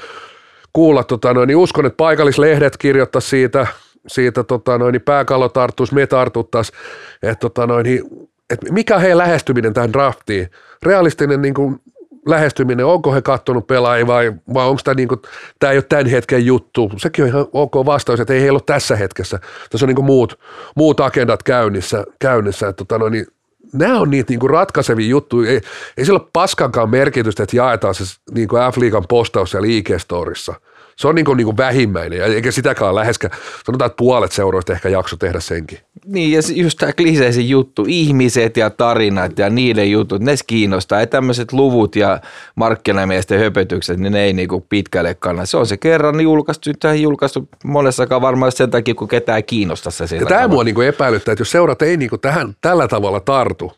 kuulla 0.74 1.04
tota 1.04 1.34
noin, 1.34 1.48
niin 1.48 1.58
uskon, 1.58 1.86
että 1.86 1.98
paikallislehdet 1.98 2.78
kirjoittaisi 2.78 3.30
siitä, 3.30 3.68
siitä 4.08 4.44
tota 4.44 4.78
noin, 4.78 4.94
niin 4.94 5.02
pääkallo 5.02 5.50
tarttuisi, 5.50 5.94
me 5.94 6.08
tartuttaisiin, 6.08 6.80
että, 7.24 7.40
tota 7.40 7.68
noin, 7.68 7.84
niin, 7.84 8.04
että 8.50 8.74
mikä 8.74 9.00
heidän 9.00 9.18
lähestyminen 9.18 9.74
tähän 9.74 9.94
draftiin. 9.94 10.50
Realistinen 10.84 11.42
niin 11.42 11.54
kuin, 11.54 11.80
lähestyminen, 12.26 12.86
onko 12.86 13.14
he 13.14 13.22
kattonut 13.22 13.68
pelaajia 13.68 14.08
vai, 14.08 14.34
vai 14.54 14.68
onko 14.68 14.82
tämä, 14.84 14.96
niin 14.96 15.08
kuin, 15.08 15.22
tämä 15.60 15.72
ei 15.72 15.78
ole 15.78 15.86
tämän 15.90 16.06
hetken 16.06 16.46
juttu. 16.46 16.92
Sekin 16.98 17.24
on 17.24 17.30
ihan 17.30 17.46
ok 17.54 17.76
vastaus, 17.76 18.20
että 18.20 18.34
ei 18.34 18.42
heillä 18.42 18.56
ole 18.56 18.64
tässä 18.66 18.96
hetkessä. 18.96 19.40
Tässä 19.70 19.86
on 19.86 19.88
niin 19.88 19.96
kuin 19.96 20.06
muut, 20.06 20.40
muut 20.76 21.00
agendat 21.00 21.44
käynnissä. 21.44 22.04
käynnissä 22.20 22.68
että, 22.68 22.86
tota, 22.86 22.98
no, 22.98 23.10
niin, 23.10 23.26
nämä 23.74 24.00
on 24.00 24.10
niitä 24.10 24.32
niin 24.32 24.40
kuin 24.40 24.50
ratkaisevia 24.50 25.08
juttuja. 25.08 25.52
Ei, 25.52 25.62
ei 25.98 26.06
sillä 26.06 26.20
ole 26.20 26.30
paskankaan 26.34 26.90
merkitystä, 26.90 27.44
että 27.44 27.58
jaetaan 27.58 27.96
se 27.96 28.04
niin 28.32 28.48
kuin 28.48 28.62
F-liigan 28.62 29.06
postaus 29.10 29.52
siellä 29.52 29.68
IG-storissa. 29.68 30.54
Se 30.96 31.08
on 31.08 31.16
niin 31.16 31.26
kuin, 31.26 31.38
niin 31.38 31.46
kuin 31.46 31.58
vähimmäinen, 31.58 32.20
ja 32.20 32.26
eikä 32.26 32.52
sitäkään 32.52 32.96
läheskään. 32.96 33.38
Sanotaan, 33.66 33.88
että 33.88 33.98
puolet 33.98 34.32
seuroista 34.32 34.74
ehkä 34.74 34.90
jakso 34.90 35.18
tehdä 35.18 35.40
senkin. 35.40 35.80
Niin, 36.06 36.32
ja 36.32 36.40
just 36.56 36.78
tämä 36.80 36.94
kliseisin 36.94 37.50
juttu, 37.50 37.86
ihmiset 37.88 38.58
ja 38.58 38.70
tarinat 38.70 39.40
ja 39.40 39.50
niiden 39.50 39.92
jutut, 39.92 40.22
ne 40.22 40.36
kiinnostaa. 40.48 41.00
Ei 41.00 41.08
tämmöiset 41.08 41.54
luvut 41.54 41.96
ja 41.96 42.22
markkinamiesten 42.56 43.40
höpötykset, 43.40 44.00
niin 44.00 44.14
ne 44.14 44.24
ei 44.24 44.34
niinku 44.34 44.66
pitkälle 44.70 45.16
kannata. 45.16 45.46
Se 45.46 45.58
on 45.58 45.68
se 45.68 45.78
kerran 45.78 46.22
julkaistu, 46.22 46.70
tämä 46.80 46.94
ei 46.94 47.02
julkaistu 47.02 47.50
monessakaan 47.64 48.22
varmaan 48.22 48.52
sen 48.52 48.72
takia, 48.72 48.96
kun 48.96 49.08
ketään 49.08 49.44
kiinnostaa 49.44 49.92
se 49.92 50.16
Ja 50.16 50.26
tämä 50.26 50.48
mua 50.48 50.64
niin 50.64 50.76
kuin 50.76 50.88
epäilyttää, 50.88 51.32
että 51.32 51.42
jos 51.42 51.52
seurat 51.52 51.82
ei 51.82 51.98
niin 51.98 52.10
kuin 52.10 52.22
tähän 52.22 52.56
tällä 52.62 52.88
tavalla 52.88 53.20
tartu, 53.20 53.74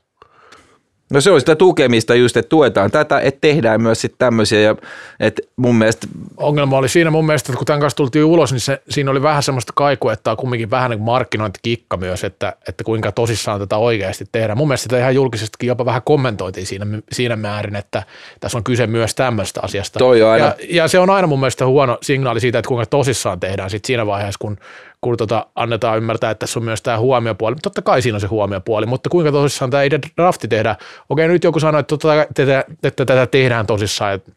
No 1.10 1.22
se 1.22 1.32
on 1.32 1.40
sitä 1.40 1.56
tukemista 1.56 2.16
just, 2.16 2.38
että 2.38 2.50
tuetaan 2.50 2.92
tätä, 2.92 3.20
että 3.20 3.42
tehdään 3.42 3.82
myös 3.82 4.02
sitten 4.02 4.18
tämmöisiä 4.20 4.60
ja 4.60 4.76
että 5.20 5.42
mun 5.56 5.76
mielestä 5.76 6.08
ongelma 6.38 6.78
oli 6.78 6.90
siinä 6.90 7.12
mun 7.12 7.26
mielestä, 7.26 7.52
että 7.52 7.58
kun 7.58 7.66
tämän 7.66 7.80
kanssa 7.80 7.98
tultiin 7.98 8.26
ulos, 8.26 8.52
niin 8.52 8.60
se, 8.60 8.82
siinä 8.90 9.12
oli 9.12 9.22
vähän 9.22 9.44
semmoista 9.44 9.74
kaikua, 9.76 10.14
että 10.14 10.24
tämä 10.24 10.32
on 10.32 10.38
kumminkin 10.38 10.72
vähän 10.72 10.92
niin 10.92 11.02
markkinointikikka 11.02 11.98
myös, 11.98 12.24
että, 12.24 12.56
että 12.68 12.84
kuinka 12.84 13.12
tosissaan 13.12 13.60
tätä 13.60 13.78
oikeasti 13.78 14.26
tehdään. 14.32 14.58
Mun 14.58 14.68
mielestä 14.68 14.84
sitä 14.84 15.00
ihan 15.00 15.16
julkisestikin 15.16 15.68
jopa 15.68 15.86
vähän 15.86 16.02
kommentoitiin 16.06 16.66
siinä, 16.66 16.86
siinä 17.12 17.36
määrin, 17.36 17.76
että 17.76 18.04
tässä 18.40 18.58
on 18.58 18.64
kyse 18.64 18.88
myös 18.88 19.16
tämmöistä 19.16 19.60
asiasta. 19.64 20.00
Toi 20.00 20.24
aina- 20.24 20.46
Ja, 20.46 20.56
ja, 20.70 20.88
se 20.88 21.00
on 21.00 21.10
aina 21.10 21.28
mun 21.28 21.40
mielestä 21.40 21.66
huono 21.66 21.98
signaali 22.02 22.40
siitä, 22.40 22.60
että 22.60 22.68
kuinka 22.70 22.86
tosissaan 22.86 23.40
tehdään 23.40 23.70
sit 23.70 23.86
siinä 23.86 24.06
vaiheessa, 24.06 24.38
kun, 24.42 24.58
kun 25.02 25.18
tota, 25.18 25.46
annetaan 25.56 25.98
ymmärtää, 25.98 26.32
että 26.32 26.40
tässä 26.40 26.60
on 26.60 26.64
myös 26.64 26.82
tämä 26.82 27.00
huomiopuoli. 27.00 27.56
Totta 27.56 27.82
kai 27.82 28.02
siinä 28.02 28.16
on 28.16 28.22
se 28.22 28.28
huomiopuoli, 28.28 28.86
mutta 28.86 29.10
kuinka 29.10 29.32
tosissaan 29.32 29.72
tämä 29.72 29.84
itse 29.84 30.00
drafti 30.18 30.48
tehdään. 30.48 30.76
Okei, 31.10 31.28
nyt 31.28 31.44
joku 31.44 31.60
sanoi, 31.60 31.80
että, 31.80 31.98
tota, 31.98 32.22
että 32.84 33.06
tätä 33.06 33.28
tehdään 33.28 33.68
tosissaan, 33.68 34.14
että 34.14 34.32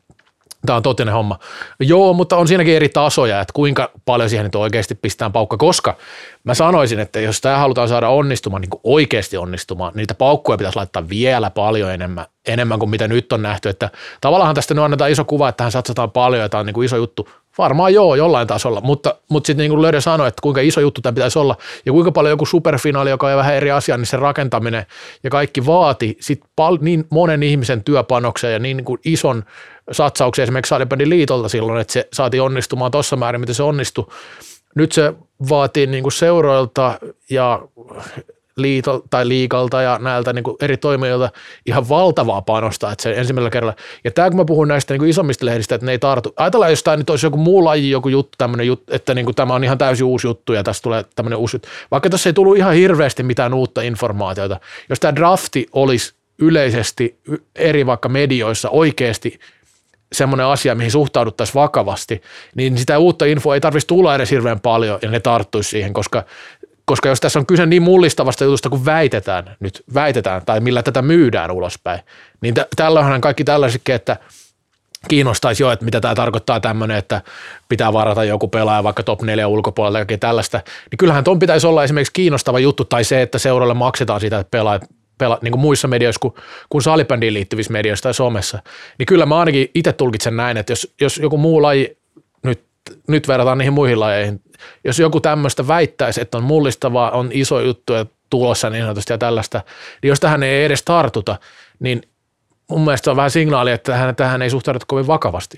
Tämä 0.66 0.76
on 0.76 0.82
totinen 0.82 1.14
homma. 1.14 1.38
Joo, 1.80 2.12
mutta 2.12 2.36
on 2.36 2.48
siinäkin 2.48 2.76
eri 2.76 2.88
tasoja, 2.88 3.40
että 3.40 3.52
kuinka 3.52 3.90
paljon 4.04 4.30
siihen 4.30 4.44
nyt 4.44 4.54
oikeasti 4.54 4.94
pistää 4.94 5.30
paukka, 5.30 5.56
koska 5.56 5.96
mä 6.44 6.54
sanoisin, 6.54 7.00
että 7.00 7.20
jos 7.20 7.40
tämä 7.40 7.58
halutaan 7.58 7.88
saada 7.88 8.08
onnistumaan, 8.08 8.60
niin 8.60 8.70
kuin 8.70 8.80
oikeasti 8.84 9.36
onnistumaan, 9.36 9.92
niin 9.92 9.96
niitä 9.96 10.14
paukkuja 10.14 10.58
pitäisi 10.58 10.76
laittaa 10.76 11.08
vielä 11.08 11.50
paljon 11.50 11.92
enemmän, 11.92 12.26
enemmän 12.46 12.78
kuin 12.78 12.90
mitä 12.90 13.08
nyt 13.08 13.32
on 13.32 13.42
nähty, 13.42 13.68
että 13.68 13.90
tavallaan 14.20 14.54
tästä 14.54 14.74
nyt 14.74 14.84
annetaan 14.84 15.10
iso 15.10 15.24
kuva, 15.24 15.48
että 15.48 15.56
tähän 15.56 15.72
satsataan 15.72 16.10
paljon 16.10 16.42
ja 16.42 16.48
tämä 16.48 16.60
on 16.60 16.66
niin 16.66 16.74
kuin 16.74 16.84
iso 16.84 16.96
juttu. 16.96 17.28
Varmaan 17.58 17.94
joo, 17.94 18.14
jollain 18.14 18.48
tasolla, 18.48 18.80
mutta, 18.80 19.14
mutta 19.28 19.46
sitten 19.46 19.62
niin 19.62 19.70
kuin 19.70 19.82
Löydö 19.82 20.00
sanoi, 20.00 20.28
että 20.28 20.42
kuinka 20.42 20.60
iso 20.60 20.80
juttu 20.80 21.00
tämä 21.00 21.12
pitäisi 21.12 21.38
olla 21.38 21.56
ja 21.86 21.92
kuinka 21.92 22.12
paljon 22.12 22.32
joku 22.32 22.46
superfinaali, 22.46 23.10
joka 23.10 23.26
on 23.26 23.36
vähän 23.36 23.54
eri 23.54 23.70
asia, 23.70 23.96
niin 23.96 24.06
se 24.06 24.16
rakentaminen 24.16 24.86
ja 25.22 25.30
kaikki 25.30 25.66
vaati 25.66 26.16
sit 26.20 26.40
pal- 26.56 26.78
niin 26.80 27.04
monen 27.10 27.42
ihmisen 27.42 27.84
työpanoksen 27.84 28.52
ja 28.52 28.58
niin, 28.58 28.76
niin 28.76 28.84
kuin 28.84 29.00
ison 29.04 29.44
satsauksia 29.92 30.42
esimerkiksi 30.42 30.68
Salibandin 30.68 31.10
liitolta 31.10 31.48
silloin, 31.48 31.80
että 31.80 31.92
se 31.92 32.08
saatiin 32.12 32.42
onnistumaan 32.42 32.90
tuossa 32.90 33.16
määrin, 33.16 33.40
miten 33.40 33.54
se 33.54 33.62
onnistui. 33.62 34.06
Nyt 34.74 34.92
se 34.92 35.14
vaatii 35.48 35.86
niin 35.86 36.02
kuin 36.02 36.12
seuroilta 36.12 36.98
ja 37.30 37.60
liitol, 38.56 39.00
tai 39.10 39.28
liikalta 39.28 39.82
ja 39.82 39.98
näiltä 40.02 40.32
niin 40.32 40.44
eri 40.60 40.76
toimijoilta 40.76 41.30
ihan 41.66 41.88
valtavaa 41.88 42.42
panosta, 42.42 42.92
että 42.92 43.02
se 43.02 43.12
ensimmäisellä 43.12 43.50
kerralla. 43.50 43.76
Ja 44.04 44.10
tämä, 44.10 44.30
kun 44.30 44.36
mä 44.36 44.44
puhun 44.44 44.68
näistä 44.68 44.94
niin 44.94 45.08
isommista 45.08 45.46
lehdistä, 45.46 45.74
että 45.74 45.86
ne 45.86 45.92
ei 45.92 45.98
tartu. 45.98 46.32
Ajatellaan, 46.36 46.72
jos 46.72 46.82
tämä 46.82 46.96
nyt 46.96 47.10
olisi 47.10 47.26
joku 47.26 47.36
muu 47.36 47.64
laji, 47.64 47.90
joku 47.90 48.08
juttu, 48.08 48.32
tämmöinen 48.38 48.66
juttu, 48.66 48.94
että 48.94 49.14
niin 49.14 49.24
kuin 49.24 49.34
tämä 49.34 49.54
on 49.54 49.64
ihan 49.64 49.78
täysin 49.78 50.06
uusi 50.06 50.26
juttu 50.26 50.52
ja 50.52 50.62
tästä 50.62 50.82
tulee 50.82 51.04
tämmöinen 51.16 51.38
uusi 51.38 51.56
juttu. 51.56 51.68
Vaikka 51.90 52.10
tässä 52.10 52.28
ei 52.28 52.34
tullut 52.34 52.56
ihan 52.56 52.74
hirveästi 52.74 53.22
mitään 53.22 53.54
uutta 53.54 53.82
informaatiota. 53.82 54.60
Jos 54.88 55.00
tämä 55.00 55.14
drafti 55.14 55.66
olisi 55.72 56.14
yleisesti 56.38 57.18
eri 57.54 57.86
vaikka 57.86 58.08
medioissa 58.08 58.70
oikeasti 58.70 59.38
semmoinen 60.12 60.46
asia, 60.46 60.74
mihin 60.74 60.90
suhtauduttaisiin 60.90 61.54
vakavasti, 61.54 62.22
niin 62.54 62.78
sitä 62.78 62.98
uutta 62.98 63.24
infoa 63.24 63.54
ei 63.54 63.60
tarvitsisi 63.60 63.86
tulla 63.86 64.14
edes 64.14 64.30
hirveän 64.30 64.60
paljon 64.60 64.98
ja 65.02 65.10
ne 65.10 65.20
tarttuisi 65.20 65.70
siihen, 65.70 65.92
koska, 65.92 66.24
koska 66.84 67.08
jos 67.08 67.20
tässä 67.20 67.38
on 67.38 67.46
kyse 67.46 67.66
niin 67.66 67.82
mullistavasta 67.82 68.44
jutusta 68.44 68.68
kuin 68.68 68.84
väitetään 68.84 69.56
nyt, 69.60 69.84
väitetään 69.94 70.42
tai 70.46 70.60
millä 70.60 70.82
tätä 70.82 71.02
myydään 71.02 71.50
ulospäin, 71.50 72.00
niin 72.40 72.54
tä- 72.54 72.66
tällöinhän 72.76 73.20
kaikki 73.20 73.44
tällaisetkin, 73.44 73.94
että 73.94 74.16
kiinnostaisi 75.08 75.62
jo, 75.62 75.70
että 75.70 75.84
mitä 75.84 76.00
tämä 76.00 76.14
tarkoittaa 76.14 76.60
tämmöinen, 76.60 76.96
että 76.96 77.22
pitää 77.68 77.92
varata 77.92 78.24
joku 78.24 78.48
pelaaja 78.48 78.84
vaikka 78.84 79.02
top 79.02 79.22
4 79.22 79.48
ulkopuolelta 79.48 80.12
ja 80.12 80.18
tällaista, 80.18 80.60
niin 80.90 80.98
kyllähän 80.98 81.24
ton 81.24 81.38
pitäisi 81.38 81.66
olla 81.66 81.84
esimerkiksi 81.84 82.12
kiinnostava 82.12 82.58
juttu 82.58 82.84
tai 82.84 83.04
se, 83.04 83.22
että 83.22 83.38
seuralle 83.38 83.74
maksetaan 83.74 84.20
siitä, 84.20 84.38
että 84.38 84.50
pelaajat 84.50 84.82
pela, 85.18 85.38
niin 85.42 85.52
kuin 85.52 85.60
muissa 85.60 85.88
medioissa 85.88 86.20
kuin, 86.20 86.34
kuin 86.68 86.82
salibändiin 86.82 87.34
liittyvissä 87.34 87.72
medioissa 87.72 88.02
tai 88.02 88.14
somessa, 88.14 88.62
niin 88.98 89.06
kyllä 89.06 89.26
mä 89.26 89.38
ainakin 89.38 89.70
itse 89.74 89.92
tulkitsen 89.92 90.36
näin, 90.36 90.56
että 90.56 90.72
jos, 90.72 90.94
jos 91.00 91.18
joku 91.18 91.38
muu 91.38 91.62
laji, 91.62 91.98
nyt, 92.42 92.60
nyt 93.08 93.28
verrataan 93.28 93.58
niihin 93.58 93.72
muihin 93.72 94.00
lajeihin, 94.00 94.40
jos 94.84 94.98
joku 94.98 95.20
tämmöistä 95.20 95.68
väittäisi, 95.68 96.20
että 96.20 96.38
on 96.38 96.44
mullistavaa, 96.44 97.10
on 97.10 97.30
iso 97.32 97.60
juttu 97.60 97.92
ja 97.92 98.06
tulossa 98.30 98.70
niin 98.70 98.82
sanotusti 98.82 99.12
ja 99.12 99.18
tällaista, 99.18 99.62
niin 100.02 100.08
jos 100.08 100.20
tähän 100.20 100.42
ei 100.42 100.64
edes 100.64 100.82
tartuta, 100.82 101.36
niin 101.80 102.02
mun 102.70 102.84
mielestä 102.84 103.04
se 103.04 103.10
on 103.10 103.16
vähän 103.16 103.30
signaali, 103.30 103.72
että 103.72 103.92
tähän, 103.92 104.16
tähän 104.16 104.42
ei 104.42 104.50
suhtauduta 104.50 104.86
kovin 104.88 105.06
vakavasti. 105.06 105.56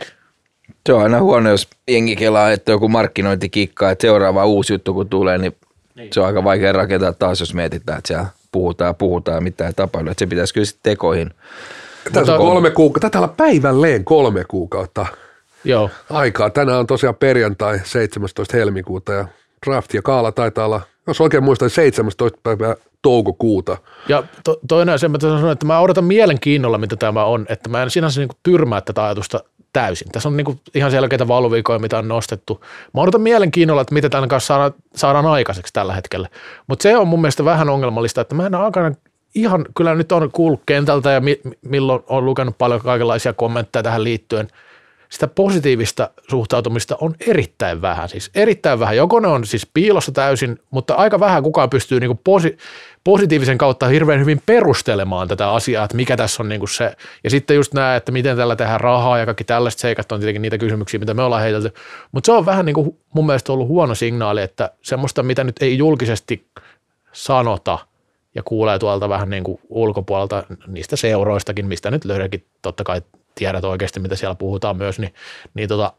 Se 0.86 0.92
on 0.92 1.02
aina 1.02 1.20
huono, 1.20 1.50
jos 1.50 1.68
jengi 1.88 2.16
kelaa, 2.16 2.52
että 2.52 2.72
joku 2.72 2.88
markkinointikikka, 2.88 3.90
että 3.90 4.02
seuraava 4.02 4.46
uusi 4.46 4.72
juttu 4.72 4.94
kun 4.94 5.08
tulee, 5.08 5.38
niin, 5.38 5.56
niin. 5.94 6.08
se 6.12 6.20
on 6.20 6.26
aika 6.26 6.44
vaikea 6.44 6.72
rakentaa 6.72 7.12
taas, 7.12 7.40
jos 7.40 7.54
mietitään, 7.54 7.98
että 7.98 8.08
siellä 8.08 8.26
puhutaan 8.52 8.88
ja 8.88 8.94
puhutaan 8.94 9.34
ja 9.34 9.40
mitään 9.40 9.68
ei 9.68 9.74
tapahdu. 9.74 10.10
Että 10.10 10.18
se 10.24 10.26
pitäisi 10.26 10.54
kyllä 10.54 10.64
sitten 10.64 10.92
tekoihin. 10.92 11.30
Tässä 12.12 12.34
on 12.34 12.38
kolme 12.38 12.70
kuukautta, 12.70 13.00
taitaa 13.00 13.20
olla 13.20 13.34
päivälleen 13.36 14.04
kolme 14.04 14.44
kuukautta 14.48 15.06
Joo. 15.64 15.90
aikaa. 16.10 16.50
Tänään 16.50 16.78
on 16.78 16.86
tosiaan 16.86 17.14
perjantai 17.14 17.80
17. 17.84 18.56
helmikuuta 18.56 19.12
ja 19.12 19.26
draft 19.66 19.94
ja 19.94 20.02
kaala 20.02 20.32
taitaa 20.32 20.66
olla, 20.66 20.80
jos 21.06 21.20
oikein 21.20 21.44
muistan, 21.44 21.70
17. 21.70 22.38
päivää 22.42 22.76
toukokuuta. 23.02 23.76
Ja 24.08 24.22
to, 24.44 24.60
toinen 24.68 24.94
asia, 24.94 25.08
mä 25.08 25.18
sanon, 25.20 25.52
että 25.52 25.66
mä 25.66 25.80
odotan 25.80 26.04
mielenkiinnolla, 26.04 26.78
mitä 26.78 26.96
tämä 26.96 27.24
on, 27.24 27.46
että 27.48 27.68
mä 27.68 27.82
en 27.82 27.90
sinänsä 27.90 28.20
niin 28.20 28.30
tyrmää 28.42 28.80
tätä 28.80 29.04
ajatusta 29.04 29.40
täysin. 29.72 30.08
Tässä 30.12 30.28
on 30.28 30.36
niin 30.36 30.60
ihan 30.74 30.90
selkeitä 30.90 31.28
valuvikoja, 31.28 31.78
mitä 31.78 31.98
on 31.98 32.08
nostettu. 32.08 32.64
Mä 32.94 33.00
odotan 33.00 33.20
mielenkiinnolla, 33.20 33.82
että 33.82 33.94
mitä 33.94 34.08
tämän 34.08 34.28
kanssa 34.28 34.46
saadaan, 34.46 34.72
saadaan 34.94 35.26
aikaiseksi 35.26 35.72
tällä 35.72 35.94
hetkellä. 35.94 36.28
Mutta 36.66 36.82
se 36.82 36.96
on 36.96 37.08
mun 37.08 37.20
mielestä 37.20 37.44
vähän 37.44 37.68
ongelmallista, 37.68 38.20
että 38.20 38.34
mä 38.34 38.46
en 38.46 38.54
aikana 38.54 38.94
ihan, 39.34 39.64
kyllä 39.76 39.94
nyt 39.94 40.12
on 40.12 40.30
kuullut 40.32 40.62
kentältä 40.66 41.10
ja 41.10 41.20
mi, 41.20 41.40
milloin 41.62 42.02
on 42.06 42.24
lukenut 42.24 42.58
paljon 42.58 42.80
kaikenlaisia 42.80 43.32
kommentteja 43.32 43.82
tähän 43.82 44.04
liittyen– 44.04 44.48
sitä 45.10 45.26
positiivista 45.26 46.10
suhtautumista 46.30 46.96
on 47.00 47.14
erittäin 47.26 47.82
vähän. 47.82 48.08
Siis 48.08 48.30
erittäin 48.34 48.80
vähän. 48.80 48.96
Joko 48.96 49.20
ne 49.20 49.28
on 49.28 49.46
siis 49.46 49.66
piilossa 49.74 50.12
täysin, 50.12 50.58
mutta 50.70 50.94
aika 50.94 51.20
vähän 51.20 51.42
kukaan 51.42 51.70
pystyy 51.70 52.00
niinku 52.00 52.20
posi- 52.24 52.56
positiivisen 53.04 53.58
kautta 53.58 53.86
hirveän 53.86 54.20
hyvin 54.20 54.42
perustelemaan 54.46 55.28
tätä 55.28 55.50
asiaa, 55.50 55.84
että 55.84 55.96
mikä 55.96 56.16
tässä 56.16 56.42
on 56.42 56.48
niinku 56.48 56.66
se. 56.66 56.96
Ja 57.24 57.30
sitten 57.30 57.56
just 57.56 57.74
nämä, 57.74 57.96
että 57.96 58.12
miten 58.12 58.36
tällä 58.36 58.56
tehdään 58.56 58.80
rahaa 58.80 59.18
ja 59.18 59.26
kaikki 59.26 59.44
tällaiset 59.44 59.80
seikat 59.80 60.12
on 60.12 60.20
tietenkin 60.20 60.42
niitä 60.42 60.58
kysymyksiä, 60.58 61.00
mitä 61.00 61.14
me 61.14 61.22
ollaan 61.22 61.42
heitelty. 61.42 61.72
Mutta 62.12 62.26
se 62.26 62.32
on 62.32 62.46
vähän 62.46 62.66
niinku 62.66 62.98
mun 63.14 63.26
mielestä 63.26 63.52
ollut 63.52 63.68
huono 63.68 63.94
signaali, 63.94 64.42
että 64.42 64.70
semmoista, 64.82 65.22
mitä 65.22 65.44
nyt 65.44 65.56
ei 65.62 65.78
julkisesti 65.78 66.46
sanota 67.12 67.78
ja 68.34 68.42
kuulee 68.42 68.78
tuolta 68.78 69.08
vähän 69.08 69.30
niin 69.30 69.44
kuin 69.44 69.60
ulkopuolelta 69.68 70.44
niistä 70.66 70.96
seuroistakin, 70.96 71.66
mistä 71.66 71.90
nyt 71.90 72.04
löydäkin 72.04 72.46
totta 72.62 72.84
kai 72.84 73.02
tiedät 73.34 73.64
oikeasti, 73.64 74.00
mitä 74.00 74.16
siellä 74.16 74.34
puhutaan 74.34 74.76
myös, 74.76 74.98
niin, 74.98 75.14
niin 75.54 75.68
tota, 75.68 75.92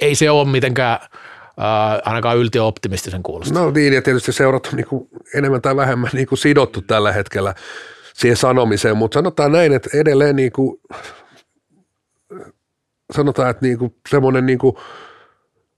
ei 0.00 0.14
se 0.14 0.30
ole 0.30 0.48
mitenkään 0.48 0.98
ää, 1.58 2.02
ainakaan 2.04 2.38
yltiöoptimistisen 2.38 3.22
kuulosta. 3.22 3.54
No 3.54 3.70
niin, 3.70 3.92
ja 3.92 4.02
tietysti 4.02 4.32
seurat 4.32 4.66
on 4.66 4.76
niin 4.76 4.86
kuin 4.86 5.08
enemmän 5.34 5.62
tai 5.62 5.76
vähemmän 5.76 6.10
niin 6.12 6.26
kuin 6.26 6.38
sidottu 6.38 6.82
tällä 6.82 7.12
hetkellä 7.12 7.54
siihen 8.14 8.36
sanomiseen, 8.36 8.96
mutta 8.96 9.14
sanotaan 9.14 9.52
näin, 9.52 9.72
että 9.72 9.90
edelleen 9.94 10.36
niin 10.36 10.52
kuin, 10.52 10.80
sanotaan, 13.12 13.50
että 13.50 13.66
niin 13.66 13.78
kuin 13.78 13.94
semmoinen 14.08 14.46
niin 14.46 14.58
kuin 14.58 14.76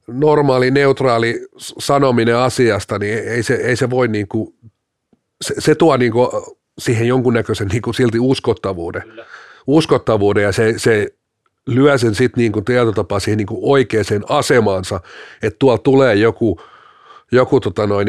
normaali, 0.06 0.70
neutraali 0.70 1.46
sanominen 1.56 2.36
asiasta, 2.36 2.98
niin 2.98 3.18
ei 3.18 3.42
se, 3.42 3.54
ei 3.54 3.76
se 3.76 3.90
voi 3.90 4.08
niin 4.08 4.28
kuin, 4.28 4.54
se, 5.40 5.54
se 5.58 5.74
tuo 5.74 5.96
niin 5.96 6.12
kuin 6.12 6.28
siihen 6.78 7.08
jonkunnäköisen 7.08 7.68
niin 7.68 7.82
kuin 7.82 7.94
silti 7.94 8.18
uskottavuuden. 8.18 9.02
Kyllä 9.02 9.26
uskottavuuden 9.66 10.42
ja 10.42 10.52
se, 10.52 10.74
se 10.76 11.08
lyö 11.66 11.98
sen 11.98 12.14
sitten 12.14 12.42
niin 12.42 12.64
tietyllä 12.64 12.92
tapaa 12.92 13.20
siihen 13.20 13.38
niin 13.38 13.46
kuin 13.46 13.60
oikeaan 13.62 14.24
asemaansa, 14.28 15.00
että 15.42 15.56
tuolla 15.58 15.78
tulee 15.78 16.14
joku, 16.14 16.60
joku 17.32 17.60
tota 17.60 17.86
noin, 17.86 18.08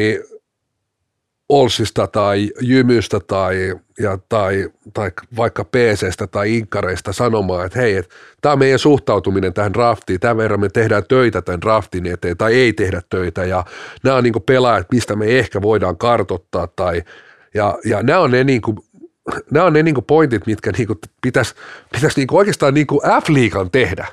Olsista 1.48 2.06
tai 2.06 2.50
Jymystä 2.60 3.20
tai, 3.26 3.74
ja, 3.98 4.18
tai, 4.28 4.68
tai 4.94 5.10
vaikka 5.36 5.64
PCstä 5.64 6.26
tai 6.26 6.56
Inkkareista 6.56 7.12
sanomaan, 7.12 7.66
että 7.66 7.78
hei, 7.78 7.96
että 7.96 8.14
tämä 8.40 8.52
on 8.52 8.58
meidän 8.58 8.78
suhtautuminen 8.78 9.54
tähän 9.54 9.72
draftiin, 9.72 10.20
tämän 10.20 10.36
verran 10.36 10.60
me 10.60 10.68
tehdään 10.68 11.02
töitä 11.08 11.42
tämän 11.42 11.60
draftin 11.60 12.06
eteen 12.06 12.36
tai 12.36 12.54
ei 12.54 12.72
tehdä 12.72 13.02
töitä 13.10 13.44
ja 13.44 13.64
nämä 14.04 14.16
on 14.16 14.24
niin 14.24 14.42
pelaajat, 14.46 14.86
mistä 14.92 15.16
me 15.16 15.38
ehkä 15.38 15.62
voidaan 15.62 15.96
kartottaa 15.96 16.66
tai 16.66 17.02
ja, 17.54 17.78
ja 17.84 18.02
nämä 18.02 18.18
on 18.18 18.30
ne 18.30 18.44
niin 18.44 18.62
kuin 18.62 18.76
nämä 19.50 19.66
on 19.66 19.72
ne 19.72 19.82
niin 19.82 20.04
pointit, 20.06 20.46
mitkä 20.46 20.72
niin 20.78 20.88
pitäisi, 21.22 21.54
pitäisi 21.92 22.20
niin 22.20 22.28
oikeastaan 22.32 22.74
niin 22.74 22.86
F-liigan 23.22 23.70
tehdä. 23.70 24.06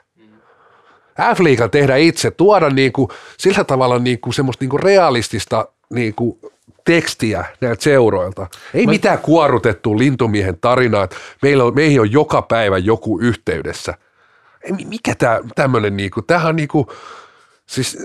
F-liigan 1.36 1.70
tehdä 1.70 1.96
itse, 1.96 2.32
tuoda 2.32 2.70
niin 2.70 2.92
kuin, 2.92 3.10
sillä 3.38 3.64
tavalla 3.64 4.00
niin 4.00 4.20
kuin 4.20 4.34
semmoista 4.34 4.64
niin 4.64 4.70
kuin 4.70 4.84
realistista 4.84 5.68
niin 5.90 6.16
kuin 6.16 6.40
tekstiä 6.86 7.46
näiltä 7.62 7.84
seuroilta. 7.84 8.48
Ei 8.74 8.86
Mä... 8.86 8.92
mitään 8.92 9.20
kuorutettu 9.20 9.98
lintumiehen 9.98 10.58
tarinaa, 10.62 11.04
että 11.04 11.16
meillä 11.42 11.64
on, 11.64 11.76
meihin 11.76 12.02
on 12.02 12.12
joka 12.12 12.42
päivä 12.42 12.78
joku 12.78 13.20
yhteydessä. 13.20 13.94
Ei, 14.62 14.72
mikä 14.72 15.16
tämä 15.16 15.40
tämmöinen, 15.56 15.98
niin 15.98 16.12
kuin, 16.12 16.26
tämähän 16.26 16.50
on 16.50 16.56
niin 16.56 16.68
kuin, 16.68 16.88
siis 17.66 17.98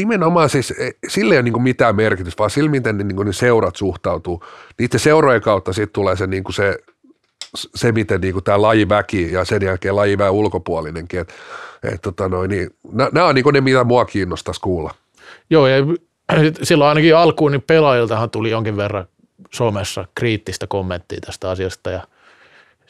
nimenomaan 0.00 0.50
siis 0.50 0.70
e, 0.70 0.90
sille 1.08 1.34
ei 1.34 1.38
ole 1.38 1.50
niin 1.50 1.62
mitään 1.62 1.96
merkitystä, 1.96 2.38
vaan 2.38 2.50
sillä, 2.50 2.70
miten 2.70 2.98
ne, 2.98 3.04
niin 3.04 3.26
ne 3.26 3.32
seurat 3.32 3.76
suhtautuu. 3.76 4.44
Niiden 4.78 5.00
seurojen 5.00 5.42
kautta 5.42 5.72
sitten 5.72 5.92
tulee 5.92 6.16
se, 6.16 6.26
niin 6.26 6.44
se, 6.50 6.78
se, 7.54 7.92
miten 7.92 8.20
niin 8.20 8.44
tämä 8.44 8.62
lajiväki 8.62 9.32
ja 9.32 9.44
sen 9.44 9.62
jälkeen 9.62 9.96
lajiväen 9.96 10.32
ulkopuolinenkin. 10.32 11.20
Et, 11.20 11.34
et, 11.82 12.02
tota 12.02 12.28
noin, 12.28 12.50
niin, 12.50 12.70
nämä 13.12 13.26
on 13.26 13.34
niin 13.34 13.44
ne, 13.52 13.60
mitä 13.60 13.84
mua 13.84 14.04
kiinnostaisi 14.04 14.60
kuulla. 14.60 14.94
Joo, 15.50 15.66
ja 15.66 15.76
silloin 16.62 16.88
ainakin 16.88 17.16
alkuun 17.16 17.52
niin 17.52 17.64
pelaajiltahan 17.66 18.30
tuli 18.30 18.50
jonkin 18.50 18.76
verran 18.76 19.06
somessa 19.50 20.04
kriittistä 20.14 20.66
kommenttia 20.66 21.20
tästä 21.20 21.50
asiasta 21.50 21.90
ja– 21.90 22.06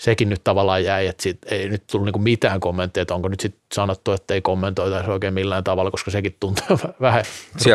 sekin 0.01 0.29
nyt 0.29 0.45
tavallaan 0.45 0.85
jäi, 0.85 1.07
että 1.07 1.23
sit 1.23 1.39
ei 1.47 1.69
nyt 1.69 1.87
tullut 1.87 2.05
niinku 2.05 2.19
mitään 2.19 2.61
kommentteja, 2.61 3.03
että 3.03 3.15
onko 3.15 3.29
nyt 3.29 3.41
sitten 3.41 3.63
sanottu, 3.75 4.13
että 4.13 4.35
ei 4.35 4.41
kommentoitaisi 4.43 5.11
oikein 5.11 5.35
millään 5.35 5.65
tavalla, 5.65 5.91
koska 5.91 6.11
sekin 6.11 6.37
tuntuu 6.41 6.79
vähän, 7.01 7.25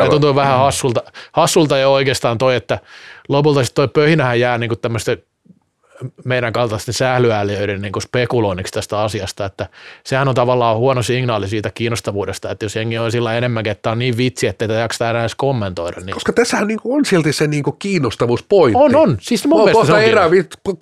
tuntuu 0.09 0.35
vähän 0.35 0.59
hassulta, 0.59 1.03
hassulta 1.31 1.77
ja 1.77 1.89
oikeastaan 1.89 2.37
toi, 2.37 2.55
että 2.55 2.79
lopulta 3.29 3.63
sitten 3.63 3.75
toi 3.75 3.87
pöhinähän 3.87 4.39
jää 4.39 4.57
niinku 4.57 4.75
tämmöistä 4.75 5.17
meidän 6.25 6.53
kaltaisten 6.53 6.93
sählyääliöiden 6.93 7.81
niin 7.81 8.01
spekuloinniksi 8.01 8.73
tästä 8.73 8.99
asiasta, 8.99 9.45
että 9.45 9.69
sehän 10.03 10.27
on 10.27 10.35
tavallaan 10.35 10.77
huono 10.77 11.03
signaali 11.03 11.47
siitä 11.47 11.71
kiinnostavuudesta, 11.73 12.51
että 12.51 12.65
jos 12.65 12.75
jengi 12.75 12.97
on 12.97 13.11
sillä 13.11 13.37
enemmänkin, 13.37 13.71
että 13.71 13.91
on 13.91 13.99
niin 13.99 14.17
vitsi, 14.17 14.47
että 14.47 14.65
ei 14.65 14.79
jaksa 14.79 15.09
enää 15.09 15.21
edes 15.21 15.35
kommentoida. 15.35 16.01
Niin. 16.01 16.13
Koska 16.13 16.33
tässähän 16.33 16.67
niin 16.67 16.79
on 16.83 17.05
silti 17.05 17.33
se 17.33 17.47
niin 17.47 17.63
kiinnostavuuspointti. 17.79 18.79
On, 18.83 18.95
on. 18.95 19.17
Siis 19.21 19.47
mun 19.47 19.63
mielestä 19.63 19.85
se 19.85 19.93
on 19.93 20.01
erää, 20.01 20.29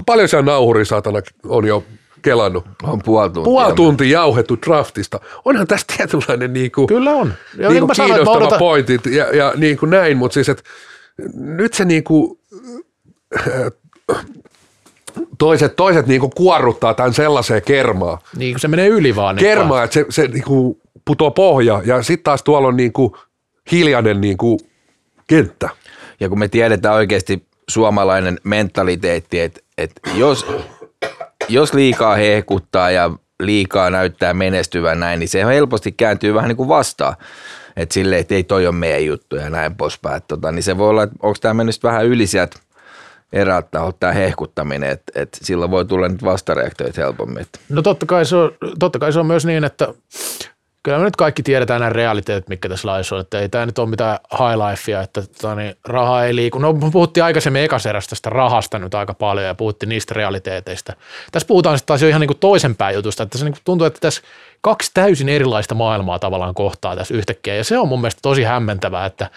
paljon 0.06 0.30
siellä 0.30 0.46
nauhuri 0.46 0.86
saatana 0.86 1.22
on 1.44 1.66
jo 1.66 1.84
kelannut. 2.22 2.66
On 2.84 3.02
puoli 3.06 3.30
tuntia. 3.30 3.44
Puoli 3.44 3.74
tuntia 3.74 4.12
jauhettu 4.12 4.58
draftista. 4.66 5.20
Onhan 5.46 5.68
tässä 5.68 5.88
tietynlainen 5.98 6.54
niin 6.54 6.72
kuin, 6.72 6.88
Kyllä 6.88 7.12
on. 7.12 7.34
Ja 7.58 7.70
niin 7.70 7.80
kuin 7.80 7.92
kiinnostava 7.96 8.38
odotan... 8.38 8.60
pointit 8.60 9.06
ja, 9.06 9.36
ja 9.36 9.54
niin 9.56 9.78
kuin 9.78 9.90
näin, 9.90 10.18
mutta 10.18 10.34
siis, 10.34 10.50
että 10.50 10.64
nyt 11.34 11.74
se 11.74 11.86
niin 11.86 12.04
kuin, 12.04 12.40
toiset, 15.38 15.76
toiset 15.76 16.08
niinku 16.08 16.30
kuorruttaa 16.30 16.94
tämän 16.94 17.14
sellaiseen 17.14 17.62
kermaan. 17.62 18.18
Niin, 18.38 18.54
kun 18.54 18.60
se 18.60 18.68
menee 18.68 18.88
yli 18.88 19.16
vaan. 19.16 19.36
Kermaa, 19.36 19.84
että 19.84 19.94
se, 19.94 20.06
se 20.10 20.28
niinku 20.28 20.82
putoo 21.06 21.32
pohja 21.32 21.82
ja 21.86 22.04
sitten 22.04 22.24
taas 22.24 22.44
tuolla 22.44 22.68
on 22.68 22.78
niinku 22.78 23.18
hiljainen 23.72 24.22
niinku 24.22 24.60
kenttä. 25.28 25.70
Ja 26.20 26.30
kun 26.30 26.40
me 26.40 26.48
tiedetään 26.48 26.96
oikeasti 26.96 27.46
suomalainen 27.70 28.40
mentaliteetti, 28.44 29.40
että, 29.40 29.60
että 29.78 30.02
jos, 30.16 30.46
jos 31.50 31.74
liikaa 31.74 32.16
hehkuttaa 32.16 32.92
ja 32.92 33.12
liikaa 33.40 33.90
näyttää 33.90 34.34
menestyvän 34.34 35.00
näin, 35.00 35.20
niin 35.20 35.30
se 35.30 35.46
helposti 35.46 35.92
kääntyy 35.92 36.34
vähän 36.34 36.48
niin 36.48 36.58
kuin 36.58 36.70
vastaan. 36.70 37.16
Että 37.76 37.94
silleen, 37.94 38.22
että 38.22 38.36
ei 38.36 38.44
toi 38.44 38.68
ole 38.68 38.76
meidän 38.76 39.06
juttu 39.06 39.36
ja 39.36 39.50
näin 39.50 39.76
poispäin. 39.76 40.22
Tota, 40.28 40.52
niin 40.52 40.64
se 40.64 40.78
voi 40.78 40.90
olla, 40.90 41.04
että 41.04 41.16
onko 41.22 41.38
tämä 41.42 41.54
mennyt 41.54 41.84
vähän 41.84 42.06
yli 42.06 42.28
sieltä 42.28 42.60
eräät 43.34 43.72
tahot 43.72 44.00
tämä 44.00 44.14
hehkuttaminen, 44.14 44.90
että, 44.90 45.12
että 45.16 45.38
sillä 45.42 45.72
voi 45.72 45.86
tulla 45.86 46.08
nyt 46.08 46.24
vastareaktioita 46.24 47.02
helpommin. 47.02 47.46
No 47.70 47.82
totta 47.82 48.06
kai, 48.06 48.26
se 48.26 48.36
on, 48.36 48.52
totta 48.80 49.00
kai 49.00 49.14
se 49.14 49.20
on 49.20 49.26
myös 49.26 49.46
niin, 49.46 49.64
että 49.64 49.94
kyllä 50.84 50.98
me 50.98 51.04
nyt 51.04 51.16
kaikki 51.16 51.44
tiedetään 51.44 51.80
nämä 51.80 51.90
realiteetit, 51.90 52.50
mitkä 52.50 52.70
tässä 52.70 52.88
laissa 52.88 53.16
on, 53.16 53.22
että 53.22 53.40
ei 53.40 53.50
tämä 53.50 53.66
nyt 53.66 53.80
ole 53.80 53.90
mitään 53.90 54.20
high 54.32 54.70
lifea, 54.70 55.02
että 55.02 55.22
tota, 55.22 55.56
niin, 55.56 55.76
raha 55.86 56.24
ei 56.24 56.36
liiku. 56.36 56.60
No 56.60 56.74
puhuttiin 56.74 57.24
aikaisemmin 57.24 57.62
ekaserästä 57.62 58.10
tästä 58.10 58.30
rahasta 58.30 58.80
nyt 58.80 58.94
aika 58.94 59.14
paljon 59.14 59.46
ja 59.46 59.56
puhuttiin 59.56 59.90
niistä 59.90 60.14
realiteeteista. 60.14 60.94
Tässä 61.32 61.48
puhutaan 61.48 61.78
sitten 61.78 61.88
taas 61.88 62.02
jo 62.02 62.08
ihan 62.08 62.22
niin 62.22 62.28
kuin 62.28 62.40
toisen 62.40 62.76
jutusta, 62.94 63.24
että 63.24 63.38
se 63.38 63.46
niin 63.46 63.54
kuin 63.54 63.62
tuntuu, 63.66 63.88
että 63.88 64.00
tässä 64.00 64.22
kaksi 64.62 64.92
täysin 64.94 65.30
erilaista 65.30 65.76
maailmaa 65.76 66.20
tavallaan 66.20 66.54
kohtaa 66.54 66.96
tässä 66.96 67.14
yhtäkkiä 67.14 67.56
ja 67.56 67.64
se 67.64 67.78
on 67.78 67.88
mun 67.88 68.02
mielestä 68.02 68.20
tosi 68.22 68.44
hämmentävää, 68.44 69.06
että 69.06 69.30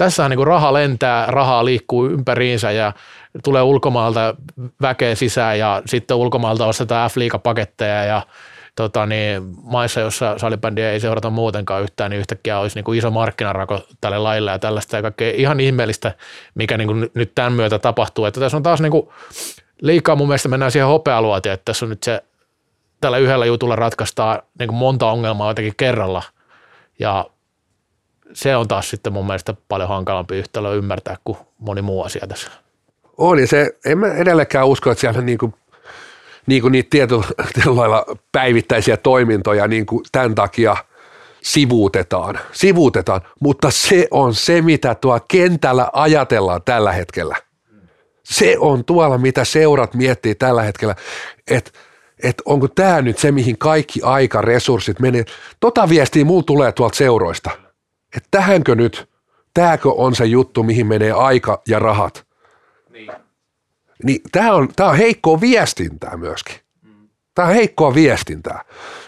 tässä 0.00 0.24
on 0.24 0.30
niin 0.30 0.46
raha 0.46 0.72
lentää, 0.72 1.26
rahaa 1.26 1.64
liikkuu 1.64 2.06
ympäriinsä 2.06 2.70
ja 2.70 2.92
tulee 3.44 3.62
ulkomaalta 3.62 4.34
väkeä 4.82 5.14
sisään 5.14 5.58
ja 5.58 5.82
sitten 5.86 6.16
ulkomaalta 6.16 6.66
ostetaan 6.66 7.10
F-liikapaketteja 7.10 8.04
ja 8.04 8.22
tota, 8.76 9.06
niin, 9.06 9.42
maissa, 9.62 10.00
jossa 10.00 10.38
salibändiä 10.38 10.90
ei 10.90 11.00
seurata 11.00 11.30
muutenkaan 11.30 11.82
yhtään, 11.82 12.10
niin 12.10 12.18
yhtäkkiä 12.18 12.58
olisi 12.58 12.76
niin 12.76 12.84
kuin 12.84 12.98
iso 12.98 13.10
markkinarako 13.10 13.80
tälle 14.00 14.18
laille 14.18 14.50
ja 14.50 14.58
tällaista 14.58 14.96
ja 14.96 15.02
kaikkea 15.02 15.32
ihan 15.36 15.60
ihmeellistä, 15.60 16.14
mikä 16.54 16.78
niin 16.78 16.88
kuin 16.88 17.10
nyt 17.14 17.34
tämän 17.34 17.52
myötä 17.52 17.78
tapahtuu. 17.78 18.24
Että 18.24 18.40
tässä 18.40 18.56
on 18.56 18.62
taas 18.62 18.80
niin 18.80 18.92
kuin, 18.92 19.08
liikaa 19.82 20.16
mun 20.16 20.28
mielestä 20.28 20.48
mennään 20.48 20.72
siihen 20.72 20.88
hopealuotiin, 20.88 21.52
että 21.52 21.64
tässä 21.64 21.86
on 21.86 21.90
nyt 21.90 22.02
se, 22.02 22.22
tällä 23.00 23.18
yhdellä 23.18 23.46
jutulla 23.46 23.76
ratkaistaan 23.76 24.42
niin 24.58 24.74
monta 24.74 25.10
ongelmaa 25.10 25.50
jotenkin 25.50 25.74
kerralla 25.76 26.22
ja 26.98 27.26
se 28.32 28.56
on 28.56 28.68
taas 28.68 28.90
sitten 28.90 29.12
mun 29.12 29.26
mielestä 29.26 29.54
paljon 29.68 29.88
hankalampi 29.88 30.36
yhtälö 30.38 30.74
ymmärtää 30.74 31.16
kuin 31.24 31.38
moni 31.58 31.82
muu 31.82 32.02
asia 32.02 32.26
tässä. 32.26 32.50
Ja 33.40 33.46
se, 33.46 33.78
en 33.84 33.98
mä 33.98 34.06
edelleenkään 34.06 34.66
usko, 34.66 34.90
että 34.90 35.00
siellä 35.00 35.20
niinku, 35.20 35.54
niinku 36.46 36.68
niitä 36.68 36.90
tietyllä, 36.90 37.24
tietyllä 37.54 37.76
lailla 37.76 38.04
päivittäisiä 38.32 38.96
toimintoja 38.96 39.68
niinku 39.68 40.02
tämän 40.12 40.34
takia 40.34 40.76
sivuutetaan, 41.42 42.38
sivuutetaan, 42.52 43.20
mutta 43.40 43.70
se 43.70 44.08
on 44.10 44.34
se, 44.34 44.62
mitä 44.62 44.94
tuo 44.94 45.20
kentällä 45.28 45.90
ajatellaan 45.92 46.62
tällä 46.64 46.92
hetkellä. 46.92 47.36
Se 48.24 48.56
on 48.58 48.84
tuolla, 48.84 49.18
mitä 49.18 49.44
seurat 49.44 49.94
miettii 49.94 50.34
tällä 50.34 50.62
hetkellä, 50.62 50.94
että 51.50 51.70
et 52.22 52.42
onko 52.44 52.68
tämä 52.68 53.02
nyt 53.02 53.18
se, 53.18 53.32
mihin 53.32 53.58
kaikki 53.58 54.00
aika, 54.02 54.42
resurssit 54.42 55.00
menee. 55.00 55.24
Tota 55.60 55.88
viestiä 55.88 56.24
mulla 56.24 56.42
tulee 56.42 56.72
tuolta 56.72 56.96
seuroista, 56.96 57.50
että 58.16 58.28
tähänkö 58.30 58.74
nyt, 58.74 59.08
tääkö 59.54 59.88
on 59.90 60.14
se 60.14 60.24
juttu, 60.24 60.62
mihin 60.62 60.86
menee 60.86 61.12
aika 61.12 61.62
ja 61.68 61.78
rahat. 61.78 62.26
Niin 64.04 64.20
tämä 64.32 64.52
on, 64.52 64.68
tää 64.76 64.88
on 64.88 64.96
heikkoa 64.96 65.40
viestintää 65.40 66.16
myöskin. 66.16 66.56
Tämä 67.34 67.48
on 67.48 67.54
heikkoa 67.54 67.94
viestintää, 67.94 68.64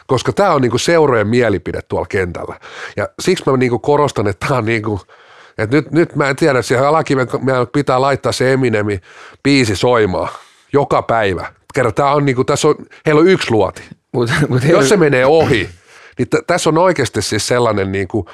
koska 0.07 0.33
tämä 0.33 0.53
on 0.53 0.63
niinku 0.63 0.79
seurojen 0.79 1.27
mielipide 1.27 1.83
tuolla 1.83 2.07
kentällä. 2.07 2.61
Ja 2.97 3.09
siksi 3.21 3.45
mä 3.47 3.57
niinku 3.57 3.79
korostan, 3.79 4.29
että 4.29 4.47
tämä 4.47 4.59
on 4.59 4.65
niinku, 4.65 5.01
että 5.59 5.77
nyt, 5.77 5.91
nyt 5.91 6.17
mä 6.17 6.29
en 6.29 6.37
tiedä, 6.37 6.63
siihen 6.63 6.87
alakiven 6.87 7.29
meidän 7.43 7.67
pitää 7.67 8.01
laittaa 8.01 8.33
se 8.33 8.53
Eminemi 8.53 9.01
biisi 9.43 9.77
soimaan 9.77 10.29
joka 10.73 11.03
päivä. 11.03 11.53
Kerran 11.75 11.95
tämä 11.95 12.13
on 12.13 12.25
niinku, 12.25 12.45
tässä 12.45 12.69
on, 12.69 12.75
heillä 13.07 13.21
on 13.21 13.29
yksi 13.29 13.51
luoti. 13.51 13.83
Mut, 14.13 14.31
mut 14.49 14.65
Jos 14.65 14.89
se 14.89 14.97
menee 14.97 15.27
ohi, 15.27 15.69
niin 16.19 16.29
t- 16.29 16.47
tässä 16.47 16.71
on 16.71 16.79
oikeasti 16.79 17.23
siis 17.23 17.49
sellainen 17.49 17.93
niinku, 17.93 18.27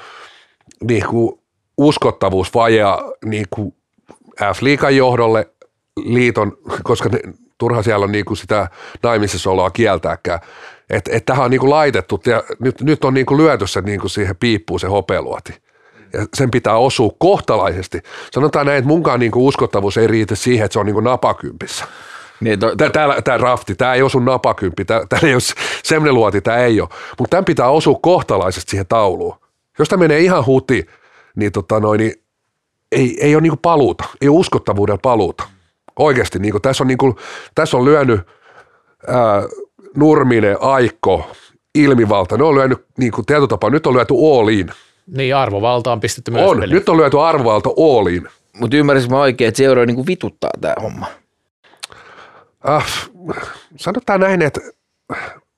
niinku 0.85 1.43
uskottavuusvaje 1.79 2.83
niinku 3.25 3.75
F-liikan 4.41 4.97
johdolle, 4.97 5.51
liiton, 5.97 6.57
koska 6.83 7.09
ne, 7.09 7.21
turha 7.59 7.83
siellä 7.83 8.05
on 8.05 8.13
niinku 8.13 8.35
sitä 8.35 8.69
naimisissa 9.03 9.51
oloa 9.51 9.71
kieltääkään. 9.71 10.41
Että 10.91 11.11
et 11.15 11.25
tähän 11.25 11.45
on 11.45 11.51
niinku 11.51 11.71
laitettu 11.71 12.23
ja 12.27 12.43
nyt, 12.59 12.81
nyt 12.81 13.05
on 13.05 13.15
niinku 13.15 13.37
lyöty 13.37 13.67
se 13.67 13.81
niinku 13.81 14.09
siihen 14.09 14.37
piippuun 14.37 14.81
se 14.81 14.87
hopealuoti. 14.87 15.55
Ja 16.13 16.27
sen 16.35 16.51
pitää 16.51 16.77
osua 16.77 17.11
kohtalaisesti. 17.19 18.03
Sanotaan 18.33 18.67
näin, 18.67 18.79
että 18.79 18.89
munkaan 18.89 19.21
niinku 19.21 19.47
uskottavuus 19.47 19.97
ei 19.99 20.07
riitä 20.07 20.35
siihen, 20.35 20.65
että 20.65 20.73
se 20.73 20.79
on 20.79 20.87
niinku 20.87 21.01
napakympissä. 21.01 21.85
niin, 22.41 22.59
to, 22.59 22.77
Tämä, 22.77 22.91
tämä, 22.91 23.23
tämä 23.23 23.39
rafti, 23.39 23.75
tämä 23.75 23.95
ei 23.95 24.03
osu 24.03 24.19
napakymppi, 24.19 24.85
tämä, 24.85 25.01
tämä 25.09 25.21
ei 25.23 25.35
ole 25.35 25.43
semmoinen 25.83 26.15
luoti, 26.15 26.41
tämä 26.41 26.57
ei 26.57 26.81
ole. 26.81 26.89
Mutta 27.19 27.31
tämän 27.31 27.45
pitää 27.45 27.69
osua 27.69 27.99
kohtalaisesti 28.03 28.71
siihen 28.71 28.87
tauluun. 28.87 29.35
Jos 29.79 29.89
tämä 29.89 30.01
menee 30.01 30.21
ihan 30.21 30.47
huti, 30.47 30.87
niin, 31.37 31.53
tota 31.53 31.81
noin, 31.81 31.99
niin 31.99 32.13
ei, 32.93 33.19
ei 33.21 33.35
ole 33.35 33.43
niinku 33.43 33.59
paluuta, 33.63 34.05
ei 34.21 34.29
ole 34.29 34.39
uskottavuuden 34.39 34.99
paluuta. 35.03 35.45
Oikeasti, 35.99 36.39
niinku, 36.39 36.61
tässä, 36.61 36.85
on 36.85 36.89
niinku, 36.89 37.17
tässä 37.55 37.77
on 37.77 37.85
lyönyt 37.85 38.21
ää, 39.07 39.43
Nurminen, 39.97 40.57
Aikko, 40.61 41.31
Ilmivalta, 41.75 42.37
ne 42.37 42.45
on 42.45 42.55
lyönyt 42.55 42.85
niinku, 42.99 43.23
tietyllä 43.23 43.49
tapaa, 43.49 43.71
nyt 43.71 43.87
on 43.87 43.95
lyöty 43.95 44.15
all 44.15 44.49
in. 44.49 44.71
Niin 45.07 45.37
arvovalta 45.37 45.93
on 45.93 46.01
pistetty 46.01 46.31
myös 46.31 46.51
On, 46.51 46.61
peliin. 46.61 46.75
nyt 46.75 46.89
on 46.89 46.97
lyöty 46.97 47.21
arvovalta 47.21 47.71
all 47.79 48.07
in. 48.07 48.29
Mutta 48.61 48.77
ymmärsin 48.77 49.11
mä 49.11 49.21
oikein, 49.21 49.49
että 49.49 49.59
seuraa 49.59 49.87
niinku 49.87 50.07
vituttaa 50.07 50.51
tämä 50.61 50.75
homma. 50.83 51.07
äh, 52.69 52.87
sanotaan 53.77 54.21
näin, 54.21 54.43
että 54.43 54.61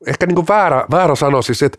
ehkä 0.07 0.27
niin 0.27 0.35
kuin 0.35 0.49
väärä, 0.49 0.85
väärä 0.91 1.15
sano 1.15 1.43
siis, 1.43 1.63
että 1.63 1.79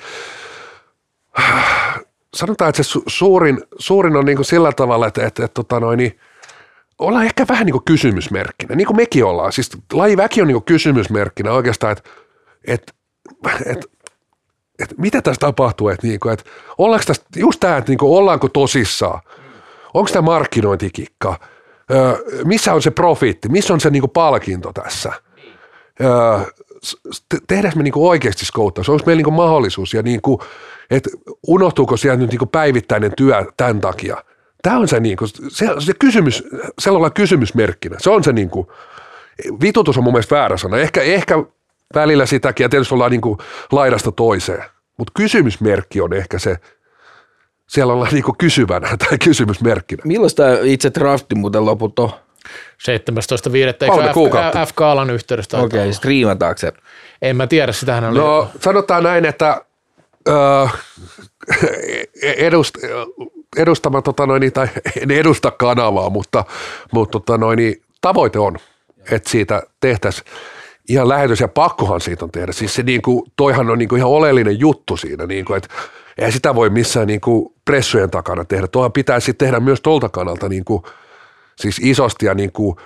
äh, 1.39 1.99
sanotaan, 2.35 2.69
että 2.69 2.83
se 2.83 2.99
su- 2.99 3.03
suurin, 3.07 3.63
suurin 3.79 4.15
on 4.15 4.25
niin 4.25 4.35
kuin 4.35 4.45
sillä 4.45 4.71
tavalla, 4.71 5.07
että, 5.07 5.27
että, 5.27 5.45
että 5.45 5.53
tota 5.53 5.79
noin, 5.79 5.97
niin, 5.97 6.19
ollaan 6.99 7.25
ehkä 7.25 7.45
vähän 7.49 7.65
niin 7.65 7.73
kuin 7.73 7.85
kysymysmerkkinä, 7.85 8.75
niin 8.75 8.87
kuin 8.87 8.97
mekin 8.97 9.25
ollaan. 9.25 9.51
Siis 9.51 9.69
lajiväki 9.93 10.41
on 10.41 10.47
niin 10.47 10.55
kuin 10.55 10.65
kysymysmerkkinä 10.65 11.51
oikeastaan, 11.51 11.91
että, 11.91 12.09
että, 12.67 12.93
että, 13.65 13.87
että 14.79 14.95
mitä 14.97 15.21
tässä 15.21 15.39
tapahtuu, 15.39 15.89
että, 15.89 16.07
niin 16.07 16.19
kuin, 16.19 16.33
että 16.33 16.49
ollaanko 16.77 17.03
tässä, 17.07 17.23
just 17.35 17.59
tämä, 17.59 17.77
että 17.77 17.91
niin 17.91 17.97
kuin, 17.97 18.17
ollaanko 18.17 18.49
tosissaan, 18.49 19.21
onko 19.93 20.09
tämä 20.13 20.21
markkinointikikka, 20.21 21.39
missä 22.45 22.73
on 22.73 22.81
se 22.81 22.91
profiitti, 22.91 23.49
missä 23.49 23.73
on 23.73 23.81
se 23.81 23.89
niinku 23.89 24.07
palkinto 24.07 24.73
tässä. 24.73 25.13
Tehdäänkö 27.47 27.77
me 27.77 27.83
niinku 27.83 28.09
oikeasti 28.09 28.45
skouttaus, 28.45 28.89
onko 28.89 29.03
meillä 29.05 29.19
niinku 29.19 29.31
mahdollisuus 29.31 29.93
ja 29.93 30.01
niinku, 30.01 30.43
että 30.91 31.09
unohtuuko 31.47 31.97
sieltä 31.97 32.21
nyt 32.21 32.29
niinku 32.29 32.45
päivittäinen 32.45 33.11
työ 33.17 33.45
tämän 33.57 33.81
takia. 33.81 34.23
Tämä 34.61 34.77
on 34.77 34.87
se, 34.87 34.99
niinku, 34.99 35.27
se, 35.27 35.67
se 35.79 35.93
kysymys, 35.99 36.43
sellainen 36.79 37.13
kysymysmerkkinä, 37.13 37.95
se 37.99 38.09
on 38.09 38.23
se 38.23 38.33
niinku, 38.33 38.71
vitutus 39.61 39.97
on 39.97 40.03
mun 40.03 40.13
mielestä 40.13 40.35
väärä 40.35 40.57
sana, 40.57 40.77
ehkä, 40.77 41.01
ehkä 41.01 41.35
välillä 41.95 42.25
sitäkin 42.25 42.63
ja 42.63 42.69
tietysti 42.69 42.93
ollaan 42.93 43.11
niinku 43.11 43.37
laidasta 43.71 44.11
toiseen, 44.11 44.63
mutta 44.97 45.11
kysymysmerkki 45.15 46.01
on 46.01 46.13
ehkä 46.13 46.39
se, 46.39 46.57
siellä 47.67 47.93
ollaan 47.93 48.13
niinku 48.13 48.35
kysyvänä 48.37 48.97
tai 49.09 49.17
kysymysmerkkinä. 49.17 50.01
Milloin 50.05 50.35
tämä 50.35 50.57
itse 50.63 50.91
drafti 50.99 51.35
muuten 51.35 51.65
loput 51.65 51.99
on? 51.99 52.09
17.5. 52.49 53.87
Kolme 53.87 54.07
Eikö. 54.07 54.39
F- 54.39 54.67
FK-alan 54.67 55.09
yhteydessä? 55.09 55.57
Okei, 55.57 55.79
okay, 55.79 55.93
striimataanko 55.93 56.57
se? 56.57 56.73
En 57.21 57.35
mä 57.35 57.47
tiedä, 57.47 57.71
sitähän 57.71 58.03
oli. 58.03 58.19
No 58.19 58.49
sanotaan 58.59 59.03
näin, 59.03 59.25
että 59.25 59.65
edust, 62.23 62.75
edustama, 63.57 64.01
tota 64.01 64.25
noin, 64.25 64.53
tai 64.53 64.67
en 65.01 65.11
edusta 65.11 65.51
kanavaa, 65.51 66.09
mutta, 66.09 66.45
mutta 66.91 67.11
tota 67.11 67.37
noin, 67.37 67.81
tavoite 68.01 68.39
on, 68.39 68.57
että 69.11 69.29
siitä 69.29 69.63
tehtäisiin 69.79 70.27
ihan 70.89 71.09
lähetys 71.09 71.39
ja 71.39 71.47
pakkohan 71.47 72.01
siitä 72.01 72.25
on 72.25 72.31
tehdä. 72.31 72.51
Siis 72.51 72.75
se 72.75 72.83
niinku, 72.83 73.27
toihan 73.35 73.69
on 73.69 73.77
niinku 73.77 73.95
ihan 73.95 74.09
oleellinen 74.09 74.59
juttu 74.59 74.97
siinä, 74.97 75.25
niinku, 75.25 75.53
että 75.53 75.69
ei 76.17 76.31
sitä 76.31 76.55
voi 76.55 76.69
missään 76.69 77.07
niinku 77.07 77.55
pressujen 77.65 78.09
takana 78.09 78.45
tehdä. 78.45 78.67
Tuohan 78.67 78.91
pitäisi 78.91 79.33
tehdä 79.33 79.59
myös 79.59 79.81
tuolta 79.81 80.09
kannalta 80.09 80.49
niinku, 80.49 80.83
siis 81.55 81.79
isosti 81.83 82.25
ja 82.25 82.33
niinku, 82.33 82.77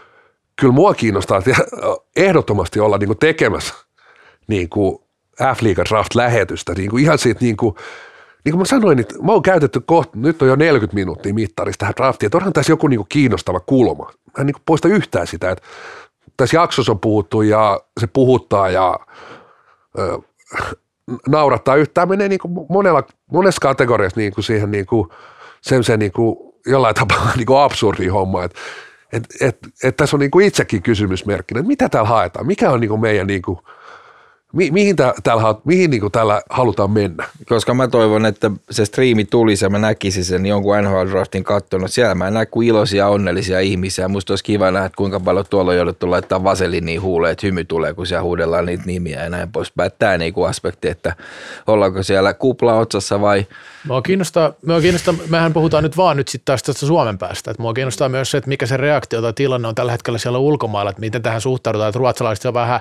kyllä 0.56 0.74
mua 0.74 0.94
kiinnostaa 0.94 1.42
ehdottomasti 2.16 2.80
olla 2.80 2.98
niinku 2.98 3.16
tekemässä 3.16 3.74
niin 4.48 4.70
kuin 4.70 5.05
F-liiga 5.56 5.84
draft-lähetystä, 5.90 6.74
niin 6.74 6.90
kuin 6.90 7.04
ihan 7.04 7.18
siitä 7.18 7.42
niin 7.42 7.58
kuin, 7.58 7.76
niin 8.46 8.52
kuin 8.52 8.60
mä 8.60 8.66
sanoin, 8.66 9.00
että 9.00 9.16
mä 9.24 9.32
oon 9.32 9.42
käytetty 9.42 9.80
kohta, 9.80 10.12
nyt 10.16 10.42
on 10.42 10.48
jo 10.48 10.56
40 10.56 10.96
minuuttia 10.96 11.34
mittarista 11.34 11.80
tähän 11.80 11.94
draftiin, 11.98 12.28
että 12.28 12.38
onhan 12.38 12.54
tässä 12.54 12.72
joku 12.72 12.88
niin 12.88 12.98
kuin 12.98 13.10
kiinnostava 13.10 13.60
kulma. 13.60 14.04
Mä 14.04 14.42
en 14.42 14.46
niin 14.46 14.54
kuin 14.54 14.64
poista 14.66 14.88
yhtään 14.88 15.28
sitä, 15.28 15.52
että 15.52 15.64
tässä 16.38 16.58
jaksossa 16.58 16.92
on 16.92 17.00
puhuttu 17.00 17.42
ja 17.42 17.82
se 18.00 18.08
puhuttaa 18.08 18.70
ja 18.70 19.00
ö, 20.00 20.20
naurattaa 21.28 21.76
yhtään, 21.76 22.10
menee 22.10 22.30
niin 22.30 22.40
kuin 22.40 22.54
monella, 22.70 23.04
monessa 23.32 23.62
kategoriassa 23.62 24.20
niin 24.20 24.34
kuin 24.34 24.44
siihen 24.44 24.72
niin 24.72 24.86
kuin, 24.86 25.10
sen 25.62 26.00
niin 26.00 26.12
kuin 26.12 26.38
jollain 26.66 26.96
tapaa 26.96 27.32
niin 27.36 27.46
kuin 27.46 27.60
absurdi 27.60 28.08
homma, 28.08 28.44
että 28.44 28.60
et, 29.14 29.24
et, 29.42 29.58
et 29.84 29.96
tässä 29.96 30.16
on 30.16 30.20
niin 30.20 30.32
kuin 30.32 30.46
itsekin 30.46 30.82
kysymysmerkkinä, 30.82 31.60
että 31.60 31.68
mitä 31.68 31.90
täällä 31.90 32.10
haetaan, 32.10 32.48
mikä 32.48 32.72
on 32.72 32.80
niin 32.80 32.90
kuin 32.90 33.02
meidän 33.02 33.28
niin 33.28 33.42
kuin, 33.42 33.60
Mi- 34.56 34.72
mihin, 34.72 34.95
tää, 34.95 35.14
täällä, 35.24 35.56
mihin 35.64 35.89
niin 35.89 36.12
täällä 36.12 36.41
halutaan 36.49 36.91
mennä? 36.91 37.28
Koska 37.49 37.74
mä 37.74 37.88
toivon, 37.88 38.26
että 38.26 38.51
se 38.72 38.86
striimi 38.86 39.26
tulisi 39.26 39.66
ja 39.66 39.70
mä 39.70 39.80
näkisin 39.80 40.26
sen 40.26 40.45
jonkun 40.45 40.76
NHL 40.84 41.10
Draftin 41.12 41.43
kattonut. 41.43 41.91
Siellä 41.91 42.16
mä 42.16 42.32
näen 42.32 42.47
kuin 42.51 42.68
iloisia, 42.68 43.08
onnellisia 43.08 43.60
ihmisiä. 43.60 44.08
Musta 44.08 44.34
olisi 44.34 44.43
kiva 44.43 44.72
nähdä, 44.72 44.86
että 44.86 44.95
kuinka 44.95 45.20
paljon 45.20 45.45
tuolla 45.49 45.72
on 45.72 45.78
jouduttu 45.78 46.12
laittaa 46.12 46.43
vaseliniin 46.43 47.01
huuleen, 47.01 47.32
että 47.32 47.47
hymy 47.47 47.64
tulee, 47.64 47.93
kun 47.93 48.08
siellä 48.08 48.24
huudellaan 48.24 48.66
niitä 48.66 48.84
nimiä 48.86 49.24
ja 49.24 49.30
näin 49.30 49.51
poispäin. 49.51 49.91
Tämä 49.99 50.18
niinku 50.18 50.43
aspekti, 50.43 50.88
että 50.88 51.16
ollaanko 51.68 52.03
siellä 52.03 52.34
kupla 52.34 52.78
otsassa 52.78 53.22
vai 53.22 53.45
Mua 53.88 54.01
kiinnostaa, 54.01 54.53
mua 54.66 54.82
kiinnostaa, 54.82 55.14
mehän 55.30 55.53
puhutaan 55.53 55.84
nyt 55.84 55.97
vaan 55.97 56.18
nyt 56.18 56.28
sitten 56.28 56.45
taas 56.45 56.64
tästä 56.64 56.86
Suomen 56.86 57.18
päästä, 57.18 57.51
että 57.51 57.62
mua 57.62 57.74
kiinnostaa 57.74 58.10
myös 58.10 58.32
se, 58.32 58.38
että 58.38 58.47
mikä 58.47 58.66
se 58.66 58.78
reaktio 58.78 59.22
tai 59.22 59.34
tilanne 59.34 59.68
on 59.68 59.76
tällä 59.76 59.91
hetkellä 59.91 60.20
siellä 60.20 60.39
ulkomailla, 60.39 60.89
että 60.89 60.99
miten 60.99 61.22
tähän 61.22 61.41
suhtaudutaan, 61.41 61.89
että 61.89 61.99
ruotsalaiset 61.99 62.45
on 62.45 62.53
vähän, 62.53 62.80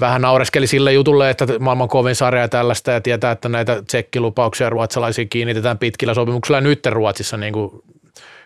vähän 0.00 0.22
naureskeli 0.22 0.66
sille 0.66 0.92
jutulle, 0.92 1.30
että 1.30 1.46
maailman 1.60 1.88
kovin 1.88 2.14
sarja 2.14 2.42
ja 2.42 2.48
tällaista 2.48 2.90
ja 2.90 3.00
tietää, 3.00 3.32
että 3.32 3.48
näitä 3.48 3.82
tsekkilupauksia 3.82 4.70
ruotsalaisia 4.70 5.24
kiinnitetään 5.24 5.78
pitkillä 5.78 6.14
sopimuksilla. 6.14 6.56
Ja 6.56 6.62
nyt 6.62 6.86
Ruotsissa 6.86 7.36
niin 7.36 7.52
kuin 7.52 7.82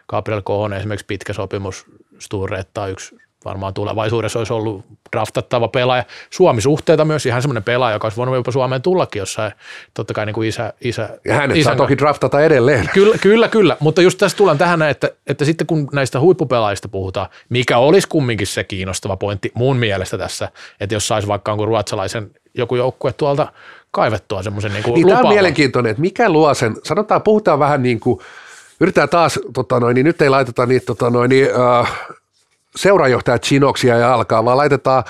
Gabriel 0.09 0.43
Kohonen 0.43 0.79
esimerkiksi 0.79 1.07
pitkä 1.07 1.33
sopimus, 1.33 1.87
Sturretta 2.19 2.87
yksi 2.87 3.17
varmaan 3.45 3.75
tulevaisuudessa 3.75 4.39
olisi 4.39 4.53
ollut 4.53 4.85
draftattava 5.13 5.69
pelaaja. 5.69 6.05
Suomi-suhteita 6.31 7.05
myös 7.05 7.27
ihan 7.27 7.43
semmoinen 7.43 7.63
pelaaja, 7.63 7.95
joka 7.95 8.07
olisi 8.07 8.17
voinut 8.17 8.35
jopa 8.35 8.53
Suomeen 8.53 8.83
tullakin 8.83 9.21
jossain, 9.21 9.53
totta 9.95 10.15
kai 10.15 10.27
niin 10.27 10.35
kuin 10.35 10.49
isä, 10.49 10.73
isä 10.81 11.09
Ja 11.25 11.35
hänet 11.35 11.57
isän 11.57 11.71
saa 11.71 11.77
toki 11.77 11.99
draftata 11.99 12.41
edelleen. 12.41 12.91
Kyllä, 12.95 13.19
kyllä, 13.19 13.49
kyllä, 13.49 13.77
mutta 13.81 14.03
just 14.03 14.19
tässä 14.19 14.37
tullaan 14.37 14.59
tähän, 14.59 14.83
että, 14.83 15.11
että 15.27 15.45
sitten 15.45 15.67
kun 15.67 15.89
näistä 15.93 16.21
huippupelaajista 16.21 16.89
puhutaan, 16.89 17.29
mikä 17.49 17.79
olisi 17.79 18.09
kumminkin 18.09 18.47
se 18.47 18.65
kiinnostava 18.65 19.17
pointti 19.17 19.53
mun 19.55 19.77
mielestä 19.77 20.19
tässä, 20.19 20.49
että 20.81 20.95
jos 20.95 21.09
saisi 21.09 21.29
vaikka 21.29 21.51
jonkun 21.51 21.69
ruotsalaisen 21.69 22.31
joku 22.55 22.77
joukkue 22.77 23.13
tuolta 23.13 23.53
kaivettua 23.91 24.43
semmoisen 24.43 24.73
niin 24.73 24.83
kuin 24.83 24.95
Niin 24.95 25.09
tämä 25.09 25.21
on 25.21 25.29
mielenkiintoinen, 25.29 25.91
että 25.91 26.01
mikä 26.01 26.31
luo 26.31 26.55
sen, 26.55 26.77
sanotaan, 26.85 27.23
puhutaan 27.23 27.59
vähän 27.59 27.83
niin 27.83 28.01
kuin, 28.01 28.21
yritetään 28.81 29.09
taas, 29.09 29.41
tota 29.55 29.81
noin, 29.81 29.95
niin 29.95 30.05
nyt 30.05 30.23
ei 30.23 30.29
laiteta 30.29 30.67
niitä 30.67 30.87
tota 30.87 31.11
noin, 31.11 31.29
niin, 31.29 31.49
äh, 31.81 31.93
seurajohtajat 32.77 33.43
chinoksia 33.43 33.99
ja 33.99 34.15
alkaa, 34.15 34.45
vaan 34.45 34.57
laitetaan, 34.57 35.05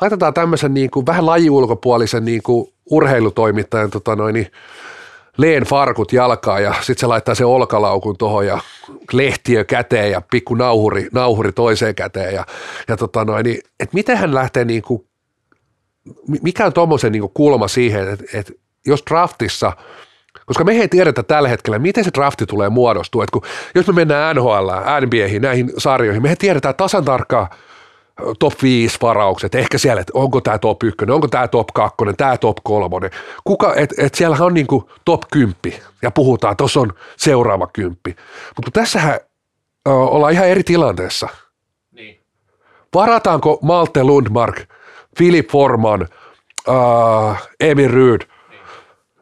laitetaan 0.00 0.34
tämmöisen 0.34 0.74
niin 0.74 0.90
kuin, 0.90 1.06
vähän 1.06 1.26
lajiulkopuolisen 1.26 2.24
niin 2.24 2.42
kuin 2.42 2.72
urheilutoimittajan 2.90 3.90
tota 3.90 4.16
noin, 4.16 4.34
niin, 4.34 4.50
leen 5.36 5.62
farkut 5.64 6.12
jalkaa 6.12 6.60
ja 6.60 6.74
sitten 6.74 6.98
se 6.98 7.06
laittaa 7.06 7.34
sen 7.34 7.46
olkalaukun 7.46 8.16
tuohon 8.16 8.46
ja 8.46 8.58
lehtiö 9.12 9.64
käteen 9.64 10.10
ja 10.10 10.22
pikku 10.30 10.54
nauhuri, 10.54 11.08
nauhuri 11.12 11.52
toiseen 11.52 11.94
käteen 11.94 12.34
ja, 12.34 12.46
ja 12.88 12.96
tota 12.96 13.24
noin, 13.24 13.44
niin, 13.44 13.58
että 13.80 13.94
miten 13.94 14.16
hän 14.16 14.34
lähtee 14.34 14.64
niin 14.64 14.82
kuin, 14.82 15.04
mi- 16.28 16.40
mikä 16.42 16.66
on 16.66 16.72
tuommoisen 16.72 17.12
niin 17.12 17.30
kulma 17.34 17.68
siihen, 17.68 18.08
että, 18.08 18.24
että 18.34 18.52
jos 18.86 19.02
draftissa, 19.10 19.72
koska 20.46 20.64
me 20.64 20.72
ei 20.72 20.88
tiedetä 20.88 21.22
tällä 21.22 21.48
hetkellä, 21.48 21.78
miten 21.78 22.04
se 22.04 22.10
drafti 22.14 22.46
tulee 22.46 22.68
muodostua, 22.68 23.24
että 23.24 23.32
kun, 23.32 23.42
jos 23.74 23.86
me 23.86 23.92
mennään 23.92 24.36
NHL, 24.36 24.70
NBAihin, 25.06 25.42
näihin 25.42 25.72
sarjoihin, 25.78 26.22
me 26.22 26.36
tiedetään 26.36 26.74
tasan 26.74 27.04
tarkkaan 27.04 27.48
top 28.38 28.52
5 28.62 28.98
varaukset, 29.02 29.54
ehkä 29.54 29.78
siellä, 29.78 30.00
että 30.00 30.12
onko 30.14 30.40
tämä 30.40 30.58
top 30.58 30.82
1, 30.82 30.96
onko 31.10 31.28
tämä 31.28 31.48
top 31.48 31.68
2, 31.74 31.96
tämä 32.16 32.36
top 32.36 32.56
3, 32.62 33.10
kuka, 33.44 33.74
et, 33.74 33.94
et 33.98 34.14
siellähän 34.14 34.46
on 34.46 34.54
niinku 34.54 34.90
top 35.04 35.22
10 35.32 35.54
ja 36.02 36.10
puhutaan, 36.10 36.56
tuossa 36.56 36.80
on 36.80 36.92
seuraava 37.16 37.66
kymppi, 37.66 38.16
mutta 38.56 38.70
tässähän 38.70 39.20
ö, 39.88 39.90
ollaan 39.90 40.32
ihan 40.32 40.48
eri 40.48 40.62
tilanteessa. 40.62 41.28
Niin. 41.92 42.20
Varataanko 42.94 43.58
Malte 43.62 44.04
Lundmark, 44.04 44.60
Philip 45.16 45.50
Forman, 45.50 46.08
äh, 46.68 47.48
Emil 47.60 47.90
Ryd, 47.90 48.20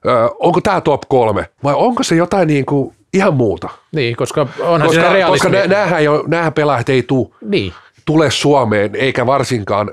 äh, 0.09 0.31
onko 0.39 0.61
tämä 0.61 0.81
top 0.81 1.03
kolme 1.09 1.49
vai 1.65 1.75
onko 1.75 2.03
se 2.03 2.15
jotain 2.15 2.49
niin 2.49 2.67
kuin 2.67 2.95
ihan 3.15 3.35
muuta? 3.35 3.69
Niin, 3.93 4.17
koska 4.17 4.47
onhan 4.61 4.81
Koska, 4.89 4.93
siinä 4.93 5.03
koska 5.03 5.49
realismi. 5.49 5.51
nä- 5.51 5.67
näähän, 5.67 6.01
ei 6.01 6.09
ole, 6.09 6.23
näähän 6.27 6.53
pelaajat 6.53 6.89
ei 6.89 7.03
tule 7.03 7.29
niin, 7.41 7.73
tule 8.05 8.31
Suomeen 8.31 8.95
eikä 8.95 9.27
varsinkaan 9.27 9.91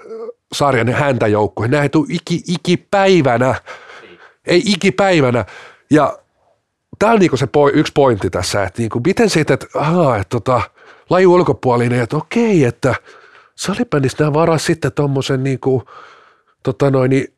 sarjan 0.53 0.89
häntäjoukkoihin. 0.89 1.71
Nämä 1.71 1.83
ei 1.83 1.89
tule 1.89 2.07
iki, 2.09 2.43
ikipäivänä. 2.47 3.55
Ei 4.47 4.61
ikipäivänä. 4.65 5.45
Ja 5.91 6.17
tämä 6.99 7.13
on 7.13 7.19
niinku 7.19 7.37
se 7.37 7.47
poi, 7.47 7.71
yksi 7.73 7.91
pointti 7.95 8.29
tässä, 8.29 8.63
että 8.63 8.81
niinku, 8.81 9.01
miten 9.05 9.29
siitä, 9.29 9.53
että, 9.53 9.67
aha, 9.75 10.15
että 10.15 10.29
tota, 10.29 10.61
laji 11.09 11.25
ulkopuolinen, 11.27 12.01
että 12.01 12.17
okei, 12.17 12.63
että 12.63 12.95
salibändissä 13.55 14.23
nämä 14.23 14.33
varaa 14.33 14.57
sitten 14.57 14.91
tuommoisen 14.91 15.43
niinku, 15.43 15.83
tota 16.63 16.91
noin, 16.91 17.09
niin, 17.09 17.33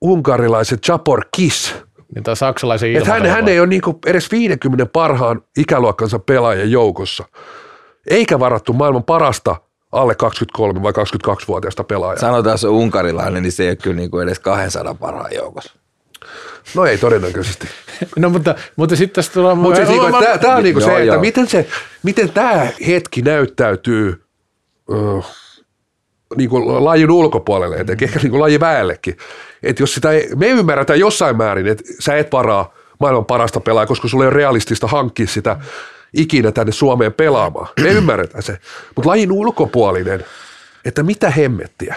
unkarilaisen 0.00 0.78
Japor 0.88 1.24
Kiss. 1.36 1.74
Niin 2.14 2.22
tämä 2.24 2.34
saksalaisen 2.34 2.96
Että 2.96 3.12
hän, 3.12 3.26
hän 3.26 3.48
ei 3.48 3.60
ole 3.60 3.66
niinku 3.66 3.98
edes 4.06 4.32
50 4.32 4.86
parhaan 4.86 5.42
ikäluokkansa 5.56 6.18
pelaajan 6.18 6.70
joukossa. 6.70 7.24
Eikä 8.10 8.40
varattu 8.40 8.72
maailman 8.72 9.04
parasta 9.04 9.56
alle 9.92 10.14
23 10.14 10.82
vai 10.82 10.92
22-vuotiaista 10.92 11.84
pelaajaa. 11.84 12.20
sanotaan 12.20 12.58
se 12.58 12.68
on 12.68 12.74
unkarilainen, 12.74 13.42
niin 13.42 13.52
se 13.52 13.62
ei 13.62 13.68
ole 13.68 13.76
kyllä 13.76 13.96
niinku 13.96 14.18
edes 14.18 14.38
200 14.38 14.94
parhaan 14.94 15.34
joukossa. 15.34 15.72
No 16.74 16.84
ei 16.84 16.98
todennäköisesti. 16.98 17.68
No 18.16 18.30
mutta, 18.30 18.54
mutta 18.76 18.96
sitten 18.96 19.14
tässä 19.14 19.32
tulee... 19.32 19.54
Mutta 19.54 19.76
siis 19.76 19.88
niinku, 19.88 20.08
mä- 20.08 20.38
tämä, 20.38 20.56
on 20.56 20.62
niinku 20.62 20.80
Joo, 20.80 20.90
se, 20.90 20.96
että 20.96 21.06
joo. 21.06 21.20
miten, 21.20 21.48
se, 21.48 21.68
miten 22.02 22.32
tämä 22.32 22.66
hetki 22.86 23.22
näyttäytyy 23.22 24.24
ö, 26.32 26.36
niinku 26.36 26.84
lajin 26.84 27.10
ulkopuolelle, 27.10 27.76
etenkin 27.76 28.08
ehkä 28.08 28.20
niinku 28.22 28.40
lajin 28.40 28.60
väellekin. 28.60 29.16
Että 29.62 29.82
jos 29.82 29.94
sitä 29.94 30.10
ei, 30.10 30.28
me 30.36 30.48
ymmärretään 30.48 31.00
jossain 31.00 31.36
määrin, 31.36 31.66
että 31.66 31.84
sä 31.98 32.16
et 32.16 32.32
varaa 32.32 32.74
maailman 33.00 33.24
parasta 33.24 33.60
pelaajaa, 33.60 33.86
koska 33.86 34.08
sulla 34.08 34.24
ei 34.24 34.28
ole 34.28 34.36
realistista 34.36 34.86
hankkia 34.86 35.26
sitä 35.26 35.56
ikinä 36.16 36.52
tänne 36.52 36.72
Suomeen 36.72 37.12
pelaamaan. 37.12 37.68
Me 37.80 37.88
ymmärretään 37.88 38.42
se. 38.42 38.58
Mutta 38.96 39.08
lajin 39.10 39.32
ulkopuolinen, 39.32 40.24
että 40.84 41.02
mitä 41.02 41.30
hemmettiä, 41.30 41.96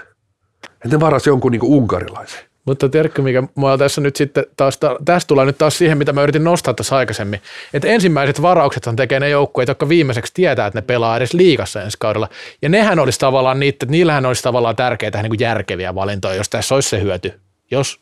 että 0.64 0.98
ne 0.98 1.00
varasi 1.00 1.30
jonkun 1.30 1.52
niinku 1.52 1.78
unkarilaisen. 1.78 2.53
Mutta 2.66 2.90
tiedätkö, 2.90 3.22
mikä 3.22 3.44
mua 3.56 3.78
tässä 3.78 4.02
nyt 4.02 4.16
sitten 4.16 4.46
taas, 4.58 4.78
ta- 4.78 4.98
tästä 5.06 5.28
tulee 5.28 5.46
nyt 5.46 5.58
taas 5.58 5.78
siihen, 5.78 5.98
mitä 5.98 6.14
mä 6.14 6.24
yritin 6.24 6.44
nostaa 6.44 6.74
tässä 6.74 6.96
aikaisemmin, 6.96 7.42
että 7.74 7.88
ensimmäiset 7.88 8.42
varauksethan 8.42 8.96
tekee 8.96 9.20
ne 9.20 9.30
joukkueet, 9.30 9.68
jotka 9.68 9.90
viimeiseksi 9.90 10.34
tietää, 10.34 10.68
että 10.68 10.78
ne 10.78 10.82
pelaa 10.82 11.18
edes 11.18 11.34
liigassa 11.34 11.82
ensi 11.82 11.98
kaudella. 12.00 12.30
Ja 12.62 12.70
nehän 12.70 13.00
olisi 13.00 13.20
tavallaan 13.20 13.60
niitä, 13.60 13.86
niillähän 13.86 14.26
olisi 14.26 14.44
tavallaan 14.44 14.76
tärkeitä 14.76 15.22
niin 15.22 15.30
kuin 15.30 15.40
järkeviä 15.40 15.96
valintoja, 15.96 16.36
jos 16.36 16.50
tässä 16.50 16.76
olisi 16.76 16.90
se 16.90 17.02
hyöty. 17.02 17.40
Jos, 17.72 18.00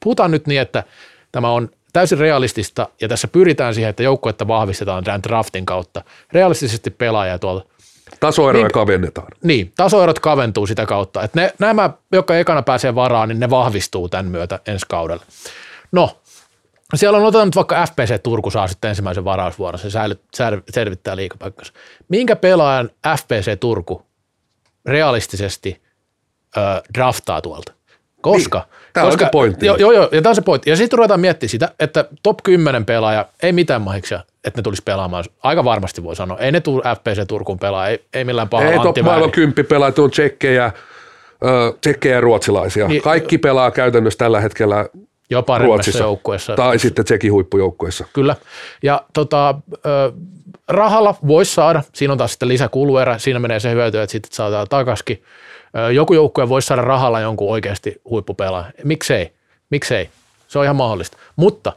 puhutaan 0.00 0.30
nyt 0.30 0.46
niin, 0.46 0.60
että 0.60 0.84
tämä 1.32 1.50
on 1.50 1.70
täysin 1.92 2.18
realistista 2.18 2.88
ja 3.00 3.08
tässä 3.08 3.28
pyritään 3.28 3.74
siihen, 3.74 3.90
että 3.90 4.02
joukkuetta 4.02 4.48
vahvistetaan 4.48 5.04
tämän 5.04 5.22
draftin 5.22 5.66
kautta. 5.66 6.02
Realistisesti 6.32 6.90
pelaaja 6.90 7.38
tuolta 7.38 7.73
Tasoeroja 8.20 8.64
Niin- 8.64 8.72
kavennetaan. 8.72 9.26
niin, 9.42 9.72
tasoerot 9.76 10.18
kaventuu 10.18 10.66
sitä 10.66 10.86
kautta. 10.86 11.22
Että 11.22 11.40
ne, 11.40 11.52
nämä, 11.58 11.90
jotka 12.12 12.36
ekana 12.36 12.62
pääsee 12.62 12.94
varaan, 12.94 13.28
niin 13.28 13.40
ne 13.40 13.50
vahvistuu 13.50 14.08
tämän 14.08 14.26
myötä 14.26 14.60
ensi 14.66 14.86
kaudella. 14.88 15.22
No, 15.92 16.18
siellä 16.94 17.18
on 17.18 17.24
otetaan 17.24 17.48
nyt 17.48 17.56
vaikka 17.56 17.86
FPC 17.86 18.22
Turku 18.22 18.50
saa 18.50 18.68
sitten 18.68 18.88
ensimmäisen 18.88 19.24
varausvuoron, 19.24 19.78
se 19.78 19.90
säilyt, 19.90 20.20
selvittää 20.70 21.16
liikapaikkansa. 21.16 21.72
Minkä 22.08 22.36
pelaajan 22.36 22.90
FPC 23.18 23.60
Turku 23.60 24.02
realistisesti 24.86 25.82
ö, 26.56 26.60
draftaa 26.94 27.40
tuolta? 27.42 27.72
Koska, 28.20 28.58
Niin, 28.96 29.04
on 29.04 29.10
koska 29.10 29.24
se 29.24 29.30
pointti. 29.30 29.66
Joo, 29.66 29.76
joo, 29.76 29.92
joo, 29.92 30.08
ja 30.12 30.22
tämä 30.22 30.30
on 30.30 30.34
se 30.34 30.42
pointti. 30.42 30.70
Ja 30.70 30.76
sitten 30.76 30.96
ruvetaan 30.96 31.20
miettimään 31.20 31.50
sitä, 31.50 31.68
että 31.78 32.04
top 32.22 32.38
10 32.42 32.84
pelaaja, 32.84 33.26
ei 33.42 33.52
mitään 33.52 33.82
mahiksia, 33.82 34.20
että 34.44 34.58
ne 34.58 34.62
tulisi 34.62 34.82
pelaamaan. 34.84 35.24
Aika 35.42 35.64
varmasti 35.64 36.02
voi 36.04 36.16
sanoa. 36.16 36.38
Ei 36.38 36.52
ne 36.52 36.60
tule 36.60 36.82
FPC 36.96 37.26
Turkuun 37.28 37.58
pelaa, 37.58 37.88
ei, 37.88 38.04
ei 38.14 38.24
millään 38.24 38.48
pahalla 38.48 38.72
Ei 38.72 38.78
top 38.78 38.86
Antti 38.86 39.02
maailman 39.02 39.30
kymppi 39.30 39.62
pelaajat 39.62 39.98
on 39.98 40.10
tsekkejä, 40.10 40.72
tsekkejä 41.80 42.14
ja 42.14 42.20
ruotsalaisia. 42.20 42.88
Niin- 42.88 43.02
Kaikki 43.02 43.38
pelaa 43.38 43.70
käytännössä 43.70 44.18
tällä 44.18 44.40
hetkellä 44.40 44.86
jo 45.30 45.42
paremmassa 45.42 45.66
Ruotsissa 45.76 46.04
joukkueessa. 46.04 46.54
tai 46.56 46.78
sitten 46.78 47.04
tsekin 47.04 47.32
huippujoukkueessa. 47.32 48.04
Kyllä. 48.12 48.36
Ja 48.82 49.02
tota, 49.14 49.54
rahalla 50.68 51.14
voisi 51.26 51.54
saada, 51.54 51.82
siinä 51.92 52.12
on 52.12 52.18
taas 52.18 52.30
sitten 52.32 52.48
lisäkuluerä, 52.48 53.18
siinä 53.18 53.38
menee 53.38 53.60
se 53.60 53.72
hyöty, 53.72 54.00
että 54.00 54.12
sitten 54.12 54.32
saadaan 54.32 54.66
takaskin. 54.70 55.22
Joku 55.94 56.14
joukkue 56.14 56.48
voisi 56.48 56.66
saada 56.66 56.82
rahalla 56.82 57.20
jonkun 57.20 57.50
oikeasti 57.50 58.00
huippupelaajan. 58.10 58.72
Miksei? 58.84 59.32
Miksei? 59.70 60.08
Se 60.48 60.58
on 60.58 60.64
ihan 60.64 60.76
mahdollista. 60.76 61.16
Mutta 61.36 61.72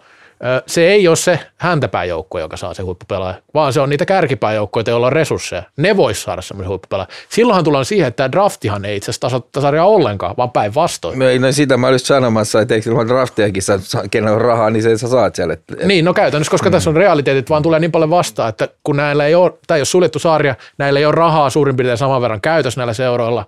se 0.68 0.88
ei 0.88 1.08
ole 1.08 1.16
se 1.16 1.40
häntäpääjoukkue, 1.58 2.42
joka 2.42 2.58
saa 2.58 2.74
se 2.74 2.84
huippupelaaja, 2.84 3.36
vaan 3.54 3.74
se 3.74 3.82
on 3.82 3.90
niitä 3.90 4.06
kärkipääjoukkoja, 4.06 4.84
joilla 4.88 5.08
on 5.08 5.14
resursseja. 5.14 5.64
Ne 5.78 5.98
vois 5.98 6.24
saada 6.24 6.42
semmoisen 6.42 6.70
huippupelaajan. 6.70 7.12
Silloinhan 7.30 7.64
tullaan 7.64 7.86
siihen, 7.86 8.08
että 8.08 8.18
tämä 8.18 8.32
draftihan 8.32 8.86
ei 8.86 8.98
itse 8.98 9.12
asiassa 9.12 9.42
tasaria 9.52 9.84
ollenkaan, 9.84 10.38
vaan 10.38 10.52
päinvastoin. 10.52 11.20
No, 11.20 11.26
no 11.40 11.52
sitä 11.52 11.78
mä 11.78 11.88
olisin 11.88 12.08
sanomassa, 12.08 12.62
että 12.62 12.76
eikö 12.76 12.90
ilman 12.90 13.08
draftiakin 13.08 13.64
saa, 13.64 13.78
kenellä 14.12 14.36
on 14.36 14.42
rahaa, 14.42 14.70
niin 14.70 14.84
se 14.84 14.98
sä 14.98 15.08
saat 15.08 15.36
siellä. 15.36 15.54
Et, 15.54 15.64
Niin, 15.86 16.06
no 16.06 16.14
käytännössä, 16.14 16.52
koska 16.52 16.70
mm. 16.70 16.72
tässä 16.72 16.90
on 16.90 16.96
realiteetit, 16.96 17.50
vaan 17.50 17.64
tulee 17.64 17.80
niin 17.80 17.92
paljon 17.92 18.10
vastaan, 18.10 18.50
että 18.50 18.68
kun 18.84 18.98
näillä 18.98 19.26
ei 19.26 19.36
ole, 19.36 19.54
tämä 19.68 19.76
ei 19.76 19.80
ole 19.80 19.86
suljettu 19.86 20.20
sarja, 20.20 20.56
näillä 20.78 21.00
ei 21.00 21.06
ole 21.06 21.16
rahaa 21.16 21.50
suurin 21.50 21.76
piirtein 21.76 21.98
saman 21.98 22.22
verran 22.22 22.42
käytössä 22.42 22.80
näillä 22.80 22.94
seuroilla, 22.94 23.46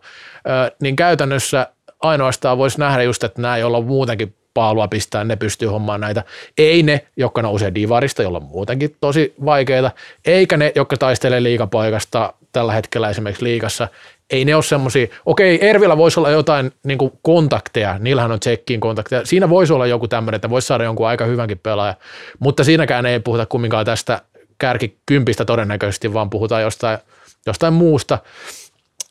niin 0.81 0.95
käytännössä 0.95 1.67
ainoastaan 2.01 2.57
voisi 2.57 2.79
nähdä 2.79 3.03
just, 3.03 3.23
että 3.23 3.41
nämä, 3.41 3.57
joilla 3.57 3.77
on 3.77 3.85
muutenkin 3.85 4.35
paalua 4.53 4.87
pistää, 4.87 5.23
ne 5.23 5.35
pystyy 5.35 5.67
hommaan 5.67 6.01
näitä. 6.01 6.23
Ei 6.57 6.83
ne, 6.83 7.05
jotka 7.17 7.41
nousee 7.41 7.75
divarista, 7.75 8.23
jolla 8.23 8.37
on 8.37 8.43
muutenkin 8.43 8.95
tosi 9.01 9.33
vaikeita, 9.45 9.91
eikä 10.25 10.57
ne, 10.57 10.71
jotka 10.75 10.97
taistelee 10.97 11.43
liikapaikasta 11.43 12.33
tällä 12.51 12.73
hetkellä 12.73 13.09
esimerkiksi 13.09 13.43
liikassa. 13.43 13.87
Ei 14.29 14.45
ne 14.45 14.55
ole 14.55 14.63
semmoisia, 14.63 15.07
okei, 15.25 15.67
Ervillä 15.67 15.97
voisi 15.97 16.19
olla 16.19 16.29
jotain 16.29 16.71
niin 16.83 16.97
kontakteja, 17.21 17.97
niillähän 17.99 18.31
on 18.31 18.39
tsekkiin 18.39 18.79
kontakteja. 18.79 19.25
Siinä 19.25 19.49
voisi 19.49 19.73
olla 19.73 19.87
joku 19.87 20.07
tämmöinen, 20.07 20.35
että 20.35 20.49
voisi 20.49 20.67
saada 20.67 20.83
jonkun 20.83 21.07
aika 21.07 21.25
hyvänkin 21.25 21.59
pelaaja, 21.59 21.95
mutta 22.39 22.63
siinäkään 22.63 23.05
ei 23.05 23.19
puhuta 23.19 23.45
kumminkaan 23.45 23.85
tästä 23.85 24.21
kärkikympistä 24.57 25.45
todennäköisesti, 25.45 26.13
vaan 26.13 26.29
puhutaan 26.29 26.61
jostain, 26.61 26.97
jostain 27.45 27.73
muusta. 27.73 28.19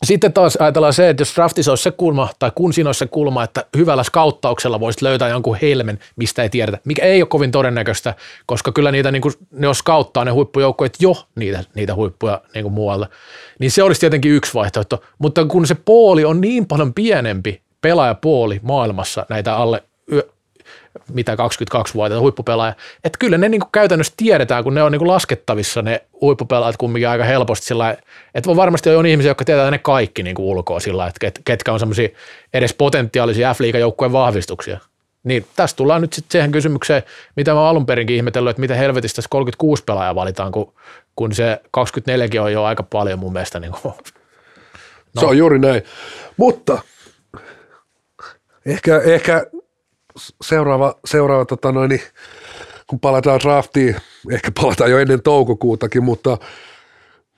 Sitten 0.05 0.33
taas 0.33 0.57
ajatellaan 0.57 0.93
se, 0.93 1.09
että 1.09 1.21
jos 1.21 1.35
draftissa 1.35 1.73
olisi 1.73 1.83
se 1.83 1.91
kulma, 1.91 2.29
tai 2.39 2.53
kun 2.55 2.73
siinä 2.73 2.89
olisi 2.89 2.99
se 2.99 3.07
kulma, 3.07 3.45
että 3.45 3.65
hyvällä 3.77 4.03
skauttauksella 4.03 4.81
voisit 4.81 5.03
löytää 5.03 5.29
jonkun 5.29 5.57
helmen, 5.63 5.99
mistä 6.17 6.43
ei 6.43 6.49
tiedetä, 6.49 6.79
mikä 6.85 7.05
ei 7.05 7.23
ole 7.23 7.29
kovin 7.29 7.51
todennäköistä, 7.51 8.15
koska 8.47 8.73
kyllä 8.73 8.91
niitä, 8.91 9.13
niin 9.13 9.23
kuin, 9.23 9.35
ne 9.51 9.67
jos 9.67 9.79
skauttaa 9.79 10.25
ne 10.25 10.31
huippujoukkoja 10.31 10.91
jo 11.01 11.27
niitä, 11.35 11.65
niitä 11.75 11.95
huippuja 11.95 12.41
niin 12.55 12.63
kuin 12.63 12.73
muualla, 12.73 13.09
niin 13.59 13.71
se 13.71 13.83
olisi 13.83 14.01
tietenkin 14.01 14.33
yksi 14.33 14.55
vaihtoehto, 14.55 15.03
mutta 15.19 15.45
kun 15.45 15.67
se 15.67 15.75
pooli 15.75 16.25
on 16.25 16.41
niin 16.41 16.67
paljon 16.67 16.95
pienempi 16.95 17.63
pelaajapooli 17.81 18.61
maailmassa 18.63 19.27
näitä 19.29 19.57
alle 19.57 19.83
mitä 21.13 21.35
22-vuotiaita 21.35 22.21
huippupelaajia. 22.21 22.75
Että 23.05 23.19
kyllä 23.19 23.39
ne 23.39 23.49
niin 23.49 23.61
kuin 23.61 23.71
käytännössä 23.73 24.13
tiedetään, 24.17 24.65
kun 24.65 24.75
ne 24.75 24.83
on 24.83 24.93
niin 24.93 24.99
kuin 24.99 25.09
laskettavissa 25.09 25.83
ne 25.83 26.05
huippupelaajat 26.21 26.77
kumminkin 26.77 27.09
aika 27.09 27.25
helposti 27.25 27.67
sillä 27.67 27.97
että 28.35 28.57
varmasti 28.57 28.91
on 28.91 29.07
ihmisiä, 29.07 29.31
jotka 29.31 29.45
tietää 29.45 29.71
ne 29.71 29.79
kaikki 29.79 30.23
niin 30.23 30.35
kuin 30.35 30.47
ulkoa 30.47 30.81
sillä 30.81 31.07
että 31.07 31.41
ketkä 31.45 31.73
on 31.73 31.79
semmoisia 31.79 32.09
edes 32.55 32.75
potentiaalisia 32.75 33.55
f 33.55 33.61
joukkueen 33.79 34.13
vahvistuksia. 34.13 34.79
Niin 35.25 35.47
tästä 35.57 35.77
tullaan 35.77 36.03
nyt 36.03 36.13
sitten 36.13 36.33
siihen 36.33 36.53
kysymykseen, 36.53 37.03
mitä 37.37 37.55
mä 37.55 37.69
alun 37.69 37.87
perinkin 37.87 38.17
ihmetellyt, 38.17 38.51
että 38.51 38.61
miten 38.61 38.77
helvetistä 38.77 39.17
tässä 39.17 39.29
36 39.29 39.85
pelaajaa 39.85 40.15
valitaan, 40.15 40.53
kun, 40.53 40.75
kun 41.17 41.35
se 41.35 41.61
24 41.71 42.43
on 42.43 42.53
jo 42.53 42.65
aika 42.65 42.83
paljon 42.83 43.19
mun 43.19 43.33
mielestä. 43.33 43.61
Niin 43.61 43.73
kuin. 43.73 43.95
No. 45.15 45.21
Se 45.21 45.27
on 45.27 45.39
juuri 45.39 45.59
näin. 45.59 45.83
Mutta 46.37 46.83
ehkä, 48.67 48.99
ehkä 48.99 49.47
seuraava, 50.43 50.95
seuraava 51.05 51.45
tota 51.45 51.73
noin, 51.73 51.89
niin 51.89 52.03
kun 52.87 53.01
palataan 53.01 53.41
draftiin, 53.41 53.97
ehkä 54.31 54.51
palataan 54.61 54.91
jo 54.91 54.99
ennen 54.99 55.23
toukokuutakin, 55.23 56.05
mutta 56.05 56.39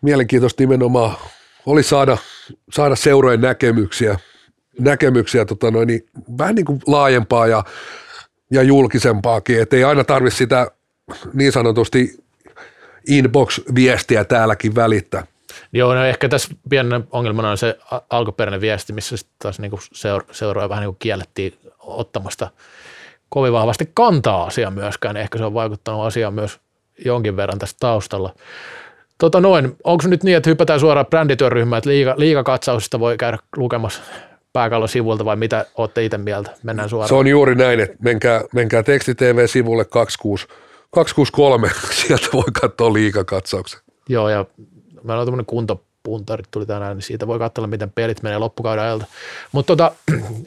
mielenkiintoista 0.02 0.62
nimenomaan 0.62 1.16
oli 1.66 1.82
saada, 1.82 2.18
saada 2.72 2.96
seurojen 2.96 3.40
näkemyksiä, 3.40 4.18
näkemyksiä 4.78 5.44
tota 5.44 5.70
noin, 5.70 5.86
niin 5.86 6.06
vähän 6.38 6.54
niin 6.54 6.64
kuin 6.64 6.80
laajempaa 6.86 7.46
ja, 7.46 7.64
ja 8.50 8.62
julkisempaakin, 8.62 9.62
että 9.62 9.76
ei 9.76 9.84
aina 9.84 10.04
tarvitse 10.04 10.36
sitä 10.36 10.66
niin 11.32 11.52
sanotusti 11.52 12.24
inbox-viestiä 13.08 14.24
täälläkin 14.24 14.74
välittää. 14.74 15.26
Joo, 15.72 15.94
no 15.94 16.04
ehkä 16.04 16.28
tässä 16.28 16.54
pienen 16.68 17.04
ongelmana 17.10 17.50
on 17.50 17.58
se 17.58 17.78
alkuperäinen 18.10 18.60
viesti, 18.60 18.92
missä 18.92 19.16
taas 19.38 19.58
niin 19.58 19.72
seura- 19.92 20.26
seuroja 20.32 20.68
vähän 20.68 20.82
niin 20.82 20.88
kuin 20.88 20.98
kiellettiin 20.98 21.54
ottamasta 21.80 22.50
kovin 23.28 23.52
vahvasti 23.52 23.90
kantaa 23.94 24.44
asiaa 24.44 24.70
myöskään. 24.70 25.16
Ehkä 25.16 25.38
se 25.38 25.44
on 25.44 25.54
vaikuttanut 25.54 26.06
asiaan 26.06 26.34
myös 26.34 26.60
jonkin 27.04 27.36
verran 27.36 27.58
tästä 27.58 27.76
taustalla. 27.80 28.34
Tota 29.18 29.40
noin, 29.40 29.76
onko 29.84 30.04
nyt 30.08 30.24
niin, 30.24 30.36
että 30.36 30.50
hypätään 30.50 30.80
suoraan 30.80 31.06
brändityöryhmään, 31.06 31.78
että 31.78 31.90
liiga, 31.90 32.14
liigakatsauksista 32.16 33.00
voi 33.00 33.16
käydä 33.16 33.38
lukemassa 33.56 34.02
pääkallon 34.52 34.88
sivulta 34.88 35.24
vai 35.24 35.36
mitä 35.36 35.66
olette 35.74 36.04
itse 36.04 36.18
mieltä? 36.18 36.50
Mennään 36.62 36.88
suoraan. 36.88 37.08
Se 37.08 37.14
on 37.14 37.26
juuri 37.26 37.54
näin, 37.54 37.80
että 37.80 37.96
menkää, 38.00 38.40
menkää 38.54 38.82
teksti 38.82 39.14
TV-sivulle 39.14 39.84
26, 39.84 40.46
263, 40.90 41.70
sieltä 41.90 42.26
voi 42.32 42.44
katsoa 42.60 42.92
liigakatsauksen. 42.92 43.80
Joo, 44.08 44.28
ja 44.28 44.46
meillä 45.04 45.20
on 45.20 45.26
tämmöinen 45.26 45.46
kunto 45.46 45.84
puntarit 46.02 46.46
tuli 46.50 46.66
tänään, 46.66 46.96
niin 46.96 47.02
siitä 47.02 47.26
voi 47.26 47.38
katsella, 47.38 47.66
miten 47.66 47.90
pelit 47.90 48.22
menee 48.22 48.38
loppukauden 48.38 48.84
ajalta. 48.84 49.04
Mutta 49.52 49.76
tota, 49.76 49.92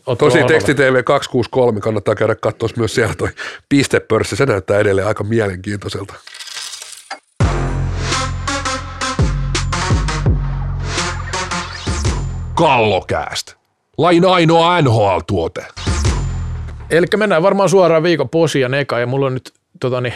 Tosi 0.17 0.43
Teksti 0.43 0.75
TV 0.75 1.03
263 1.03 1.79
kannattaa 1.79 2.15
käydä 2.15 2.35
katsoa 2.35 2.69
myös 2.77 2.95
siellä 2.95 3.15
toi 3.15 3.29
pistepörssi, 3.69 4.35
se 4.35 4.45
näyttää 4.45 4.79
edelleen 4.79 5.07
aika 5.07 5.23
mielenkiintoiselta. 5.23 6.13
Kallokääst. 12.55 13.53
Lain 13.97 14.25
ainoa 14.25 14.81
NHL-tuote. 14.81 15.65
Eli 16.89 17.05
mennään 17.17 17.43
varmaan 17.43 17.69
suoraan 17.69 18.03
viikon 18.03 18.29
posi 18.29 18.59
ja 18.59 18.69
neka, 18.69 18.99
ja 18.99 19.07
mulla 19.07 19.25
on 19.25 19.33
nyt 19.33 19.53
tota, 19.79 20.01
niin, 20.01 20.13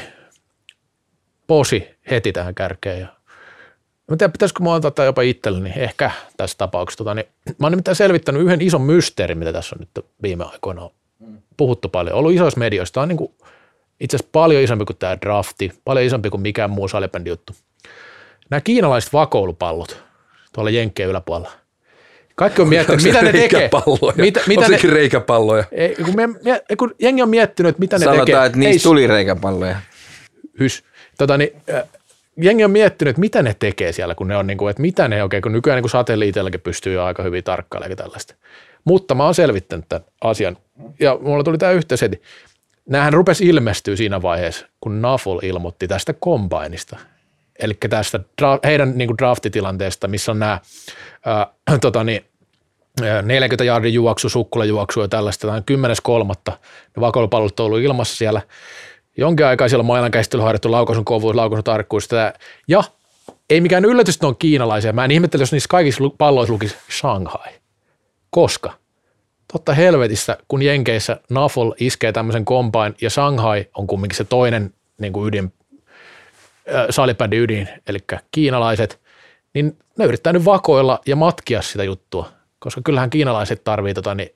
posi 1.47 1.87
heti 2.09 2.31
tähän 2.31 2.55
kärkeen, 2.55 2.99
ja 2.99 3.16
Mä 4.11 4.17
tiedän, 4.17 4.31
pitäisikö 4.31 4.63
mä 4.63 4.73
antaa 4.73 5.05
jopa 5.05 5.21
itselleni, 5.21 5.73
ehkä 5.75 6.11
tässä 6.37 6.57
tapauksessa. 6.57 6.97
Tota, 6.97 7.13
niin, 7.13 7.25
mä 7.59 7.65
oon 7.65 7.71
nimittäin 7.71 7.95
selvittänyt 7.95 8.41
yhden 8.41 8.61
ison 8.61 8.81
mysteerin, 8.81 9.37
mitä 9.37 9.53
tässä 9.53 9.75
on 9.75 9.79
nyt 9.79 10.05
viime 10.21 10.43
aikoina 10.43 10.89
puhuttu 11.57 11.89
paljon. 11.89 12.15
Ollut 12.15 12.33
isoissa 12.33 12.59
medioissa. 12.59 12.93
Tämä 12.93 13.01
on 13.01 13.07
niin 13.07 13.17
kuin, 13.17 13.31
itse 13.99 14.17
asiassa 14.17 14.29
paljon 14.31 14.63
isompi 14.63 14.85
kuin 14.85 14.97
tämä 14.97 15.17
drafti, 15.21 15.71
paljon 15.85 16.05
isompi 16.05 16.29
kuin 16.29 16.41
mikään 16.41 16.69
muu 16.69 16.87
salibändi 16.87 17.29
juttu. 17.29 17.53
Nämä 18.49 18.61
kiinalaiset 18.61 19.13
vakoilupallot 19.13 20.03
tuolla 20.53 20.69
Jenkkeen 20.69 21.09
yläpuolella. 21.09 21.51
Kaikki 22.35 22.61
on 22.61 22.67
miettinyt, 22.67 23.03
mitä 23.03 23.21
ne 23.21 23.31
tekee. 23.31 23.69
Mitä, 24.15 24.41
mitä 24.47 24.67
ne, 24.67 24.79
reikäpalloja? 24.83 25.63
Ei, 25.71 25.95
kun, 25.95 26.15
me, 26.15 26.27
me, 26.27 26.61
kun 26.77 26.95
jengi 26.99 27.21
on 27.21 27.29
miettinyt, 27.29 27.69
että 27.69 27.79
mitä 27.79 27.97
ne 27.97 28.03
Sanotaan, 28.03 28.25
tekee. 28.25 28.33
Sanotaan, 28.33 28.45
että 28.45 28.59
niistä 28.59 28.87
ei, 28.87 28.91
tuli 28.91 29.07
reikäpalloja. 29.07 29.77
Hys. 30.59 30.83
Tota, 31.17 31.37
niin, 31.37 31.49
jengi 32.41 32.63
on 32.63 32.71
miettinyt, 32.71 33.09
että 33.09 33.19
mitä 33.19 33.43
ne 33.43 33.55
tekee 33.59 33.91
siellä, 33.91 34.15
kun 34.15 34.27
ne 34.27 34.37
on 34.37 34.47
niin 34.47 34.57
kuin, 34.57 34.69
että 34.69 34.81
mitä 34.81 35.07
ne 35.07 35.23
oikein, 35.23 35.43
kun 35.43 35.51
nykyään 35.51 35.81
niin 35.81 35.89
satelliiteilläkin 35.89 36.61
pystyy 36.61 36.93
jo 36.93 37.03
aika 37.03 37.23
hyvin 37.23 37.43
tarkkailemaan 37.43 37.97
tällaista. 37.97 38.35
Mutta 38.83 39.15
mä 39.15 39.25
oon 39.25 39.35
selvittänyt 39.35 39.85
tämän 39.89 40.07
asian 40.21 40.57
ja 40.99 41.17
mulla 41.21 41.43
tuli 41.43 41.57
tämä 41.57 41.71
yhteys 41.71 42.01
heti. 42.01 42.21
Nämähän 42.89 43.13
rupesi 43.13 43.45
ilmestyä 43.45 43.95
siinä 43.95 44.21
vaiheessa, 44.21 44.65
kun 44.81 45.01
Nafol 45.01 45.39
ilmoitti 45.43 45.87
tästä 45.87 46.13
kombainista. 46.13 46.97
Eli 47.59 47.73
tästä 47.89 48.19
heidän 48.63 48.97
niin 48.97 49.07
kuin 49.07 49.17
draftitilanteesta, 49.17 50.07
missä 50.07 50.31
on 50.31 50.39
nämä 50.39 50.59
ää, 51.25 51.47
tota 51.81 52.03
niin, 52.03 52.25
40 53.23 53.63
jardin 53.63 53.93
juoksu, 53.93 54.29
sukkulajuoksu 54.29 55.01
ja 55.01 55.07
tällaista. 55.07 55.47
Tämä 55.47 55.87
on 55.87 56.23
10.3. 56.49 56.53
Ne 56.95 57.01
vakoilupallot 57.01 57.59
on 57.59 57.65
ollut 57.65 57.79
ilmassa 57.79 58.17
siellä 58.17 58.41
jonkin 59.17 59.45
aikaa 59.45 59.69
siellä 59.69 59.83
mailan 59.83 60.11
käsittelyharjoittu 60.11 60.71
laukaisun 60.71 61.05
kovuus, 61.05 61.35
laukaisun 61.35 61.63
tarkkuus. 61.63 62.09
Ja 62.67 62.83
ei 63.49 63.61
mikään 63.61 63.85
yllätys, 63.85 64.15
että 64.15 64.27
on 64.27 64.37
kiinalaisia. 64.37 64.93
Mä 64.93 65.05
en 65.05 65.11
ihmettele, 65.11 65.41
jos 65.41 65.51
niissä 65.51 65.67
kaikissa 65.69 66.03
palloissa 66.17 66.53
lukisi 66.53 66.75
Shanghai. 66.99 67.53
Koska 68.29 68.73
totta 69.53 69.73
helvetissä, 69.73 70.37
kun 70.47 70.61
Jenkeissä 70.61 71.19
Nafol 71.29 71.71
iskee 71.79 72.11
tämmöisen 72.11 72.45
kompain 72.45 72.95
ja 73.01 73.09
Shanghai 73.09 73.65
on 73.77 73.87
kumminkin 73.87 74.17
se 74.17 74.23
toinen 74.23 74.73
niin 74.97 75.13
kuin 75.13 75.27
ydin, 75.27 75.53
äh, 76.75 77.31
ydin, 77.31 77.69
eli 77.87 77.99
kiinalaiset, 78.31 78.99
niin 79.53 79.77
ne 79.97 80.05
yrittää 80.05 80.33
nyt 80.33 80.45
vakoilla 80.45 80.99
ja 81.05 81.15
matkia 81.15 81.61
sitä 81.61 81.83
juttua, 81.83 82.29
koska 82.59 82.81
kyllähän 82.83 83.09
kiinalaiset 83.09 83.63
tarvii 83.63 83.93
tota, 83.93 84.15
niin, 84.15 84.29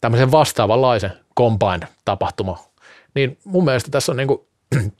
tämmöisen 0.00 0.30
vastaavanlaisen 0.30 1.12
kompain 1.34 1.80
tapahtuma 2.04 2.58
niin 3.14 3.38
mun 3.44 3.64
mielestä 3.64 3.90
tässä 3.90 4.12
on 4.12 4.16
niin 4.16 4.28
kuin, 4.28 4.40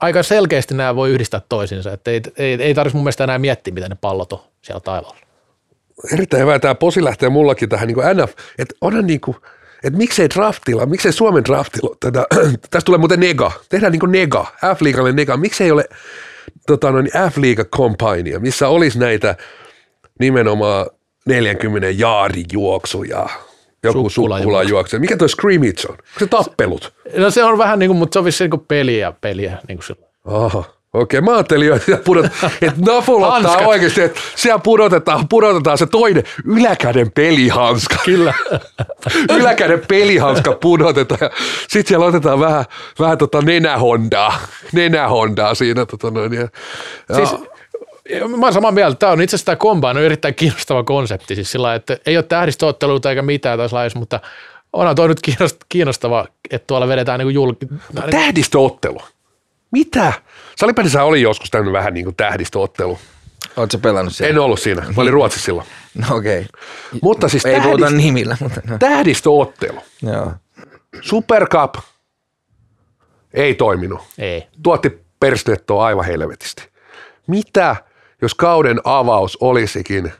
aika 0.00 0.22
selkeästi 0.22 0.74
nämä 0.74 0.96
voi 0.96 1.10
yhdistää 1.10 1.40
toisiinsa, 1.48 1.92
että 1.92 2.10
ei, 2.10 2.22
ei, 2.36 2.52
ei 2.62 2.74
tarvitsisi 2.74 2.96
mun 2.96 3.04
mielestä 3.04 3.24
enää 3.24 3.38
miettiä, 3.38 3.74
mitä 3.74 3.88
ne 3.88 3.96
pallot 4.00 4.32
on 4.32 4.40
siellä 4.62 4.80
taivaalla. 4.80 5.18
Erittäin 6.12 6.42
hyvä, 6.42 6.58
tämä 6.58 6.74
posi 6.74 7.04
lähtee 7.04 7.28
mullakin 7.28 7.68
tähän 7.68 7.88
niin 7.88 8.22
NF, 8.22 8.32
että 8.58 8.74
onhan 8.80 9.06
niin 9.06 9.20
kuin, 9.20 9.36
että 9.84 9.98
miksei 9.98 10.30
draftilla, 10.30 10.86
miksei 10.86 11.12
Suomen 11.12 11.44
draftilla, 11.44 11.96
tätä, 12.00 12.26
tästä 12.70 12.86
tulee 12.86 12.98
muuten 12.98 13.20
nega, 13.20 13.52
tehdään 13.68 13.92
niin 13.92 14.00
kuin 14.00 14.12
nega, 14.12 14.46
F-liigalle 14.64 15.12
nega, 15.12 15.36
miksei 15.36 15.70
ole 15.70 15.84
tota, 16.66 16.92
noin 16.92 17.06
F-liiga 17.06 17.64
compania, 17.64 18.40
missä 18.40 18.68
olisi 18.68 18.98
näitä 18.98 19.36
nimenomaan 20.20 20.86
40 21.26 21.90
jaari 21.90 22.44
juoksuja, 22.52 23.28
joku 23.88 24.10
sukkula 24.10 24.62
juoksee. 24.62 25.00
Mikä 25.00 25.16
toi 25.16 25.28
scrimmage 25.28 25.88
on? 25.88 25.94
Onko 25.94 26.18
se 26.18 26.26
tappelut? 26.26 26.92
No 27.16 27.30
se 27.30 27.44
on 27.44 27.58
vähän 27.58 27.78
niin 27.78 27.88
kuin, 27.88 27.98
mutta 27.98 28.12
se 28.12 28.18
on 28.18 28.24
vissi 28.24 28.48
niin 28.48 28.60
peliä, 28.68 29.12
peliä 29.20 29.58
niin 29.68 29.78
kuin 29.78 29.86
sillä. 29.86 30.06
Aha. 30.24 30.64
Okei, 30.92 31.20
mä 31.20 31.34
ajattelin 31.34 31.72
että, 31.72 31.96
pudot, 32.04 32.26
että 32.62 32.80
Naful 32.92 33.22
ottaa 33.22 33.56
oikeasti, 33.56 34.00
että 34.00 34.20
siellä 34.36 34.58
pudotetaan, 34.58 35.28
pudotetaan 35.28 35.78
se 35.78 35.86
toinen 35.86 36.22
yläkäden 36.44 37.12
pelihanska. 37.12 37.96
Kyllä. 38.04 38.34
yläkäden 39.38 39.82
pelihanska 39.88 40.52
pudotetaan 40.52 41.18
ja 41.20 41.30
sitten 41.68 41.88
siellä 41.88 42.06
otetaan 42.06 42.40
vähän, 42.40 42.64
vähän 42.98 43.18
tota 43.18 43.42
nenähondaa, 43.42 44.38
nenähondaa 44.72 45.54
siinä. 45.54 45.86
Tota 45.86 46.10
noin, 46.10 46.32
ja, 46.32 46.48
siis 47.14 47.30
Mä 48.36 48.46
oon 48.46 48.52
samaa 48.52 48.72
mieltä. 48.72 48.98
Tämä 48.98 49.12
on 49.12 49.20
itse 49.20 49.36
asiassa 49.36 49.46
tämä 49.46 49.56
Combine 49.56 49.90
on 49.90 49.98
erittäin 50.02 50.34
kiinnostava 50.34 50.84
konsepti. 50.84 51.34
Siis 51.34 51.50
sillä 51.52 51.74
että 51.74 51.98
ei 52.06 52.16
ole 52.16 52.22
tähdistöotteluita 52.24 53.10
eikä 53.10 53.22
mitään 53.22 53.58
tässä 53.58 53.76
lajissa, 53.76 53.98
mutta 53.98 54.20
onhan 54.72 54.96
toi 54.96 55.08
nyt 55.08 55.20
kiinnost- 55.30 55.66
kiinnostava, 55.68 56.26
että 56.50 56.66
tuolla 56.66 56.88
vedetään 56.88 57.18
niin 57.20 57.34
julki... 57.34 57.66
Tähdistöottelu. 58.10 58.98
Mitä? 59.70 60.12
Salipelissä 60.56 61.04
oli 61.04 61.22
joskus 61.22 61.50
tämmöinen 61.50 61.72
vähän 61.72 61.94
niin 61.94 62.04
kuin 62.04 62.16
tähdistöottelu. 62.16 62.98
Oletko 63.56 63.78
pelannut 63.78 64.14
siellä? 64.14 64.30
En 64.30 64.38
ollut 64.38 64.60
siinä. 64.60 64.82
Mä 64.96 65.02
olin 65.02 65.12
Ruotsissa 65.12 65.44
silloin. 65.44 65.66
No 65.94 66.16
okei. 66.16 66.46
Mutta 67.02 67.28
siis 67.28 67.46
Ei 67.46 67.60
puhuta 67.60 67.86
tähdist- 67.86 67.94
nimillä, 67.96 68.36
mutta 68.40 68.60
no. 68.68 68.78
tähdistöottelu. 68.78 69.80
Joo. 70.02 70.32
Super 71.00 71.46
Cup 71.48 71.74
ei 73.34 73.54
toiminut. 73.54 74.00
Ei. 74.18 74.46
Tuotti 74.62 74.98
persnettoa 75.20 75.84
aivan 75.86 76.04
helvetisti. 76.04 76.68
Mitä, 77.26 77.76
jos 78.22 78.34
kauden 78.34 78.80
avaus 78.84 79.38
olisikin 79.40 80.12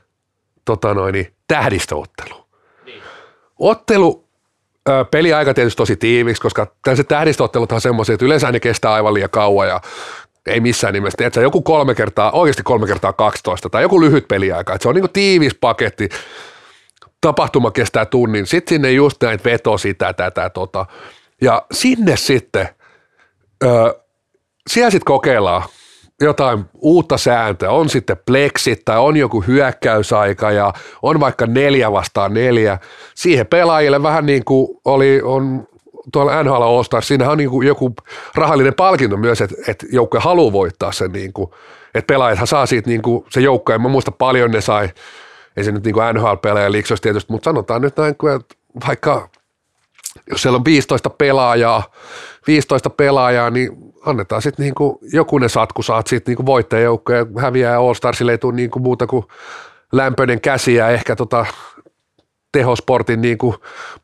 tota 0.65 0.95
noin, 0.95 1.35
tähdistöottelu? 1.49 2.47
Ottelu, 3.59 4.25
ö, 4.89 5.05
peliaika 5.11 5.55
tietysti 5.55 5.77
tosi 5.77 5.97
tiiviksi, 5.97 6.43
koska 6.43 6.67
tällaiset 6.85 7.09
tähdistöottelut 7.09 7.73
on 7.73 7.81
semmoisia, 7.81 8.15
että 8.15 8.27
yleensä 8.27 8.53
ne 8.53 8.61
kestää 8.61 8.93
aivan 8.93 9.15
liian 9.15 9.31
kauan 9.31 9.69
ja 9.69 9.81
ei 10.47 10.61
missään 10.61 10.95
nimessä. 10.95 11.17
Tiedätkö, 11.17 11.41
joku 11.41 11.63
kolme 11.63 11.95
kertaa, 11.95 12.31
oikeasti 12.31 12.63
kolme 12.63 12.87
kertaa 12.87 13.13
12 13.13 13.71
tai 13.71 13.83
joku 13.83 14.01
lyhyt 14.01 14.29
peliaika. 14.29 14.75
Että 14.75 14.83
se 14.83 14.89
on 14.89 14.95
niin 14.95 15.11
tiivis 15.13 15.55
paketti. 15.55 16.09
Tapahtuma 17.21 17.71
kestää 17.71 18.07
tunnin. 18.07 18.47
Sitten 18.47 18.75
sinne 18.75 18.91
just 18.91 19.23
näitä 19.23 19.45
veto 19.45 19.79
sitä, 19.79 20.13
tätä, 20.13 20.51
tota. 20.51 20.87
Ja 21.41 21.63
sinne 21.73 22.17
sitten, 22.17 22.69
ö, 23.65 24.01
siellä 24.71 24.91
sitten 24.91 25.05
kokeillaan 25.05 25.63
jotain 26.21 26.65
uutta 26.75 27.19
sääntöä, 27.19 27.71
on 27.71 27.89
sitten 27.89 28.17
pleksit 28.27 28.85
tai 28.85 28.99
on 28.99 29.17
joku 29.17 29.41
hyökkäysaika 29.41 30.51
ja 30.51 30.73
on 31.03 31.21
vaikka 31.21 31.47
neljä 31.47 31.93
vastaan 31.93 32.35
neljä. 32.35 32.79
Siihen 33.15 33.47
pelaajille 33.47 34.03
vähän 34.03 34.27
niin 34.27 34.45
kuin 34.45 34.69
oli, 34.85 35.21
on 35.25 35.69
tuolla 36.13 36.43
NHL 36.43 36.63
All 36.63 36.85
siinähän 37.01 37.33
on 37.33 37.39
niin 37.39 37.51
kuin 37.51 37.67
joku 37.67 37.95
rahallinen 38.35 38.75
palkinto 38.75 39.17
myös, 39.17 39.41
että, 39.41 39.57
että 39.69 39.87
joukkue 39.93 40.21
haluaa 40.21 40.53
voittaa 40.53 40.93
sen, 40.93 41.13
niin 41.13 41.33
kuin, 41.33 41.51
että 41.95 42.07
pelaajathan 42.07 42.47
saa 42.47 42.67
siitä 42.67 42.91
niin 42.91 43.03
kuin 43.03 43.25
se 43.31 43.41
joukko, 43.41 43.73
en 43.73 43.83
mä 43.83 43.89
muista 43.89 44.13
paljon 44.13 44.51
ne 44.51 44.61
sai, 44.61 44.89
ei 45.57 45.65
se 45.65 45.73
nyt 45.73 45.85
niin 45.85 45.95
kuin 45.95 46.15
NHL-pelejä 46.15 46.73
liiksoisi 46.73 47.03
tietysti, 47.03 47.33
mutta 47.33 47.45
sanotaan 47.45 47.83
nyt 47.83 47.97
näin, 47.97 48.11
että 48.11 48.27
vaikka 48.87 49.29
jos 50.31 50.43
siellä 50.43 50.57
on 50.57 50.65
15 50.65 51.11
pelaajaa, 51.11 51.83
15 52.47 52.91
pelaajaa, 52.91 53.51
niin 53.51 53.88
annetaan 54.07 54.43
sitten 54.43 54.65
niinku 54.65 55.01
jokunen 55.13 55.49
satku, 55.49 55.83
saat 55.83 56.07
sitten 56.07 56.31
niinku 56.33 56.47
voittajajoukko 56.47 57.13
ja 57.13 57.27
häviää 57.39 57.73
ja 57.73 57.81
All 57.81 57.95
Starsille 57.95 58.33
ei 58.33 58.39
tule 58.39 58.55
niinku 58.55 58.79
muuta 58.79 59.07
kuin 59.07 59.25
lämpöinen 59.93 60.41
käsi 60.41 60.75
ja 60.75 60.89
ehkä 60.89 61.17
tota 61.17 61.47
tehosportin 62.53 63.21
niinku 63.21 63.55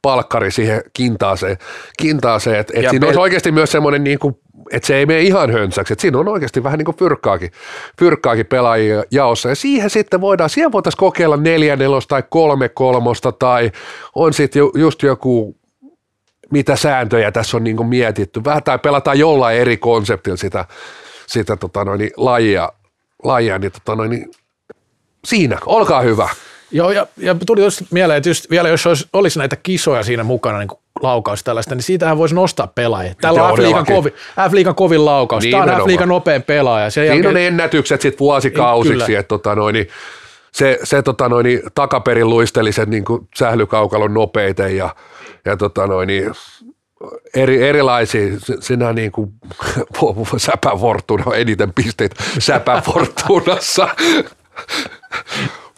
palkkari 0.03 0.51
siihen 0.51 0.83
kintaaseen, 0.93 1.57
kintaaseen. 1.99 2.61
että 2.61 2.73
et 2.77 2.83
Ja 2.83 2.91
siinä 2.91 3.05
pel- 3.05 3.09
olisi 3.09 3.21
oikeasti 3.21 3.53
myös 3.53 3.73
semmoinen, 3.73 4.05
niinku, 4.05 4.41
että 4.73 4.87
se 4.87 4.97
ei 4.97 5.07
mene 5.07 5.21
ihan 5.21 5.53
hönsäksi, 5.53 5.93
että 5.93 6.03
siinä 6.03 6.19
on 6.19 6.29
oikeasti 6.29 6.63
vähän 6.63 6.79
niin 6.79 6.85
kuin 6.85 6.97
fyrkkaakin, 6.97 7.51
fyrkkaakin 7.99 8.47
pelaajia 8.47 9.05
jaossa 9.11 9.49
ja 9.49 9.55
siihen 9.55 9.91
sitten 9.91 10.21
voidaan, 10.21 10.51
siihen 10.51 10.73
voitaisiin 10.73 10.99
kokeilla 10.99 11.37
neljä 11.37 11.77
nelosta 11.77 12.09
tai 12.09 12.23
kolme 12.31 12.69
kolmosta 12.69 13.33
tai 13.33 13.73
on 14.15 14.33
sitten 14.33 14.61
ju, 14.61 14.73
just 14.75 15.03
joku 15.03 15.57
mitä 16.51 16.77
sääntöjä 16.77 17.33
tässä 17.33 17.57
on 17.57 17.65
niin 17.65 17.87
mietitty. 17.87 18.45
Vähän 18.45 18.63
tai 18.63 18.79
pelataan 18.79 19.19
jollain 19.19 19.59
eri 19.59 19.77
konseptilla 19.77 20.37
sitä, 20.37 20.65
sitä 21.27 21.57
tota 21.57 21.85
noin, 21.85 22.11
lajia, 22.17 22.73
lajia, 23.23 23.59
niin, 23.59 23.73
tota 23.73 23.97
noin, 23.97 24.11
niin 24.11 24.31
siinä, 25.25 25.59
olkaa 25.67 26.01
hyvä. 26.01 26.29
Joo, 26.71 26.91
ja, 26.91 27.07
ja 27.17 27.37
tuli 27.47 27.63
just 27.63 27.83
mieleen, 27.91 28.17
että 28.17 28.31
just 28.31 28.51
vielä 28.51 28.69
jos 28.69 28.87
olisi, 28.87 29.09
olisi 29.13 29.39
näitä 29.39 29.57
kisoja 29.57 30.03
siinä 30.03 30.25
mukana, 30.25 30.59
niin 30.59 30.69
kuin 30.69 30.79
laukaus 31.03 31.45
tällaista, 31.45 31.75
niin 31.75 31.83
siitähän 31.83 32.19
voisi 32.19 32.35
nostaa 32.35 32.67
pelaajia. 32.67 33.15
Täällä 33.21 33.43
on 33.43 33.59
F-liigan, 33.59 33.85
Todellakin. 33.85 33.95
kovin, 33.95 34.13
F-liigan 34.51 34.75
kovin 34.75 35.05
laukaus. 35.05 35.45
Tämä 35.51 35.63
on. 35.63 35.83
F-liigan 35.83 36.09
nopein 36.09 36.43
pelaaja. 36.43 36.91
Sen 36.91 37.07
Siinä 37.07 37.15
on 37.15 37.25
jälkeen, 37.25 37.47
ennätykset 37.47 38.01
sitten 38.01 38.19
vuosikausiksi, 38.19 39.15
että 39.15 39.29
tota 39.29 39.55
noin, 39.55 39.73
niin 39.73 39.89
se, 40.53 40.79
se 40.85 41.03
tota 41.03 41.29
noin, 41.29 41.45
niin 41.45 41.61
takaperin 41.75 42.31
luisteliset 42.31 42.89
niin 42.89 43.05
kuin 43.05 43.29
sählykaukalon 43.35 44.15
nopeiten 44.15 44.77
ja 44.77 44.95
tota 45.59 45.87
noin, 45.87 46.07
niin 46.07 46.31
eri, 47.35 47.69
erilaisia, 47.69 48.23
sinä 48.61 48.93
niin 48.93 49.13
kuin 49.13 49.33
Säpä 50.37 50.77
Fortuna 50.81 51.25
on 51.27 51.37
eniten 51.37 51.73
pisteitä 51.75 52.25
Säpä 52.39 52.83
Fortunassa. 52.85 53.89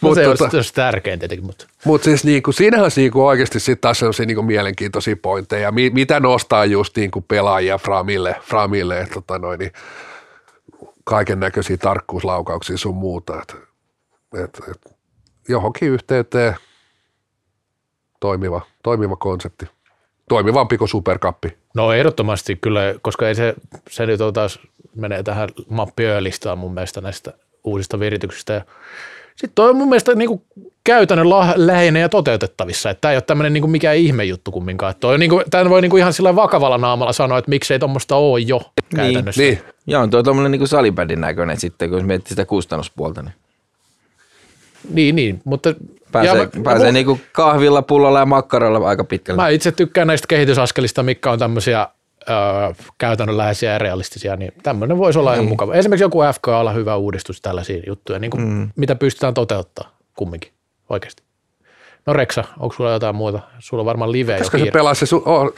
no, 0.01 0.15
se 0.15 0.23
tota- 0.23 0.27
olisi, 0.29 0.49
se 0.51 0.57
olisi 0.57 0.73
tärkein 0.73 1.19
tietenkin, 1.19 1.45
mutta 1.45 1.67
Mutta 1.85 2.05
siis 2.05 2.23
niinku, 2.23 2.51
siinähän 2.51 2.83
olisi 2.83 3.01
niinku 3.01 3.25
oikeasti 3.25 3.59
sitten 3.59 3.81
taas 3.81 3.99
sellaisia 3.99 4.25
niinku 4.25 4.41
mielenkiintoisia 4.41 5.15
pointteja, 5.21 5.71
Mi- 5.71 5.89
mitä 5.89 6.19
nostaa 6.19 6.65
just 6.65 6.97
niinku 6.97 7.21
pelaajia 7.21 7.77
Framille, 7.77 8.35
Framille 8.41 8.99
että 8.99 9.13
tota 9.13 9.39
noin, 9.39 9.59
niin 9.59 9.71
kaiken 11.03 11.39
näköisiä 11.39 11.77
tarkkuuslaukauksia 11.77 12.77
sun 12.77 12.95
muuta. 12.95 13.41
Et, 13.41 13.55
et, 14.43 14.61
et, 14.71 14.97
johonkin 15.49 15.89
yhteyteen 15.89 16.55
toimiva, 18.19 18.61
toimiva 18.83 19.15
konsepti. 19.15 19.65
Toimivampi 20.29 20.77
kuin 20.77 20.89
superkappi. 20.89 21.57
no 21.75 21.93
ehdottomasti 21.93 22.55
kyllä, 22.55 22.81
koska 23.01 23.27
ei 23.27 23.35
se, 23.35 23.55
se 23.89 24.05
nyt 24.05 24.21
on 24.21 24.33
taas, 24.33 24.59
menee 24.95 25.23
tähän 25.23 25.49
mappiölistaan 25.69 26.57
mun 26.57 26.73
mielestä 26.73 27.01
näistä 27.01 27.33
uusista 27.63 27.99
virityksistä. 27.99 28.65
Sitten 29.29 29.55
toi 29.55 29.69
on 29.69 29.75
mun 29.75 29.89
mielestä 29.89 30.15
niin 30.15 30.29
kuin 30.29 30.41
käytännön 30.83 31.29
läheinen 31.55 32.01
ja 32.01 32.09
toteutettavissa, 32.09 32.89
että 32.89 33.01
tämä 33.01 33.11
ei 33.11 33.15
ole 33.15 33.21
tämmöinen 33.21 33.53
niin 33.53 33.69
mikään 33.69 33.97
ihme 33.97 34.23
juttu 34.23 34.51
kumminkaan. 34.51 34.91
Että 34.91 35.01
toi 35.01 35.13
on 35.13 35.19
niin 35.19 35.29
kuin, 35.29 35.43
tämän 35.49 35.69
voi 35.69 35.81
niin 35.81 35.89
kuin 35.89 35.99
ihan 35.99 36.13
sillä 36.13 36.35
vakavalla 36.35 36.77
naamalla 36.77 37.13
sanoa, 37.13 37.37
että 37.37 37.49
miksei 37.49 37.79
tuommoista 37.79 38.15
ole 38.15 38.39
jo 38.39 38.61
käytännössä. 38.95 39.41
Niin, 39.41 39.59
Ja 39.87 39.99
on 39.99 40.09
tuo 40.09 40.23
tuommoinen 40.23 40.51
niin 40.51 40.67
salibändin 40.67 41.21
näköinen 41.21 41.59
sitten, 41.59 41.89
kun 41.89 42.05
miettii 42.05 42.29
sitä 42.29 42.45
kustannuspuolta. 42.45 43.21
Niin 43.21 43.33
Niin, 44.89 45.15
niin, 45.15 45.41
mutta 45.43 45.73
pääsee, 46.11 46.33
ja 46.33 46.37
ja, 46.41 46.49
mä- 46.55 46.63
pääsee 46.63 46.85
mä- 46.85 46.91
niin 46.91 47.05
kuin 47.05 47.21
kahvilla, 47.31 47.81
pullolla 47.81 48.19
ja 48.19 48.25
makkaralla 48.25 48.87
aika 48.87 49.03
pitkälle. 49.03 49.41
Mä 49.41 49.49
itse 49.49 49.71
tykkään 49.71 50.07
näistä 50.07 50.27
kehitysaskelista, 50.27 51.03
mitkä 51.03 51.31
on 51.31 51.39
tämmöisiä 51.39 51.87
öö, 52.29 52.35
käytännönläheisiä 52.97 53.71
ja 53.71 53.77
realistisia, 53.77 54.35
niin 54.35 54.53
tämmöinen 54.63 54.97
voisi 54.97 55.19
olla 55.19 55.33
ihan 55.33 55.45
mukava. 55.45 55.73
Esimerkiksi 55.73 56.03
joku 56.03 56.19
FK 56.33 56.47
olla 56.47 56.71
hyvä 56.71 56.95
uudistus 56.95 57.41
tällaisia 57.41 57.83
juttuja, 57.87 58.19
niin 58.19 58.31
kuin 58.31 58.43
mm. 58.47 58.69
mitä 58.75 58.95
pystytään 58.95 59.33
toteuttaa 59.33 59.97
kumminkin 60.15 60.51
oikeasti. 60.89 61.23
No 62.05 62.13
Reksa, 62.13 62.43
onko 62.59 62.75
sulla 62.75 62.91
jotain 62.91 63.15
muuta? 63.15 63.39
Sulla 63.59 63.81
on 63.81 63.85
varmaan 63.85 64.11
live 64.11 64.31
jo 64.33 64.37
koska 64.39 64.57
se 64.57 64.71
pelaa 64.71 64.93
se, 64.93 65.05
su- 65.05 65.21
oh, 65.25 65.53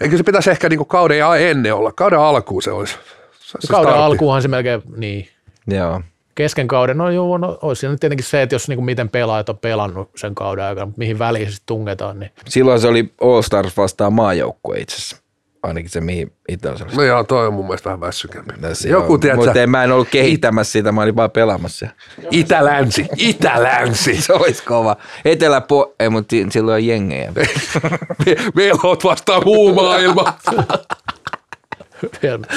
eikö 0.00 0.16
se 0.16 0.22
pitäisi 0.22 0.50
ehkä 0.50 0.68
niinku 0.68 0.84
kauden 0.84 1.18
ja 1.18 1.36
ennen 1.36 1.74
olla, 1.74 1.92
kauden 1.92 2.18
alkuun 2.18 2.62
se 2.62 2.70
olisi. 2.70 2.94
Se, 3.40 3.58
se 3.60 3.68
Kauden 3.68 3.90
startti. 3.90 4.04
alkuunhan 4.04 4.42
se 4.42 4.48
melkein, 4.48 4.82
niin, 4.96 5.28
Joo. 5.66 6.00
Kesken 6.38 6.68
kauden, 6.68 6.98
no 6.98 7.10
joo, 7.10 7.38
no, 7.38 7.58
olisi 7.62 7.80
siinä 7.80 7.90
nyt 7.92 8.00
tietenkin 8.00 8.26
se, 8.26 8.42
että 8.42 8.54
jos 8.54 8.68
niin 8.68 8.76
kuin 8.76 8.84
miten 8.84 9.08
pelaajat 9.08 9.48
on 9.48 9.58
pelannut 9.58 10.10
sen 10.16 10.34
kauden 10.34 10.64
aikana, 10.64 10.86
mutta 10.86 10.98
mihin 10.98 11.18
väliin 11.18 11.46
se 11.46 11.50
sitten 11.50 11.66
tungetaan, 11.66 12.18
niin 12.20 12.30
Silloin 12.48 12.80
se 12.80 12.88
oli 12.88 13.12
All 13.20 13.42
Stars 13.42 13.76
vastaan 13.76 14.12
maajoukkue 14.12 14.78
itse 14.78 14.96
asiassa. 14.96 15.16
Ainakin 15.62 15.90
se, 15.90 16.00
mihin 16.00 16.32
itse 16.48 16.68
osallistuin. 16.68 16.96
No 16.96 17.12
joo, 17.14 17.24
toi 17.24 17.46
on 17.46 17.54
mun 17.54 17.64
mielestä 17.66 17.84
vähän 17.84 18.00
väsykämpi. 18.00 18.52
Tässä 18.60 18.88
Joku, 18.88 19.18
tiedätkö, 19.18 19.44
Mutta 19.46 19.60
en, 19.62 19.70
mä 19.70 19.84
en 19.84 19.92
ollut 19.92 20.08
kehittämässä 20.08 20.72
sitä, 20.72 20.92
mä 20.92 21.02
olin 21.02 21.16
vaan 21.16 21.30
pelaamassa. 21.30 21.86
itä-länsi, 22.30 23.06
itä-länsi. 23.16 24.20
Se 24.22 24.32
olisi 24.32 24.62
kova. 24.62 24.96
Etelä 25.24 25.60
po... 25.60 25.94
Ei, 26.00 26.08
mutta 26.08 26.30
si- 26.30 26.46
silloin 26.50 26.74
on 26.74 26.86
jengejä. 26.86 27.32
Me- 28.26 28.36
Velhot 28.56 29.04
vastaan 29.04 29.42
muu 29.44 29.74
maailma. 29.74 30.24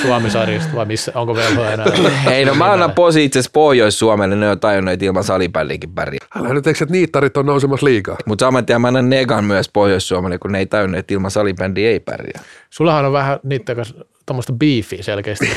Suomi-sarjasta 0.01 0.75
vai 0.75 0.85
missä, 0.85 1.11
onko 1.15 1.35
velhoa 1.35 1.71
enää? 1.71 1.85
Ei 2.31 2.45
no 2.45 2.55
mä 2.55 2.71
annan 2.71 2.91
posi 2.91 3.25
itse 3.25 3.39
asiassa 3.39 3.51
Pohjois-Suomelle, 3.53 4.35
ne 4.35 4.49
on 4.49 4.59
tajunnut, 4.59 4.93
että 4.93 5.05
ilman 5.05 5.23
salibändiäkin 5.23 5.91
pärjää. 5.91 6.25
Älä 6.35 6.53
nyt 6.53 6.67
eikö, 6.67 6.83
että 6.83 6.93
niittarit 6.93 7.37
on 7.37 7.45
nousemassa 7.45 7.85
liikaa. 7.85 8.17
Mutta 8.25 8.45
saman 8.45 8.65
tien 8.65 8.81
mä 8.81 8.87
annan 8.87 9.09
negan 9.09 9.45
myös 9.45 9.69
Pohjois-Suomelle, 9.69 10.37
kun 10.37 10.51
ne 10.51 10.59
ei 10.59 10.65
tajunnut, 10.65 10.99
että 10.99 11.13
ilman 11.13 11.31
salibändiä 11.31 11.89
ei 11.89 11.99
pärjää. 11.99 12.43
Sullahan 12.69 13.05
on 13.05 13.13
vähän 13.13 13.39
niiden 13.43 13.75
kanssa 13.75 13.95
tuommoista 14.25 14.53
beefiä 14.53 15.03
selkeästi 15.03 15.49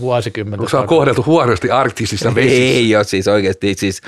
vuosikymmentä. 0.00 0.68
Se 0.68 0.76
on 0.76 0.86
kohdeltu 0.86 1.22
huonosti 1.26 1.70
arktisissa 1.70 2.34
vesissä. 2.34 2.56
Ei 2.58 2.96
ole 2.96 3.04
siis 3.04 3.28
oikeasti, 3.28 3.74
siis 3.74 4.00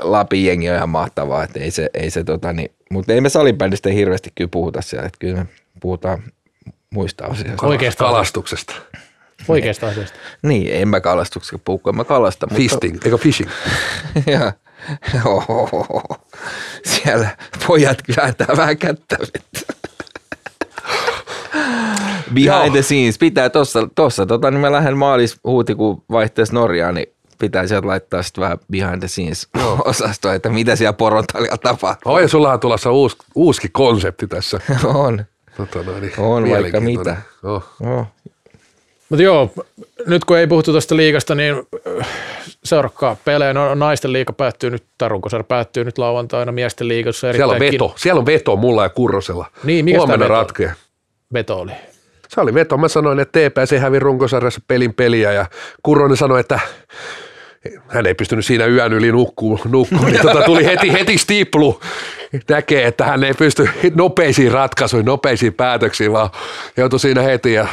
Lapin 0.00 0.44
jengi 0.44 0.70
on 0.70 0.76
ihan 0.76 0.88
mahtavaa, 0.88 1.44
että 1.44 1.60
ei 1.60 1.70
se, 1.70 1.90
ei 1.94 2.10
se 2.10 2.24
tota 2.24 2.52
niin, 2.52 2.70
mutta 2.90 3.12
ei 3.12 3.20
me 3.20 3.28
salibändistä 3.28 3.90
hirveästi 3.90 4.30
kyllä 4.34 4.48
puhuta 4.48 4.82
siellä, 4.82 5.06
että 5.06 5.18
kyllä 5.18 5.36
me 5.36 5.46
puhutaan 5.80 6.22
muista 6.90 7.24
asioista. 7.24 7.66
Oikeasta 7.66 8.04
Kalastuksesta. 8.04 8.74
Oikeasta 9.48 9.88
asiasta. 9.88 10.18
Niin, 10.42 10.72
en 10.72 10.88
mä 10.88 11.00
kalastuksesta 11.00 11.58
puhu, 11.64 11.80
en 11.88 11.96
mä 11.96 12.04
kalasta. 12.04 12.46
Mutta, 12.46 12.56
Fisting, 12.56 12.98
eikö 13.04 13.18
fishing? 13.18 13.50
ja, 14.26 14.52
ohohoho. 15.24 16.02
siellä 16.84 17.28
pojat 17.66 17.98
kääntää 18.02 18.56
vähän 18.56 18.78
kättä. 18.78 19.16
Behind 22.34 22.46
Joo. 22.46 22.70
the 22.70 22.82
scenes. 22.82 23.18
Pitää 23.18 23.50
tossa, 23.50 23.88
tossa 23.94 24.26
tota, 24.26 24.50
niin 24.50 24.60
mä 24.60 24.72
lähden 24.72 24.96
maalis 24.96 25.36
huhtikuun 25.44 26.02
vaihteessa 26.10 26.54
Norjaan, 26.54 26.94
niin 26.94 27.06
pitää 27.38 27.66
sieltä 27.66 27.86
laittaa 27.86 28.22
sitten 28.22 28.42
vähän 28.42 28.58
behind 28.70 28.98
the 28.98 29.08
scenes 29.08 29.48
osastoa, 29.84 30.34
että 30.34 30.48
mitä 30.48 30.76
siellä 30.76 30.92
porontalilla 30.92 31.58
tapahtuu. 31.58 32.12
Oi, 32.12 32.28
sulla 32.28 32.52
on 32.52 32.60
tulossa 32.60 32.90
uusi, 32.90 33.16
uusikin 33.34 33.72
konsepti 33.72 34.26
tässä. 34.26 34.60
On, 34.84 35.24
Tota, 35.56 35.82
noin, 35.82 36.00
niin, 36.00 36.12
On 36.18 36.50
vaikka 36.50 36.80
mitä. 36.80 37.16
Oh. 37.42 37.64
no, 37.82 38.06
Mutta 39.08 39.22
joo, 39.22 39.50
nyt 40.06 40.24
kun 40.24 40.38
ei 40.38 40.46
puhuttu 40.46 40.72
tuosta 40.72 40.96
liigasta, 40.96 41.34
niin 41.34 41.54
äh, 42.00 42.08
seurakkaa 42.64 43.16
pelejä. 43.24 43.54
No, 43.54 43.74
naisten 43.74 44.12
liiga 44.12 44.32
päättyy 44.32 44.70
nyt, 44.70 44.84
tai 44.98 45.08
runkosarja 45.08 45.44
päättyy 45.44 45.84
nyt 45.84 45.98
lauantaina, 45.98 46.52
miesten 46.52 46.88
liigassa 46.88 47.32
Siellä 47.32 47.54
on 47.54 47.60
veto, 47.60 47.94
siellä 47.96 48.18
on 48.18 48.26
veto 48.26 48.56
mulla 48.56 48.82
ja 48.82 48.88
Kurrosella. 48.88 49.46
Niin, 49.64 49.84
mikä 49.84 49.98
Huomenna 49.98 50.28
ratkee. 50.28 50.72
veto 51.32 51.58
oli. 51.58 51.72
Se 52.28 52.40
oli 52.40 52.54
veto. 52.54 52.76
Mä 52.76 52.88
sanoin, 52.88 53.20
että 53.20 53.40
TPS 53.50 53.80
hävi 53.80 53.98
runkosarjassa 53.98 54.60
pelin 54.68 54.94
peliä 54.94 55.32
ja 55.32 55.46
Kurronen 55.82 56.16
sanoi, 56.16 56.40
että 56.40 56.60
hän 57.88 58.06
ei 58.06 58.14
pystynyt 58.14 58.46
siinä 58.46 58.66
yön 58.66 58.92
yli 58.92 59.12
nukkuu, 59.12 59.60
nukkuu. 59.68 60.04
Niin 60.06 60.22
tota, 60.22 60.42
tuli 60.42 60.64
heti, 60.64 60.92
heti 60.92 61.18
stiplu. 61.18 61.80
Näkee, 62.48 62.86
että 62.86 63.04
hän 63.04 63.24
ei 63.24 63.34
pysty 63.34 63.68
nopeisiin 63.94 64.52
ratkaisuihin, 64.52 65.06
nopeisiin 65.06 65.54
päätöksiin, 65.54 66.12
vaan 66.12 66.30
joutui 66.76 67.00
siinä 67.00 67.22
heti 67.22 67.52
ja 67.52 67.66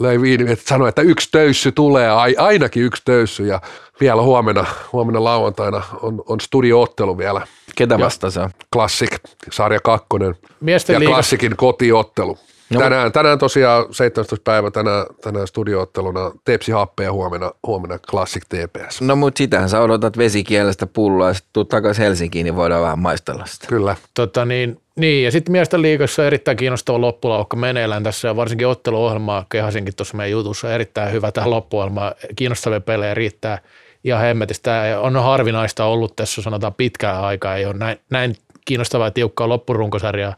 löi 0.00 0.20
viini, 0.20 0.52
että 0.52 0.64
sanoi, 0.68 0.88
että 0.88 1.02
yksi 1.02 1.28
töyssy 1.32 1.72
tulee, 1.72 2.08
ai- 2.10 2.34
ainakin 2.38 2.82
yksi 2.82 3.02
töyssy 3.04 3.46
ja 3.46 3.60
vielä 4.00 4.22
huomenna, 4.22 4.66
huomenna 4.92 5.24
lauantaina 5.24 5.82
on, 6.02 6.22
on 6.28 6.40
studioottelu 6.40 7.18
vielä. 7.18 7.46
ketä 7.76 7.98
vasta 7.98 8.30
se 8.30 8.40
on? 8.40 8.50
Classic, 8.72 9.10
sarja 9.52 9.80
kakkonen 9.84 10.34
Miesten 10.60 10.94
ja 10.94 11.00
liigassa- 11.00 11.12
Classicin 11.14 11.56
kotiottelu. 11.56 12.38
No. 12.70 12.80
Tänään, 12.80 13.12
tänään 13.12 13.38
tosiaan 13.38 13.84
17. 13.90 14.44
päivä 14.44 14.70
tänään, 14.70 15.06
tänään 15.22 15.46
studiootteluna 15.46 16.32
Tepsi 16.44 16.72
Happe 16.72 17.04
ja 17.04 17.12
huomenna, 17.12 17.52
huomenna 17.66 17.98
Classic 17.98 18.42
TPS. 18.48 19.00
No 19.00 19.16
mut 19.16 19.36
sitähän 19.36 19.68
sä 19.68 19.80
odotat 19.80 20.18
vesikielestä 20.18 20.86
pulloa 20.86 21.28
ja 21.28 21.34
sitten 21.34 21.50
tuut 21.52 21.68
takaisin 21.68 22.04
Helsinkiin, 22.04 22.44
niin 22.44 22.56
voidaan 22.56 22.82
vähän 22.82 22.98
maistella 22.98 23.46
sitä. 23.46 23.66
Kyllä. 23.66 23.96
Tota 24.14 24.44
niin, 24.44 24.80
niin, 24.96 25.24
ja 25.24 25.30
sitten 25.30 25.52
miesten 25.52 25.82
liigassa 25.82 26.26
erittäin 26.26 26.56
kiinnostava 26.56 27.00
loppulaukka 27.00 27.56
meneillään 27.56 28.02
tässä 28.02 28.28
ja 28.28 28.36
varsinkin 28.36 28.66
otteluohjelmaa 28.66 29.46
kehasinkin 29.48 29.96
tuossa 29.96 30.16
meidän 30.16 30.32
jutussa 30.32 30.74
erittäin 30.74 31.12
hyvä 31.12 31.32
tähän 31.32 31.50
loppuohjelmaan. 31.50 32.14
Kiinnostavia 32.36 32.80
pelejä 32.80 33.14
riittää 33.14 33.58
ihan 34.04 34.20
hemmetistä. 34.20 34.62
Tämä 34.62 35.00
on 35.00 35.22
harvinaista 35.22 35.84
ollut 35.84 36.16
tässä 36.16 36.42
sanotaan 36.42 36.74
pitkään 36.74 37.24
aikaa. 37.24 37.56
Ei 37.56 37.66
ole 37.66 37.74
näin, 37.74 37.98
näin 38.10 38.36
kiinnostavaa 38.64 39.06
ja 39.06 39.10
tiukkaa 39.10 39.48
loppurunkosarjaa 39.48 40.34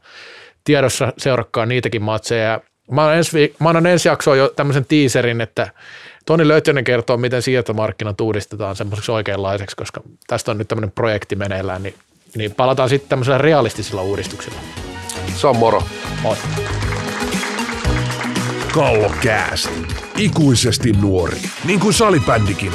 tiedossa. 0.71 1.13
Seurakkaa 1.19 1.67
niitäkin 1.67 2.03
matseja. 2.03 2.61
Mä 2.91 3.03
annan 3.03 3.17
ensi, 3.17 3.37
viik- 3.37 3.55
mä 3.59 3.69
annan 3.69 3.87
ensi 3.87 4.09
jaksoon 4.09 4.39
jo 4.39 4.49
tämmöisen 4.49 4.85
teaserin, 4.85 5.41
että 5.41 5.71
Toni 6.27 6.49
Löytönen 6.49 6.85
kertoo, 6.85 7.17
miten 7.17 7.43
siirtomarkkinat 7.43 8.21
uudistetaan 8.21 8.77
semmoiseksi 8.77 9.13
oikeanlaiseksi, 9.13 9.77
koska 9.77 10.01
tästä 10.27 10.51
on 10.51 10.59
nyt 10.59 10.69
tämmöinen 10.69 10.93
projekti 10.93 11.37
meneillään, 11.37 11.83
niin, 11.83 11.95
niin 12.37 12.55
palataan 12.55 12.89
sitten 12.89 13.09
tämmöisellä 13.09 13.39
realistisilla 13.39 14.03
uudistuksilla. 14.03 14.59
Se 15.37 15.47
on 15.47 15.57
moro. 15.57 15.83
Moi. 16.23 16.37
Kallokääst. 18.73 19.71
Ikuisesti 20.17 20.93
nuori. 20.93 21.39
Niin 21.65 21.81
kuin 21.81 21.95
salibändikin. 21.95 22.73